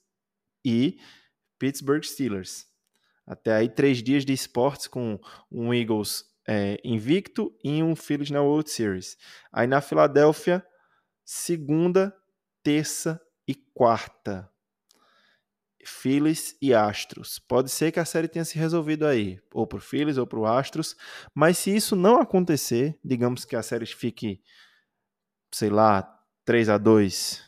e 0.65 0.99
Pittsburgh 1.59 2.03
Steelers. 2.03 2.68
Até 3.29 3.53
aí 3.53 3.69
três 3.69 4.01
dias 4.01 4.25
de 4.25 4.33
esportes 4.33 4.87
com 4.87 5.19
um 5.51 5.71
Eagles 5.71 6.25
é, 6.47 6.79
invicto 6.83 7.55
e 7.63 7.83
um 7.83 7.95
Phillies 7.95 8.31
na 8.31 8.41
World 8.41 8.67
Series. 8.71 9.15
Aí 9.53 9.67
na 9.67 9.81
Filadélfia, 9.81 10.65
segunda, 11.23 12.11
terça 12.63 13.21
e 13.47 13.53
quarta. 13.53 14.49
Phillies 15.85 16.57
e 16.59 16.73
Astros. 16.73 17.37
Pode 17.37 17.69
ser 17.69 17.91
que 17.91 17.99
a 17.99 18.05
série 18.05 18.27
tenha 18.27 18.43
se 18.43 18.57
resolvido 18.57 19.05
aí, 19.05 19.39
ou 19.53 19.67
pro 19.67 19.79
Phillies 19.79 20.17
ou 20.17 20.25
pro 20.25 20.47
Astros, 20.47 20.95
mas 21.33 21.59
se 21.59 21.73
isso 21.73 21.95
não 21.95 22.19
acontecer, 22.19 22.99
digamos 23.05 23.45
que 23.45 23.55
a 23.55 23.61
série 23.61 23.85
fique, 23.85 24.41
sei 25.53 25.69
lá, 25.69 26.19
3 26.45 26.67
a 26.67 26.79
2 26.79 27.47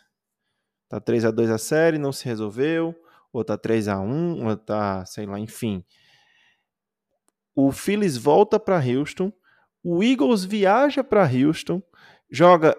Tá 0.91 0.99
3 0.99 1.23
a 1.23 1.32
2 1.32 1.49
a 1.49 1.57
série, 1.57 1.97
não 1.97 2.11
se 2.11 2.25
resolveu, 2.25 2.93
ou 3.34 3.43
tá 3.43 3.57
3 3.57 3.88
a 3.88 3.99
1 3.99 4.45
ou 4.47 4.57
tá, 4.57 5.05
sei 5.05 5.25
lá, 5.25 5.39
enfim. 5.39 5.84
O 7.55 7.71
Phillies 7.71 8.17
volta 8.17 8.59
para 8.59 8.77
Houston, 8.84 9.32
o 9.84 10.03
Eagles 10.03 10.43
viaja 10.43 11.03
para 11.03 11.23
Houston, 11.29 11.82
joga 12.29 12.75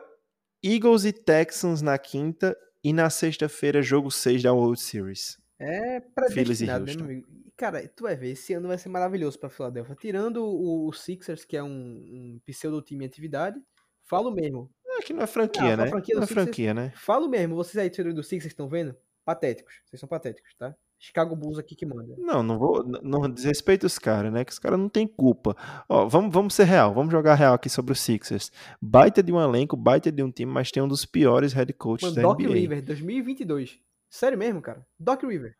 Eagles 0.62 1.04
e 1.04 1.12
Texans 1.12 1.82
na 1.82 1.98
quinta 1.98 2.56
e 2.82 2.92
na 2.92 3.10
sexta-feira 3.10 3.82
jogo 3.82 4.10
6 4.10 4.42
da 4.42 4.52
World 4.52 4.80
Series. 4.80 5.38
É 5.58 5.96
e 5.98 6.00
predestinado, 6.00 6.84
né, 6.86 6.94
meu 6.96 7.04
amigo? 7.04 7.26
Cara, 7.56 7.86
tu 7.86 8.04
vai 8.04 8.16
ver, 8.16 8.30
esse 8.30 8.54
ano 8.54 8.66
vai 8.68 8.78
ser 8.78 8.88
maravilhoso 8.88 9.38
pra 9.38 9.50
Filadélfia. 9.50 9.94
Tirando 9.94 10.44
o, 10.44 10.88
o 10.88 10.92
Sixers, 10.92 11.44
que 11.44 11.56
é 11.56 11.62
um, 11.62 11.68
um 11.68 12.40
pseudo-time 12.46 13.04
em 13.04 13.08
atividade, 13.08 13.60
falo 14.08 14.32
mesmo. 14.32 14.70
É 14.98 15.02
que 15.02 15.12
não 15.12 15.22
é 15.22 15.26
franquia, 15.26 15.76
Não, 15.76 15.84
né? 15.84 15.90
franquia 15.90 16.14
não 16.16 16.22
é 16.22 16.26
Sixers- 16.26 16.44
franquia, 16.44 16.74
né? 16.74 16.92
Falo 16.96 17.28
mesmo, 17.28 17.54
vocês 17.54 17.76
aí, 17.76 18.12
do 18.12 18.22
Sixers, 18.22 18.52
estão 18.52 18.68
vendo? 18.68 18.96
Patéticos. 19.24 19.74
Vocês 19.86 20.00
são 20.00 20.08
patéticos, 20.08 20.54
tá? 20.56 20.74
Chicago 20.98 21.34
Bulls 21.34 21.58
aqui 21.58 21.74
que 21.74 21.84
manda. 21.84 22.14
Não, 22.16 22.42
não 22.42 22.58
vou. 22.58 22.84
Não 22.84 23.28
desrespeito 23.28 23.86
os 23.86 23.98
caras, 23.98 24.32
né? 24.32 24.44
Que 24.44 24.52
os 24.52 24.58
caras 24.58 24.78
não 24.78 24.88
têm 24.88 25.06
culpa. 25.06 25.56
Ó, 25.88 26.06
vamos, 26.06 26.32
vamos 26.32 26.54
ser 26.54 26.64
real, 26.64 26.94
vamos 26.94 27.10
jogar 27.10 27.34
real 27.34 27.54
aqui 27.54 27.68
sobre 27.68 27.92
os 27.92 28.00
Sixers. 28.00 28.52
Baita 28.80 29.20
de 29.22 29.32
um 29.32 29.40
elenco, 29.40 29.76
baita 29.76 30.12
de 30.12 30.22
um 30.22 30.30
time, 30.30 30.50
mas 30.52 30.70
tem 30.70 30.82
um 30.82 30.86
dos 30.88 31.04
piores 31.04 31.52
head 31.52 31.72
coaches 31.72 32.10
Mano, 32.10 32.16
da 32.16 32.22
Doc 32.22 32.40
NBA. 32.40 32.52
River, 32.54 32.82
2022. 32.84 33.80
Sério 34.08 34.38
mesmo, 34.38 34.62
cara? 34.62 34.86
Doc 34.98 35.22
River. 35.24 35.56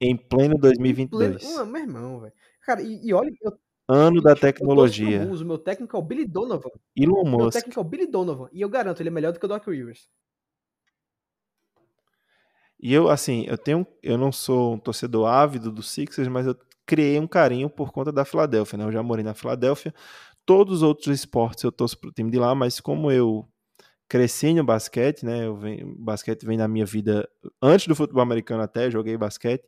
Em 0.00 0.16
pleno 0.16 0.54
Em 0.56 0.60
2022. 0.60 1.36
pleno- 1.42 1.54
Mano, 1.56 1.70
meu 1.72 1.82
irmão, 1.82 2.20
velho. 2.20 2.32
Cara, 2.64 2.82
e, 2.82 3.06
e 3.06 3.12
olha, 3.14 3.30
eu, 3.42 3.52
Ano 3.88 4.20
da 4.22 4.30
eu 4.32 4.36
tecnologia. 4.36 5.22
O 5.24 5.44
meu 5.44 5.58
técnico 5.58 5.96
é 5.96 6.00
o 6.00 6.02
Billy 6.02 6.24
Donovan. 6.26 6.70
Elon 6.96 7.24
Meu 7.28 7.38
Musk. 7.40 7.52
técnico 7.58 7.78
é 7.78 7.82
o 7.82 7.84
Billy 7.84 8.06
Donovan. 8.06 8.48
E 8.52 8.60
eu 8.60 8.68
garanto, 8.68 9.00
ele 9.00 9.08
é 9.08 9.12
melhor 9.12 9.32
do 9.32 9.38
que 9.40 9.44
o 9.44 9.48
Doc 9.48 9.66
Rivers. 9.66 10.08
E 12.82 12.92
eu, 12.94 13.08
assim, 13.10 13.44
eu 13.46 13.58
tenho. 13.58 13.86
Eu 14.02 14.16
não 14.18 14.32
sou 14.32 14.74
um 14.74 14.78
torcedor 14.78 15.26
ávido 15.28 15.70
do 15.70 15.82
Sixers, 15.82 16.28
mas 16.28 16.46
eu 16.46 16.56
criei 16.86 17.18
um 17.18 17.26
carinho 17.26 17.68
por 17.70 17.92
conta 17.92 18.10
da 18.10 18.24
Filadélfia, 18.24 18.78
né? 18.78 18.84
Eu 18.84 18.92
já 18.92 19.02
morei 19.02 19.24
na 19.24 19.34
Filadélfia. 19.34 19.94
Todos 20.46 20.78
os 20.78 20.82
outros 20.82 21.14
esportes 21.14 21.62
eu 21.64 21.72
torço 21.72 21.98
pro 21.98 22.12
time 22.12 22.30
de 22.30 22.38
lá, 22.38 22.54
mas 22.54 22.80
como 22.80 23.10
eu 23.12 23.46
cresci 24.08 24.54
no 24.54 24.64
basquete, 24.64 25.24
né? 25.24 25.46
Eu 25.46 25.56
venho, 25.56 25.94
basquete 25.98 26.44
vem 26.44 26.58
na 26.58 26.68
minha 26.68 26.86
vida 26.86 27.28
antes 27.62 27.86
do 27.86 27.94
futebol 27.94 28.22
americano 28.22 28.62
até, 28.62 28.90
joguei 28.90 29.16
basquete. 29.16 29.64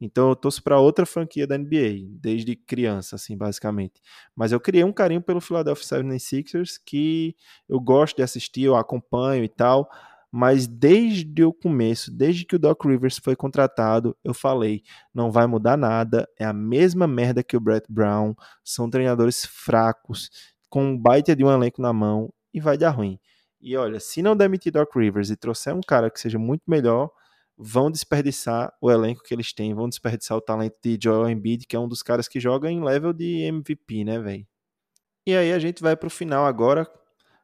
Então 0.00 0.28
eu 0.30 0.36
torço 0.36 0.62
para 0.62 0.78
outra 0.80 1.04
franquia 1.06 1.46
da 1.46 1.58
NBA, 1.58 2.06
desde 2.20 2.56
criança, 2.56 3.16
assim, 3.16 3.36
basicamente. 3.36 4.00
Mas 4.34 4.52
eu 4.52 4.60
criei 4.60 4.84
um 4.84 4.92
carinho 4.92 5.22
pelo 5.22 5.40
Philadelphia 5.40 5.84
76ers 5.84 6.80
que 6.84 7.36
eu 7.68 7.80
gosto 7.80 8.16
de 8.16 8.22
assistir, 8.22 8.62
eu 8.64 8.76
acompanho 8.76 9.44
e 9.44 9.48
tal. 9.48 9.88
Mas 10.30 10.66
desde 10.66 11.42
o 11.42 11.52
começo, 11.52 12.10
desde 12.10 12.44
que 12.44 12.56
o 12.56 12.58
Doc 12.58 12.84
Rivers 12.84 13.18
foi 13.18 13.34
contratado, 13.34 14.16
eu 14.22 14.34
falei, 14.34 14.82
não 15.14 15.30
vai 15.30 15.46
mudar 15.46 15.76
nada, 15.76 16.28
é 16.38 16.44
a 16.44 16.52
mesma 16.52 17.06
merda 17.06 17.42
que 17.42 17.56
o 17.56 17.60
Brett 17.60 17.86
Brown, 17.90 18.34
são 18.62 18.90
treinadores 18.90 19.46
fracos, 19.46 20.30
com 20.68 20.90
um 20.90 20.98
baita 20.98 21.34
de 21.34 21.44
um 21.44 21.50
elenco 21.50 21.80
na 21.80 21.92
mão 21.92 22.32
e 22.52 22.60
vai 22.60 22.76
dar 22.76 22.90
ruim. 22.90 23.18
E 23.60 23.76
olha, 23.76 23.98
se 23.98 24.22
não 24.22 24.36
demitir 24.36 24.72
Doc 24.72 24.94
Rivers 24.94 25.30
e 25.30 25.36
trouxer 25.36 25.74
um 25.74 25.80
cara 25.80 26.10
que 26.10 26.20
seja 26.20 26.38
muito 26.38 26.62
melhor, 26.66 27.10
vão 27.56 27.90
desperdiçar 27.90 28.72
o 28.80 28.90
elenco 28.90 29.22
que 29.22 29.34
eles 29.34 29.52
têm, 29.52 29.74
vão 29.74 29.88
desperdiçar 29.88 30.36
o 30.36 30.40
talento 30.40 30.76
de 30.82 30.98
Joel 31.02 31.28
Embiid, 31.28 31.66
que 31.66 31.74
é 31.74 31.78
um 31.78 31.88
dos 31.88 32.02
caras 32.02 32.28
que 32.28 32.38
joga 32.38 32.70
em 32.70 32.84
level 32.84 33.12
de 33.12 33.40
MVP, 33.42 34.04
né, 34.04 34.18
velho? 34.20 34.46
E 35.26 35.34
aí 35.34 35.52
a 35.52 35.58
gente 35.58 35.82
vai 35.82 35.96
pro 35.96 36.08
final 36.08 36.46
agora. 36.46 36.88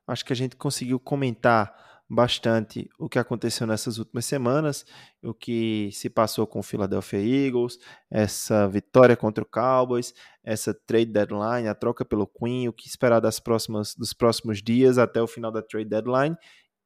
Acho 0.07 0.24
que 0.24 0.32
a 0.32 0.37
gente 0.37 0.55
conseguiu 0.57 1.01
comentar 1.01 1.93
bastante 2.09 2.88
o 2.98 3.09
que 3.09 3.18
aconteceu 3.18 3.66
nessas 3.66 3.98
últimas 3.98 4.24
semanas, 4.26 4.84
o 5.22 5.32
que 5.32 5.90
se 5.92 6.11
passou 6.11 6.46
com 6.46 6.61
o 6.61 6.62
Philadelphia 6.62 7.18
Eagles, 7.18 7.78
essa 8.11 8.68
vitória 8.68 9.16
contra 9.16 9.42
o 9.42 9.46
Cowboys, 9.46 10.14
essa 10.42 10.74
trade 10.74 11.07
deadline, 11.07 11.68
a 11.68 11.74
troca 11.74 12.05
pelo 12.05 12.26
Queen, 12.26 12.68
o 12.68 12.72
que 12.72 12.86
esperar 12.86 13.20
das 13.20 13.40
próximas, 13.40 13.94
dos 13.94 14.12
próximos 14.12 14.62
dias 14.62 14.98
até 14.98 15.20
o 15.22 15.26
final 15.26 15.51
da 15.51 15.62
trade 15.62 15.89
deadline, 15.89 16.36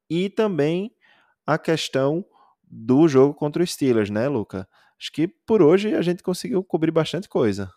e 0.09 0.29
também 0.29 0.95
a 1.45 1.57
questão 1.57 2.25
do 2.63 3.07
jogo 3.07 3.33
contra 3.33 3.63
os 3.63 3.71
Steelers, 3.71 4.09
né, 4.09 4.27
Luca? 4.27 4.67
Acho 4.99 5.11
que 5.11 5.27
por 5.27 5.61
hoje 5.61 5.95
a 5.95 6.01
gente 6.01 6.23
conseguiu 6.23 6.63
cobrir 6.63 6.91
bastante 6.91 7.27
coisa. 7.27 7.71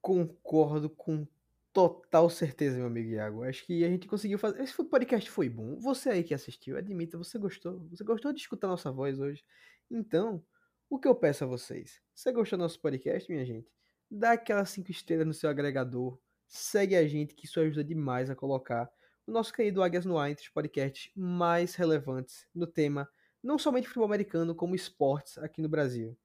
Concordo 0.00 0.90
com 0.90 1.26
total 1.74 2.30
certeza, 2.30 2.76
meu 2.76 2.86
amigo 2.86 3.10
Iago. 3.10 3.42
Acho 3.42 3.66
que 3.66 3.84
a 3.84 3.88
gente 3.88 4.06
conseguiu 4.06 4.38
fazer. 4.38 4.62
Esse 4.62 4.82
podcast 4.84 5.28
foi 5.28 5.48
bom. 5.48 5.76
Você 5.80 6.08
aí 6.08 6.22
que 6.22 6.32
assistiu, 6.32 6.78
admita, 6.78 7.18
você 7.18 7.36
gostou. 7.36 7.80
Você 7.90 8.04
gostou 8.04 8.32
de 8.32 8.40
escutar 8.40 8.68
nossa 8.68 8.92
voz 8.92 9.18
hoje. 9.18 9.44
Então, 9.90 10.42
o 10.88 11.00
que 11.00 11.08
eu 11.08 11.14
peço 11.16 11.42
a 11.42 11.46
vocês? 11.48 12.00
Você 12.14 12.30
gostou 12.30 12.56
do 12.56 12.62
nosso 12.62 12.80
podcast, 12.80 13.30
minha 13.30 13.44
gente? 13.44 13.68
Dá 14.08 14.32
aquelas 14.32 14.70
cinco 14.70 14.92
estrelas 14.92 15.26
no 15.26 15.34
seu 15.34 15.50
agregador. 15.50 16.16
Segue 16.46 16.94
a 16.94 17.06
gente, 17.08 17.34
que 17.34 17.44
isso 17.44 17.58
ajuda 17.58 17.82
demais 17.82 18.30
a 18.30 18.36
colocar 18.36 18.88
o 19.26 19.32
nosso 19.32 19.52
querido 19.52 19.82
Águias 19.82 20.04
no 20.04 20.16
Ar 20.16 20.30
entre 20.30 20.44
os 20.44 20.50
podcasts 20.50 21.10
mais 21.16 21.74
relevantes 21.74 22.46
no 22.54 22.68
tema, 22.68 23.08
não 23.42 23.58
somente 23.58 23.88
futebol 23.88 24.06
americano, 24.06 24.54
como 24.54 24.76
esportes 24.76 25.38
aqui 25.38 25.60
no 25.60 25.68
Brasil. 25.68 26.16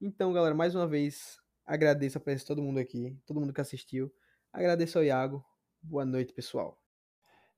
Então, 0.00 0.32
galera, 0.32 0.56
mais 0.56 0.74
uma 0.74 0.88
vez, 0.88 1.38
agradeço 1.64 2.18
a 2.18 2.20
presença 2.20 2.44
de 2.44 2.48
todo 2.48 2.62
mundo 2.62 2.80
aqui, 2.80 3.16
todo 3.24 3.38
mundo 3.38 3.52
que 3.52 3.60
assistiu. 3.60 4.12
Agradeço 4.58 4.98
ao 4.98 5.04
Iago. 5.04 5.44
Boa 5.80 6.04
noite, 6.04 6.32
pessoal. 6.32 6.76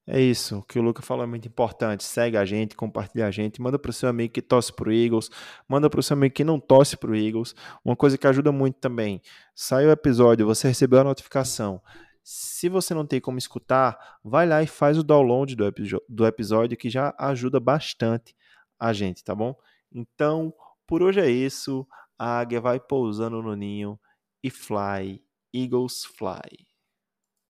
É 0.06 0.20
isso, 0.20 0.58
o 0.58 0.62
que 0.62 0.78
o 0.78 0.82
Luca 0.82 1.00
falou 1.00 1.24
é 1.24 1.26
muito 1.26 1.48
importante. 1.48 2.04
Segue 2.04 2.36
a 2.36 2.44
gente, 2.44 2.76
compartilha 2.76 3.26
a 3.26 3.30
gente, 3.30 3.58
manda 3.58 3.78
pro 3.78 3.90
seu 3.90 4.06
amigo 4.06 4.34
que 4.34 4.42
torce 4.42 4.70
pro 4.70 4.92
Eagles, 4.92 5.30
manda 5.66 5.88
pro 5.88 6.02
seu 6.02 6.14
amigo 6.14 6.34
que 6.34 6.44
não 6.44 6.60
torce 6.60 6.98
pro 6.98 7.16
Eagles. 7.16 7.54
Uma 7.82 7.96
coisa 7.96 8.18
que 8.18 8.26
ajuda 8.26 8.52
muito 8.52 8.74
também, 8.80 9.22
sai 9.54 9.86
o 9.86 9.90
episódio, 9.90 10.44
você 10.44 10.68
recebeu 10.68 11.00
a 11.00 11.04
notificação. 11.04 11.80
Se 12.22 12.68
você 12.68 12.92
não 12.92 13.06
tem 13.06 13.18
como 13.18 13.38
escutar, 13.38 14.18
vai 14.22 14.46
lá 14.46 14.62
e 14.62 14.66
faz 14.66 14.98
o 14.98 15.02
download 15.02 15.56
do, 15.56 15.72
do 16.06 16.26
episódio 16.26 16.76
que 16.76 16.90
já 16.90 17.14
ajuda 17.18 17.58
bastante 17.58 18.36
a 18.78 18.92
gente, 18.92 19.24
tá 19.24 19.34
bom? 19.34 19.56
Então, 19.90 20.52
por 20.86 21.02
hoje 21.02 21.18
é 21.20 21.30
isso. 21.30 21.86
A 22.18 22.40
águia 22.40 22.60
vai 22.60 22.78
pousando 22.78 23.40
no 23.40 23.56
ninho 23.56 23.98
e 24.42 24.50
fly, 24.50 25.24
Eagles 25.54 26.04
fly. 26.04 26.69